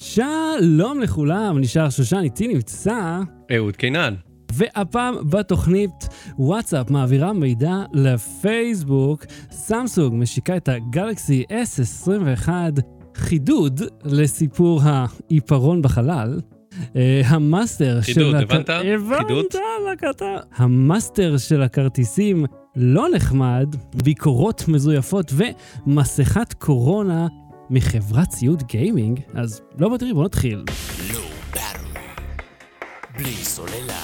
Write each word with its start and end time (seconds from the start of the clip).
שלום 0.00 1.00
לכולם, 1.00 1.58
נושאר 1.58 1.90
שושן, 1.90 2.20
איתי 2.22 2.48
נמצא, 2.48 3.20
אהוד 3.56 3.76
קינן. 3.76 4.14
והפעם 4.52 5.14
בתוכנית 5.30 6.08
וואטסאפ 6.38 6.90
מעבירה 6.90 7.32
מידע 7.32 7.76
לפייסבוק, 7.92 9.24
סמסונג 9.50 10.14
משיקה 10.14 10.56
את 10.56 10.68
הגלקסי 10.68 11.44
S21, 11.50 12.48
חידוד 13.14 13.80
לסיפור 14.04 14.80
העיפרון 14.84 15.82
בחלל. 15.82 16.40
אה, 16.96 17.22
המאסטר 17.26 18.00
של... 18.00 18.12
חידוד, 18.14 18.34
הבנת? 18.34 18.70
הבנת, 18.70 19.54
לקטה. 19.92 20.36
המאסטר 20.56 21.36
של 21.36 21.62
הכרטיסים 21.62 22.44
לא 22.76 23.06
נחמד, 23.14 23.74
ביקורות 24.04 24.64
מזויפות 24.68 25.32
ומסכת 25.86 26.52
קורונה 26.52 27.26
מחברת 27.70 28.28
ציוד 28.28 28.62
גיימינג. 28.62 29.20
אז 29.34 29.62
לא 29.78 29.88
בתראי, 29.94 30.12
בוא 30.12 30.24
נתחיל. 30.24 30.64
לא 31.12 31.20
ברור. 31.52 32.04
בלי 33.18 33.32
סוללה. 33.32 34.02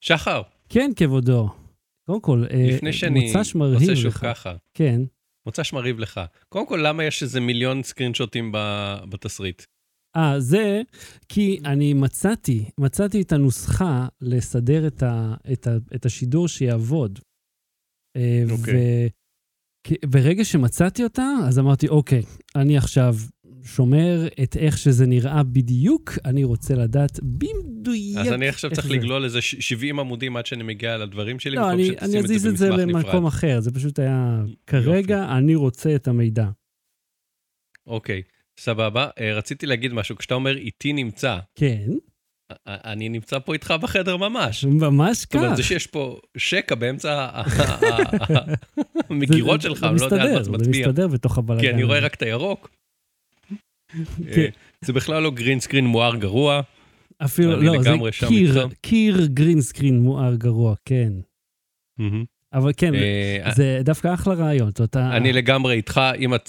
שחר, 0.00 0.42
כן, 0.68 0.90
כבודו. 0.96 1.48
קודם 2.06 2.20
כל, 2.20 2.44
אה, 2.50 2.66
לפני 2.68 2.92
שאני 2.92 3.32
מוצ"ש 3.32 3.54
מרהיב 3.54 3.80
עושה 3.80 3.96
שוב 3.96 4.06
לך. 4.06 4.18
ככה, 4.22 4.54
כן. 4.74 5.00
מוצ"ש 5.46 5.72
מרהיב 5.72 5.98
לך. 5.98 6.20
קודם 6.48 6.66
כל, 6.66 6.80
למה 6.86 7.04
יש 7.04 7.22
איזה 7.22 7.40
מיליון 7.40 7.82
סקרינשוטים 7.82 8.52
ב- 8.52 8.96
בתסריט? 9.08 9.62
אה, 10.16 10.40
זה 10.40 10.82
כי 11.28 11.60
אני 11.64 11.94
מצאתי, 11.94 12.70
מצאתי 12.78 13.22
את 13.22 13.32
הנוסחה 13.32 14.08
לסדר 14.20 14.86
את, 14.86 15.02
ה, 15.02 15.34
את, 15.52 15.66
ה, 15.66 15.70
את 15.94 16.06
השידור 16.06 16.48
שיעבוד. 16.48 17.18
אה, 18.16 18.42
אוקיי. 18.50 19.08
וברגע 20.04 20.44
שמצאתי 20.44 21.04
אותה, 21.04 21.28
אז 21.46 21.58
אמרתי, 21.58 21.88
אוקיי, 21.88 22.22
אני 22.56 22.76
עכשיו 22.76 23.14
שומר 23.64 24.28
את 24.42 24.56
איך 24.56 24.78
שזה 24.78 25.06
נראה 25.06 25.42
בדיוק, 25.42 26.12
אני 26.24 26.44
רוצה 26.44 26.74
לדעת 26.74 27.20
במדויק 27.22 28.16
אז 28.16 28.32
אני 28.32 28.48
עכשיו 28.48 28.70
צריך 28.70 28.86
זה. 28.86 28.92
לגלול 28.94 29.24
איזה 29.24 29.40
ש- 29.40 29.54
70 29.60 30.00
עמודים 30.00 30.36
עד 30.36 30.46
שאני 30.46 30.62
מגיע 30.62 30.96
לדברים 30.96 31.38
שלי, 31.38 31.56
לא, 31.56 31.70
אני, 31.70 31.90
אני 32.02 32.18
אזיז 32.18 32.46
את 32.46 32.56
זה 32.56 32.70
במסמך 32.70 32.88
למקום 32.88 33.08
נפרד. 33.10 33.26
אחר, 33.26 33.60
זה 33.60 33.70
פשוט 33.70 33.98
היה, 33.98 34.42
כרגע 34.66 35.38
אני 35.38 35.54
רוצה 35.54 35.94
את 35.94 36.08
המידע. 36.08 36.46
אוקיי, 37.86 38.22
סבבה. 38.58 39.08
אה, 39.20 39.34
רציתי 39.34 39.66
להגיד 39.66 39.92
משהו, 39.92 40.16
כשאתה 40.16 40.34
אומר 40.34 40.56
איתי 40.56 40.92
נמצא, 40.92 41.38
כן, 41.54 41.88
אני 42.66 43.08
נמצא 43.08 43.38
פה 43.38 43.52
איתך 43.52 43.74
בחדר 43.80 44.16
ממש. 44.16 44.64
ממש 44.64 45.18
זאת 45.18 45.28
כך. 45.30 45.36
אומרת, 45.36 45.56
זה 45.56 45.62
שיש 45.62 45.86
פה 45.86 46.18
שקע 46.36 46.74
באמצע 46.74 47.30
המגירות 49.10 49.60
זה- 49.62 49.68
שלך, 49.68 49.80
זה 49.80 49.86
אני 49.88 50.00
לא 50.00 50.04
יודע 50.04 50.22
על 50.22 50.32
מה 50.34 50.42
זה 50.42 50.50
מצביע. 50.50 50.86
מסתדר 50.88 51.08
בתוך 51.08 51.38
הבלאגן. 51.38 51.60
כי 51.62 51.70
אני 51.70 51.82
רואה. 51.82 51.98
רק 51.98 52.14
את 52.14 52.22
הירוק. 52.22 52.70
כן. 53.48 53.54
אה, 54.40 54.46
זה 54.80 54.92
בכלל 54.92 55.22
לא 55.22 55.30
green 55.30 55.60
screen 55.60 55.86
מואר 55.86 56.16
גרוע. 56.16 56.60
אפילו, 57.24 57.62
לא, 57.62 57.82
זה 57.82 57.90
קיר. 58.28 58.68
קיר 58.80 59.26
green 59.26 59.60
screen 59.60 60.00
מואר 60.00 60.34
גרוע, 60.34 60.74
כן. 60.84 61.12
אבל 62.52 62.72
כן, 62.76 62.94
אה, 62.94 63.50
זה 63.54 63.80
דווקא 63.84 64.14
אחלה 64.14 64.34
רעיון. 64.34 64.70
אני 64.96 65.32
לגמרי 65.32 65.74
איתך, 65.74 66.00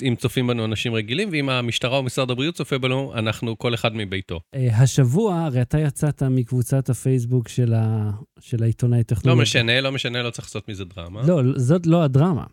אם, 0.01 0.15
צופים 0.15 0.47
בנו 0.47 0.65
אנשים 0.65 0.93
רגילים, 0.93 1.29
ואם 1.31 1.49
המשטרה 1.49 1.97
או 1.97 2.03
משרד 2.03 2.31
הבריאות 2.31 2.55
צופה 2.55 2.77
בנו, 2.77 3.13
אנחנו 3.15 3.57
כל 3.57 3.73
אחד 3.73 3.95
מביתו. 3.95 4.39
אה, 4.55 4.77
השבוע, 4.77 5.39
הרי 5.39 5.61
אתה 5.61 5.79
יצאת 5.79 6.23
מקבוצת 6.23 6.89
הפייסבוק 6.89 7.47
של 7.47 8.63
העיתונאי 8.63 8.97
לא 8.97 9.03
טכנולוגי. 9.03 9.41
משנה, 9.41 9.81
לא 9.81 9.91
משנה, 9.91 10.23
לא 10.23 10.29
צריך 10.29 10.47
לעשות 10.47 10.69
מזה 10.69 10.85
דרמה. 10.85 11.21
לא, 11.27 11.41
זאת 11.55 11.85
לא 11.85 12.03
הדרמה. 12.03 12.45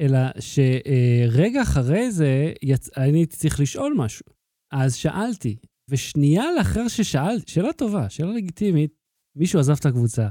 אלא 0.00 0.18
שרגע 0.40 1.62
אחרי 1.62 2.10
זה. 2.10 2.52
אני 2.96 3.26
צריך 3.26 3.60
לשאול 3.60 3.94
משהו. 3.96 4.26
אז 4.72 4.94
שאלתי, 4.94 5.56
ושנייה 5.90 6.44
לאחר 6.58 6.88
ששאלתי, 6.88 7.52
שאלה 7.52 7.72
טובה, 7.72 8.10
שאלה 8.10 8.32
לגיטימית, 8.32 8.90
מישהו 9.36 9.60
עזב 9.60 9.76
את 9.80 9.86
הקבוצה. 9.86 10.28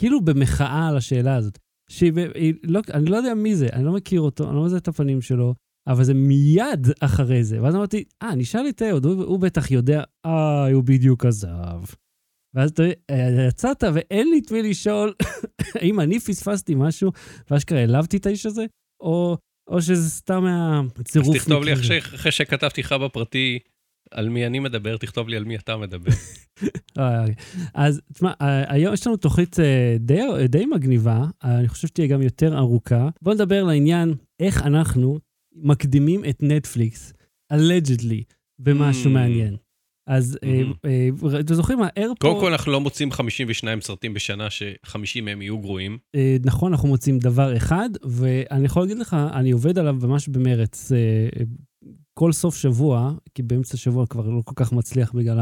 כאילו 0.00 0.20
במחאה 0.20 0.88
על 0.88 0.96
השאלה 0.96 1.36
הזאת. 1.36 1.58
שהיא, 1.90 2.12
היא 2.34 2.54
לא, 2.62 2.80
אני 2.94 3.10
לא 3.10 3.16
יודע 3.16 3.34
מי 3.34 3.54
זה, 3.54 3.66
אני 3.72 3.84
לא 3.84 3.92
מכיר 3.92 4.20
אותו, 4.20 4.48
אני 4.48 4.56
לא 4.56 4.64
מזהה 4.64 4.78
את 4.78 4.88
הפנים 4.88 5.20
שלו, 5.20 5.54
אבל 5.88 6.04
זה 6.04 6.14
מיד 6.14 6.86
אחרי 7.00 7.44
זה. 7.44 7.62
ואז 7.62 7.74
אמרתי, 7.74 8.04
אה, 8.22 8.34
נשאל 8.34 8.68
את 8.68 8.82
אהוד, 8.82 9.04
הוא, 9.04 9.24
הוא 9.24 9.40
בטח 9.40 9.70
יודע, 9.70 10.02
אה, 10.26 10.72
הוא 10.72 10.84
בדיוק 10.84 11.26
עזב. 11.26 11.82
ואז 12.54 12.70
אתה 12.70 12.82
אה, 13.10 13.46
יצאת 13.48 13.84
ואין 13.94 14.30
לי 14.30 14.38
את 14.38 14.52
מי 14.52 14.62
לשאול 14.62 15.14
האם 15.80 16.00
אני 16.00 16.20
פספסתי 16.20 16.74
משהו 16.74 17.12
ואשכרה 17.50 17.78
העלבתי 17.78 18.16
את 18.16 18.26
האיש 18.26 18.46
הזה, 18.46 18.66
או, 19.00 19.36
או 19.70 19.82
שזה 19.82 20.10
סתם 20.10 20.44
אז 20.46 20.84
מהצירוף 20.96 21.36
תכתוב 21.36 21.62
לי 21.62 21.72
אחרי 21.72 22.32
שכתבתי 22.32 22.80
לך 22.80 22.92
בפרטי 22.92 23.58
על 24.10 24.28
מי 24.28 24.46
אני 24.46 24.58
מדבר, 24.58 24.96
תכתוב 24.96 25.28
לי 25.28 25.36
על 25.36 25.44
מי 25.44 25.56
אתה 25.56 25.76
מדבר. 25.76 26.10
אז 27.74 28.00
תשמע, 28.12 28.32
אה, 28.40 28.72
היום 28.74 28.94
יש 28.94 29.06
לנו 29.06 29.16
תוכנית 29.16 29.60
אה, 29.60 29.96
די, 30.00 30.20
די 30.48 30.66
מגניבה, 30.66 31.24
אני 31.44 31.68
חושב 31.68 31.88
שתהיה 31.88 32.06
גם 32.08 32.22
יותר 32.22 32.58
ארוכה. 32.58 33.08
בואו 33.22 33.34
נדבר 33.34 33.64
לעניין 33.64 34.14
איך 34.40 34.62
אנחנו 34.66 35.18
מקדימים 35.56 36.24
את 36.24 36.38
נטפליקס, 36.42 37.12
allegedly, 37.52 38.22
במשהו 38.58 39.10
Mm. 39.10 39.14
מעניין. 39.14 39.56
אז 40.06 40.38
אה, 40.44 40.62
Mhm. 40.62 40.74
אה, 41.34 41.40
אתם 41.40 41.54
זוכרים, 41.54 41.78
האיירפורט, 41.82 42.18
קודם 42.20 42.40
כל, 42.40 42.52
אנחנו 42.52 42.72
לא 42.72 42.80
מוצאים 42.80 43.12
52 43.12 43.80
סרטים 43.80 44.14
בשנה 44.14 44.50
ש-50 44.50 45.20
מהם 45.22 45.42
יהיו 45.42 45.58
גרועים. 45.58 45.98
נכון, 46.44 46.72
אנחנו 46.72 46.88
מוצאים 46.88 47.18
דבר 47.18 47.56
אחד, 47.56 47.88
ואני 48.04 48.64
יכול 48.64 48.82
להגיד 48.82 48.98
לך, 48.98 49.16
אני 49.34 49.50
עובד 49.50 49.78
עליו 49.78 49.94
ממש 50.02 50.28
במרץ. 50.28 50.92
כל 52.18 52.32
סוף 52.32 52.56
שבוע, 52.56 53.12
כי 53.34 53.42
באמצע 53.42 53.74
השבוע 53.74 54.06
כבר 54.06 54.30
לא 54.30 54.42
כל 54.44 54.54
כך 54.56 54.72
מצליח 54.72 55.12
בגלל 55.12 55.38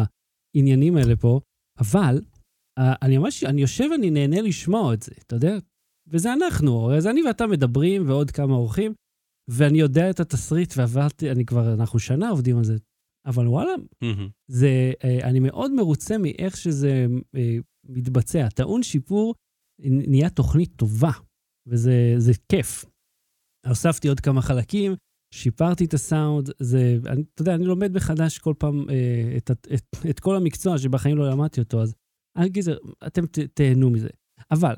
העניינים 0.56 0.96
האלה 0.96 1.16
פה, 1.16 1.40
אבל 1.78 2.20
אה, 2.78 2.94
אני 3.02 3.18
ממש, 3.18 3.44
אני 3.44 3.60
יושב 3.60 3.84
ואני 3.90 4.10
נהנה 4.10 4.40
לשמוע 4.40 4.94
את 4.94 5.02
זה, 5.02 5.12
אתה 5.26 5.36
יודע? 5.36 5.56
וזה 6.06 6.32
אנחנו, 6.32 6.80
הרי 6.80 7.00
זה 7.00 7.10
אני 7.10 7.22
ואתה 7.22 7.46
מדברים 7.46 8.08
ועוד 8.08 8.30
כמה 8.30 8.54
אורחים, 8.54 8.94
ואני 9.50 9.78
יודע 9.78 10.10
את 10.10 10.20
התסריט 10.20 10.74
ועברתי, 10.76 11.30
אני 11.30 11.44
כבר, 11.46 11.74
אנחנו 11.74 11.98
שנה 11.98 12.30
עובדים 12.30 12.58
על 12.58 12.64
זה, 12.64 12.76
אבל 13.26 13.48
וואלה, 13.48 13.72
מהמם. 14.02 14.28
זה, 14.50 14.92
אה, 15.04 15.28
אני 15.28 15.40
מאוד 15.40 15.72
מרוצה 15.72 16.18
מאיך 16.18 16.56
שזה 16.56 17.06
אה, 17.36 17.56
מתבצע. 17.84 18.48
טעון 18.48 18.82
שיפור 18.82 19.34
נהיה 19.82 20.30
תוכנית 20.30 20.72
טובה, 20.76 21.12
וזה 21.68 22.14
זה 22.18 22.32
כיף. 22.48 22.84
הוספתי 23.66 24.08
עוד 24.08 24.20
כמה 24.20 24.42
חלקים, 24.42 24.94
שיפרתי 25.34 25.84
את 25.84 25.94
הסאונד, 25.94 26.50
זה, 26.58 26.98
אני, 27.06 27.24
אתה 27.34 27.42
יודע, 27.42 27.54
אני 27.54 27.64
לומד 27.64 27.92
מחדש 27.92 28.38
כל 28.38 28.54
פעם 28.58 28.90
אה, 28.90 29.34
את, 29.36 29.50
ה- 29.50 29.74
את, 29.74 29.96
את 30.10 30.20
כל 30.20 30.36
המקצוע 30.36 30.78
שבחיים 30.78 31.16
לא 31.16 31.30
למדתי 31.30 31.60
אותו, 31.60 31.82
אז 31.82 31.94
אני 32.36 32.46
אגיד, 32.46 32.64
אתם 33.06 33.26
ת, 33.26 33.38
תהנו 33.38 33.90
מזה. 33.90 34.08
אבל, 34.50 34.74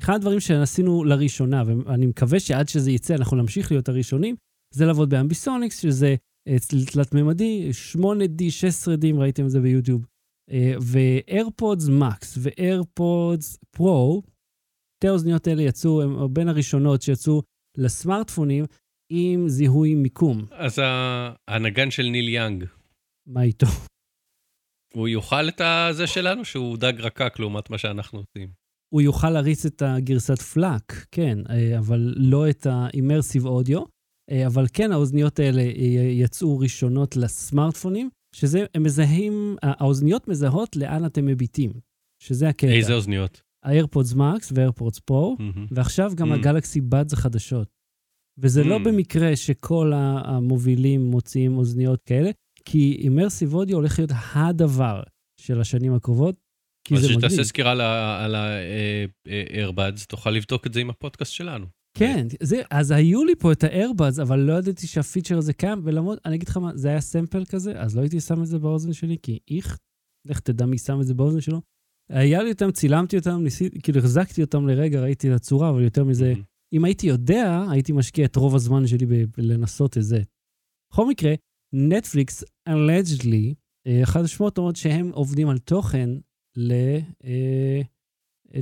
אחד 0.00 0.14
הדברים 0.14 0.40
שעשינו 0.40 1.04
לראשונה, 1.04 1.62
ואני 1.66 2.06
מקווה 2.06 2.40
שעד 2.40 2.68
שזה 2.68 2.90
יצא 2.90 3.14
אנחנו 3.14 3.36
נמשיך 3.36 3.70
להיות 3.72 3.88
הראשונים, 3.88 4.36
זה 4.74 4.86
לעבוד 4.86 5.10
באמביסוניקס, 5.10 5.78
שזה 5.78 6.14
אה, 6.48 6.56
תלת-ממדי, 6.92 7.70
8D, 7.96 8.40
16D, 8.40 9.06
אם 9.10 9.20
ראיתם 9.20 9.44
את 9.44 9.50
זה 9.50 9.60
ביוטיוב, 9.60 10.06
אה, 10.50 10.74
ו-AirPods 10.82 11.88
Max 12.00 12.26
ו-AirPods 12.38 13.58
שתי 15.02 15.08
האוזניות 15.08 15.46
האלה 15.46 15.62
יצאו, 15.62 16.02
הן 16.02 16.34
בין 16.34 16.48
הראשונות 16.48 17.02
שיצאו 17.02 17.42
לסמארטפונים 17.78 18.64
עם 19.14 19.48
זיהוי 19.48 19.94
מיקום. 19.94 20.46
אז 20.52 20.78
הנגן 21.48 21.90
של 21.90 22.02
ניל 22.02 22.28
יאנג, 22.28 22.64
מה 23.26 23.42
איתו? 23.42 23.66
הוא 24.94 25.08
יאכל 25.08 25.48
את 25.48 25.60
הזה 25.64 26.06
שלנו, 26.06 26.44
שהוא 26.44 26.76
דג 26.76 27.00
רקק 27.00 27.38
לעומת 27.38 27.70
מה 27.70 27.78
שאנחנו 27.78 28.18
עושים. 28.18 28.48
הוא 28.94 29.00
יוכל 29.00 29.30
להריץ 29.30 29.66
את 29.66 29.82
הגרסת 29.82 30.38
פלאק, 30.38 31.06
כן, 31.10 31.38
אה, 31.50 31.78
אבל 31.78 32.14
לא 32.16 32.50
את 32.50 32.66
ה-immersive 32.66 33.44
audio. 33.44 33.80
אה, 34.30 34.46
אבל 34.46 34.66
כן, 34.72 34.92
האוזניות 34.92 35.38
האלה 35.38 35.62
אה, 35.62 36.08
יצאו 36.12 36.58
ראשונות 36.58 37.16
לסמארטפונים, 37.16 38.10
שזה, 38.36 38.64
הם 38.74 38.82
מזהים, 38.82 39.56
האוזניות 39.62 40.28
מזהות 40.28 40.76
לאן 40.76 41.06
אתם 41.06 41.26
מביטים, 41.26 41.72
שזה 42.22 42.48
הקטע. 42.48 42.72
איזה 42.72 42.94
אוזניות? 42.94 43.42
ה-AirPods 43.64 44.14
Max 44.14 44.52
ו-AirPods 44.54 44.98
Pro, 45.10 45.36
מהמם. 45.38 45.66
ועכשיו 45.70 46.12
גם 46.16 46.32
Mm. 46.32 46.34
הגלקסי 46.34 46.80
בדס 46.80 47.12
החדשות. 47.12 47.68
וזה 48.38 48.64
לא 48.64 48.76
Mm. 48.76 48.84
במקרה 48.84 49.36
שכל 49.36 49.92
המובילים 49.94 51.00
מוציאים 51.00 51.56
אוזניות 51.58 52.02
כאלה, 52.02 52.30
כי 52.64 52.96
אימרסיב 52.98 53.54
אודיו 53.54 53.76
הולך 53.76 53.98
להיות 53.98 54.10
הדבר 54.34 55.02
של 55.40 55.60
השנים 55.60 55.94
הקרובות, 55.94 56.36
כי 56.86 56.94
אז 56.94 57.00
זה 57.00 57.06
מגניב. 57.06 57.20
שתעשה 57.20 57.44
סקירה 57.44 57.72
על 58.24 58.34
ה-Airbuds, 58.34 60.06
תוכל 60.08 60.30
לבדוק 60.30 60.66
את 60.66 60.74
זה 60.74 60.80
עם 60.80 60.90
הפודקאסט 60.90 61.32
שלנו. 61.32 61.66
כן, 61.98 62.26
זה, 62.42 62.62
אז 62.70 62.90
היו 62.90 63.24
לי 63.24 63.34
פה 63.36 63.52
את 63.52 63.64
האיירבאז, 63.64 64.20
אבל 64.20 64.38
לא 64.40 64.52
ידעתי 64.52 64.86
שהפיצ'ר 64.86 65.38
הזה 65.38 65.52
קיים, 65.52 65.80
ולמרות, 65.84 66.18
אני 66.24 66.36
אגיד 66.36 66.48
לך 66.48 66.56
מה, 66.56 66.76
זה 66.76 66.88
היה 66.88 67.00
סמפל 67.00 67.44
כזה, 67.44 67.80
אז 67.80 67.96
לא 67.96 68.00
הייתי 68.00 68.20
שם 68.20 68.42
את 68.42 68.46
זה 68.46 68.58
באוזן 68.58 68.92
שלי, 68.92 69.16
כי 69.22 69.38
איך, 69.50 69.78
לך 70.28 70.40
תדע 70.40 70.66
מי 70.66 70.78
שם 70.78 71.00
את 71.00 71.06
זה 71.06 71.14
באוזן 71.14 71.40
שלו. 71.40 71.60
היה 72.10 72.42
לי 72.42 72.50
אותם, 72.52 72.70
צילמתי 72.70 73.16
אותם, 73.16 73.42
ניסיתי, 73.42 73.80
כאילו 73.80 73.98
החזקתי 73.98 74.42
אותם 74.42 74.68
לרגע, 74.68 75.00
ראיתי 75.00 75.30
את 75.30 75.36
הצורה, 75.36 75.70
אבל 75.70 75.82
יותר 75.82 76.04
מזה, 76.04 76.34
אם 76.72 76.84
הייתי 76.84 77.06
יודע, 77.06 77.64
הייתי 77.70 77.92
משקיע 77.92 78.24
את 78.24 78.36
רוב 78.36 78.54
הזמן 78.54 78.86
שלי 78.86 79.06
בלנסות 79.36 79.98
את 79.98 80.02
זה. 80.02 80.22
בכל 80.92 81.08
מקרה, 81.08 81.34
נטפליקס, 81.74 82.44
allegedly, 82.68 83.54
אה, 83.86 84.02
אחת 84.02 84.20
השמועות 84.24 84.58
אומרות 84.58 84.76
שהם 84.76 85.10
עובדים 85.12 85.48
על 85.48 85.58
תוכן 85.58 86.10
ל... 86.56 86.72
אה, 87.24 87.80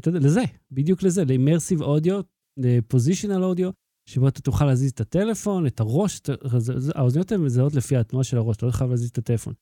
יודע, 0.06 0.18
לזה, 0.18 0.40
בדיוק 0.70 1.02
לזה, 1.02 1.24
ל-immersive 1.24 1.82
audio, 1.82 2.22
ל-positional 2.56 3.54
audio, 3.54 3.72
שבו 4.08 4.28
אתה 4.28 4.40
תוכל 4.40 4.64
להזיז 4.64 4.90
את 4.90 5.00
הטלפון, 5.00 5.66
את 5.66 5.80
הראש, 5.80 6.20
האוזניות 6.94 7.32
הן 7.32 7.40
מזהות 7.40 7.74
לפי 7.74 7.96
התנועה 7.96 8.24
של 8.24 8.36
הראש, 8.36 8.56
אתה 8.56 8.66
לא 8.66 8.70
חייב 8.70 8.90
להזיז 8.90 9.10
את 9.10 9.18
הטלפון. 9.18 9.54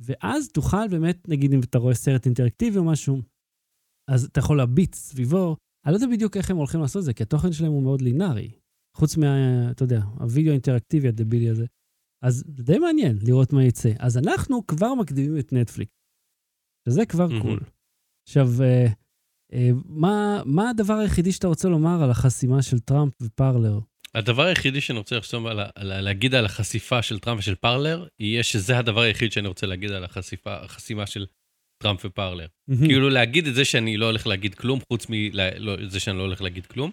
ואז 0.00 0.48
תוכל 0.48 0.88
באמת, 0.90 1.28
נגיד 1.28 1.52
אם 1.52 1.60
אתה 1.60 1.78
רואה 1.78 1.94
סרט 1.94 2.26
אינטראקטיבי 2.26 2.78
או 2.78 2.84
משהו, 2.84 3.22
אז 4.10 4.24
אתה 4.24 4.38
יכול 4.38 4.56
להביט 4.56 4.94
סביבו. 4.94 5.56
אני 5.86 5.92
לא 5.92 5.96
יודע 5.96 6.06
בדיוק 6.16 6.36
איך 6.36 6.50
הם 6.50 6.56
הולכים 6.56 6.80
לעשות 6.80 7.00
את 7.00 7.04
זה, 7.04 7.12
כי 7.12 7.22
התוכן 7.22 7.52
שלהם 7.52 7.72
הוא 7.72 7.82
מאוד 7.82 8.02
לינארי. 8.02 8.50
חוץ 8.96 9.16
מה, 9.16 9.26
אתה 9.70 9.84
יודע, 9.84 10.00
הווידאו 10.20 10.50
האינטראקטיבי 10.50 11.08
הדבילי 11.08 11.48
הזה. 11.48 11.66
אז 12.24 12.44
זה 12.56 12.62
די 12.62 12.78
מעניין 12.78 13.18
לראות 13.22 13.52
מה 13.52 13.64
יצא. 13.64 13.90
אז 13.98 14.18
אנחנו 14.18 14.66
כבר 14.66 14.94
מקדימים 14.94 15.38
את 15.38 15.52
נטפליקס. 15.52 15.92
שזה 16.88 17.06
כבר 17.06 17.26
מהמם. 17.26 17.42
cool. 17.42 17.60
עכשיו, 18.28 18.48
אה, 18.62 18.86
אה, 19.52 19.70
מה, 19.84 20.42
מה 20.44 20.70
הדבר 20.70 20.94
היחידי 20.94 21.32
שאתה 21.32 21.46
רוצה 21.46 21.68
לומר 21.68 22.02
על 22.02 22.10
החסימה 22.10 22.62
של 22.62 22.78
טראמפ 22.78 23.12
ופרלר? 23.22 23.80
הדבר 24.14 24.42
היחידי 24.42 24.80
שאני 24.80 24.98
רוצה 24.98 25.16
לחשוב 25.16 25.46
על, 25.46 25.60
על, 25.74 26.00
להגיד 26.00 26.34
על 26.34 26.44
החשיפה 26.44 27.02
של 27.02 27.18
טראמפ 27.18 27.38
ושל 27.38 27.54
פרלר, 27.54 28.06
יהיה 28.20 28.42
שזה 28.42 28.78
הדבר 28.78 29.00
היחיד 29.00 29.32
שאני 29.32 29.48
רוצה 29.48 29.66
להגיד 29.66 29.90
על 29.90 30.04
החשיפה, 30.04 30.56
החסימה 30.56 31.06
של 31.06 31.26
טראמפ 31.82 32.04
ופרלר. 32.04 32.46
כאילו 32.86 33.08
להגיד 33.10 33.46
את 33.46 33.54
זה 33.54 33.64
שאני 33.64 33.96
לא 33.96 34.06
הולך 34.06 34.26
להגיד 34.26 34.54
כלום, 34.54 34.80
חוץ 34.92 35.06
מזה 35.08 35.50
לא, 35.58 35.76
שאני 35.98 36.18
לא 36.18 36.22
הולך 36.22 36.42
להגיד 36.42 36.66
כלום. 36.66 36.90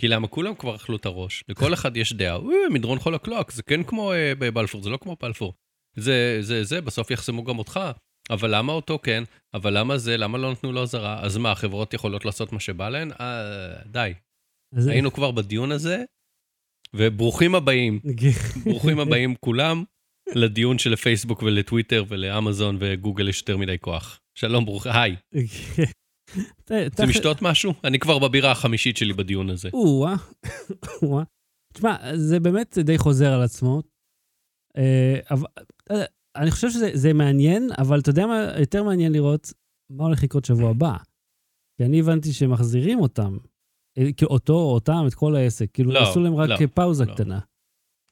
כי 0.00 0.08
למה 0.08 0.28
כולם 0.28 0.54
כבר 0.54 0.74
אכלו 0.76 0.96
את 0.96 1.06
הראש, 1.06 1.44
לכל 1.48 1.74
אחד 1.74 1.96
יש 1.96 2.12
דעה, 2.12 2.36
"אה, 2.36 2.40
מדרון 2.72 2.98
חול 2.98 3.14
הקלוק, 3.14 3.52
זה 3.52 3.62
כן 3.62 3.82
כמו 3.82 4.12
אה, 4.12 4.32
בבלפור, 4.38 4.82
זה 4.82 4.90
לא 4.90 4.96
כמו 4.96 5.16
בלפור. 5.22 5.54
זה, 5.96 6.38
זה, 6.40 6.64
זה, 6.64 6.80
בסוף 6.80 7.10
יחסמו 7.10 7.44
גם 7.44 7.58
אותך. 7.58 7.80
אבל 8.30 8.54
למה 8.56 8.72
אותו 8.72 8.98
כן? 9.02 9.22
אבל 9.54 9.78
למה 9.78 9.98
זה? 9.98 10.16
למה 10.16 10.38
לא 10.38 10.52
נתנו 10.52 10.72
לו 10.72 10.82
אזהרה? 10.82 11.20
אז 11.22 11.36
מה, 11.36 11.52
החברות 11.52 11.94
יכולות 11.94 12.24
לעשות 12.24 12.52
מה 12.52 12.60
שבא 12.60 12.88
להן? 12.88 13.10
אה, 13.20 13.82
די. 13.86 14.12
אז- 14.76 14.86
היינו 14.86 15.12
כבר 15.12 15.30
בדיון 15.30 15.72
הזה, 15.72 16.04
וברוכים 16.94 17.54
הבאים, 17.54 18.00
ברוכים 18.64 18.98
הבאים 18.98 19.34
כולם 19.40 19.84
לדיון 20.34 20.78
של 20.78 20.96
פייסבוק 20.96 21.42
ולטוויטר 21.42 22.04
ולאמזון 22.08 22.76
וגוגל 22.80 23.28
יש 23.28 23.40
יותר 23.40 23.56
מדי 23.56 23.76
כוח. 23.80 24.20
שלום, 24.38 24.64
ברוך, 24.64 24.86
היי. 24.86 25.16
רוצים 26.70 27.08
לשתות 27.08 27.42
משהו? 27.42 27.72
אני 27.84 27.98
כבר 27.98 28.18
בבירה 28.18 28.52
החמישית 28.52 28.96
שלי 28.96 29.12
בדיון 29.12 29.50
הזה. 29.50 29.68
או-אה, 29.72 30.14
או-אה. 31.02 31.24
תשמע, 31.72 31.96
זה 32.16 32.40
באמת 32.40 32.78
די 32.78 32.98
חוזר 32.98 33.32
על 33.32 33.42
עצמו. 33.42 33.82
אה, 34.76 35.20
אבל 35.30 35.46
אה, 35.90 36.04
אני 36.36 36.50
חושב 36.50 36.70
שזה 36.70 36.90
זה 36.94 37.12
מעניין, 37.12 37.68
אבל 37.78 38.00
אתה 38.00 38.10
יודע 38.10 38.26
מה 38.26 38.52
יותר 38.60 38.82
מעניין 38.82 39.12
לראות? 39.12 39.52
מה 39.90 40.04
הולך 40.04 40.22
לקרות 40.22 40.44
שבוע 40.44 40.70
הבא. 40.70 40.96
כי 41.78 41.84
אני 41.84 42.00
הבנתי 42.00 42.32
שמחזירים 42.32 43.00
אותם. 43.00 43.36
אה, 43.98 44.04
אותו, 44.22 44.54
אותם, 44.54 45.04
את 45.08 45.14
כל 45.14 45.36
העסק. 45.36 45.70
כאילו, 45.72 45.92
לא, 45.92 46.10
עשו 46.10 46.20
להם 46.20 46.34
רק 46.34 46.60
לא, 46.60 46.66
פאוזה 46.74 47.04
לא. 47.04 47.14
קטנה. 47.14 47.40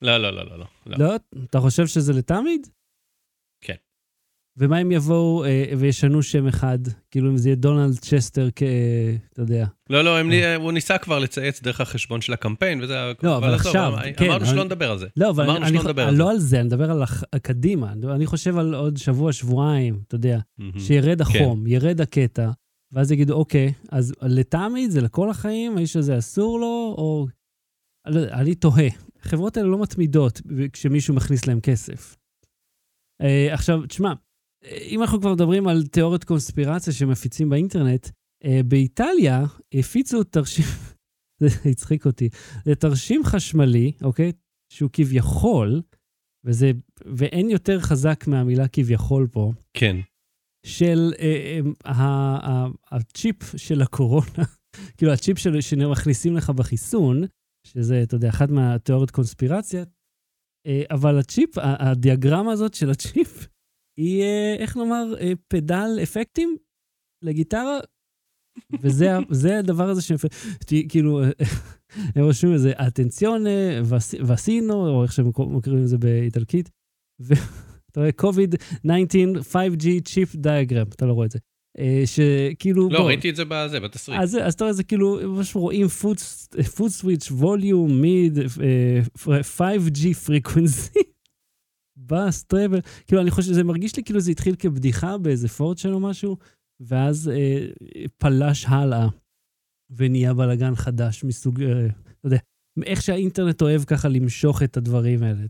לא, 0.04 0.16
לא, 0.18 0.30
לא, 0.30 0.44
לא, 0.46 0.58
לא. 0.58 0.64
לא. 0.86 0.96
לא? 0.98 1.14
אתה 1.50 1.60
חושב 1.60 1.86
שזה 1.86 2.12
לתמיד? 2.12 2.66
כן. 3.60 3.74
ומה 4.56 4.80
אם 4.82 4.92
יבואו 4.92 5.44
אה, 5.44 5.72
וישנו 5.78 6.22
שם 6.22 6.46
אחד? 6.46 6.78
כאילו, 7.10 7.30
אם 7.30 7.36
זה 7.36 7.48
יהיה 7.48 7.56
דונלד 7.56 7.98
צ'סטר 7.98 8.48
כ... 8.56 8.62
אתה 9.32 9.42
יודע. 9.42 9.66
לא, 9.90 10.04
לא, 10.04 10.18
הם 10.18 10.30
לי- 10.30 10.54
הוא 10.54 10.72
ניסה 10.72 10.98
כבר 10.98 11.18
לצייץ 11.18 11.62
דרך 11.62 11.80
החשבון 11.80 12.20
של 12.20 12.32
הקמפיין, 12.32 12.82
וזה... 12.82 12.94
לא, 13.22 13.36
אבל 13.36 13.54
עכשיו, 13.54 13.88
אמר- 13.94 14.12
כן, 14.16 14.24
אמרנו 14.24 14.36
אבל- 14.44 14.52
שלא 14.52 14.64
נדבר 14.64 14.90
על 14.90 14.98
זה. 14.98 15.06
לא, 15.16 15.30
אבל 15.30 15.44
אמרנו 15.44 15.66
אני, 15.66 15.78
שלא 15.78 15.82
נדבר 15.84 16.08
על 16.08 16.14
לא 16.14 16.24
זה. 16.24 16.30
על 16.30 16.38
זה, 16.38 16.56
אני 16.60 16.66
מדבר 16.66 16.90
על 16.90 17.02
הח- 17.02 17.24
קדימה. 17.42 17.92
אני 18.14 18.26
חושב 18.26 18.58
על 18.58 18.74
עוד 18.74 18.96
שבוע, 18.96 19.32
שבועיים, 19.32 20.00
אתה 20.06 20.14
יודע, 20.14 20.38
מהמם. 20.58 20.78
שירד 20.80 21.20
החום, 21.20 21.66
ירד 21.66 22.00
הקטע, 22.00 22.50
ואז 22.92 23.12
יגידו, 23.12 23.34
אוקיי, 23.34 23.72
אז 23.92 24.12
לטעמי 24.22 24.90
זה 24.90 25.00
לכל 25.00 25.30
החיים, 25.30 25.76
האיש 25.76 25.96
הזה 25.96 26.18
אסור 26.18 26.60
לו, 26.60 26.94
או... 26.98 27.26
אני 28.06 28.14
לא 28.14 28.20
אני 28.32 28.54
תוהה. 28.54 28.88
החברות 29.26 29.56
האלה 29.56 29.68
לא 29.68 29.82
מתמידות 29.82 30.40
כשמישהו 30.72 31.14
מכניס 31.14 31.46
להם 31.46 31.60
כסף. 31.60 32.16
אה, 33.20 33.54
עכשיו, 33.54 33.86
תשמע, 33.86 34.12
אם 34.64 35.02
אנחנו 35.02 35.20
כבר 35.20 35.32
מדברים 35.34 35.68
על 35.68 35.86
תיאוריות 35.86 36.24
קונספירציה 36.24 36.92
שמפיצים 36.92 37.48
באינטרנט, 37.48 38.08
אה, 38.44 38.60
באיטליה 38.64 39.44
הפיצו 39.74 40.24
תרשים, 40.24 40.64
זה 41.40 41.46
הצחיק 41.70 42.06
אותי, 42.06 42.28
זה 42.64 42.74
תרשים 42.74 43.24
חשמלי, 43.24 43.92
אוקיי? 44.02 44.32
שהוא 44.72 44.90
כביכול, 44.92 45.82
וזה, 46.44 46.70
ואין 47.16 47.50
יותר 47.50 47.80
חזק 47.80 48.24
מהמילה 48.26 48.68
כביכול 48.68 49.28
פה, 49.32 49.52
כן. 49.74 49.96
של 50.66 51.12
אה, 51.18 51.24
אה, 51.84 51.92
ה- 51.92 52.50
ה- 52.50 52.68
הצ'יפ 52.96 53.36
של 53.56 53.82
הקורונה, 53.82 54.44
כאילו 54.96 55.12
הצ'יפ 55.12 55.38
של, 55.38 55.60
שמכניסים 55.60 56.36
לך 56.36 56.50
בחיסון, 56.50 57.24
שזה, 57.66 58.02
אתה 58.02 58.14
יודע, 58.14 58.28
אחת 58.28 58.50
מהתיאוריות 58.50 59.10
קונספירציה, 59.10 59.84
אה, 60.66 60.82
אבל 60.90 61.18
הצ'יפ, 61.18 61.50
הדיאגרמה 61.58 62.52
הזאת 62.52 62.74
של 62.74 62.90
הצ'יפ, 62.90 63.46
היא, 64.00 64.22
אה, 64.22 64.56
איך 64.58 64.76
נאמר, 64.76 65.14
אה, 65.20 65.32
פדל 65.48 65.88
אפקטים 66.02 66.56
לגיטרה, 67.24 67.78
וזה 68.80 69.58
הדבר 69.58 69.88
הזה 69.88 70.02
ש... 70.02 70.12
כאילו, 70.88 71.20
הם 72.14 72.24
רושמים 72.24 72.54
איזה 72.54 72.72
אטנציונה, 72.72 73.50
וסינו, 74.26 74.88
או 74.88 75.02
איך 75.02 75.12
שהם 75.12 75.30
מכירים 75.56 75.82
את 75.82 75.88
זה 75.88 75.98
באיטלקית, 75.98 76.70
ואתה 77.20 77.96
רואה 78.00 78.10
COVID-19 78.22 78.88
5G 79.52 80.02
צ'יפ 80.04 80.36
דיאגרם, 80.36 80.86
אתה 80.88 81.06
לא 81.06 81.12
רואה 81.12 81.26
את 81.26 81.30
זה. 81.30 81.38
אה, 81.78 82.02
שכאילו... 82.06 82.88
לא, 82.90 82.98
בוא, 82.98 83.06
ראיתי 83.06 83.30
את 83.30 83.36
זה 83.36 83.42
בזה, 83.48 83.80
בתסריט. 83.80 84.20
אז, 84.20 84.38
אז 84.42 84.54
אתה 84.54 84.64
רואה, 84.64 84.72
זה 84.72 84.84
כאילו, 84.84 85.18
ממש 85.28 85.56
רואים 85.56 85.86
switch, 86.56 87.30
volume, 87.40 87.90
mid, 88.02 88.62
אה, 88.62 89.00
5G 89.42 90.00
frequency, 90.26 90.98
בס, 92.08 92.42
טראבל, 92.44 92.80
כאילו, 93.06 93.22
אני 93.22 93.30
חושב, 93.30 93.52
זה 93.52 93.64
מרגיש 93.64 93.96
לי 93.96 94.04
כאילו 94.04 94.20
זה 94.20 94.30
התחיל 94.30 94.54
כבדיחה 94.58 95.18
באיזה 95.18 95.48
פורצ'ן 95.48 95.92
או 95.92 96.00
משהו, 96.00 96.36
ואז 96.80 97.28
אה, 97.34 97.66
פלש 98.18 98.64
הלאה, 98.68 99.08
ונהיה 99.90 100.34
בלאגן 100.34 100.74
חדש 100.74 101.24
מסוג, 101.24 101.62
אה, 101.62 101.86
אתה 101.86 101.92
יודע, 102.26 102.38
איך 102.86 103.02
שהאינטרנט 103.02 103.62
אוהב 103.62 103.84
ככה 103.84 104.08
למשוך 104.08 104.62
את 104.62 104.76
הדברים 104.76 105.22
האלה. 105.22 105.44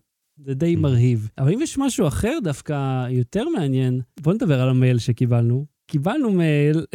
זה 0.45 0.55
די 0.55 0.75
Mhm. 0.75 0.79
מרהיב. 0.79 1.29
אבל 1.39 1.53
אם 1.53 1.61
יש 1.63 1.79
משהו 1.79 2.09
אחר 2.09 2.39
דווקא 2.45 3.07
יותר 3.11 3.49
מעניין, 3.49 4.01
בוא 4.21 4.35
נדבר 4.35 4.61
על 4.61 4.69
המייל 4.69 4.99
שקיבלנו. 4.99 5.67
קיבלנו 5.95 6.31
מייל. 6.33 6.87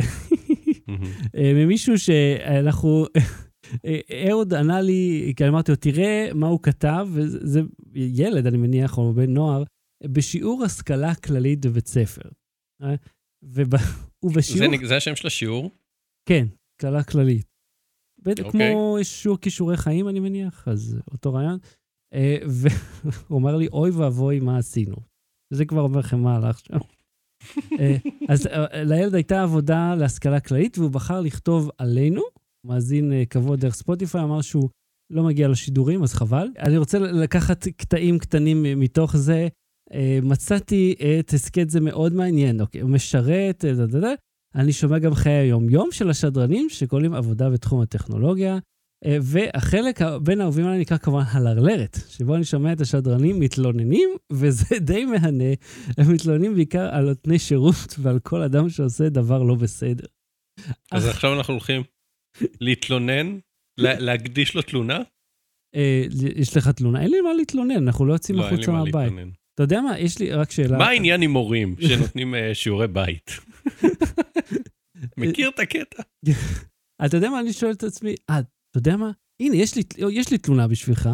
אה, 1.36 1.52
ממישהו 1.56 2.00
שאנחנו... 2.00 3.06
אה, 3.86 4.00
אהוד 4.30 4.54
ענה 4.54 4.82
לי, 4.82 5.34
כי 5.36 5.48
אמרתי 5.48 5.72
לו, 5.72 5.76
תראה 5.76 6.30
מה 6.34 6.48
הוא 6.48 6.60
כתב, 6.64 7.08
וזה 7.14 7.62
ילד, 7.96 8.48
אני 8.48 8.58
מניח, 8.58 8.98
או 8.98 9.14
בן 9.14 9.34
נוער, 9.34 9.64
בשיעור 10.04 10.64
השכלה 10.64 11.16
כללית 11.16 11.66
בבית 11.66 11.88
ספר. 11.88 12.30
אה, 12.84 12.96
וב- 13.44 13.78
זה 13.78 13.86
ובשיעור... 14.24 14.76
נ- 14.76 14.86
זה 14.88 14.98
השם 14.98 15.16
של 15.16 15.28
השיעור? 15.28 15.72
כן, 16.30 16.46
השכלה 16.76 17.04
כללית. 17.04 17.46
בטח 18.22 18.44
אוקיי. 18.44 18.72
כמו 18.74 18.98
שיעור 19.04 19.38
כישורי 19.38 19.78
חיים, 19.78 20.10
אני 20.10 20.20
מניח, 20.20 20.68
אז 20.68 21.00
אותו 21.12 21.34
רעיון. 21.34 21.58
והוא 22.48 23.38
אמר 23.42 23.56
לי, 23.58 23.68
אוי 23.68 23.92
ואבוי, 23.92 24.40
מה 24.40 24.58
עשינו? 24.58 24.96
זה 25.54 25.66
כבר 25.66 25.82
אומר 25.82 26.00
לכם 26.00 26.20
מה 26.20 26.36
הלך 26.36 26.60
שם. 26.60 26.78
אה, 27.80 27.98
אז 28.30 28.48
אה, 28.48 28.84
לילד 28.84 29.16
הייתה 29.16 29.42
עבודה 29.44 29.96
להשכלה 29.96 30.40
כללית, 30.40 30.78
והוא 30.78 30.92
בחר 30.92 31.22
לכתוב 31.22 31.70
עלינו. 31.78 32.22
מאזין 32.66 33.14
אה, 33.14 33.24
קבוע 33.26 33.56
דרך 33.56 33.74
ספוטיפיי, 33.74 34.24
אמר 34.24 34.42
שהוא 34.42 34.70
לא 35.12 35.24
מגיע 35.24 35.48
לשידורים, 35.48 36.04
אז 36.04 36.14
חבל. 36.14 36.48
אני 36.60 36.78
רוצה 36.78 37.00
לקחת 37.00 37.68
קטעים 37.68 38.20
קטנים 38.20 38.80
מתוך 38.80 39.18
זה. 39.18 39.48
מצאתי 40.24 40.96
את 41.20 41.34
הסכת 41.34 41.70
זה 41.70 41.80
מאוד 41.80 42.14
מעניין, 42.14 42.62
אוקיי, 42.62 42.82
הוא 42.82 42.90
משרת, 42.90 43.66
דה, 43.66 43.86
דה, 43.86 44.00
דה. 44.00 44.14
אני 44.56 44.72
שומע 44.72 45.00
גם 45.00 45.14
חיי 45.14 45.34
היום-יום 45.34 45.92
של 45.92 46.10
השדרנים 46.10 46.70
שכוללים 46.70 47.14
עבודה 47.14 47.50
בתחום 47.50 47.82
הטכנולוגיה, 47.82 48.58
והחלק 49.22 50.00
בין 50.24 50.42
האהובים 50.42 50.66
עליי 50.66 50.80
נקרא 50.80 50.98
כמובן 50.98 51.24
הלרלרת, 51.32 51.98
שבו 52.10 52.36
אני 52.36 52.44
שומע 52.44 52.74
את 52.74 52.82
השדרנים 52.82 53.40
מתלוננים, 53.40 54.10
וזה 54.32 54.66
די 54.90 55.06
מהנה. 55.06 55.54
הם 55.98 56.14
מתלוננים 56.14 56.56
בעיקר 56.56 56.90
על 56.96 57.06
נותני 57.06 57.40
שירות 57.40 57.96
ועל 58.00 58.20
כל 58.20 58.42
אדם 58.42 58.70
שעושה 58.70 59.10
דבר 59.10 59.44
לא 59.44 59.56
בסדר. 59.56 60.06
אז 60.92 61.06
עכשיו 61.08 61.34
אנחנו 61.38 61.54
הולכים 61.54 61.82
להתלונן, 62.62 63.38
לה- 63.78 64.00
להקדיש 64.00 64.56
לו 64.56 64.62
תלונה? 64.62 65.00
אה, 65.76 66.04
יש 66.36 66.58
לך 66.58 66.68
תלונה? 66.68 67.02
אין 67.02 67.12
לי 67.12 67.22
מה 67.22 67.34
להתלונן, 67.34 67.88
אנחנו 67.88 68.06
לא 68.06 68.14
יוצאים 68.14 68.38
לא, 68.38 68.46
החוצה 68.48 68.72
מה 68.72 68.84
מהבית. 68.84 69.14
אתה 69.56 69.64
יודע 69.64 69.82
מה? 69.82 70.00
יש 70.00 70.20
לי 70.20 70.32
רק 70.32 70.52
שאלה. 70.52 70.78
מה 70.78 70.88
העניין 70.88 71.22
עם 71.22 71.32
מורים 71.32 71.76
שנותנים 71.88 72.36
אה, 72.36 72.56
שיעורי 72.56 72.88
בית? 72.88 73.32
מכיר 75.18 75.50
את 75.50 75.60
הקטע? 75.60 76.04
אתה 77.06 77.18
יודע 77.18 77.30
מה 77.30 77.40
אני 77.40 77.54
שואל 77.54 77.72
את 77.72 77.84
עצמי? 77.84 78.16
אה, 78.76 78.82
אתה 78.82 78.90
יודע 78.90 78.98
מה? 78.98 79.12
הנה, 79.42 79.56
יש 79.56 79.76
לי, 79.76 79.84
יש 80.12 80.32
לי 80.32 80.38
תלונה 80.38 80.68
בשבילך. 80.68 81.10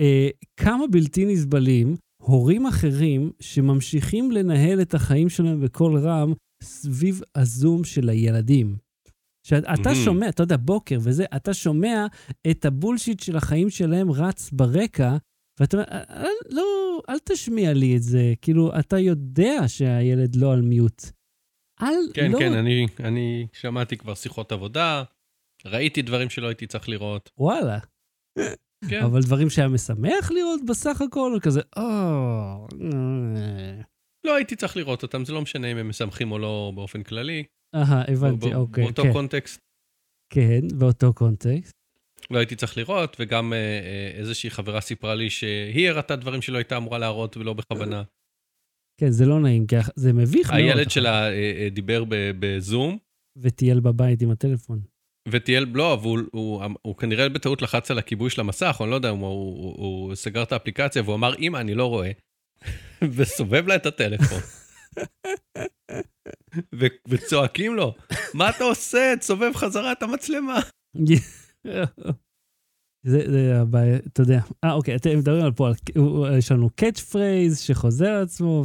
אה, 0.00 0.28
כמה 0.56 0.86
בלתי 0.86 1.24
נסבלים 1.26 1.96
הורים 2.22 2.66
אחרים 2.66 3.32
שממשיכים 3.40 4.30
לנהל 4.32 4.82
את 4.82 4.94
החיים 4.94 5.28
שלהם 5.28 5.60
בקול 5.60 5.98
רם 5.98 6.32
סביב 6.62 7.20
הזום 7.34 7.84
של 7.84 8.08
הילדים. 8.08 8.76
שאתה 9.46 9.70
Mhm. 9.90 10.04
שומע, 10.04 10.28
אתה 10.28 10.42
יודע, 10.42 10.56
בוקר 10.56 10.98
וזה, 11.02 11.24
אתה 11.36 11.54
שומע 11.54 12.06
את 12.50 12.64
הבולשיט 12.64 13.20
של 13.20 13.36
החיים 13.36 13.70
שלהם 13.70 14.10
רץ 14.10 14.50
ברקע, 14.50 15.16
ואתה 15.60 15.76
אומר, 15.76 15.86
"אל- 15.90 16.04
אל- 16.24 16.54
לא, 16.56 16.62
אל 17.08 17.18
תשמיע 17.18 17.72
לי 17.72 17.96
את 17.96 18.02
זה. 18.02 18.34
כאילו, 18.42 18.78
אתה 18.78 18.98
יודע 18.98 19.68
שהילד 19.68 20.36
לא 20.36 20.52
על 20.52 20.60
מיוט. 20.62 21.02
אל, 21.82 21.94
כן, 22.14 22.32
לא... 22.32 22.38
כן, 22.38 22.52
אני, 22.52 22.86
אני 23.00 23.46
שמעתי 23.52 23.96
כבר 23.96 24.14
שיחות 24.14 24.52
עבודה, 24.52 25.02
ראיתי 25.66 26.02
דברים 26.02 26.30
שלא 26.30 26.46
הייתי 26.46 26.66
צריך 26.66 26.88
לראות. 26.88 27.30
וואלה. 27.38 27.78
כן. 28.88 29.02
אבל 29.04 29.20
דברים 29.22 29.50
שהיה 29.50 29.68
משמח 29.68 30.30
לראות 30.30 30.60
בסך 30.68 31.00
הכל, 31.00 31.38
כזה, 31.42 31.60
או... 31.76 31.82
אה, 32.82 33.80
לא 34.26 34.34
הייתי 34.34 34.56
צריך 34.56 34.76
לראות 34.76 35.02
אותם, 35.02 35.24
זה 35.24 35.32
לא 35.32 35.42
משנה 35.42 35.72
אם 35.72 35.76
הם 35.76 35.88
משמחים 35.88 36.32
או 36.32 36.38
לא 36.38 36.72
באופן 36.74 37.02
כללי. 37.02 37.44
אהה, 37.74 38.12
הבנתי, 38.12 38.54
אוקיי, 38.54 38.84
באותו 38.84 39.02
כן. 39.02 39.12
קונטקסט 39.12 39.60
כן, 40.32 40.60
באותו 40.78 41.14
קונטקסט. 41.14 41.72
לא 42.30 42.38
הייתי 42.38 42.56
צריך 42.56 42.76
לראות, 42.76 43.16
וגם 43.20 43.52
אה, 43.52 43.58
אה, 43.58 44.18
איזושהי 44.18 44.50
חברה 44.50 44.80
סיפרה 44.80 45.14
לי 45.14 45.30
שהיא 45.30 45.88
הראתה 45.88 46.16
דברים 46.16 46.42
שלא 46.42 46.58
הייתה 46.58 46.76
אמורה 46.76 46.98
להראות 46.98 47.36
ולא 47.36 47.52
בכוונה. 47.52 48.02
כן, 49.00 49.10
זה 49.10 49.26
לא 49.26 49.40
נעים, 49.40 49.66
כי 49.66 49.76
זה 49.96 50.12
מביך 50.12 50.50
מאוד. 50.50 50.60
הילד 50.60 50.90
שלה 50.90 51.28
אה, 51.28 51.52
אה, 51.58 51.68
דיבר 51.70 52.04
בזום, 52.38 52.98
וטייל 53.36 53.80
בבית 53.80 54.22
עם 54.22 54.30
הטלפון. 54.30 54.80
וטייל, 55.32 55.66
לא, 55.74 55.94
אבל 55.94 56.04
הוא, 56.08 56.18
הוא, 56.32 56.62
הוא, 56.82 56.96
כנראה 56.96 57.28
בטעות 57.28 57.62
לחץ 57.62 57.90
על 57.90 57.98
הכיבוי 57.98 58.30
של 58.30 58.40
המסך, 58.40 58.76
או 58.80 58.84
אני 58.84 58.90
לא 58.90 58.96
יודע, 58.96 59.08
הוא, 59.08 59.20
הוא, 59.20 59.74
הוא, 59.76 60.14
סגר 60.14 60.42
את 60.42 60.52
האפליקציה 60.52 61.02
והוא 61.02 61.14
אמר, 61.14 61.36
אמא, 61.38 61.58
אני 61.58 61.74
לא 61.74 61.86
רואה, 61.86 62.10
וסובב 63.16 63.66
לה 63.66 63.76
את 63.76 63.86
הטלפון. 63.86 64.40
ו- 66.74 66.86
וצועקים 67.08 67.74
לו, 67.74 67.94
מה 68.34 68.50
אתה 68.50 68.64
עושה? 68.64 69.14
תסובב 69.20 69.52
חזרה 69.54 69.92
את 69.92 70.02
המצלמה. 70.02 70.60
זה, 73.06 73.30
זה 73.30 73.60
הבעיה, 73.60 73.96
אתה 73.96 74.22
יודע. 74.22 74.40
אה, 74.64 74.72
אוקיי, 74.72 74.96
אתם 74.96 75.18
מדברים 75.18 75.44
על 75.44 75.52
פה, 75.52 75.68
על, 75.68 75.74
יש 76.38 76.52
לנו 76.52 76.70
catch 76.70 77.00
phrase 77.00 77.60
שחוזר 77.60 78.08
על 78.08 78.22
עצמו, 78.22 78.64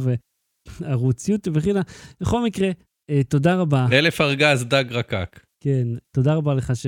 וערוץ 0.80 1.28
יוטיוב 1.28 1.56
וכן 1.56 1.70
הלאה. 1.70 1.82
בכל 2.20 2.42
מקרה, 2.44 2.68
אה, 3.10 3.24
תודה 3.24 3.56
רבה. 3.56 3.86
אלף 3.92 4.20
ארגז 4.20 4.64
דג 4.64 4.84
רקק. 4.90 5.45
כן, 5.64 5.88
תודה 6.10 6.34
רבה 6.34 6.54
לך 6.54 6.72
ש... 6.76 6.86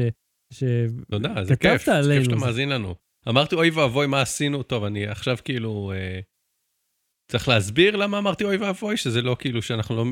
ש... 0.53 0.63
תודה, 1.11 1.45
זה 1.45 1.57
כיף, 1.57 1.85
זה 1.85 1.97
עלינו, 1.97 2.15
כיף 2.15 2.25
שאתה 2.25 2.39
זה- 2.41 2.47
מאזין 2.47 2.69
לנו. 2.69 2.95
אמרתי, 3.29 3.55
אוי 3.55 3.71
ואבוי, 3.71 4.07
מה 4.07 4.23
עשינו? 4.23 4.63
טוב, 4.63 4.85
אני 4.85 5.07
עכשיו 5.07 5.37
כאילו... 5.45 5.93
אה, 5.95 6.21
צריך 7.33 7.49
להסביר 7.49 7.97
למה 7.97 8.19
אמרתי 8.19 8.45
אוי 8.45 8.57
ואבוי, 8.57 8.97
שזה 8.97 9.23
לא 9.23 9.37
כאילו 9.39 9.63
שאנחנו 9.63 9.97
לא 9.97 10.05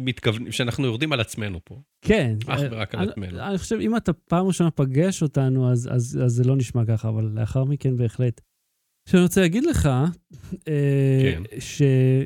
מתכוונים, 0.00 0.52
שאנחנו 0.52 0.84
יורדים 0.84 1.12
על 1.12 1.20
עצמנו 1.20 1.60
פה. 1.64 1.82
כן. 2.04 2.36
אך 2.46 2.60
אה, 2.60 2.68
ורק 2.70 2.94
על 2.94 3.00
אני- 3.00 3.10
עצמנו. 3.10 3.38
אני 3.40 3.58
חושב, 3.58 3.76
אם 3.80 3.96
אתה 3.96 4.12
פעם 4.12 4.46
ראשונה 4.46 4.70
פגש 4.70 5.22
אותנו, 5.22 5.72
אז, 5.72 5.88
אז, 5.92 6.18
אז 6.24 6.32
זה 6.32 6.44
לא 6.44 6.56
נשמע 6.56 6.82
ככה, 6.86 7.08
אבל 7.08 7.24
לאחר 7.24 7.64
מכן 7.64 7.96
בהחלט. 7.96 8.40
שאני 9.08 9.22
רוצה 9.22 9.40
להגיד 9.40 9.64
לך, 9.64 9.86
אה, 10.68 11.20
כן. 11.22 11.42
שאני 11.60 12.24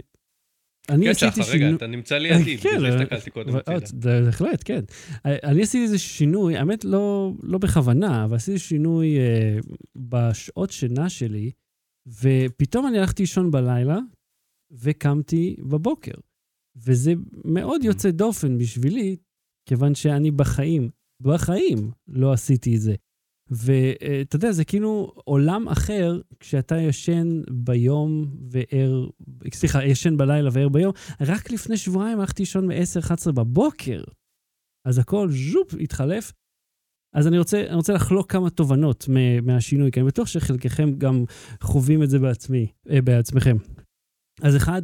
כן, 0.89 1.09
עשיתי 1.09 1.43
שחר, 1.43 1.53
רגע, 1.53 1.59
שינוי... 1.59 1.75
אתה 1.77 1.87
נמצא 1.87 2.19
לידי, 2.19 2.59
כן, 2.59 2.77
אבל- 2.79 3.03
הסתכלתי 3.03 3.31
קודם. 3.31 3.57
אה, 3.57 3.79
בהחלט, 3.95 4.63
כן. 4.65 4.81
אה, 5.27 5.37
אני 5.45 5.63
עשיתי 5.63 5.85
איזה 5.85 5.99
שינוי, 5.99 6.57
האמת 6.57 6.85
לא, 6.85 7.33
לא 7.43 7.59
בכוונה, 7.59 8.25
אבל 8.25 8.37
עשיתי 8.37 8.59
שינוי 8.59 9.19
אה, 9.19 9.59
בשעות 9.97 10.71
שינה 10.71 11.09
שלי, 11.11 11.51
ופתאום 12.23 12.87
אני 12.87 12.99
הלכתי 12.99 13.23
לישון 13.23 13.51
בלילה, 13.51 13.99
וקמתי 14.73 15.57
בבוקר. 15.59 16.15
וזה 16.77 17.13
מאוד 17.45 17.85
יוצא 17.85 18.11
דופן 18.11 18.59
בשבילי, 18.59 19.17
כיוון 19.69 19.95
שאני 19.95 20.31
בחיים, 20.31 20.91
בחיים 21.23 21.91
לא 22.09 22.33
עשיתי 22.33 22.77
את 22.77 22.81
זה. 22.81 22.95
ואתה 23.51 24.37
יודע, 24.37 24.53
זה 24.53 24.65
כאילו 24.65 25.13
עולם 25.25 25.69
אחר 25.69 26.21
כשאתה 26.41 26.77
ישן 26.77 27.43
ביום 27.51 28.37
וער, 28.51 29.07
סליחה, 29.55 29.85
ישן 29.85 30.17
בלילה 30.17 30.51
וער 30.53 30.69
ביום. 30.69 30.93
רק 31.21 31.51
לפני 31.51 31.77
שבועיים 31.77 32.21
הלכתי 32.21 32.43
לישון 32.43 32.67
מ-10-11 32.67 33.33
בבוקר. 33.33 34.03
אז 34.87 34.99
הכל 34.99 35.29
ז'ופ, 35.31 35.75
התחלף. 35.81 36.33
אז 37.15 37.27
אני 37.27 37.39
רוצה, 37.39 37.65
אני 37.67 37.75
רוצה 37.75 37.93
לחלוק 37.93 38.33
כמה 38.33 38.51
תובנות 38.51 39.09
מהשינוי, 39.43 39.91
כי 39.91 40.01
אני 40.01 40.07
בטוח 40.07 40.29
שחלקכם 40.29 40.99
גם 40.99 41.25
חווים 41.63 42.03
את 42.03 42.11
זה 42.11 42.19
בעצמי, 42.19 42.73
אה, 42.91 43.03
בעצמכם. 43.03 43.57
אז 44.43 44.57
אחד, 44.57 44.83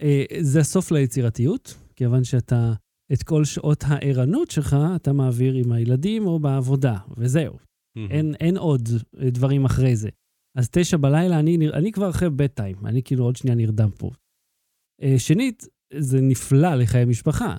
אה, 0.00 0.24
זה 0.40 0.60
הסוף 0.60 0.90
ליצירתיות, 0.90 1.74
כיוון 1.96 2.24
שאתה, 2.24 2.72
את 3.12 3.22
כל 3.22 3.44
שעות 3.44 3.84
הערנות 3.86 4.50
שלך, 4.50 4.76
אתה 4.96 5.12
מעביר 5.12 5.54
עם 5.54 5.72
הילדים 5.72 6.26
או 6.26 6.38
בעבודה, 6.38 6.98
וזהו. 7.16 7.56
מהמם. 7.96 8.10
אין, 8.10 8.34
אין 8.40 8.56
עוד 8.56 8.88
אה, 9.18 9.30
דברים 9.30 9.64
אחרי 9.64 9.96
זה. 9.96 10.08
אז 10.58 10.70
תשע 10.70 10.96
בלילה, 10.96 11.40
אני, 11.40 11.58
אני 11.72 11.92
כבר 11.92 12.10
אחרי 12.10 12.30
בית 12.30 12.54
טיים, 12.54 12.86
אני 12.86 13.02
כאילו 13.02 13.24
עוד 13.24 13.36
שנייה 13.36 13.56
נרדם 13.56 13.90
פה. 13.98 14.10
אה, 15.02 15.18
שנית, 15.18 15.66
זה 15.98 16.20
נפלא 16.20 16.74
לחיי 16.74 17.04
משפחה, 17.04 17.56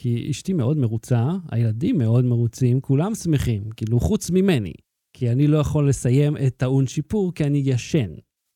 כי 0.00 0.30
אשתי 0.30 0.52
מאוד 0.52 0.76
מרוצה, 0.76 1.24
הילדים 1.50 1.98
מאוד 1.98 2.24
מרוצים, 2.24 2.80
כולם 2.80 3.14
שמחים, 3.14 3.70
כאילו 3.70 4.00
חוץ 4.00 4.30
ממני, 4.30 4.72
כי 5.16 5.32
אני 5.32 5.46
לא 5.46 5.58
יכול 5.58 5.88
לסיים 5.88 6.36
את 6.36 6.56
טעון 6.56 6.86
שיפור 6.86 7.34
כי 7.34 7.44
אני 7.44 7.62
ישן, 7.64 8.10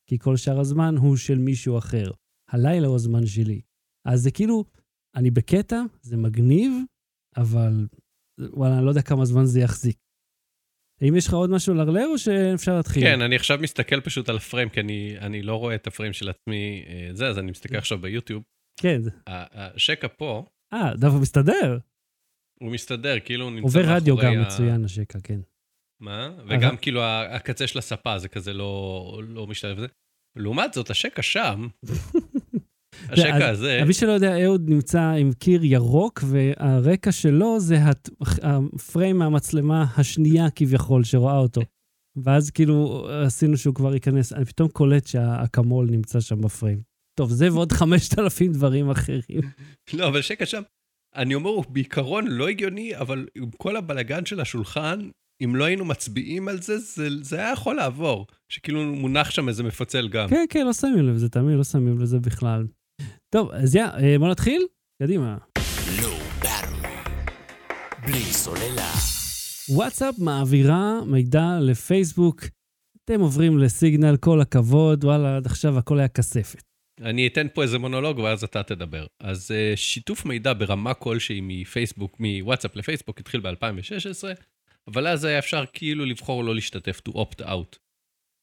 כי 0.09 0.19
כל 0.19 0.37
שאר 0.37 0.61
הזמן 0.61 0.95
הוא 0.97 1.17
של 1.17 1.39
מישהו 1.39 1.79
אחר. 1.79 2.11
הלילה 2.51 2.87
הוא 2.87 2.95
הזמן 2.95 3.27
שלי. 3.27 3.61
אז 4.09 4.23
זה 4.23 4.31
כאילו, 4.31 4.65
אני 5.17 5.31
בקטע, 5.31 5.83
זה 6.03 6.17
מגניב, 6.17 6.73
אבל 7.37 7.87
וואלה, 8.41 8.77
אני 8.77 8.85
לא 8.85 8.91
יודע 8.91 9.03
כמה 9.03 9.25
זמן 9.25 9.45
זה 9.45 9.61
יחזיק. 9.61 9.99
האם 11.03 11.17
יש 11.17 11.27
לך 11.27 11.35
עוד 11.35 11.51
משהו 11.51 11.75
לרלר 11.75 12.07
או 12.07 12.19
שאפשר 12.19 12.77
להתחיל? 12.77 13.03
כן, 13.03 13.21
אני 13.21 13.37
עכשיו 13.37 13.59
מסתכל 13.63 14.01
פשוט 14.01 14.29
על 14.29 14.37
הפריים, 14.37 14.69
כי 14.69 14.81
אני, 14.81 15.15
אני 15.19 15.43
לא 15.43 15.57
רואה 15.57 15.75
את 15.75 15.87
הפריים 15.87 16.13
של 16.13 16.29
עצמי, 16.29 16.85
אה, 16.89 17.09
זה, 17.13 17.29
אז 17.29 17.39
אני 17.39 17.51
מסתכל 17.51 17.77
עכשיו 17.77 17.99
ביוטיוב. 17.99 18.43
כן. 18.81 19.01
ה- 19.27 19.75
השקע 19.75 20.09
פה, 20.17 20.45
אה, 20.73 20.95
דווקא 20.97 21.19
מסתדר. 21.21 21.79
הוא 22.61 22.73
מסתדר, 22.73 23.21
כאילו 23.25 23.45
הוא 23.45 23.53
נמצא 23.53 23.67
עובר 23.81 23.95
רדיו 23.95 24.17
מאחורי 24.17 24.35
גם 24.35 24.41
ה- 24.43 24.45
מצוין, 24.47 24.85
השקע, 24.85 25.19
כן. 25.25 25.41
מה? 26.01 26.31
וגם 26.49 26.77
כאילו 26.77 27.03
ה- 27.03 27.37
הקצה 27.37 27.67
של 27.67 27.79
הספה 27.79 28.19
זה 28.19 28.29
כזה 28.29 28.53
לא, 28.53 29.23
לא 29.29 29.47
משתלב. 29.47 29.79
לעומת 30.37 30.73
זאת, 30.73 30.91
השקע 30.91 31.23
שם, 31.23 31.69
השקע 33.09 33.49
הזה, 33.49 33.81
מי 33.87 33.93
שלא 33.95 34.13
יודע, 34.13 34.45
אהוד 34.45 34.69
נמצא 34.71 35.01
עם 35.03 35.33
קיר 35.33 35.65
ירוק, 35.65 36.21
והרקע 36.27 37.13
שלו 37.13 37.61
זה 37.61 37.77
הת- 37.85 38.11
הפריים 38.43 39.19
מהמצלמה 39.19 39.85
השנייה 39.97 40.51
כביכול 40.51 41.05
שרואה 41.05 41.37
אותו. 41.39 41.61
ואז 42.25 42.51
כאילו 42.51 43.09
עשינו 43.27 43.57
שהוא 43.57 43.75
כבר 43.75 43.95
ייכנס, 43.95 44.33
אני 44.33 44.45
פתאום 44.45 44.69
קולט 44.69 45.07
שהאקמול 45.07 45.87
נמצא 45.91 46.21
שם 46.21 46.41
בפריים. 46.41 46.81
טוב, 47.19 47.31
זה 47.31 47.53
ועוד 47.53 47.73
5,000 47.83 48.53
דברים 48.53 48.91
אחרים. 48.91 49.41
לא, 49.93 50.09
אבל 50.09 50.23
שקע 50.23 50.47
שם, 50.47 50.63
אני 51.17 51.35
אומר, 51.35 51.51
הוא 51.51 51.65
בעיקרון 51.69 52.27
לא 52.27 52.49
הגיוני, 52.49 52.97
אבל 52.97 53.27
עם 53.35 53.51
כל 53.57 53.77
הבלגן 53.77 54.25
של 54.27 54.41
השולחן, 54.41 55.09
אם 55.45 55.57
לא 55.57 55.65
היינו 55.65 55.85
מצביעים 55.85 56.49
על 56.49 56.63
זה, 56.63 56.79
זה, 56.79 57.09
זה 57.23 57.37
היה 57.37 57.53
יכול 57.53 57.77
לעבור. 57.77 58.27
שכאילו 58.49 58.85
מונח 58.95 59.31
שם 59.31 59.49
איזה 59.49 59.63
מפצל 59.63 60.09
גם. 60.09 60.29
כן, 60.29 60.45
כן, 60.51 60.67
לא 60.67 60.73
שמים 60.73 60.99
לב 61.09 61.15
לזה, 61.15 61.29
תמיד 61.29 61.57
לא 61.57 61.65
שמים 61.65 61.99
לזה 61.99 62.19
בכלל. 62.21 62.67
טוב, 63.33 63.51
אז 63.53 63.75
יא, 63.75 63.85
אה, 63.85 64.19
בוא 64.19 64.29
נתחיל? 64.29 64.67
קדימה. 65.03 65.37
בלי 68.07 68.21
סוללה. 68.21 68.93
וואטסאפ 69.69 70.15
מעבירה 70.19 71.05
מידע 71.07 71.59
לפייסבוק. 71.61 72.45
אתם 73.05 73.21
עוברים 73.21 73.59
לסיגנל, 73.59 74.17
כל 74.17 74.41
הכבוד, 74.41 75.05
וואלה, 75.05 75.37
עד 75.37 75.47
עכשיו 75.47 75.79
הכל 75.79 75.99
היה 75.99 76.09
כספת. 76.09 76.63
אני 77.01 77.27
אתן 77.27 77.47
פה 77.55 77.63
איזה 77.63 77.79
מונולוג 77.79 78.19
ואז 78.19 78.45
אתה 78.45 78.63
תדבר. 78.63 79.07
אז 79.21 79.51
uh, 79.51 79.77
שיתוף 79.77 80.25
מידע 80.25 80.53
ברמה 80.53 80.95
כלשהי 80.95 81.41
מפייסבוק, 81.43 82.17
מוואטסאפ 82.21 82.77
לפייסבוק 82.77 83.21
התחיל 83.21 83.41
ב-2016, 83.41 84.25
אבל 84.89 85.07
אז 85.07 85.25
היה 85.25 85.39
אפשר 85.39 85.65
כאילו 85.73 86.05
לבחור 86.05 86.45
לא 86.45 86.55
להשתתף, 86.55 87.01
to 87.09 87.13
opt 87.13 87.41
out. 87.41 87.82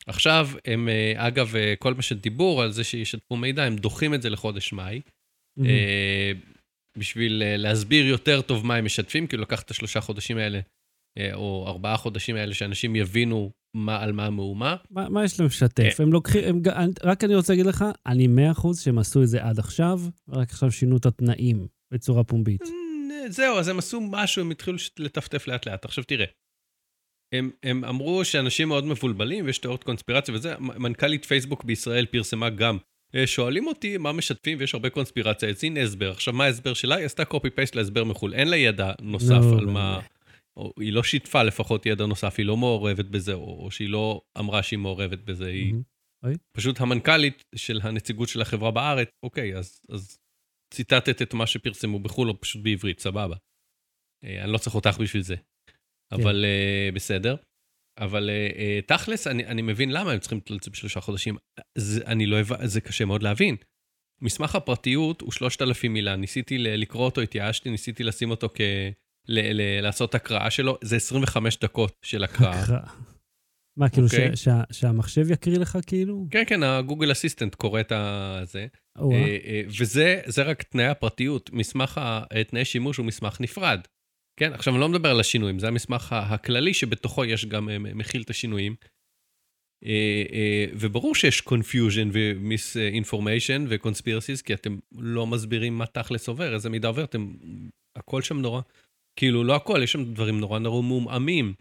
עכשיו, 0.08 0.50
הם, 0.66 0.88
uh, 0.88 1.20
אגב, 1.28 1.56
uh, 1.56 1.76
כל 1.80 1.94
מה 1.94 2.02
שדיבור 2.02 2.62
על 2.62 2.72
זה 2.72 2.84
שישתפו 2.84 3.36
מידע, 3.36 3.64
הם 3.64 3.76
דוחים 3.76 4.14
את 4.14 4.22
זה 4.22 4.30
לחודש 4.30 4.74
מאי, 4.74 5.02
Mm-hmm. 5.60 5.66
אה, 5.66 6.32
בשביל 6.98 7.44
אה, 7.44 7.58
להסביר 7.58 8.06
יותר 8.06 8.42
טוב 8.42 8.66
מה 8.66 8.76
הם 8.76 8.86
משתפים, 8.86 9.28
כאילו 9.28 9.44
לקחת 9.44 9.66
את 9.66 9.72
השלושה 9.72 10.02
חודשים 10.02 10.38
האלה, 10.38 10.60
אה, 11.18 11.34
או 11.34 11.66
ארבעה 11.68 11.98
חודשים 11.98 12.36
האלה, 12.36 12.54
שאנשים 12.54 12.96
יבינו 12.96 13.52
מה, 13.76 14.04
על 14.04 14.12
מה 14.12 14.26
המהומה. 14.26 14.76
מה, 14.92 15.10
מה 15.10 15.24
יש 15.26 15.40
להם 15.40 15.48
לשתף? 15.48 16.00
הם 16.00 16.14
לוקחים, 16.14 16.44
הם, 16.48 16.92
רק 17.04 17.24
אני 17.24 17.36
רוצה 17.36 17.54
להגיד 17.54 17.66
לך, 17.66 17.86
אני 18.06 18.28
100% 18.28 18.74
שהם 18.84 18.98
עשו 18.98 19.24
את 19.24 19.28
זה 19.28 19.44
עד 19.44 19.60
עכשיו, 19.60 20.00
רק 20.30 20.50
עכשיו 20.50 20.72
שינו 20.72 20.98
את 20.98 21.06
התנאים 21.06 21.68
בצורה 21.94 22.24
פומבית. 22.24 22.62
אה, 22.62 23.30
זהו, 23.30 23.58
אז 23.58 23.68
הם 23.68 23.80
עשו 23.80 24.02
משהו, 24.02 24.42
הם 24.42 24.52
התחילו 24.52 24.78
לטפטף 25.00 25.48
לאט 25.48 25.68
לאט. 25.68 25.86
עכשיו 25.86 26.04
תראה, 26.04 26.26
הם, 27.34 27.52
הם 27.64 27.86
אמרו 27.86 28.26
שאנשים 28.26 28.68
מאוד 28.68 28.86
מבולבלים 28.86 29.46
ויש 29.46 29.58
תיאוריות 29.58 29.84
קונספירציה 29.84 30.36
וזה, 30.36 30.56
מנכ"לית 30.60 31.26
פייסבוק 31.26 31.64
בישראל 31.64 32.06
פרסמה 32.06 32.50
גם 32.50 32.78
אה, 33.16 33.28
שואלים 33.28 33.68
אותי 33.68 33.98
מה 33.98 34.12
משתפים 34.12 34.58
ויש 34.60 34.74
הרבה 34.74 34.90
קונספירציה, 34.90 35.50
אז 35.50 35.64
הנה 35.64 35.82
הסבר. 35.82 36.12
עכשיו, 36.12 36.34
מה 36.34 36.44
ההסבר 36.44 36.74
שלה? 36.74 36.96
היא 36.96 37.06
עשתה 37.06 37.26
קופי 37.26 37.50
פייסט 37.50 37.76
להסבר 37.76 38.04
מחו"ל. 38.04 38.34
אין 38.34 38.48
לה 38.48 38.56
ידע 38.56 38.92
נוסף 39.02 39.30
לא, 39.30 39.58
על 39.58 39.66
לא, 39.66 39.72
מה... 39.72 40.00
או 40.58 40.74
היא 40.80 40.94
לא 40.94 41.04
שיתפה 41.04 41.44
לפחות 41.44 41.86
ידע 41.86 42.06
נוסף, 42.06 42.36
היא 42.38 42.46
לא 42.46 42.58
מעורבת 42.58 43.06
בזה, 43.06 43.34
או, 43.34 43.64
או 43.64 43.72
שהיא 43.72 43.90
לא 43.90 44.22
אמרה 44.40 44.64
שהיא 44.64 44.80
מעורבת 44.80 45.20
בזה, 45.20 45.48
היא. 45.48 45.74
פשוט 46.58 46.82
המנכ"לית 46.82 47.44
של 47.56 47.80
הנציגות 47.84 48.30
של 48.30 48.42
החברה 48.42 48.72
בארץ, 48.72 49.10
אוקיי, 49.24 49.58
אז, 49.58 49.82
אז 49.90 50.18
ציטטת 50.74 51.22
את 51.22 51.34
מה 51.34 51.48
שפרסמו 51.48 52.00
בחו"ל, 52.00 52.30
או 52.30 52.42
פשוט 52.42 52.64
בעברית, 52.64 53.00
סבבה. 53.00 53.36
אה, 54.24 54.44
אני 54.44 54.52
לא 54.52 54.58
צריך 54.58 54.76
אותך 54.76 54.98
בשביל 55.00 55.24
זה. 55.24 55.36
אבל 56.12 56.46
אה, 56.46 56.90
בסדר. 56.94 57.36
אבל 58.00 58.30
אה, 58.30 58.50
אה, 58.58 58.80
תכלס, 58.88 59.28
אני, 59.28 59.46
אני 59.46 59.62
מבין 59.62 59.92
למה 59.92 60.12
הם 60.12 60.20
צריכים 60.20 60.40
את 60.58 60.64
זה 60.64 60.72
בשלושה 60.72 61.02
חודשים. 61.02 61.38
זה, 61.78 62.06
אני 62.06 62.26
לא 62.26 62.40
הבנ... 62.40 62.68
זה 62.68 62.82
קשה 62.82 63.06
מאוד 63.06 63.24
להבין. 63.24 63.56
מסמך 64.22 64.56
הפרטיות 64.56 65.22
הוא 65.22 65.32
3,000 65.32 65.94
מילה, 65.94 66.16
ניסיתי 66.16 66.58
לקרוא 66.58 67.06
אותו, 67.06 67.22
התייאשתי, 67.22 67.70
ניסיתי 67.70 68.04
לשים 68.04 68.32
אותו 68.32 68.50
כ... 68.54 68.62
ל- 69.28 69.54
ל- 69.62 69.82
לעשות 69.82 70.16
הקראה 70.16 70.52
שלו, 70.52 70.78
זה 70.82 70.96
25 70.96 71.58
דקות 71.60 71.92
של 72.06 72.24
הקראה. 72.24 72.60
הקראה. 72.64 72.80
מה, 73.78 73.90
כאילו 73.90 74.06
אוקיי. 74.08 74.30
שה- 74.30 74.36
שה- 74.36 74.74
שהמחשב 74.74 75.32
יקריא 75.32 75.58
לך 75.58 75.78
כאילו? 75.88 76.28
כן, 76.32 76.44
כן, 76.48 76.64
הגוגל 76.64 77.12
אסיסטנט 77.12 77.56
קורא 77.56 77.80
את 77.80 77.92
הזה. 77.92 78.68
אה, 79.00 79.04
אה, 79.46 79.62
וזה 79.80 80.22
זה 80.26 80.44
רק 80.44 80.64
תנאי 80.64 80.86
הפרטיות. 80.86 81.50
מסמך 81.54 82.02
התנאי 82.04 82.66
שימוש 82.66 82.98
הוא 82.98 83.06
מסמך 83.06 83.42
נפרד. 83.42 83.80
כן, 84.40 84.54
עכשיו 84.54 84.74
אני 84.74 84.82
לא 84.82 84.90
מדבר 84.90 85.10
על 85.10 85.20
השינויים, 85.20 85.60
זה 85.60 85.68
המסמך 85.68 86.14
הכללי 86.14 86.74
שבתוכו 86.74 87.26
יש 87.26 87.46
גם, 87.46 87.70
אה, 87.70 87.80
מכיל 87.80 88.22
את 88.22 88.30
השינויים. 88.30 88.76
אה, 89.86 90.24
אה, 90.32 90.66
וברור 90.74 91.16
שיש 91.16 91.42
confusion 91.42 92.10
ו-misinformation 92.14 93.62
ו-conspiracies, 93.70 94.44
כי 94.46 94.54
אתם 94.54 94.78
לא 94.92 95.28
מסבירים 95.28 95.78
מה 95.78 95.86
תכלס 95.86 96.28
עובר, 96.28 96.54
איזה 96.54 96.70
מידע 96.70 96.88
עובר, 96.88 97.04
אתם... 97.04 97.34
הכל 97.96 98.22
שם 98.22 98.42
נורא, 98.42 98.62
כאילו, 99.16 99.44
לא 99.44 99.56
הכל, 99.56 99.80
יש 99.84 99.92
שם 99.92 100.14
דברים 100.14 100.40
נורא 100.40 100.60
נורא 100.60 100.82
מעומעמים. 100.82 101.54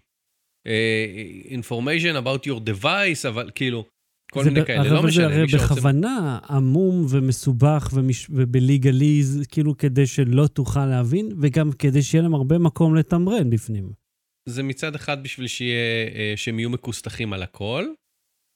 information 1.49 2.17
about 2.23 2.47
your 2.47 2.61
device, 2.71 3.29
אבל 3.29 3.51
כאילו, 3.55 3.85
כל 4.33 4.45
זה 4.45 4.51
מיני 4.51 4.67
כאלה, 4.67 4.91
לא 4.91 5.01
זה 5.01 5.07
משנה. 5.07 5.25
הרי 5.25 5.43
מי 5.43 5.49
שרוצה- 5.49 5.65
בכוונה 5.75 6.39
עמום 6.51 7.07
ומסובך 7.11 7.91
ומש... 7.95 8.27
ובליגליז, 8.31 9.43
כאילו 9.49 9.77
כדי 9.77 10.07
שלא 10.07 10.47
תוכל 10.47 10.87
להבין, 10.87 11.29
וגם 11.43 11.73
כדי 11.73 12.03
שיהיה 12.03 12.23
להם 12.23 12.35
הרבה 12.35 12.59
מקום 12.59 12.95
לתמרן 12.95 13.51
בפנים. 13.51 13.93
זה 14.49 14.63
מצד 14.63 14.95
אחד 14.95 15.23
בשביל 15.23 15.47
שיהיה, 15.47 16.09
אה, 16.15 16.33
שהם 16.37 16.59
יהיו 16.59 16.71
מכוסתחים 16.71 17.33
על 17.33 17.43
הכל, 17.43 17.85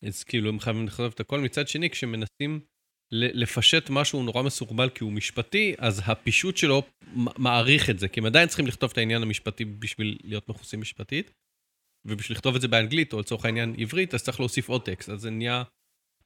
אז 0.04 0.24
כאילו 0.24 0.48
הם 0.48 0.60
חייבים 0.60 0.86
לכתוב 0.86 1.12
את 1.14 1.20
הכל, 1.20 1.40
מצד 1.40 1.68
שני 1.68 1.90
כשמנסים 1.90 2.60
לפשט 3.12 3.90
משהו 3.90 4.22
נורא 4.22 4.42
מסורבל 4.42 4.88
כי 4.88 5.04
הוא 5.04 5.12
משפטי, 5.12 5.74
אז 5.78 6.02
הפישוט 6.04 6.56
שלו 6.56 6.82
מעריך 7.14 7.90
את 7.90 7.98
זה, 7.98 8.08
כי 8.08 8.20
הם 8.20 8.26
עדיין 8.26 8.48
צריכים 8.48 8.66
לכתוב 8.66 8.90
את 8.92 8.98
העניין 8.98 9.22
המשפטי 9.22 9.64
בשביל 9.64 10.18
להיות 10.24 10.48
מכוסים 10.48 10.80
משפטית, 10.80 11.30
ובשביל 12.04 12.36
לכתוב 12.36 12.54
את 12.54 12.60
זה 12.60 12.68
באנגלית, 12.68 13.12
או 13.12 13.20
לצורך 13.20 13.44
העניין 13.44 13.74
עברית, 13.78 14.14
אז 14.14 14.22
צריך 14.22 14.40
להוסיף 14.40 14.68
עוד 14.68 14.84
טקסט, 14.84 15.08
אז 15.08 15.20
זה 15.20 15.30
נהיה 15.30 15.62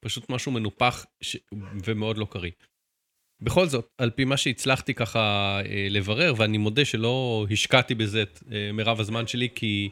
פשוט 0.01 0.31
משהו 0.31 0.53
מנופח 0.53 1.07
ש... 1.21 1.37
ומאוד 1.85 2.19
לא 2.19 2.27
קריא. 2.31 2.51
בכל 3.43 3.67
זאת, 3.67 3.89
על 3.99 4.11
פי 4.11 4.25
מה 4.25 4.37
שהצלחתי 4.37 4.95
ככה 4.95 5.21
אה, 5.65 5.87
לברר, 5.91 6.35
ואני 6.37 6.59
מודה 6.59 6.85
שלא 6.85 7.47
השקעתי 7.51 7.95
בזה 7.95 8.23
את 8.23 8.43
אה, 8.53 8.73
מירב 8.73 9.01
הזמן 9.01 9.27
שלי, 9.27 9.49
כי 9.55 9.89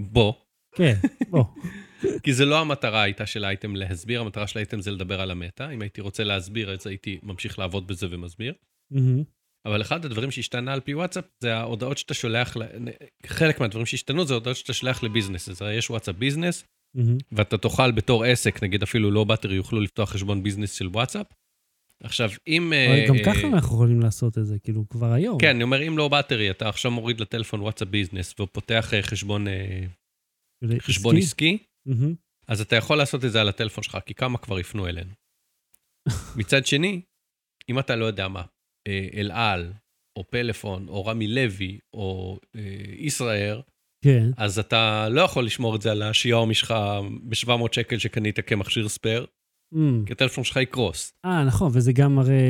בוא, 0.00 0.32
כן, 0.74 0.94
בוא. 1.30 1.44
כי 2.24 2.32
זה 2.32 2.44
לא 2.44 2.60
המטרה 2.60 3.02
הייתה 3.02 3.26
של 3.26 3.44
האייטם 3.44 3.76
להסביר, 3.76 4.20
המטרה 4.20 4.46
של 4.46 4.58
האייטם 4.58 4.80
זה 4.80 4.90
לדבר 4.90 5.20
על 5.20 5.30
המטה. 5.30 5.70
אם 5.70 5.82
הייתי 5.82 6.00
רוצה 6.00 6.24
להסביר, 6.24 6.72
אז 6.72 6.86
הייתי 6.86 7.18
ממשיך 7.22 7.58
לעבוד 7.58 7.86
בזה 7.86 8.06
ומסביר. 8.10 8.54
מהמם. 8.90 9.22
אבל 9.66 9.82
אחד 9.82 10.04
הדברים 10.04 10.30
שהשתנה 10.30 10.72
על 10.72 10.80
פי 10.80 10.94
וואטסאפ, 10.94 11.24
זה 11.40 11.56
ההודעות 11.56 11.98
שאתה 11.98 12.14
שולח. 12.14 12.56
חלק 13.26 13.60
מהדברים 13.60 13.86
שהשתנו 13.86 14.26
זה 14.26 14.34
הודעות 14.34 14.56
שאתה 14.56 14.72
שולח 14.72 15.02
ל 15.02 15.07
business. 15.07 15.48
אז 15.48 15.62
יש 15.72 15.90
וואטסאפ 15.90 16.16
business, 16.16 16.64
מהמם. 16.94 17.16
ואתה 17.32 17.58
תוכל 17.58 17.90
בתור 17.90 18.24
עסק, 18.24 18.62
נגיד 18.62 18.82
אפילו 18.82 19.10
לא 19.10 19.24
באטרי, 19.24 19.56
יוכלו 19.56 19.80
לפתוח 19.80 20.10
חשבון 20.10 20.42
business 20.42 20.72
של 20.72 20.86
וואטסאפ. 20.86 21.26
עכשיו, 22.02 22.30
אם... 22.46 22.72
אבל 22.72 23.08
גם 23.08 23.14
אה, 23.14 23.24
ככה 23.24 23.46
אנחנו 23.46 23.76
יכולים 23.76 24.00
לעשות 24.00 24.38
את 24.38 24.46
זה, 24.46 24.58
כאילו, 24.58 24.88
כבר 24.88 25.12
היום. 25.12 25.38
כן, 25.40 25.48
אני 25.48 25.62
אומר, 25.62 25.88
אם 25.88 25.98
לא 25.98 26.08
באטרי, 26.08 26.50
אתה 26.50 26.68
עכשיו 26.68 26.90
מוריד 26.90 27.20
לטלפון 27.20 27.60
וואטסאפ 27.60 27.88
business 27.88 28.40
ופותח 28.40 28.94
אה, 28.94 29.02
חשבון, 29.02 29.48
אה, 29.48 29.84
כאילו, 30.60 30.80
חשבון 30.80 31.16
עסקי, 31.16 31.58
מהמם. 31.86 32.14
אז 32.48 32.60
אתה 32.60 32.76
יכול 32.76 32.98
לעשות 32.98 33.24
את 33.24 33.32
זה 33.32 33.40
על 33.40 33.48
הטלפון 33.48 33.84
שלך, 33.84 33.98
כי 34.06 34.14
כמה 34.14 34.38
כבר 34.38 34.60
יפנו 34.60 34.86
אלינו. 34.86 35.10
מצד 36.38 36.66
שני, 36.66 37.00
אם 37.68 37.78
אתה 37.78 37.96
לא 37.96 38.04
יודע 38.04 38.28
מה, 38.28 38.40
אה, 38.40 38.46
אל 39.14 39.30
על, 39.30 39.72
או 40.18 40.24
פלאפון, 40.30 40.88
או 40.88 41.06
רמי 41.06 41.28
לוי, 41.28 41.78
או 41.94 42.38
אה, 42.56 42.60
ישראייר, 42.96 43.62
כן. 44.04 44.30
אז 44.36 44.58
אתה 44.58 45.08
לא 45.08 45.20
יכול 45.20 45.44
לשמור 45.44 45.76
את 45.76 45.82
זה 45.82 45.90
על 45.90 46.02
השיאומי 46.02 46.54
שלך 46.54 46.74
ב-700 47.22 47.72
שקל 47.72 47.98
שקנית 47.98 48.40
כמכשיר 48.46 48.88
spare, 48.88 49.26
אמ. 49.74 50.02
כי 50.06 50.12
הטלפון 50.12 50.44
שלך 50.44 50.56
יקרוס. 50.56 51.12
אה, 51.24 51.44
נכון, 51.44 51.70
וזה 51.74 51.92
גם 51.92 52.18
הרי, 52.18 52.42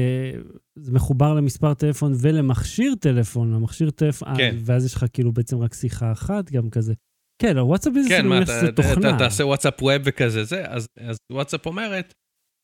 זה 0.79 0.93
מחובר 0.93 1.35
למספר 1.35 1.75
טלפון 1.75 2.13
ולמכשיר 2.21 2.95
טלפון, 3.01 3.55
למכשיר 3.55 3.91
טלפון, 3.91 4.29
כן. 4.37 4.55
אה, 4.55 4.59
ואז 4.65 4.87
יש 4.87 4.95
לך 4.95 5.05
כאילו 5.13 5.33
בעצם 5.33 5.59
רק 5.59 5.75
שיחה 5.75 6.13
אחת, 6.13 6.51
גם 6.51 6.71
כזה. 6.71 6.95
כן, 7.43 7.57
הוואטסאפ 7.57 7.93
כן, 8.09 8.21
אני 8.21 8.29
מה, 8.29 8.35
מניח 8.35 8.49
אתה, 8.49 8.73
תוכנה. 8.73 9.09
אתה 9.09 9.19
תעשה 9.19 9.47
וואטסאפ 9.47 9.83
web 9.83 10.03
וכזה 10.05 10.45
זה, 10.45 10.67
אז, 10.67 10.87
אז 11.01 11.17
וואטסאפ 11.33 11.67
אומרת, 11.67 12.15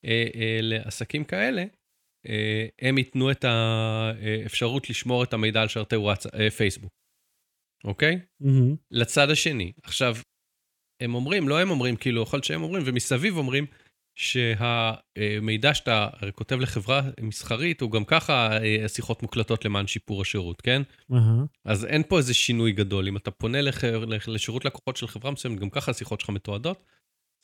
אה, 0.05 0.27
אה, 0.35 0.59
לעסקים 0.61 1.23
כאלה, 1.23 1.61
אה, 1.61 1.67
הם 2.81 2.97
ייתנו 2.97 3.31
את 3.31 3.45
האפשרות 3.47 4.89
לשמור 4.89 5.23
את 5.23 5.33
המידע 5.33 5.61
על 5.61 5.67
שרתי 5.67 5.95
וואטסאפ, 5.95 6.35
אה, 6.35 6.49
פייסבוק, 6.49 6.91
אוקיי? 7.83 8.19
מהמם. 8.39 8.75
לצד 8.91 9.29
השני. 9.29 9.71
עכשיו, 9.83 10.15
הם 11.01 11.15
אומרים, 11.15 11.49
לא 11.49 11.59
הם 11.59 11.69
אומרים, 11.69 11.95
כאילו, 11.95 12.21
יכול 12.21 12.37
להיות 12.37 12.43
שהם 12.43 12.63
אומרים, 12.63 12.83
ומסביב 12.85 13.37
אומרים, 13.37 13.65
שהמידע 14.15 15.73
שאתה 15.73 16.09
כותב 16.35 16.59
לחברה 16.59 17.01
מסחרית, 17.21 17.81
הוא 17.81 17.91
גם 17.91 18.05
ככה 18.05 18.57
אה, 18.63 18.87
שיחות 18.87 19.21
מוקלטות 19.21 19.65
למען 19.65 19.87
שיפור 19.87 20.21
השירות, 20.21 20.61
כן? 20.61 20.81
אהה. 21.13 21.43
אז 21.65 21.85
אין 21.85 22.03
פה 22.03 22.17
איזה 22.17 22.33
שינוי 22.33 22.71
גדול. 22.71 23.07
אם 23.07 23.17
אתה 23.17 23.31
פונה 23.31 23.61
לח... 23.61 23.83
לשירות 24.27 24.65
לקוחות 24.65 24.97
של 24.97 25.07
חברה 25.07 25.31
מסוימת, 25.31 25.59
גם 25.59 25.69
ככה 25.69 25.91
השיחות 25.91 26.19
שלך 26.19 26.29
מתועדות, 26.29 26.83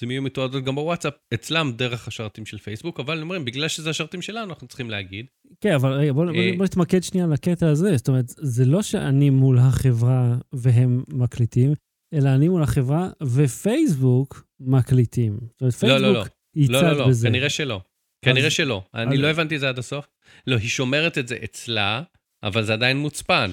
הן 0.03 0.11
יהיו 0.11 0.21
מתועדות 0.21 0.63
גם 0.63 0.75
בוואטסאפ, 0.75 1.13
אצלם 1.33 1.71
דרך 1.75 2.07
השרתים 2.07 2.45
של 2.45 2.57
פייסבוק, 2.57 2.99
אבל 2.99 3.17
הם 3.17 3.23
אומרים, 3.23 3.45
בגלל 3.45 3.67
שזה 3.67 3.89
השרתים 3.89 4.21
שלנו, 4.21 4.49
אנחנו 4.49 4.67
צריכים 4.67 4.89
להגיד. 4.89 5.25
כן, 5.61 5.73
אבל 5.73 5.91
רגע, 5.91 6.13
בוא, 6.13 6.25
בוא, 6.25 6.33
אה, 6.33 6.51
בוא 6.57 6.65
נתמקד 6.65 7.03
שנייה 7.03 7.25
על 7.25 7.33
הקטע 7.33 7.69
הזה. 7.69 7.97
זאת 7.97 8.07
אומרת, 8.07 8.25
זה 8.27 8.65
לא 8.65 8.81
שאני 8.81 9.29
מול 9.29 9.59
החברה 9.59 10.35
והם 10.53 11.03
מקליטים, 11.07 11.73
אלא 12.13 12.29
אני 12.29 12.49
מול 12.49 12.63
החברה 12.63 13.09
ופייסבוק 13.23 14.47
מקליטים. 14.59 15.39
זאת 15.41 15.61
אומרת, 15.61 15.73
לא, 15.73 15.79
פייסבוק 15.79 16.01
לא, 16.01 16.13
לא. 16.13 16.25
היא 16.55 16.69
לא, 16.69 16.79
צד 16.79 16.85
לא, 16.85 16.97
לא, 16.97 17.07
בזה. 17.07 17.27
כנראה 17.27 17.49
שלא. 17.49 17.81
כנראה 18.25 18.49
שלא. 18.49 18.83
אני 18.93 19.17
לא 19.17 19.27
הבנתי 19.27 19.55
את 19.55 19.59
זה 19.59 19.69
עד 19.69 19.79
הסוף. 19.79 20.07
לא, 20.47 20.55
היא 20.55 20.69
שומרת 20.69 21.17
את 21.17 21.27
זה 21.27 21.37
אצלה, 21.43 22.03
אבל 22.43 22.63
זה 22.63 22.73
עדיין 22.73 22.97
מוצפן. 22.97 23.51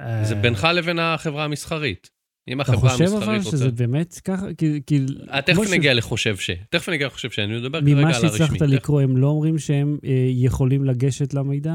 אה, 0.00 0.24
זה 0.24 0.34
בינך 0.34 0.68
לבין 0.74 0.98
החברה 0.98 1.44
המסחרית. 1.44 2.10
אם 2.48 2.60
אתה 2.60 2.72
החברה 2.72 2.90
חושב 2.90 3.04
המסחרית 3.04 3.28
אבל 3.28 3.36
רוצה... 3.36 3.50
שזה 3.50 3.70
באמת 3.70 4.20
ככה? 4.24 4.46
כי... 4.58 4.80
כי 4.86 5.00
אה, 5.30 5.42
תכף 5.42 5.64
ש- 5.64 5.70
נגיע 5.70 5.94
לחושב 5.94 6.36
ש... 6.36 6.50
תכף 6.70 6.88
נגיע 6.88 7.06
לחושב 7.06 7.30
ש... 7.30 7.38
אני 7.38 7.56
מדבר 7.56 7.80
כרגע 7.80 7.94
ממה 7.94 8.08
על 8.08 8.14
הרשמי. 8.14 8.38
שהצלחת 8.38 8.60
לקרוא, 8.60 9.00
הם 9.00 9.16
לא 9.16 9.26
אומרים 9.26 9.58
שהם 9.58 9.98
אה, 10.04 10.26
יכולים 10.28 10.84
לגשת 10.84 11.34
למידע? 11.34 11.74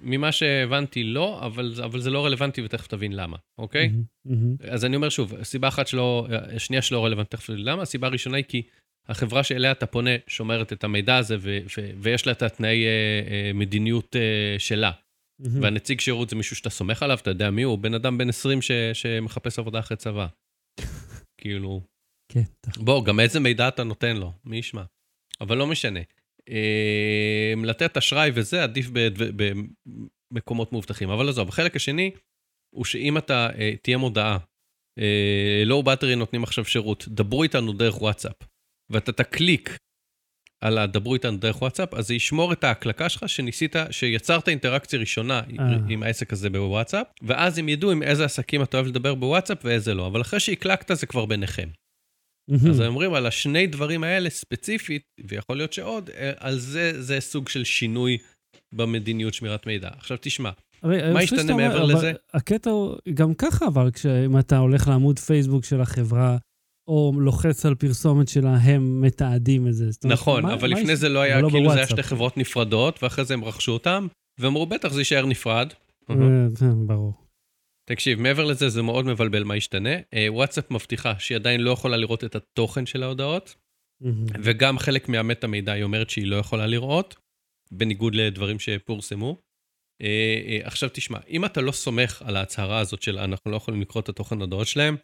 ממה 0.00 0.32
שהבנתי 0.32 1.04
לא, 1.04 1.46
אבל, 1.46 1.74
אבל 1.84 2.00
זה 2.00 2.10
לא 2.10 2.24
רלוונטי 2.24 2.62
ותכף 2.64 2.86
תבין 2.86 3.12
למה, 3.12 3.36
אוקיי? 3.58 3.88
מהמם, 3.88 4.04
מהמם. 4.24 4.56
אז 4.68 4.84
אני 4.84 4.96
אומר 4.96 5.08
שוב, 5.08 5.34
סיבה 5.42 5.68
אחת 5.68 5.86
שלא, 5.86 6.26
השנייה 6.30 6.82
שלא 6.82 7.04
רלוונטית, 7.04 7.30
תכף 7.30 7.46
תבין 7.46 7.64
למה, 7.64 7.82
הסיבה 7.82 8.06
הראשונה 8.06 8.36
היא 8.36 8.44
כי 8.48 8.62
החברה 9.08 9.42
שאליה 9.42 9.72
אתה 9.72 9.86
פונה 9.86 10.10
שומרת 10.26 10.72
את 10.72 10.84
המידע 10.84 11.16
הזה 11.16 11.36
ו- 11.40 11.58
ו- 11.78 11.90
ויש 11.98 12.26
לה 12.26 12.32
את 12.32 12.42
התנאי 12.42 12.84
אה, 12.84 12.88
אה, 13.30 13.50
מדיניות 13.54 14.16
אה, 14.16 14.58
שלה. 14.58 14.90
מהמם. 15.38 15.62
והנציג 15.62 16.00
שירות 16.00 16.30
זה 16.30 16.36
מישהו 16.36 16.56
שאתה 16.56 16.70
סומך 16.70 17.02
עליו, 17.02 17.18
אתה 17.22 17.30
יודע 17.30 17.50
מי 17.50 17.62
הוא, 17.62 17.78
בן 17.78 17.94
אדם 17.94 18.18
בן 18.18 18.28
20 18.28 18.62
ש- 18.62 18.70
שמחפש 18.92 19.58
עבודה 19.58 19.78
אחרי 19.78 19.96
צבא. 19.96 20.26
כאילו, 21.40 21.80
כן, 22.32 22.42
בוא, 22.76 23.04
גם 23.04 23.20
איזה 23.20 23.40
מידע 23.40 23.68
אתה 23.68 23.84
נותן 23.84 24.16
לו, 24.16 24.32
מי 24.44 24.56
ישמע. 24.56 24.82
אבל 25.40 25.56
לא 25.56 25.66
משנה. 25.66 26.00
אה, 26.48 27.52
לתת 27.64 27.96
אשראי 27.96 28.30
וזה 28.34 28.62
עדיף 28.62 28.86
ב- 28.92 29.52
במקומות 30.32 30.72
מאובטחים. 30.72 31.10
אבל 31.10 31.28
עזוב, 31.28 31.48
החלק 31.48 31.76
השני 31.76 32.10
הוא 32.74 32.84
שאם 32.84 33.18
אתה, 33.18 33.48
אה, 33.58 33.72
תהיה 33.82 33.96
מודעה, 33.96 34.38
לואו 35.66 35.82
באטרי 35.82 36.16
נותנים 36.16 36.42
עכשיו 36.42 36.64
שירות, 36.64 37.08
דברו 37.08 37.42
איתנו 37.42 37.72
דרך 37.72 38.02
וואטסאפ, 38.02 38.36
ואתה 38.90 39.12
תקליק 39.12 39.76
על 40.60 40.78
הדברו 40.78 41.14
איתנו 41.14 41.36
דרך 41.36 41.62
וואטסאפ, 41.62 41.94
אז 41.94 42.06
זה 42.06 42.14
ישמור 42.14 42.52
את 42.52 42.64
ההקלקה 42.64 43.08
שלך 43.08 43.28
שניסית, 43.28 43.76
שיצרת 43.90 44.48
אינטראקציה 44.48 44.98
ראשונה 44.98 45.40
אה. 45.58 45.64
עם 45.88 46.02
העסק 46.02 46.32
הזה 46.32 46.50
בוואטסאפ, 46.50 47.06
ואז 47.22 47.58
הם 47.58 47.68
ידעו 47.68 47.90
עם 47.90 48.02
איזה 48.02 48.24
עסקים 48.24 48.62
אתה 48.62 48.76
אוהב 48.76 48.86
לדבר 48.86 49.14
בוואטסאפ 49.14 49.58
ואיזה 49.64 49.94
לא. 49.94 50.06
אבל 50.06 50.20
אחרי 50.20 50.40
שהקלקת 50.40 50.96
זה 50.96 51.06
כבר 51.06 51.26
ביניכם. 51.26 51.68
אז 52.70 52.80
הם 52.80 52.86
אומרים 52.86 53.14
על 53.14 53.26
השני 53.26 53.66
דברים 53.66 54.04
האלה 54.04 54.30
ספציפית, 54.30 55.02
ויכול 55.28 55.56
להיות 55.56 55.72
שעוד, 55.72 56.10
אה, 56.10 56.32
על 56.36 56.58
זה, 56.58 57.02
זה 57.02 57.20
סוג 57.20 57.48
של 57.48 57.64
שינוי 57.64 58.18
במדיניות 58.74 59.34
שמירת 59.34 59.66
מידע. 59.66 59.88
עכשיו 59.96 60.16
תשמע, 60.20 60.50
אבל, 60.82 61.12
מה 61.12 61.22
ישתנה 61.22 61.52
אומר, 61.52 61.68
מעבר 61.68 61.84
אבל 61.84 61.94
לזה? 61.94 62.12
הקטע 62.34 62.70
הוא 62.70 62.96
גם 63.14 63.34
ככה, 63.34 63.66
אבל 63.66 63.90
כשאם 63.90 64.38
אתה 64.38 64.58
הולך 64.58 64.88
לעמוד 64.88 65.18
פייסבוק 65.18 65.64
של 65.64 65.80
החברה, 65.80 66.36
או 66.88 67.12
לוחץ 67.20 67.66
על 67.66 67.74
פרסומת 67.74 68.28
שלה, 68.28 68.54
הם 68.56 69.00
מתעדים 69.00 69.68
את 69.68 69.74
זה. 69.74 69.84
אומרת, 69.84 70.18
נכון, 70.18 70.42
מה- 70.42 70.54
אבל 70.54 70.70
מה 70.70 70.78
לפני 70.80 70.92
יש- 70.92 70.98
זה 70.98 71.08
לא 71.08 71.18
היה, 71.20 71.38
אבל 71.40 71.50
כאילו 71.50 71.70
זה 71.70 71.76
היה. 71.76 71.86
שתי 71.86 72.02
חברות 72.02 72.36
נפרדות, 72.36 73.02
ואחרי 73.02 73.24
זה 73.24 73.34
הם 73.34 73.44
רכשו 73.44 73.72
אותם, 73.72 74.06
ואמרו, 74.40 74.66
בטח 74.66 74.88
זה 74.92 75.00
יישאר 75.00 75.26
נפרד. 75.26 75.72
אה, 76.10 76.16
ברור. 76.86 77.12
תקשיב, 77.90 78.20
מעבר 78.20 78.44
לזה, 78.44 78.68
זה 78.68 78.82
מאוד 78.82 79.04
מבלבל 79.06 79.44
מה 79.44 79.56
ישתנה. 79.56 79.90
אה, 80.14 80.26
וואטסאפ 80.28 80.70
מבטיחה 80.70 81.18
שהיא 81.18 81.36
עדיין 81.36 81.60
לא 81.60 81.70
יכולה 81.70 81.96
לראות 81.96 82.24
את 82.24 82.36
התוכן 82.36 82.86
של 82.86 83.02
ההודעות. 83.02 83.54
וגם 84.42 84.78
חלק 84.78 85.08
מהמטה 85.08 85.46
מידע 85.46 85.72
היא 85.72 85.82
אומרת 85.84 86.10
שהיא 86.10 86.26
לא 86.26 86.36
יכולה 86.36 86.66
לראות, 86.66 87.14
בניגוד 87.72 88.14
לדברים 88.14 88.58
שפורסמו. 88.58 89.36
אה, 90.02 90.58
עכשיו 90.62 90.90
תשמע, 90.92 91.18
אם 91.28 91.44
אתה 91.44 91.60
לא 91.60 91.72
סומך 91.72 92.22
על 92.24 92.36
ההצהרה 92.36 92.78
הזאת 92.78 93.02
של 93.02 93.18
אנחנו 93.18 93.50
לא 93.50 93.56
יכולים 93.56 93.80
לקרוא 93.80 94.02
את 94.02 94.08
התוכן 94.08 94.38
ההודעות 94.40 94.66
שלהם, 94.66 94.96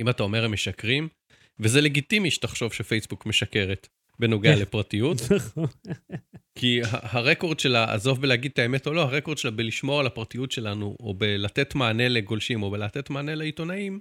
אם 0.00 0.08
אתה 0.08 0.22
אומר 0.22 0.44
הם 0.44 0.52
משקרים, 0.52 1.08
וזה 1.60 1.80
לגיטימי 1.80 2.30
שתחשוב 2.30 2.72
שפייסבוק 2.72 3.26
משקרת 3.26 3.88
בנוגע 4.18 4.56
לפרטיות, 4.56 5.16
נכון. 5.36 5.66
כי 6.58 6.80
הרקורד 6.92 7.60
שלה, 7.60 7.94
עזוב 7.94 8.20
בלהגיד 8.20 8.50
את 8.52 8.58
האמת 8.58 8.86
או 8.86 8.92
לא, 8.92 9.00
הרקורד 9.02 9.38
שלה 9.38 9.50
בלשמור 9.50 10.00
על 10.00 10.06
הפרטיות 10.06 10.52
שלנו, 10.52 10.96
או 11.00 11.14
בלתת 11.14 11.74
מענה 11.74 12.08
לגולשים, 12.08 12.62
או 12.62 12.70
בלתת 12.70 13.10
מענה 13.10 13.34
לעיתונאים, 13.34 14.00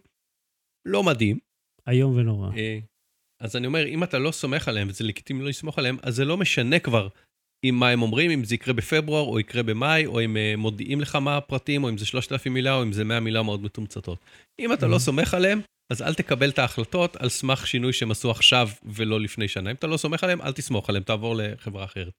לא 0.85 1.03
מדהים. 1.03 1.39
איום 1.87 2.17
ונורא. 2.17 2.49
אה, 2.57 2.79
אז 3.39 3.55
אני 3.55 3.67
אומר, 3.67 3.85
אם 3.87 4.03
אתה 4.03 4.19
לא 4.19 4.31
סומך 4.31 4.67
עליהם, 4.67 4.87
וזה 4.89 5.03
לגיטימי 5.03 5.43
לא 5.43 5.49
לסמוך 5.49 5.79
עליהם, 5.79 5.97
אז 6.03 6.15
זה 6.15 6.25
לא 6.25 6.37
משנה 6.37 6.79
כבר 6.79 7.07
אם 7.63 7.75
מה 7.79 7.89
הם 7.89 8.01
אומרים, 8.01 8.31
אם 8.31 8.43
זה 8.43 8.55
יקרה 8.55 8.73
בפברואר, 8.73 9.21
או 9.21 9.39
יקרה 9.39 9.63
במאי, 9.63 10.05
או 10.05 10.21
אם 10.21 10.37
אה, 10.37 10.53
מודיעים 10.57 11.01
לך 11.01 11.15
מה 11.15 11.37
הפרטים, 11.37 11.83
או 11.83 11.89
אם 11.89 11.97
זה 11.97 12.05
3,000 12.05 12.53
מילה, 12.53 12.75
או 12.75 12.83
אם 12.83 12.91
זה 12.91 13.03
100 13.03 13.19
מילה 13.19 13.43
מאוד 13.43 13.63
מתומצתות. 13.63 14.19
אם 14.59 14.73
אתה 14.73 14.87
לא 14.87 14.95
Mhm. 14.95 14.99
סומך 14.99 15.33
עליהם, 15.33 15.59
אז 15.91 16.01
אל 16.01 16.13
תקבל 16.13 16.49
את 16.49 16.59
ההחלטות 16.59 17.15
על 17.15 17.29
סמך 17.29 17.67
שינוי 17.67 17.93
שהם 17.93 18.11
עשו 18.11 18.31
עכשיו 18.31 18.69
ולא 18.85 19.19
לפני 19.19 19.47
שנה. 19.47 19.69
אם 19.71 19.75
אתה 19.75 19.87
לא 19.87 19.97
סומך 19.97 20.23
עליהם, 20.23 20.41
אל 20.41 20.51
תסמוך 20.53 20.89
עליהם, 20.89 21.03
תעבור 21.03 21.35
לחברה 21.37 21.83
אחרת. 21.83 22.13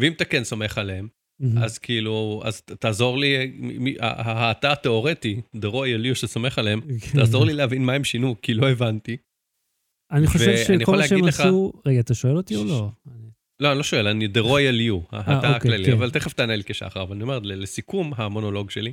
ואם 0.00 0.12
אתה 0.12 0.24
כן 0.24 0.44
סומך 0.44 0.78
עליהם, 0.78 1.08
מהמם. 1.40 1.58
אז 1.58 1.78
כאילו, 1.78 2.42
אז 2.44 2.60
תעזור 2.60 3.18
לי, 3.18 3.36
אה, 3.36 3.44
מ- 3.54 3.84
מ- 3.84 3.96
ה- 4.00 4.30
ה- 4.30 4.50
אתה 4.50 4.72
התיאורטי, 4.72 5.40
Royal 5.56 6.10
You 6.10 6.14
שסומך 6.14 6.58
עליהם, 6.58 6.80
כן. 6.80 7.18
תעזור 7.18 7.44
לי 7.44 7.52
להבין 7.52 7.84
מה 7.84 7.92
הם 7.92 8.04
שינו, 8.04 8.36
כי 8.42 8.54
לא 8.54 8.70
הבנתי. 8.70 9.16
אני 10.12 10.26
חושב 10.26 10.56
שכל 10.56 10.96
מה 10.96 11.08
שהם 11.08 11.24
עשו... 11.24 11.72
רגע, 11.86 12.00
אתה 12.00 12.14
שואל 12.14 12.36
אותי 12.36 12.56
או 12.56 12.64
לא? 12.64 12.90
לא, 13.64 13.70
אני 13.70 13.78
לא 13.78 13.82
שואל, 13.82 14.08
אני 14.08 14.26
The 14.26 14.44
Royal 14.44 14.90
You, 14.90 15.16
אתה 15.20 15.36
אוקיי, 15.36 15.50
הכללי, 15.50 15.84
כן. 15.84 15.92
אבל 15.92 16.10
תכף 16.10 16.32
תענה 16.32 16.56
לי 16.56 16.62
כשחר, 16.66 17.02
אבל 17.02 17.14
אני 17.14 17.22
אומר, 17.22 17.38
לסיכום 17.42 18.12
המונולוג 18.16 18.70
שלי. 18.70 18.92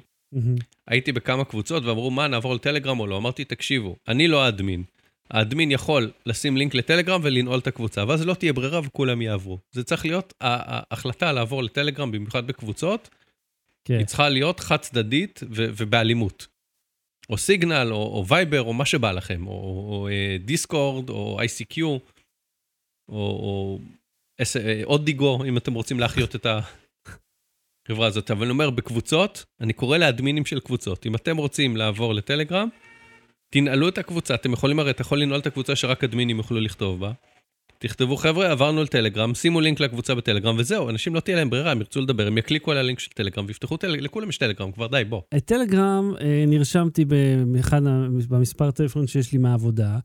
הייתי 0.87 1.11
בכמה 1.11 1.45
קבוצות 1.45 1.85
ואמרו, 1.85 2.11
מה, 2.11 2.27
נעבור 2.27 2.55
לטלגרם 2.55 2.99
או 2.99 3.07
לא? 3.07 3.17
אמרתי, 3.17 3.45
תקשיבו, 3.45 3.95
אני 4.07 4.27
לא 4.27 4.43
האדמין. 4.43 4.83
האדמין 5.31 5.71
יכול 5.71 6.11
לשים 6.25 6.57
לינק 6.57 6.75
לטלגרם 6.75 7.21
ולנעול 7.23 7.59
את 7.59 7.67
הקבוצה, 7.67 8.03
ואז 8.07 8.25
לא 8.25 8.33
תהיה 8.33 8.53
ברירה 8.53 8.79
וכולם 8.83 9.21
יעברו. 9.21 9.59
זה 9.71 9.83
צריך 9.83 10.05
להיות, 10.05 10.33
ההחלטה 10.41 11.31
לעבור 11.31 11.63
לטלגרם, 11.63 12.11
במיוחד 12.11 12.47
בקבוצות, 12.47 13.09
כן. 13.85 13.97
היא 13.97 14.05
צריכה 14.05 14.29
להיות 14.29 14.59
חד 14.59 14.77
צדדית 14.77 15.39
ו- 15.43 15.65
ובאלימות. 15.77 16.47
או 17.29 17.37
סיגנל, 17.37 17.87
או, 17.91 17.97
או 17.97 18.25
וייבר, 18.27 18.61
או 18.61 18.73
מה 18.73 18.85
שבא 18.85 19.11
לכם, 19.11 19.47
או, 19.47 19.53
או 19.53 20.07
אה, 20.07 20.37
דיסקורד, 20.39 21.09
או 21.09 21.39
ICQ, 21.41 21.81
או, 23.09 23.79
עוד 24.83 25.05
דיגו, 25.05 25.43
אם 25.45 25.57
אתם 25.57 25.73
רוצים 25.73 25.99
להחיות 25.99 26.35
את 26.35 26.47
החברה 27.89 28.07
הזאת. 28.07 28.31
אבל 28.31 28.41
אני 28.41 28.49
אומר, 28.49 28.69
בקבוצות, 28.69 29.45
אני 29.61 29.73
קורא 29.73 29.97
לאדמינים 29.97 30.45
של 30.45 30.59
קבוצות. 30.59 31.05
אם 31.05 31.15
אתם 31.15 31.37
רוצים 31.37 31.77
לעבור 31.77 32.13
לטלגרם, 32.13 32.69
תנעלו 33.53 33.87
את 33.87 33.97
הקבוצה. 33.97 34.35
אתם 34.35 34.53
יכולים, 34.53 34.79
הרי 34.79 34.91
אתה 34.91 35.01
יכול 35.01 35.21
לנעול 35.21 35.39
את 35.39 35.47
הקבוצה 35.47 35.75
שרק 35.75 36.03
אדמינים 36.03 36.37
יוכלו 36.37 36.59
לכתוב 36.59 36.99
בה. 36.99 37.11
תכתבו, 37.83 38.17
חבר'ה, 38.17 38.51
עברנו 38.51 38.83
לטלגרם, 38.83 39.35
שימו 39.35 39.61
לינק 39.61 39.79
לקבוצה 39.79 40.15
בטלגרם, 40.15 40.55
וזהו, 40.57 40.89
אנשים 40.89 41.15
לא 41.15 41.19
תהיה 41.19 41.37
להם 41.37 41.49
ברירה, 41.49 41.71
הם 41.71 41.79
ירצו 41.79 42.01
לדבר, 42.01 42.27
הם 42.27 42.37
יקליקו 42.37 42.71
על 42.71 42.77
הלינק 42.77 42.99
של 42.99 43.11
טלגרם 43.11 43.45
ויפתחו 43.47 43.77
טלגרם, 43.77 44.03
לכולם 44.03 44.29
יש 44.29 44.37
טלגרם, 44.37 44.71
כבר 44.71 44.87
די, 44.87 45.03
בוא. 45.09 45.21
את 45.37 45.45
טלגרם 45.45 46.13
אה, 46.21 46.43
נרשמתי 46.47 47.05
באחד, 47.05 47.81
במספר 48.29 48.71
טלפון 48.71 49.07
שיש 49.07 49.31
לי 49.31 49.37
מהעבודה, 49.37 49.99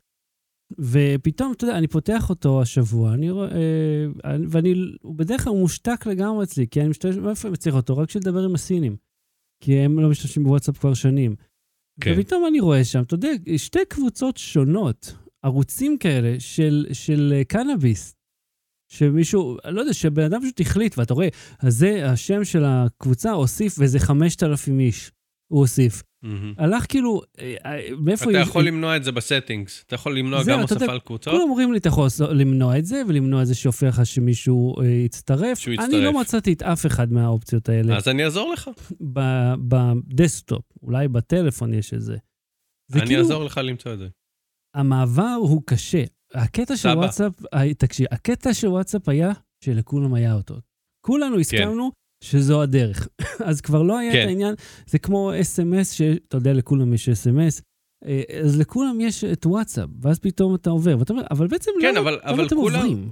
ופתאום, 0.78 1.52
אתה 1.52 1.64
יודע, 1.64 1.78
אני 1.78 1.86
פותח 1.88 2.30
אותו 2.30 2.62
השבוע, 2.62 3.14
אני 3.14 3.30
רואה, 3.30 3.48
אה, 3.52 4.06
אני- 4.34 4.46
ואני, 4.50 4.74
הוא 5.02 5.14
בדרך 5.14 5.44
כלל 5.44 5.52
מושתק 5.52 6.06
לגמרי 6.06 6.44
אצלי, 6.44 6.66
כי 6.70 6.80
אני 6.80 6.88
משתמש, 6.88 7.16
מאיפה 7.16 7.48
אני 7.48 7.56
צריך 7.56 7.74
אותו? 7.76 7.96
רק 7.96 8.08
בשביל 8.08 8.22
לדבר 8.26 8.44
עם 8.44 8.54
הסינים. 8.54 8.96
כי 9.64 9.74
הם 9.74 9.98
לא 9.98 10.08
משתמשים 10.10 10.44
בוואטסאפ 10.44 10.78
כבר 10.78 10.94
שנים. 10.94 11.34
כן. 12.00 12.14
ופתאום 12.16 12.44
אני 12.48 12.60
רואה 12.60 12.84
שם, 12.84 13.02
אתה 13.02 13.14
יודע, 13.14 13.28
שתי 13.56 13.78
קבוצות 13.88 14.36
שונות, 14.36 15.14
ערוצים 15.42 15.98
כאלה 15.98 16.40
של, 16.40 16.86
של 16.92 17.32
אה, 17.36 17.44
קנאביס, 17.44 18.14
שמישהו, 18.92 19.56
אני 19.64 19.74
לא 19.74 19.80
יודע, 19.80 19.92
שבן 19.92 20.22
אדם 20.24 20.40
פשוט 20.42 20.60
החליט, 20.60 20.98
ואתה 20.98 21.14
רואה, 21.14 21.28
אז 21.60 21.74
זה 21.78 22.10
השם 22.10 22.44
של 22.44 22.62
הקבוצה 22.64 23.30
הוסיף, 23.32 23.76
וזה 23.78 23.98
5,000 23.98 24.80
איש, 24.80 25.12
הוא 25.52 25.60
הוסיף. 25.60 26.02
מהמם. 26.26 26.54
הלך 26.58 26.86
כאילו, 26.88 27.22
אה, 27.38 27.54
אה, 27.66 27.88
מאיפה... 27.98 28.30
אתה 28.30 28.38
יכול 28.38 28.66
למנוע 28.66 28.96
את 28.96 29.04
זה 29.04 29.12
ב 29.12 29.19
settings, 29.19 29.84
אתה 29.86 29.94
יכול 29.94 30.18
למנוע 30.18 30.44
גם 30.46 30.60
הוספה 30.60 30.92
על 30.92 31.00
קבוצות. 31.00 31.34
כולם 31.34 31.50
אומרים 31.50 31.72
לי, 31.72 31.78
אתה 31.78 31.88
יכול 31.88 32.08
למנוע 32.30 32.78
את 32.78 32.84
זה, 32.84 33.02
ולמנוע 33.08 33.42
את 33.42 33.46
זה 33.46 33.54
שהופך 33.54 33.82
לך 33.82 34.06
שמישהו 34.06 34.80
אה, 34.80 34.86
יצטרף. 34.86 35.58
שהוא 35.58 35.74
אני 35.74 35.84
יצטרף. 35.84 36.02
לא 36.02 36.20
מצאתי 36.20 36.52
את 36.52 36.62
אף 36.62 36.86
אחד 36.86 37.12
מהאופציות 37.12 37.68
האלה 37.68 37.96
אז 37.96 38.08
אני 38.08 38.24
אעזור 38.24 38.52
לך, 38.52 38.70
ב- 39.12 39.54
ב-desktop, 39.68 40.62
אולי 40.82 41.08
בטלפון 41.08 41.74
יש 41.74 41.94
את 41.94 42.00
זה. 42.00 42.16
אני 42.92 43.06
כאילו, 43.06 43.22
אעזור 43.22 43.44
לך 43.44 43.60
למצוא 43.64 43.92
את 43.92 43.98
זה. 43.98 44.08
המעבר 44.74 45.36
הוא 45.38 45.62
קשה. 45.66 46.04
הקטע 46.34 46.76
של. 46.76 46.88
וואטסאפ, 46.88 47.32
תקשיב, 47.78 48.06
הקטע 48.10 48.54
של 48.54 48.68
וואטסאפ 48.68 49.08
היה 49.08 49.32
שלכולם 49.64 50.14
היה 50.14 50.34
אותו. 50.34 50.54
כולנו 51.06 51.38
הסכמנו 51.38 51.92
שזו 52.24 52.62
הדרך. 52.62 53.08
אז 53.48 53.60
כבר 53.60 53.82
לא 53.82 53.98
היה 53.98 54.12
כן. 54.12 54.22
את 54.22 54.26
העניין, 54.28 54.54
זה 54.86 54.98
כמו 54.98 55.32
אס.אם.אס, 55.40 55.90
שאתה 55.92 56.36
יודע, 56.36 56.52
לכולם 56.52 56.92
יש 56.94 57.08
אס.אם.אס, 57.08 57.62
אה, 58.04 58.22
אז 58.44 58.60
לכולם 58.60 59.00
יש 59.00 59.24
את 59.24 59.46
וואטסאפ, 59.46 59.88
ואז 60.02 60.18
פתאום 60.18 60.54
אתה 60.54 60.70
עובר, 60.70 60.96
ואתה 60.98 61.12
אומר, 61.12 61.24
אבל 61.30 61.46
בעצם 61.46 61.70
כן, 61.80 61.88
למה, 61.94 62.00
אבל- 62.00 62.18
למה 62.22 62.32
אבל 62.32 62.46
אתם 62.46 62.56
כולם- 62.56 62.80
עוברים? 62.80 63.10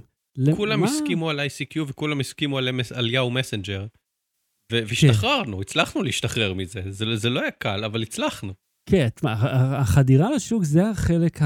כולם 0.55 0.79
מה- 0.79 0.85
הסכימו 0.87 1.29
על 1.29 1.39
ICQ 1.39 1.79
וכולם 1.87 2.19
הסכימו 2.19 2.57
על 2.57 2.69
MS 2.69 2.95
על 2.97 3.09
יאו 3.13 3.31
מסנג'ר. 3.31 3.85
כן. 4.71 4.83
והשתחררנו, 4.87 5.61
הצלחנו 5.61 6.03
להשתחרר 6.03 6.53
מזה. 6.53 6.81
זה 6.89 7.15
זה 7.15 7.29
לא 7.29 7.41
היה 7.41 7.51
קל, 7.51 7.83
אבל 7.83 8.01
הצלחנו. 8.01 8.53
כן, 8.89 9.09
תשמע, 9.09 9.33
החדירה 9.79 10.35
לשוק 10.35 10.63
זה 10.63 10.89
החלק 10.89 11.39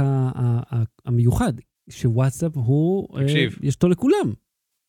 המיוחד, 1.06 1.54
שוואטסאפ 1.90 2.52
הוא, 2.56 3.18
אה, 3.18 3.24
תקשיב. 3.24 3.58
יש 3.62 3.76
אותו 3.76 3.90
לכולם. 3.90 4.34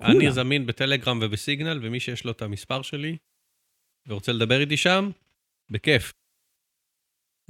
אני. 0.03 0.33
זמין 0.33 0.67
בטלגרם 0.67 1.19
ובסיגנל, 1.23 1.79
ומי 1.83 2.01
שיש 2.01 2.25
לו 2.25 2.31
את 2.31 2.43
המספר 2.43 2.83
שלי 2.83 3.17
ורוצה 4.09 4.33
לדבר 4.33 4.61
איתי 4.61 4.77
שם, 4.77 5.11
בכיף. 5.71 6.13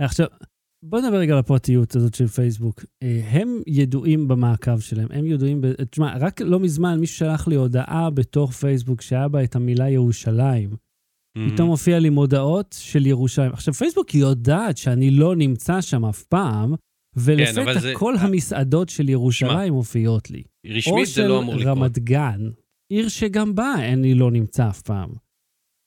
עכשיו, 0.01 0.27
בוא 0.85 1.01
נדבר 1.01 1.17
רגע 1.17 1.33
על 1.33 1.39
הפרטיות 1.39 1.97
הזאת 1.97 2.15
של 2.15 2.27
פייסבוק. 2.27 2.85
אה, 3.03 3.21
הם 3.25 3.63
ידועים 3.67 4.29
במעקב 4.29 4.81
שלהם, 4.81 5.09
הם 5.11 5.27
ידועים, 5.27 5.61
ב... 5.61 5.85
תשמע, 5.91 6.17
רק 6.21 6.41
לא 6.41 6.61
מזמן 6.61 7.01
מישהו 7.01 7.17
שלח 7.17 7.49
לי 7.49 7.55
הודעה 7.55 8.11
בתוך 8.11 8.53
פייסבוק 8.53 9.03
שהיה 9.03 9.29
בה 9.29 9.45
את 9.45 9.57
המילה 9.57 9.91
ירושלים. 9.91 10.71
פתאום 11.53 11.69
הופיע 11.69 11.99
לי 11.99 12.11
מודעות 12.11 12.77
של 12.79 13.07
ירושלים. 13.07 13.53
עכשיו, 13.53 13.75
פייסבוק 13.75 14.15
יודעת 14.15 14.77
שאני 14.77 15.11
לא 15.11 15.37
נמצא 15.37 15.81
שם 15.81 16.05
אף 16.05 16.23
פעם, 16.23 16.75
ולפתע 17.17 17.65
כן, 17.75 17.81
זה- 17.81 17.93
כל 17.97 18.15
המסעדות 18.17 18.89
של 18.89 19.09
ירושלים 19.09 19.73
מופיעות 19.73 20.31
לי. 20.31 20.43
רשמית 20.67 21.07
זה 21.09 21.29
לא 21.29 21.39
אמור 21.39 21.55
או 21.55 21.59
של 21.59 21.65
לקרות. 21.65 21.79
רמת 21.79 21.99
גן, 21.99 22.41
עיר 22.93 23.09
שגם 23.09 23.55
בה 23.55 23.75
אני 23.93 24.15
לא 24.15 24.31
נמצא 24.31 24.69
אף 24.69 24.83
פעם. 24.83 25.11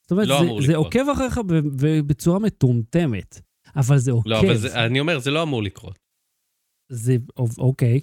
זאת 0.03 0.11
אומרת, 0.11 0.27
לא 0.27 0.37
זה, 0.39 0.43
אמור 0.45 0.61
זה 0.61 0.67
לקרות. 0.71 0.85
עוקב 0.85 1.09
אחריך 1.09 1.39
בצורה 2.07 2.39
מטומטמת, 2.39 3.41
אבל 3.75 3.97
זה 3.97 4.11
עוקב. 4.11 4.29
לא, 4.29 4.39
אבל 4.39 4.57
זה- 4.57 4.85
אני 4.85 4.99
אומר, 4.99 5.19
זה 5.19 5.31
לא 5.31 5.43
אמור 5.43 5.63
לקרות. 5.63 5.99
זה, 6.91 7.17
אוקיי, 7.57 7.99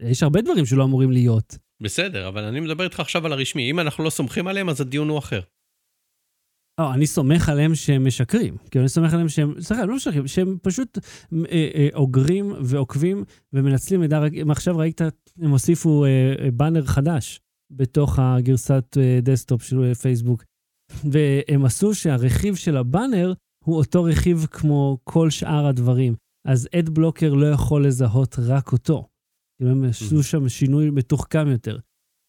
יש 0.00 0.22
הרבה 0.22 0.40
דברים 0.42 0.66
שלא 0.66 0.84
אמורים 0.84 1.10
להיות. 1.10 1.58
בסדר, 1.82 2.28
אבל 2.28 2.44
אני 2.44 2.60
מדבר 2.60 2.84
איתך 2.84 3.00
עכשיו 3.00 3.26
על 3.26 3.32
הרשמי. 3.32 3.70
אם 3.70 3.80
אנחנו 3.80 4.04
לא 4.04 4.10
סומכים 4.10 4.46
עליהם, 4.46 4.68
אז 4.68 4.80
הדיון 4.80 5.08
הוא 5.08 5.18
אחר. 5.18 5.40
לא, 6.80 6.94
אני 6.94 7.06
סומך 7.06 7.48
עליהם 7.48 7.74
שהם 7.74 8.06
משקרים. 8.06 8.56
כאילו, 8.70 8.82
אני 8.82 8.88
סומך 8.88 9.12
עליהם 9.12 9.28
שהם, 9.28 9.60
סליחה, 9.60 9.82
הם 9.82 9.88
לא 9.88 9.96
משקרים, 9.96 10.26
שהם 10.26 10.58
פשוט 10.62 10.98
אה, 10.98 11.70
אה, 11.74 11.88
אוגרים 11.94 12.52
ועוקבים 12.64 13.24
ומנצלים 13.52 14.00
מידע. 14.00 14.20
עכשיו 14.50 14.76
ראית, 14.78 15.00
הם 15.38 15.50
הוסיפו 15.50 16.04
אה, 16.04 16.08
אה, 16.44 16.50
באנר 16.50 16.84
חדש 16.84 17.40
בתוך 17.72 18.18
הגרסת 18.18 18.96
אה, 19.00 19.18
desktop 19.22 19.62
של 19.62 19.82
אה, 19.82 19.94
פייסבוק, 19.94 20.44
והם 21.10 21.64
עשו 21.64 21.94
שהרכיב 21.94 22.54
של 22.56 22.76
הבאנר 22.76 23.32
הוא 23.64 23.76
אותו 23.76 24.02
רכיב 24.04 24.46
כמו 24.50 24.98
כל 25.04 25.30
שאר 25.30 25.66
הדברים. 25.66 26.14
אז 26.48 26.68
ad 26.78 26.88
blocker 26.88 27.34
לא 27.34 27.46
יכול 27.46 27.86
לזהות 27.86 28.36
רק 28.38 28.72
אותו. 28.72 29.06
כאילו 29.58 29.70
הם 29.70 29.84
עשו 29.84 30.22
שם 30.22 30.48
שינוי 30.48 30.90
מתוחכם 30.90 31.48
יותר. 31.48 31.78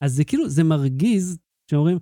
אז 0.03 0.13
זה 0.15 0.23
כאילו, 0.23 0.49
זה 0.49 0.63
מרגיז 0.63 1.37
שאומרים, 1.71 1.97
"ה- 1.97 1.99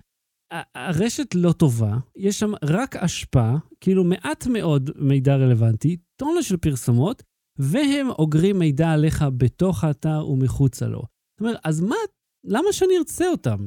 הרשת 0.74 1.34
לא 1.34 1.52
טובה, 1.52 1.96
יש 2.16 2.38
שם 2.38 2.52
רק 2.64 2.96
השפעה, 2.96 3.56
כאילו 3.80 4.04
מעט 4.04 4.46
מאוד 4.46 4.90
מידע 4.96 5.36
רלוונטי, 5.36 5.96
טונה 6.16 6.42
של 6.42 6.56
פרסומות, 6.56 7.22
והם 7.58 8.10
אוגרים 8.10 8.58
מידע 8.58 8.92
עליך 8.92 9.24
בתוך 9.36 9.84
האתר 9.84 10.28
ומחוצה 10.28 10.86
לו. 10.86 10.98
זאת 11.00 11.40
אומרת, 11.40 11.60
אז 11.64 11.80
מה, 11.80 11.96
למה 12.44 12.72
שאני 12.72 12.98
ארצה 12.98 13.28
אותם? 13.28 13.66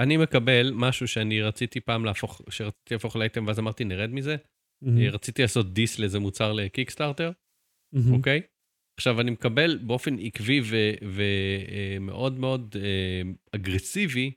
אני 0.00 0.16
מקבל 0.16 0.72
משהו 0.74 1.08
שאני 1.08 1.42
רציתי 1.42 1.80
פעם 1.80 2.04
להפוך, 2.04 2.42
שרציתי 2.50 2.94
להפוך 2.94 3.16
לאייטם, 3.16 3.46
ואז 3.46 3.58
אמרתי, 3.58 3.84
נרד 3.84 4.10
מזה. 4.10 4.36
אה, 4.86 5.10
רציתי 5.10 5.42
לעשות 5.42 5.72
diss 5.72 5.98
לאיזה 5.98 6.18
מוצר 6.18 6.52
לקיקסטארטר. 6.52 7.30
אוקיי? 8.12 8.40
עכשיו, 8.98 9.20
אני 9.20 9.30
מקבל 9.30 9.78
באופן 9.78 10.16
עקבי 10.18 10.60
ומאוד 11.02 12.38
מאוד 12.38 12.76
אה, 12.80 13.22
אגרסיבי 13.52 14.30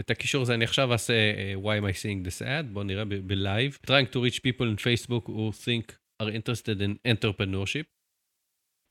את 0.00 0.10
הקישור 0.10 0.42
הזה. 0.42 0.54
אני 0.54 0.64
עכשיו 0.64 0.92
אעשה 0.92 1.12
אה, 1.12 1.54
Why 1.62 1.82
am 1.82 1.84
I 1.84 1.96
seeing 1.96 2.26
this 2.26 2.42
ad? 2.42 2.72
בואו 2.72 2.84
נראה 2.84 3.04
בלייב. 3.04 3.78
Trying 3.86 4.14
to 4.14 4.16
reach 4.16 4.38
people 4.38 4.66
in 4.66 4.78
Facebook 4.78 5.26
who 5.26 5.52
think 5.64 5.92
are 6.22 6.30
interested 6.30 6.80
in 6.80 7.12
entrepreneurship. 7.12 7.84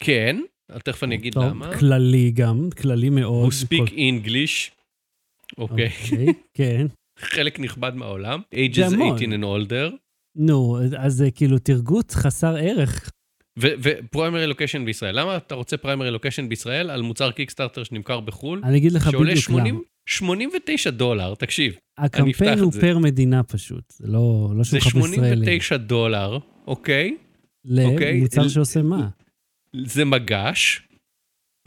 כן, 0.04 0.38
תכף 0.84 1.04
אני 1.04 1.16
אגיד 1.16 1.36
למה. 1.36 1.78
כללי 1.78 2.32
גם, 2.32 2.70
כללי 2.82 3.10
מאוד. 3.10 3.52
who 3.52 3.66
speak 3.66 3.90
English, 3.90 4.72
אוקיי, 5.58 5.90
אוקיי, 6.04 6.34
כן. 6.54 6.88
חלק 7.20 7.60
נכבד 7.60 7.96
מהעולם. 7.96 8.42
ages 8.56 8.94
המון. 8.94 9.18
18 9.18 9.36
and 9.36 9.44
older. 9.44 9.96
נו, 10.36 10.78
אז 10.98 11.14
זה 11.14 11.32
כאילו 11.32 11.60
תרגות 11.60 12.12
חסר 12.12 12.56
ערך. 12.60 13.12
ופריימרי 13.60 14.48
לוקיישן 14.48 14.86
בישראל. 14.86 15.20
למה 15.20 15.38
אתה 15.38 15.56
רוצה 15.56 15.78
פריימרי 15.78 16.12
לוקיישן 16.12 16.50
בישראל 16.50 16.90
על 16.90 17.02
מוצר 17.02 17.32
קיקסטארטר 17.32 17.84
שנמכר 17.84 18.20
בחו"ל, 18.20 18.62
אני 18.64 18.78
אגיד 18.78 18.92
לך 18.92 19.12
שעולה 19.12 19.32
בדיוק 19.32 19.46
80 19.46 19.76
למה. 19.76 19.84
89 20.12 20.90
דולר, 20.90 21.36
תקשיב, 21.36 21.74
הקמפיין 21.98 22.60
הוא 22.60 22.72
זה. 22.74 22.82
פר 22.82 22.98
מדינה 22.98 23.44
פשוט, 23.44 23.84
זה 23.92 24.08
לא 24.08 24.52
לא 24.56 24.64
זה 24.64 24.78
מחפש 24.78 24.88
ישראלי. 24.96 25.16
89 25.18 25.78
דולר, 25.78 26.38
אוקיי? 26.68 27.18
אוקיי, 27.86 28.18
למוצר 28.18 28.42
אל- 28.44 28.50
שעושה 28.50 28.82
מה? 28.82 29.08
זה 29.86 30.06
מגש, 30.06 30.82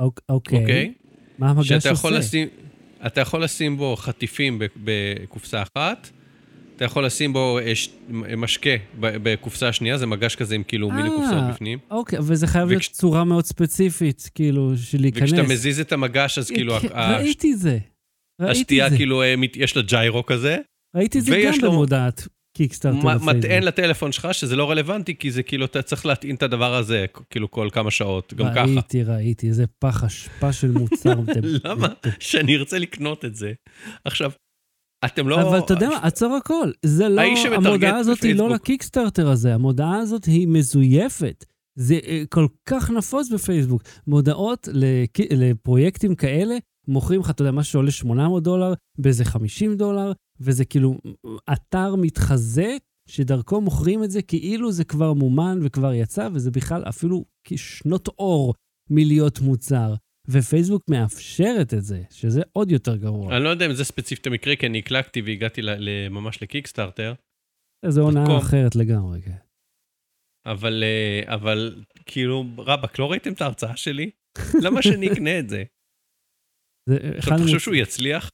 אוק- 0.01 0.21
אוקיי. 0.29 0.61
אוקיי? 0.61 0.93
מה 1.39 1.51
המגש 1.51 1.69
שאתה 1.69 1.89
יכול 1.89 2.11
עושה? 2.17 2.19
לשים, 2.27 2.49
אתה 3.07 3.21
יכול 3.21 3.45
לשים 3.45 3.77
בו 3.77 3.97
חטיפים 3.97 4.59
בקופסה 4.77 5.63
אחת, 5.63 6.11
אתה 6.77 6.85
יכול 6.85 7.07
לשים 7.07 7.33
בו 7.33 7.59
אה, 7.59 7.75
ש- 7.75 7.89
משקה 8.37 8.71
בקופסה 9.01 9.69
השנייה, 9.69 9.99
זה 9.99 10.07
מגש 10.07 10.35
כזה 10.37 10.55
עם 10.55 10.63
כאילו 10.63 10.91
מיני 10.91 11.09
אה, 11.09 11.17
קופסאות 11.17 11.45
בפנים. 11.55 11.79
אוקיי, 11.91 12.19
וזה 12.23 12.47
חייב 12.47 12.69
להיות 12.69 12.83
צורה 12.83 13.25
מאוד 13.25 13.45
ספציפית, 13.45 14.31
כאילו, 14.35 14.73
של 14.77 15.01
להיכנס. 15.01 15.23
וכשאתה 15.33 15.49
מזיז 15.49 15.81
את 15.81 15.93
המגש, 15.93 16.39
אז 16.39 16.49
כאילו 16.51 16.79
כן, 16.81 16.89
ראיתי 16.95 17.53
את 17.53 17.59
זה. 17.59 17.79
ראיתי 18.41 18.61
השתייה. 18.61 18.91
כאילו, 18.97 19.23
אה, 19.23 19.35
יש 19.57 19.77
לה 19.77 19.83
ג'יירו 19.83 20.27
כזה, 20.27 20.59
ראיתי 20.97 21.19
את 21.19 21.25
זה 21.25 21.43
גם 21.47 21.53
לו- 21.63 21.71
במודעת 21.73 22.29
קיקסטארטר. 22.57 23.19
מטען 23.25 23.63
לטלפון 23.63 24.13
שלך, 24.13 24.35
שזה 24.35 24.57
לא 24.57 24.71
רלוונטי, 24.71 25.15
כי 25.19 25.31
זה 25.31 25.43
כאילו, 25.43 25.65
אתה 25.65 25.83
צריך 25.83 26.07
להטעין 26.07 26.35
את 26.37 26.43
הדבר 26.43 26.75
הזה, 26.75 27.07
כאילו, 27.31 27.51
כל 27.51 27.69
כמה 27.73 27.91
שעות, 27.91 28.35
גם 28.35 28.47
ככה. 28.55 28.65
ראיתי, 28.65 29.03
ראיתי, 29.03 29.49
איזה 29.49 29.65
פח 29.79 30.05
אשפה 30.05 30.53
של 30.53 30.71
מוצר. 30.71 31.15
למה? 31.65 31.89
שאני 32.21 32.57
ארצה 32.57 32.79
לקנות 32.79 33.25
את 33.25 33.35
זה. 33.35 33.53
עכשיו, 34.05 34.31
אתם 35.05 35.29
לא... 35.29 35.43
אבל 35.43 35.59
אתה 35.59 35.73
יודע 35.73 35.89
מה, 35.89 35.99
עצור 36.03 36.35
הכל. 36.35 36.71
זה 36.85 37.09
לא, 37.09 37.23
המודעה 37.55 37.97
הזאת 37.97 38.23
היא 38.23 38.35
לא. 38.35 38.51
לקיקסטארטר 38.51 39.29
הזה, 39.29 39.55
המודעה 39.55 39.97
הזאת 39.99 40.25
היא 40.25 40.49
מזויפת. 40.49 41.45
זה 41.79 41.99
אה, 42.07 42.23
כל 42.29 42.47
כך 42.69 42.91
נפוץ 42.91 43.29
בפייסבוק. 43.31 43.83
מודעות 44.07 44.69
לפרויקטים 45.31 46.15
כאלה, 46.15 46.55
מוכרים 46.89 47.21
לך, 47.21 47.31
אתה 47.31 47.43
יודע, 47.43 47.53
מה 47.53 47.65
שעולה 47.65 47.91
800 47.91 48.43
דולר, 48.43 48.73
באיזה 48.99 49.25
50 49.25 49.77
דולר, 49.77 50.13
וזה 50.41 50.65
כאילו 50.65 50.99
אתר 51.53 51.95
מתחזה, 51.97 52.77
שדרכו 53.09 53.61
מוכרים 53.61 54.05
את 54.05 54.11
זה 54.11 54.23
כאילו 54.23 54.73
זה 54.73 54.85
כבר 54.85 55.13
מומן 55.13 55.59
וכבר 55.63 55.93
יצא, 55.93 56.29
וזה 56.33 56.51
בכלל 56.51 56.83
אפילו 56.89 57.25
כשנות 57.45 58.09
אור 58.09 58.55
מלהיות 58.91 59.41
מוצר. 59.41 59.95
ופייסבוק 60.29 60.83
מאפשרת 60.91 61.75
את 61.75 61.85
זה, 61.85 62.03
שזה 62.11 62.43
עוד 62.53 62.71
יותר 62.71 62.97
גרוע. 62.97 63.37
אני 63.37 63.45
לא 63.45 63.49
יודע 63.49 63.67
אם 63.67 63.73
זה 63.73 63.85
ספציפית 63.85 64.27
המקרה, 64.27 64.57
כי 64.57 64.67
אני 64.67 64.79
הקלקתי 64.79 65.23
והגעתי 65.23 65.61
ממש 66.11 66.43
לקיקסטארטר, 66.43 67.15
זו 67.89 68.03
הונאה. 68.03 68.39
אחרת 68.39 68.77
לגמרי, 68.77 69.23
כן. 69.23 69.37
אבל, 70.47 70.85
אה, 70.85 71.35
אבל 71.35 71.85
כאילו, 72.07 72.45
רבאק, 72.59 72.99
לא 72.99 73.11
ראיתם 73.11 73.33
את 73.33 73.41
ההרצאה 73.41 73.77
שלי? 73.77 74.11
למה 74.63 74.83
שאני 74.83 75.13
אקנה 75.13 75.39
את 75.39 75.49
זה? 75.49 75.65
זה 76.89 76.97
עכשיו, 77.17 77.37
אתה 77.37 77.43
חושב 77.45 77.59
שהוא 77.59 77.75
יצליח? 77.75 78.31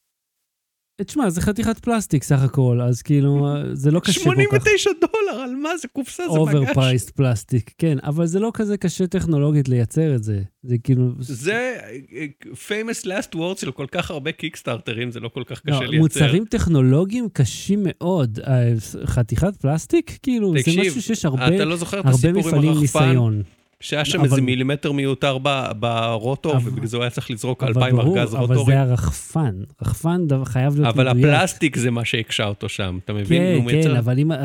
תשמע, 1.04 1.30
זה 1.30 1.40
חתיכת 1.40 1.78
פלסטיק 1.78 2.22
סך 2.22 2.42
הכל, 2.42 2.80
אז 2.80 3.02
כאילו, 3.02 3.48
זה 3.72 3.90
לא 3.90 4.00
קשה 4.00 4.24
כל 4.24 4.30
כך 4.30 4.42
89 4.42 4.90
דולר, 5.00 5.42
על 5.42 5.54
מה? 5.54 5.76
זה 5.76 5.88
קופסה, 5.88 6.22
זה 6.22 6.38
מגש. 6.38 6.54
overpriced 6.54 7.10
פלסטיק, 7.10 7.70
כן, 7.78 7.98
אבל 8.02 8.26
זה 8.26 8.40
לא 8.40 8.50
כזה 8.54 8.76
קשה 8.76 9.06
טכנולוגית 9.06 9.68
לייצר 9.68 10.14
את 10.14 10.24
זה. 10.24 10.42
זה 10.62 10.78
כאילו... 10.78 11.12
זה 11.18 11.78
אה, 12.12 12.26
famous 12.68 13.04
last 13.04 13.34
words 13.34 13.60
של 13.60 13.72
כל 13.72 13.86
כך 13.92 14.10
הרבה 14.10 14.32
קיקסטארטרים, 14.32 15.10
זה 15.10 15.20
לא 15.20 15.28
כל 15.28 15.42
כך 15.46 15.62
לא, 15.64 15.72
קשה 15.72 15.84
לייצר. 15.84 15.98
מוצרים 15.98 16.44
טכנולוגיים 16.44 17.28
קשים 17.32 17.80
מאוד. 17.84 18.38
אה, 18.46 18.72
חתיכת 19.04 19.56
פלסטיק, 19.56 20.18
כאילו, 20.22 20.52
זה 20.56 20.62
תקשיב, 20.62 20.80
משהו 20.80 21.02
שיש 21.02 21.24
הרבה 21.24 21.56
אתה 21.56 21.64
לא 21.64 21.76
הרבה 21.90 22.32
מפעלים 22.32 22.70
הרחפן, 22.70 22.80
ניסיון. 22.80 23.42
שהיה 23.80 24.04
שם 24.04 24.18
אבל- 24.18 24.24
איזה 24.28 24.40
מילימטר 24.42 24.92
מיותר 24.92 25.38
ב- 25.42 25.70
ברוטור, 25.80 26.56
אבל- 26.56 26.68
ובגלל 26.68 26.86
זה 26.86 26.96
הוא 26.96 27.02
היה 27.04 27.10
צריך 27.10 27.30
לזרוק 27.30 27.62
אבל 27.62 27.72
2,000 27.72 27.96
ברור, 27.96 28.18
ארגז 28.18 28.34
אבל 28.34 28.40
רוטורים. 28.44 28.66
זה 28.66 28.80
הרחפן. 28.80 29.54
רחפן 29.82 30.20
חייב 30.44 30.80
להיות 30.80 30.94
אבל 30.94 31.08
מדויק. 31.12 31.26
הפלסטיק 31.34 31.76
זה 31.76 31.90
מה 31.90 32.04
שהקשה 32.04 32.46
אותו 32.46 32.68
שם, 32.68 32.98
אתה 33.04 33.12
מבין? 33.12 33.42
כן, 33.42 33.54
הוא 33.56 33.64
מייצר- 33.64 33.90
כן, 33.90 33.96
אבל 33.96 34.18
אם 34.18 34.32
אה, 34.32 34.38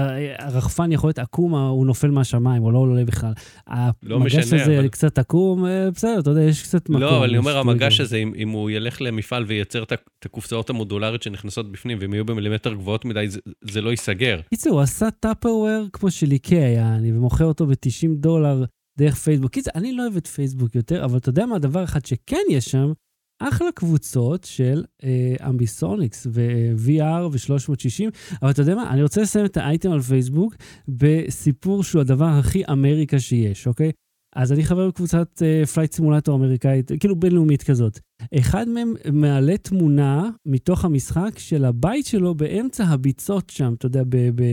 הרחפן 0.46 0.92
יכול 0.92 1.08
להיות 1.08 1.20
עקום, 1.20 1.56
הוא 1.56 1.86
נופל 1.86 2.12
מהשמיים, 2.12 2.62
הוא 2.64 2.72
לא 2.74 2.78
עולה 2.80 3.06
בכלל. 3.06 3.34
המגש 3.68 4.36
משנה, 4.36 4.62
הזה 4.62 4.80
אבל- 4.80 4.88
קצת 4.88 5.18
עקום, 5.18 5.66
אה, 5.66 5.92
בסדר, 5.92 6.20
אתה 6.20 6.30
יודע, 6.30 6.42
יש 6.42 6.64
קצת 6.64 6.90
מקום. 6.90 7.02
לא, 7.02 7.18
אבל 7.18 7.30
אני 7.30 7.38
אומר, 7.38 7.58
המגש. 7.58 8.00
הזה, 8.00 8.18
אם 8.18 8.34
אם 8.38 8.50
הוא 8.50 8.70
ילך 8.70 9.02
למפעל 9.02 9.44
וייצר 9.48 9.84
את 9.84 9.94
הקופסאות 10.26 10.70
המודולריות 10.70 11.24
שנכנסות 11.24 11.72
בפנים, 11.72 11.98
והם 12.02 12.14
יהיו 12.14 12.26
במילימטר 12.26 12.74
גבוהות 12.74 13.06
מדי, 13.06 13.28
זה- 13.30 13.40
זה 13.62 13.82
לא 13.82 13.90
ייסגר. 13.90 14.40
קיצור, 14.50 14.74
הוא 14.74 14.82
עשה 14.82 15.12
טאפרוור 15.20 15.86
כמו 15.94 16.12
של 16.12 16.32
איקאה 16.32 16.96
אני 16.96 17.12
ומוכר 17.18 17.46
אותו 17.46 17.66
ב-90 17.68 17.76
דולר 18.16 18.64
דרך 18.98 19.16
פייסבוק. 19.16 19.52
קיצור, 19.52 19.74
אני 19.76 19.94
לא 19.94 20.04
אוהב 20.04 20.16
את 20.16 20.28
פייסבוק 20.28 20.76
יותר, 20.76 21.06
אבל 21.06 21.18
אתה 21.18 21.30
יודע 21.30 21.46
מה, 21.46 21.60
דבר 21.60 21.84
אחד 21.84 22.06
שכן 22.06 22.42
יש 22.50 22.66
שם, 22.66 22.92
אחלה 23.40 23.72
קבוצות 23.76 24.44
של 24.44 24.84
אה, 25.04 25.50
אמביסוניקס 25.50 26.28
ו-VR 26.32 27.28
ו-360, 27.32 28.38
אבל 28.42 28.52
אתה 28.52 28.62
יודע 28.62 28.76
מה, 28.76 28.94
אני 28.94 29.04
רוצה 29.04 29.22
לסיים 29.22 29.46
את 29.46 29.58
האייטם 29.58 29.92
על 29.92 30.02
פייסבוק 30.02 30.56
בסיפור 30.88 31.84
שהוא 31.84 32.02
הדבר 32.02 32.26
הכי 32.26 32.64
אמריקה 32.72 33.20
שיש, 33.20 33.68
אוקיי? 33.68 33.92
אז 34.36 34.52
אני 34.52 34.64
חבר 34.64 34.88
בקבוצת 34.88 35.42
Flight 35.74 35.94
Simulator 35.94 36.36
אמריקאית, 36.36 36.92
כאילו 37.00 37.16
בינלאומית 37.16 37.64
כזאת. 37.64 38.00
אחד 38.40 38.70
מהם 38.70 38.94
מעלה 39.14 39.58
תמונה 39.58 40.30
מתוך 40.46 40.86
המשחק 40.86 41.40
של 41.40 41.66
הבית 41.66 42.06
שלו 42.06 42.36
באמצע 42.36 42.84
הביצות 42.86 43.50
שם, 43.50 43.74
אתה 43.74 43.86
יודע, 43.86 44.04
ב... 44.10 44.16
ב 44.36 44.44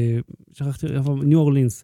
שכחתי, 0.53 0.87
ניו 1.25 1.39
אורלינס. 1.39 1.83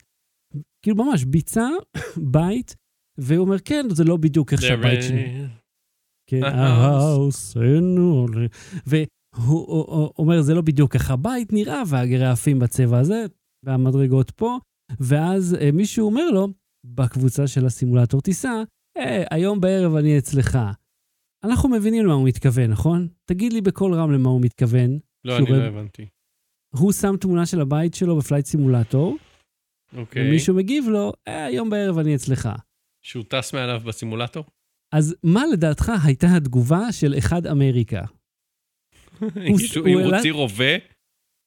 כאילו 0.84 0.96
ממש, 0.96 1.24
ביצה, 1.24 1.68
בית, 2.32 2.76
והוא 3.18 3.44
אומר, 3.46 3.58
כן, 3.58 3.86
זה 3.90 4.04
לא 4.04 4.16
בדיוק 4.16 4.52
איך 4.52 4.62
שהבית 4.62 5.02
שלי. 5.02 5.44
כן, 6.30 6.42
ההאוס. 6.44 7.02
ההאוס, 7.04 7.56
אין 7.56 7.98
עולה. 7.98 8.46
והוא 8.86 9.06
הוא- 9.66 9.84
הוא 9.88 10.12
אומר, 10.18 10.42
זה 10.42 10.54
לא 10.54 10.60
בדיוק 10.62 10.94
איך 10.94 11.10
הבית 11.10 11.52
נראה, 11.52 11.82
והרעפים 11.86 12.58
בצבע 12.58 12.98
הזה, 12.98 13.26
והמדרגות 13.64 14.30
פה, 14.30 14.58
ואז 15.00 15.56
אה, 15.60 15.70
מישהו 15.72 16.06
אומר 16.06 16.30
לו, 16.30 16.48
בקבוצה 16.86 17.46
של 17.46 17.66
הסימולטור 17.66 18.20
טיסה, 18.20 18.62
אה, 18.98 19.24
היום 19.30 19.60
בערב 19.60 19.94
אני 19.94 20.18
אצלך. 20.18 20.58
אנחנו 21.44 21.68
מבינים 21.68 22.04
למה 22.04 22.14
הוא 22.14 22.28
מתכוון, 22.28 22.70
נכון? 22.70 23.08
תגיד 23.24 23.52
לי 23.52 23.60
בקול 23.60 23.94
רם 23.94 24.12
למה 24.12 24.28
הוא 24.28 24.40
מתכוון. 24.40 24.98
לא, 25.24 25.36
אני 25.38 25.46
לא 25.50 25.56
הבנתי. 25.64 26.06
הוא 26.74 26.92
שם 26.92 27.16
תמונה 27.20 27.46
של 27.46 27.60
הבית 27.60 27.94
שלו 27.94 28.16
בפלייט 28.16 28.46
סימולטור, 28.46 29.16
אוקיי. 29.96 30.28
ומישהו 30.28 30.54
מגיב 30.54 30.88
לו, 30.88 31.12
אה, 31.28 31.44
היום 31.44 31.70
בערב 31.70 31.98
אני 31.98 32.14
אצלך. 32.14 32.48
שהוא 33.02 33.24
טס 33.28 33.52
מעליו 33.52 33.80
בסימולטור? 33.84 34.44
אז 34.92 35.16
מה 35.22 35.42
לדעתך 35.52 35.92
הייתה 36.04 36.26
התגובה 36.36 36.92
של 36.92 37.14
אחד 37.18 37.46
אמריקה? 37.46 38.04
שהוא 39.58 39.88
הוא 39.94 40.00
הוציא 40.00 40.32
רובה? 40.32 40.76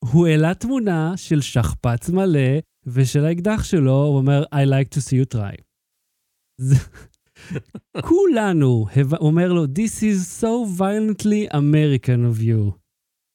הוא 0.06 0.28
העלה 0.28 0.54
תמונה 0.54 1.14
של 1.18 1.42
שכפ"ץ 1.42 2.10
מלא 2.10 2.60
ושל 2.86 3.26
האקדח 3.26 3.64
שלו, 3.64 4.04
הוא 4.04 4.18
אומר, 4.18 4.44
I 4.44 4.68
like 4.68 4.96
to 4.96 5.00
see 5.00 5.16
you 5.16 5.38
try. 5.38 5.62
כולנו, 8.08 8.86
הוא 9.20 9.28
אומר 9.28 9.54
לו, 9.54 9.66
This 9.66 10.02
is 10.02 10.42
so 10.42 10.80
violently 10.80 11.54
American 11.54 12.22
of 12.36 12.42
you. 12.42 12.82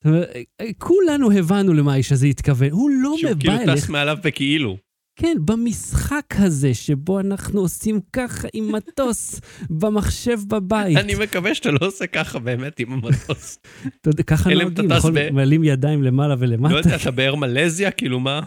זאת 0.05 0.07
אומרת, 0.07 0.31
כולנו 0.79 1.33
הבנו 1.33 1.73
למה 1.73 1.93
האיש 1.93 2.13
הזה 2.13 2.27
התכוון, 2.27 2.71
הוא 2.71 2.91
לא 2.91 3.15
שהוא 3.19 3.33
בא 3.33 3.39
כאילו 3.41 3.53
אליך, 3.53 3.85
טס 3.85 3.89
מעליו 3.89 4.19
בכאילו. 4.25 4.77
כן, 5.17 5.37
במשחק 5.45 6.35
הזה, 6.39 6.75
שבו 6.75 7.21
אנחנו 7.21 7.61
עושים 7.61 8.01
ככה 8.13 8.49
עם 8.53 8.73
מטוס 8.73 9.41
במחשב 9.81 10.39
בבית. 10.49 10.97
אני 10.97 11.15
מקווה 11.15 11.55
שאתה 11.55 11.71
לא 11.71 11.79
עושה 11.81 12.07
ככה 12.07 12.39
באמת 12.39 12.81
עם 12.81 12.93
המטוס. 12.93 13.59
אתה 14.01 14.11
יודע, 14.11 14.23
ככה 14.23 14.51
נוהגים, 14.55 14.93
נכון? 14.93 15.15
מעלים 15.33 15.65
ידיים 15.65 16.03
למעלה 16.03 16.35
לא 16.35 16.41
ולמטה. 16.41 16.75
יודע, 16.75 16.97
אתה 16.97 17.11
באר 17.11 17.35
מלזיה? 17.35 17.91
כאילו 17.91 18.21
מה? 18.21 18.41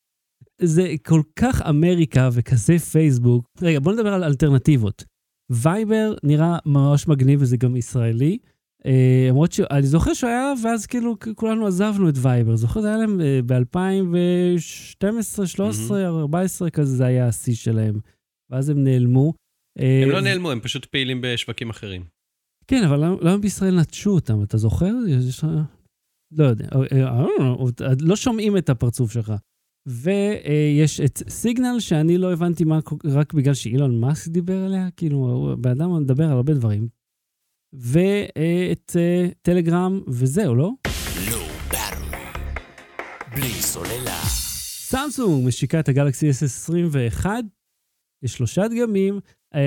זה 0.62 0.94
כל 1.06 1.20
כך 1.36 1.62
אמריקה 1.62 2.28
וכזה 2.32 2.78
פייסבוק. 2.78 3.46
רגע, 3.62 3.80
בוא 3.80 3.92
נדבר 3.92 4.12
על 4.12 4.24
אלטרנטיבות. 4.24 5.04
וייבר 5.50 6.14
נראה 6.22 6.58
ממש 6.66 7.08
מגניב 7.08 7.42
וזה 7.42 7.56
גם 7.56 7.76
ישראלי. 7.76 8.38
אה, 8.86 9.26
למרות 9.28 9.52
שאני 9.52 9.86
זוכר 9.86 10.14
שהוא 10.14 10.30
היה, 10.30 10.52
ואז 10.62 10.86
כאילו 10.86 11.16
כולנו 11.34 11.66
עזבנו 11.66 12.08
את 12.08 12.14
וייבר. 12.22 12.56
זוכר, 12.56 12.80
זה 12.80 12.88
היה 12.88 12.96
להם 12.96 13.20
אה, 13.20 13.40
ב-2012, 13.46 15.46
13, 15.46 16.06
14 16.06 16.70
כזה, 16.70 16.96
זה 16.96 17.06
היה 17.06 17.28
השיא 17.28 17.54
שלהם. 17.54 18.00
ואז 18.50 18.68
הם 18.68 18.84
נעלמו. 18.84 19.32
אה, 19.78 20.02
הם 20.02 20.10
לא 20.10 20.20
נעלמו, 20.20 20.50
הם 20.50 20.60
פשוט 20.60 20.84
פעילים 20.84 21.20
בשווקים 21.20 21.70
אחרים. 21.70 22.04
כן, 22.66 22.84
אבל 22.84 23.04
למה, 23.04 23.38
בישראל 23.38 23.80
נטשו 23.80 24.10
אותם? 24.10 24.42
אתה 24.42 24.58
זוכר? 24.58 24.92
יש... 25.08 25.44
לא 26.32 26.44
יודע. 26.44 26.68
אה, 26.92 27.92
לא 28.00 28.16
שומעים 28.16 28.56
את 28.56 28.70
הפרצוף 28.70 29.12
שלך. 29.12 29.32
ויש 29.88 31.00
את 31.00 31.22
סיגנל, 31.28 31.80
שאני 31.80 32.18
לא 32.18 32.32
הבנתי 32.32 32.64
מה, 32.64 32.78
רק 33.04 33.34
בגלל 33.34 33.54
שאילון 33.54 34.00
מאסק 34.00 34.30
דיבר 34.30 34.64
עליה, 34.64 34.88
כאילו, 34.96 35.54
בן 35.60 35.70
אדם 35.70 36.02
מדבר 36.02 36.24
על 36.24 36.30
הרבה 36.30 36.54
דברים. 36.54 36.88
ואת 37.76 38.96
אה, 38.96 39.28
טלגרם, 39.42 40.00
וזהו, 40.08 40.54
לא? 40.54 40.70
לא 41.30 41.38
ברור. 41.70 42.22
בלי 43.34 43.48
סוללה. 43.48 44.20
סמסונג 44.88 45.46
משיקה 45.48 45.80
את 45.80 45.88
הגלקסי 45.88 46.30
S21, 46.30 47.26
יש 48.24 48.32
שלושה 48.32 48.68
דגמים. 48.68 49.20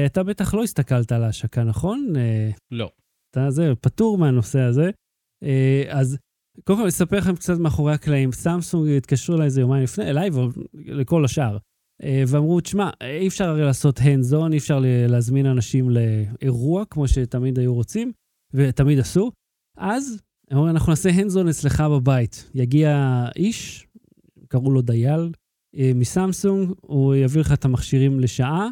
אתה 0.05 0.23
בטח 0.23 0.53
לא 0.53 0.63
הסתכלת 0.63 1.11
על 1.11 1.23
ההשקה, 1.23 1.63
נכון? 1.63 2.13
אה, 2.15 2.49
לא. 2.71 2.89
אתה 3.31 3.51
זה, 3.51 3.73
פטור 3.81 4.17
מהנושא 4.17 4.59
הזה. 4.59 4.89
אה, 5.43 5.83
אז 5.89 6.17
קודם 6.63 6.77
כל, 6.77 6.83
אני 6.83 6.89
אספר 6.89 7.17
לכם 7.17 7.35
קצת 7.35 7.57
מאחורי 7.59 7.93
הקלעים. 7.93 8.31
סמסונג 8.31 8.89
התקשרו 8.97 9.35
אליי 9.35 9.45
איזה 9.45 9.61
יומיים 9.61 9.83
לפני, 9.83 10.09
אליי 10.09 10.29
ולכל 10.85 11.25
השאר. 11.25 11.57
אה, 12.03 12.23
ואמרו, 12.27 12.61
תשמע, 12.61 12.89
אי 13.03 13.27
אפשר 13.27 13.49
הרי 13.49 13.61
לעשות 13.61 13.99
hands 13.99 14.33
on, 14.33 14.51
אי 14.51 14.57
אפשר 14.57 14.79
להזמין 15.07 15.45
אנשים 15.45 15.89
לאירוע, 15.89 16.85
כמו 16.85 17.07
שתמיד 17.07 17.59
היו 17.59 17.73
רוצים, 17.73 18.11
ותמיד 18.53 18.99
עשו. 18.99 19.31
אז, 19.77 20.21
הם 20.51 20.57
אומרים, 20.57 20.75
אנחנו 20.75 20.89
נעשה 20.91 21.09
hands 21.09 21.45
on 21.45 21.49
אצלך 21.49 21.81
בבית. 21.81 22.51
יגיע 22.55 23.25
איש, 23.35 23.87
קראו 24.47 24.71
לו 24.71 24.81
דייל, 24.81 25.31
אה, 25.77 25.91
מסמסונג, 25.95 26.69
הוא 26.81 27.15
יביא 27.15 27.41
לך 27.41 27.53
את 27.53 27.65
המכשירים 27.65 28.19
לשעה, 28.19 28.67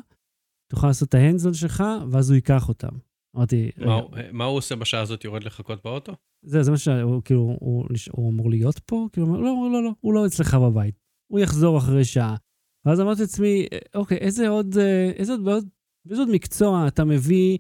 תוכל 0.72 0.88
לעשות 0.88 1.10
את 1.10 1.13
ההנדס 1.13 1.46
on 1.46 1.54
שלך, 1.54 1.84
ואז 2.12 2.30
הוא 2.30 2.36
ייקח 2.36 2.70
אותם. 2.70 2.90
אמרתי, 3.36 3.70
מה 3.78 3.96
הוא- 3.96 4.10
מה 4.32 4.46
הוא 4.46 4.58
עושה 4.58 4.76
בשעה 4.76 5.02
הזאת? 5.02 5.24
יורד 5.26 5.44
לחכות 5.44 5.84
באוטו? 5.84 6.13
זה, 6.46 6.63
זה 6.63 6.72
מה 6.72 6.78
שהוא, 6.78 7.22
כאילו, 7.26 7.58
הוא, 7.60 7.86
אמור 8.32 8.50
להיות 8.50 8.80
פה? 8.80 9.08
כאילו, 9.13 9.28
אומר, 9.28 9.40
לא, 9.40 9.70
לא, 9.74 9.84
לא, 9.84 9.92
הוא 10.02 10.13
לא 10.13 10.26
אצלך 10.26 10.54
בבית. 10.54 10.96
הוא 11.32 11.40
יחזור 11.40 11.78
אחרי 11.78 12.06
שעה. 12.06 12.36
ואז 12.88 13.02
אמרתי 13.02 13.21
לעצמי, 13.21 13.65
אוקיי, 13.95 14.17
איזה 14.17 14.50
עוד, 14.50 14.78
אה, 14.78 15.12
איזה 15.15 15.34
עוד, 15.34 15.43
באיזה 16.06 16.21
עוד 16.21 16.30
מקצוע 16.32 16.88
אתה 16.88 17.06
מביא 17.06 17.58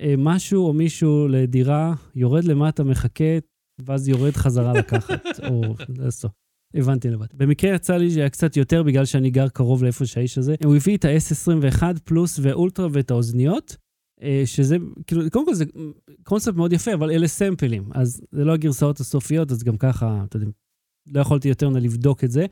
אה, 0.00 0.14
משהו 0.18 0.66
או 0.66 0.72
מישהו 0.72 1.28
לדירה, 1.28 1.94
יורד 2.14 2.44
למטה, 2.44 2.84
מחכה, 2.84 3.38
ואז 3.84 4.08
יורד 4.08 4.32
חזרה 4.32 4.72
לקחת, 4.72 5.26
או 5.50 5.74
לעשות. 5.98 6.30
הבנתי 6.74 7.10
לבד. 7.10 7.26
במקרה 7.34 7.74
יצא 7.74 7.96
לי 7.96 8.10
שהיה 8.10 8.30
קצת 8.30 8.56
יותר 8.56 8.82
בגלל 8.82 9.04
שאני 9.04 9.30
גר 9.30 9.48
קרוב 9.48 9.82
לאיפה 9.82 10.06
שהאיש 10.06 10.38
הזה. 10.38 10.54
הוא 10.64 10.76
הביא 10.76 10.96
את 10.96 11.04
ה-S21 11.04 11.82
פלוס 12.04 12.38
ואולטרה 12.42 12.88
ואת 12.92 13.10
האוזניות, 13.10 13.76
אה, 14.22 14.42
שזה, 14.44 14.76
כאילו, 15.06 15.30
קודם 15.30 15.46
כל 15.46 15.54
זה 15.54 15.64
קונספט 16.22 16.54
מאוד 16.54 16.72
יפה, 16.72 16.94
אבל 16.94 17.10
אלה 17.10 17.28
סמפלים, 17.28 17.88
אז 17.94 18.20
זה 18.30 18.44
לא 18.44 18.52
הגרסאות 18.52 19.00
הסופיות, 19.00 19.50
אז 19.50 19.62
גם 19.62 19.76
ככה, 19.76 20.24
אתה 20.28 20.36
יודע, 20.36 20.46
לא 21.06 21.20
יכולתי 21.20 21.48
יותר 21.48 21.68
לבדוק 21.68 22.24
את 22.24 22.30
זה. 22.30 22.46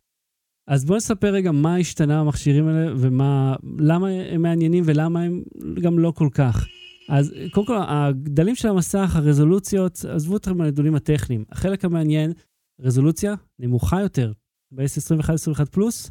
אז 0.68 0.84
בואו 0.84 0.96
נספר 0.96 1.32
רגע 1.32 1.52
מה 1.52 1.76
השתנה 1.76 2.24
במכשירים 2.24 2.68
האלה 2.68 2.92
ומה, 2.96 3.56
למה 3.78 4.08
הם 4.08 4.42
מעניינים 4.42 4.84
ולמה 4.86 5.22
הם 5.22 5.42
גם 5.82 5.98
לא 5.98 6.10
כל 6.10 6.28
כך. 6.32 6.66
אז 7.08 7.34
קודם 7.50 7.66
כל, 7.66 7.76
הגדלים 7.88 8.54
של 8.54 8.68
המסך, 8.68 9.16
הרזולוציות, 9.16 10.04
עזבו 10.04 10.36
אתכם 10.36 10.58
מהנדולים 10.58 10.94
הטכניים. 10.94 11.44
החלק 11.50 11.84
המעניין, 11.84 12.32
רזולוציה 12.80 13.34
נמוכה 13.58 14.00
יותר, 14.00 14.32
ב-S21, 14.72 15.32
21 15.32 15.68
פלוס, 15.68 16.10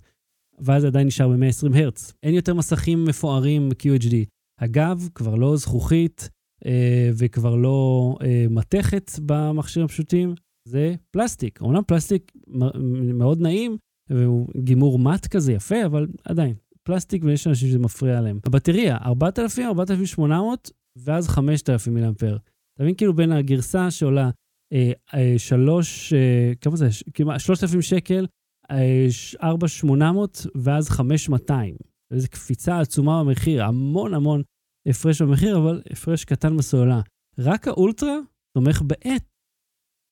ואז 0.60 0.82
זה 0.82 0.88
עדיין 0.88 1.08
נשאר 1.08 1.28
ב-120 1.28 1.78
הרץ. 1.78 2.14
אין 2.24 2.34
יותר 2.34 2.54
מסכים 2.54 3.06
מפוארים 3.06 3.70
QHD. 3.72 4.16
הגב 4.60 5.10
כבר 5.16 5.36
לא 5.36 5.58
זכוכית 5.58 6.30
אה, 6.66 7.10
וכבר 7.18 7.56
לא 7.56 8.16
אה, 8.22 8.46
מתכת 8.50 9.12
במכשירים 9.26 9.86
הפשוטים, 9.86 10.36
זה 10.68 10.96
פלסטיק. 11.12 11.62
אומנם 11.62 11.82
פלסטיק 11.88 12.32
מאוד 13.14 13.42
נעים, 13.42 13.78
והוא 14.10 14.48
גימור 14.58 15.00
מט 15.00 15.28
כזה 15.28 15.54
יפה, 15.54 15.86
אבל 15.86 16.08
עדיין, 16.24 16.54
פלסטיק 16.84 17.24
ויש 17.24 17.48
אנשים 17.48 17.70
שזה 17.70 17.80
מפריע 17.80 18.22
להם. 18.22 18.40
הבטריה, 18.46 18.98
4,000, 18.98 19.68
4,800 19.68 20.72
ואז 20.98 21.28
5,000 21.28 21.94
מיליאמפר. 21.94 22.38
אתה 22.74 22.84
מבין 22.84 22.96
כאילו 22.96 23.14
בין 23.14 23.32
הגרסה 23.32 23.92
שעולה 23.92 24.30
אה, 24.74 24.92
אה, 25.14 25.34
שלוש, 25.38 26.14
אה, 26.14 26.52
כמה 26.62 26.76
זה? 26.76 26.88
כמעט 27.14 27.40
3,000 27.40 27.82
שקל, 27.82 28.26
אה, 28.72 29.08
4,800 29.44 30.46
ואז 30.56 30.90
5,200. 30.90 31.76
איזו 32.14 32.28
קפיצה 32.32 32.80
עצומה 32.80 33.24
במחיר, 33.24 33.64
המון 33.64 34.14
המון 34.14 34.42
הפרש 34.88 35.22
במחיר, 35.22 35.58
אבל 35.58 35.82
הפרש 35.92 36.26
קטן 36.26 36.58
בסוללה. 36.58 37.02
רק 37.40 37.68
האולטרה 37.68 38.18
תומך 38.58 38.82
בעט, 38.82 39.24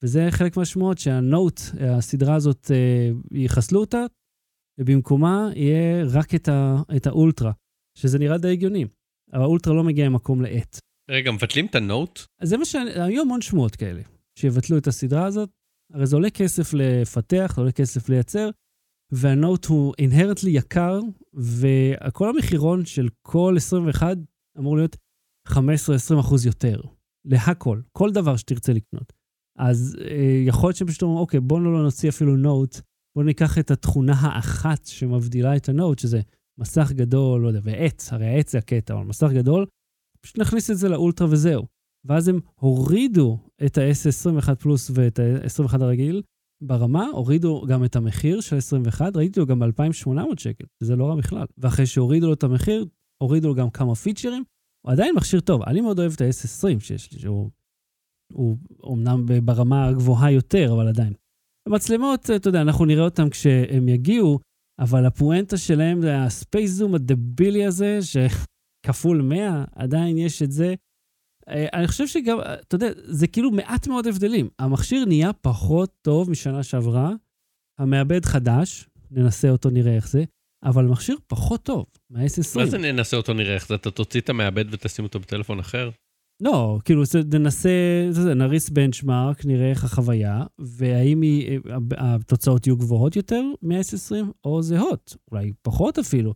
וזה 0.06 0.28
חלק 0.32 0.58
מהשמועות 0.58 0.98
שהנוט, 0.98 1.62
הסדרה 1.80 2.36
הזאת, 2.36 2.72
אה, 2.72 3.10
יחסלו 3.32 3.80
אותה, 3.80 4.06
ובמקומה 4.80 5.50
יהיה 5.56 6.06
רק 6.14 6.36
את, 6.36 6.48
ה, 6.48 6.76
את 6.96 7.08
האולטרה, 7.08 7.52
שזה 7.98 8.20
נראה 8.20 8.38
די 8.38 8.52
הגיוני. 8.52 8.86
האולטרה 9.34 9.74
לא 9.74 9.84
מגיע 9.84 10.10
ממקום 10.10 10.42
לעט. 10.42 10.80
רגע, 11.10 11.32
מבטלים 11.32 11.66
את 11.66 11.76
הנוט? 11.76 12.20
זה 12.44 12.58
מה 12.58 12.66
ש... 12.66 12.76
היו 12.76 13.22
המון 13.22 13.42
שמועות 13.42 13.76
כאלה, 13.76 14.02
שיבטלו 14.40 14.78
את 14.78 14.88
הסדרה 14.88 15.26
הזאת. 15.26 15.50
הרי 15.94 16.06
זה 16.06 16.16
עולה 16.16 16.30
כסף 16.30 16.74
לפתח, 16.74 17.54
זה 17.56 17.62
עולה 17.62 17.72
כסף 17.72 18.10
לייצר, 18.10 18.50
והנוט 19.12 19.66
הוא 19.66 19.94
אינהרנטלי 20.00 20.52
יקר, 20.52 21.00
וכל 21.34 22.30
המחירון 22.30 22.86
של 22.86 23.08
כל 23.22 23.54
21 23.58 24.18
אמור 24.58 24.78
להיות 24.78 24.96
15-20 25.50 26.20
אחוז 26.20 26.46
יותר. 26.46 26.82
להכל, 27.26 27.82
כל 27.92 28.12
דבר 28.12 28.38
שתרצה 28.38 28.74
לקנות. 28.74 29.14
אז 29.58 29.98
אה, 30.02 30.44
יכול 30.48 30.68
להיות 30.68 30.78
שהם 30.78 30.88
פשוט 30.88 31.02
אומרים, 31.02 31.20
אוקיי, 31.20 31.40
בואו 31.40 31.60
לא 31.60 31.84
נוציא 31.84 32.10
אפילו 32.10 32.38
נוט, 32.38 32.82
בואו 33.16 33.26
ניקח 33.26 33.58
את 33.58 33.72
התכונה 33.72 34.14
האחת 34.14 34.86
שמבדילה 34.86 35.56
את 35.56 35.70
הנוט, 35.70 36.00
שזה 36.00 36.22
מסך 36.58 36.92
גדול, 36.92 37.42
לא 37.42 37.48
יודע, 37.48 37.60
ועץ, 37.64 38.14
הרי 38.14 38.26
העץ 38.26 38.52
זה 38.52 38.58
הקטע, 38.58 38.94
אבל 38.94 39.04
מסך 39.04 39.28
גדול, 39.34 39.66
פשוט 40.22 40.40
נכניס 40.40 40.72
את 40.72 40.78
זה 40.78 40.90
לאולטרה 40.90 41.28
וזהו. 41.32 41.66
ואז 42.06 42.28
הם 42.28 42.40
הורידו 42.56 43.40
את 43.66 43.78
ה-S21 43.78 44.56
פלוס 44.56 44.92
ואת 44.94 45.20
ה-21 45.20 45.84
הרגיל 45.84 46.22
ברמה, 46.62 47.06
הורידו 47.06 47.66
גם 47.68 47.84
את 47.84 47.96
המחיר 47.96 48.42
של 48.42 48.58
21, 48.58 49.18
ראיתי 49.18 49.40
לו 49.40 49.46
גם 49.46 49.60
ב-2,800 49.60 50.20
שקל, 50.38 50.66
זה 50.84 50.96
לא 50.96 51.06
רע 51.06 51.16
בכלל. 51.16 51.46
ואחרי 51.58 51.86
שהורידו 51.86 52.28
לו 52.28 52.34
את 52.34 52.44
המחיר, 52.44 52.86
הורידו 53.22 53.48
לו 53.48 53.56
גם 53.56 53.70
כמה 53.70 53.96
פיצ'רים, 53.96 54.44
הוא 54.86 54.92
עדיין 54.92 55.16
מכשיר 55.16 55.40
טוב. 55.40 55.62
אני 55.62 55.82
מאוד 55.82 56.00
אוהב 56.00 56.14
את 56.16 56.22
ה-S20 56.22 56.80
שיש 56.80 57.14
לי, 57.14 57.20
שהוא 57.20 57.50
הוא 58.34 58.58
אומנם 58.84 59.26
ברמה 59.44 59.88
הגבוהה 59.88 60.32
יותר, 60.32 60.74
אבל 60.74 60.88
עדיין. 60.88 61.14
המצלמות, 61.68 62.30
אתה 62.36 62.50
יודע, 62.50 62.62
אנחנו 62.62 62.86
נראה 62.86 63.04
אותן 63.04 63.30
כשהם 63.30 63.90
יגיעו, 63.90 64.40
אבל 64.80 65.06
הפואנטה 65.06 65.58
שלהם 65.58 66.02
זה 66.02 66.24
הספייס 66.24 66.72
זום 66.72 66.96
הדבילי 66.96 67.66
הזה, 67.66 68.00
שכפול 68.02 69.22
100, 69.22 69.66
עדיין 69.76 70.18
יש 70.18 70.42
את 70.42 70.52
זה. 70.52 70.76
אה, 71.50 71.68
אני 71.74 71.88
חושב 71.88 72.08
שגם, 72.08 72.38
אתה 72.42 72.76
יודע, 72.76 72.90
זה 72.96 73.28
כאילו 73.28 73.52
מעט 73.52 73.88
מאוד 73.88 74.08
הבדלים. 74.08 74.50
המכשיר 74.60 75.06
נהיה 75.06 75.34
פחות 75.34 75.94
טוב 76.02 76.30
משנה 76.30 76.64
שעברה, 76.64 77.14
המעבד 77.80 78.26
חדש, 78.26 78.90
ננסה 79.12 79.50
אותו, 79.50 79.70
נראה 79.70 79.96
איך 79.96 80.08
זה, 80.08 80.24
אבל 80.64 80.86
מכשיר 80.86 81.18
פחות 81.28 81.64
טוב 81.64 81.86
מה-S20. 82.10 82.60
מה 82.60 82.66
זה 82.66 82.78
ננסה 82.78 83.18
אותו 83.18 83.34
נראה 83.34 83.54
איך 83.54 83.68
זה? 83.68 83.76
אתה 83.76 83.92
תוציא 83.92 84.22
את 84.22 84.30
המעבד 84.30 84.66
ותשים 84.74 85.06
אותו 85.06 85.20
בטלפון 85.20 85.60
אחר? 85.60 85.90
לא, 86.42 86.80
כאילו, 86.86 87.04
ננסה, 87.34 87.70
זה, 88.10 88.24
זה, 88.24 88.34
נריץ 88.34 88.70
בנצ'מארק, 88.70 89.46
נראה 89.46 89.70
איך 89.70 89.84
החוויה, 89.84 90.44
והאם 90.60 91.22
היא, 91.22 91.60
התוצאות 91.98 92.68
יהיו 92.68 92.78
גבוהות 92.78 93.16
יותר 93.16 93.42
מ-S20 93.62 94.26
או 94.44 94.62
זהות, 94.62 95.16
אולי 95.32 95.52
פחות 95.62 96.00
אפילו. 96.00 96.34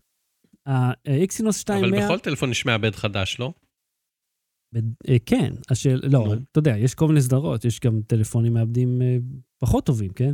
האקסינוס 0.66 1.60
2100... 1.60 2.00
אבל 2.00 2.08
בכל 2.08 2.20
טלפון 2.20 2.52
יש 2.52 2.66
מעבד 2.66 2.96
חדש, 2.96 3.40
לא? 3.40 3.54
אה, 4.76 5.18
כן, 5.26 5.54
השאל... 5.70 6.00
לא. 6.12 6.34
אתה 6.52 6.60
יודע, 6.60 6.78
יש 6.78 6.96
כל 6.96 7.08
מיני 7.08 7.22
סדרות, 7.22 7.66
יש 7.66 7.80
גם 7.80 8.02
טלפונים 8.08 8.54
מעבדים 8.54 9.02
אה, 9.02 9.18
פחות 9.62 9.86
טובים, 9.86 10.14
כן? 10.14 10.34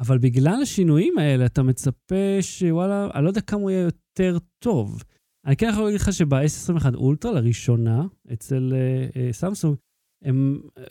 אבל 0.00 0.18
בגלל 0.18 0.62
השינויים 0.62 1.18
האלה, 1.18 1.46
אתה 1.46 1.62
מצפה 1.62 2.38
שוואלה, 2.40 3.08
אני 3.14 3.24
לא 3.24 3.28
יודע 3.28 3.40
כמה 3.40 3.60
הוא 3.60 3.70
יהיה 3.70 3.82
יותר 3.82 4.38
טוב. 4.58 5.02
אני 5.46 5.56
כן 5.56 5.68
יכול 5.72 5.84
להגיד 5.84 6.00
לך 6.00 6.12
שב-S21 6.12 6.94
אולטרה, 6.94 7.32
לראשונה, 7.32 8.02
אצל 8.32 8.72
סמסונג, 9.32 9.76
uh, 10.24 10.28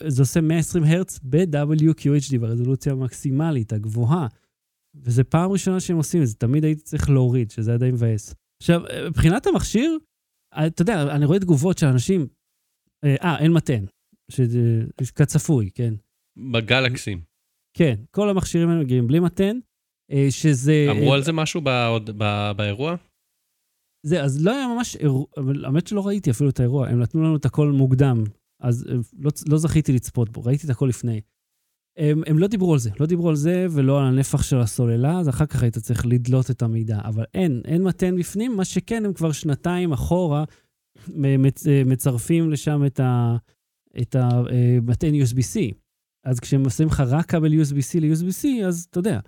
זה 0.06 0.22
עושה 0.22 0.40
120 0.40 0.84
הרץ 0.84 1.20
ב-WQHD, 1.22 2.38
ברזולוציה 2.40 2.92
המקסימלית, 2.92 3.72
הגבוהה. 3.72 4.26
וזו 4.96 5.22
פעם 5.28 5.50
ראשונה 5.50 5.80
שהם 5.80 5.96
עושים 5.96 6.22
את 6.22 6.26
זה, 6.26 6.34
תמיד 6.34 6.64
הייתי 6.64 6.82
צריך 6.82 7.10
להוריד, 7.10 7.50
שזה 7.50 7.78
די 7.78 7.90
מבאס. 7.90 8.34
עכשיו, 8.62 8.80
מבחינת 9.08 9.46
המכשיר, 9.46 9.98
אתה 10.66 10.82
יודע, 10.82 11.16
אני 11.16 11.24
רואה 11.24 11.38
תגובות 11.38 11.78
של 11.78 11.86
אנשים, 11.86 12.26
אה, 13.04 13.38
אין 13.38 13.52
מתן, 13.52 13.84
שזה 14.30 14.84
כצפוי, 15.14 15.70
כן. 15.74 15.94
בגלקסים. 16.52 17.20
כן, 17.76 17.94
כל 18.10 18.28
המכשירים 18.28 18.68
האלה 18.68 18.80
מגיעים 18.80 19.06
בלי 19.06 19.20
מתן, 19.20 19.58
אה, 20.10 20.26
שזה... 20.30 20.86
אמרו 20.90 21.14
על 21.14 21.22
זה 21.22 21.32
משהו 21.32 21.60
באירוע? 22.56 22.96
זה, 24.02 24.22
אז 24.22 24.44
לא 24.44 24.50
היה 24.50 24.68
ממש 24.68 24.96
אירוע, 24.96 25.26
אבל 25.36 25.64
האמת 25.64 25.86
שלא 25.86 26.06
ראיתי 26.06 26.30
אפילו 26.30 26.50
את 26.50 26.60
האירוע, 26.60 26.88
הם 26.88 27.00
נתנו 27.00 27.22
לנו 27.22 27.36
את 27.36 27.44
הכל 27.44 27.72
מוקדם, 27.72 28.24
אז 28.60 28.86
אה, 28.88 28.94
לא, 29.18 29.30
לא 29.48 29.58
זכיתי 29.58 29.92
לצפות 29.92 30.28
בו, 30.28 30.44
ראיתי 30.44 30.66
את 30.66 30.70
הכל 30.70 30.86
לפני. 30.86 31.20
הם, 31.98 32.22
הם 32.26 32.38
לא 32.38 32.46
דיברו 32.46 32.72
על 32.72 32.78
זה, 32.78 32.90
לא 33.00 33.06
דיברו 33.06 33.28
על 33.28 33.36
זה 33.36 33.66
ולא 33.70 34.00
על 34.00 34.06
הנפח 34.06 34.42
של 34.42 34.58
הסוללה, 34.58 35.18
אז 35.18 35.28
אחר 35.28 35.46
כך 35.46 35.62
היית 35.62 35.78
צריך 35.78 36.06
לדלות 36.06 36.50
את 36.50 36.62
המידע. 36.62 36.98
אבל 37.04 37.24
אין, 37.34 37.62
אין 37.64 37.82
מתן 37.82 38.16
בפנים, 38.16 38.56
מה 38.56 38.64
שכן, 38.64 39.04
הם 39.04 39.12
כבר 39.12 39.32
שנתיים 39.32 39.92
אחורה 39.92 40.44
מצ, 41.08 41.66
אה, 41.66 41.82
מצרפים 41.86 42.50
לשם 42.50 42.84
את, 42.86 43.00
את 44.00 44.16
המתן 44.18 45.14
USB-C. 45.14 45.74
אז 46.24 46.40
כשהם 46.40 46.64
עושים 46.64 46.86
לך 46.86 47.02
רק 47.06 47.26
כבל 47.26 47.52
USB-C 47.52 48.00
ל-USB-C, 48.00 48.64
אז 48.66 48.86
אתה 48.90 48.98
יודע, 48.98 49.20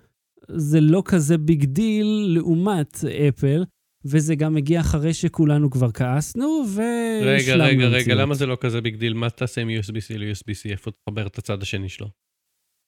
זה 0.47 0.81
לא 0.81 1.03
כזה 1.05 1.37
big 1.37 1.65
deal 1.65 2.25
לעומת 2.27 2.97
אפל, 3.29 3.63
וזה 4.05 4.35
גם 4.35 4.53
מגיע 4.53 4.79
אחרי 4.79 5.13
שכולנו 5.13 5.69
כבר 5.69 5.91
כעסנו, 5.91 6.63
והשלמנו 6.75 7.63
רגע, 7.63 7.87
רגע, 7.87 7.87
רגע, 7.87 8.15
למה 8.15 8.35
זה 8.35 8.45
לא 8.45 8.57
כזה 8.61 8.81
big 8.81 8.95
deal? 8.95 9.13
מה 9.13 9.29
תעשה 9.29 9.61
עם 9.61 9.69
USB-C 9.69 10.17
ל-USB-C? 10.17 10.69
איפה 10.71 10.91
תחבר 10.91 11.27
את 11.27 11.37
הצד 11.37 11.61
השני 11.61 11.89
שלו? 11.89 12.07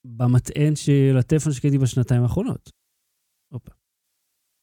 במטען 0.07 0.75
של 0.75 1.15
הטלפון 1.19 1.53
שקניתי 1.53 1.77
בשנתיים 1.77 2.23
האחרונות. 2.23 2.71
הופה. 3.53 3.71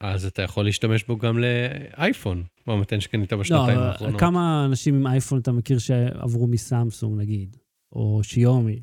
אז 0.03 0.27
אתה 0.27 0.43
יכול 0.43 0.65
להשתמש 0.65 1.05
בו 1.05 1.19
גם 1.19 1.39
לאייפון, 1.39 2.45
במטען 2.67 3.01
שקנית 3.01 3.33
בשנתיים 3.33 3.79
לא, 3.79 3.85
האחרונות. 3.85 4.21
כמה 4.21 4.65
אנשים 4.67 4.95
עם 4.95 5.07
אייפון 5.07 5.41
אתה 5.41 5.53
מכיר 5.53 5.79
שעברו 5.79 6.47
מסמסונג 6.47 7.21
נגיד, 7.21 7.57
או 7.93 8.21
שיומי 8.23 8.83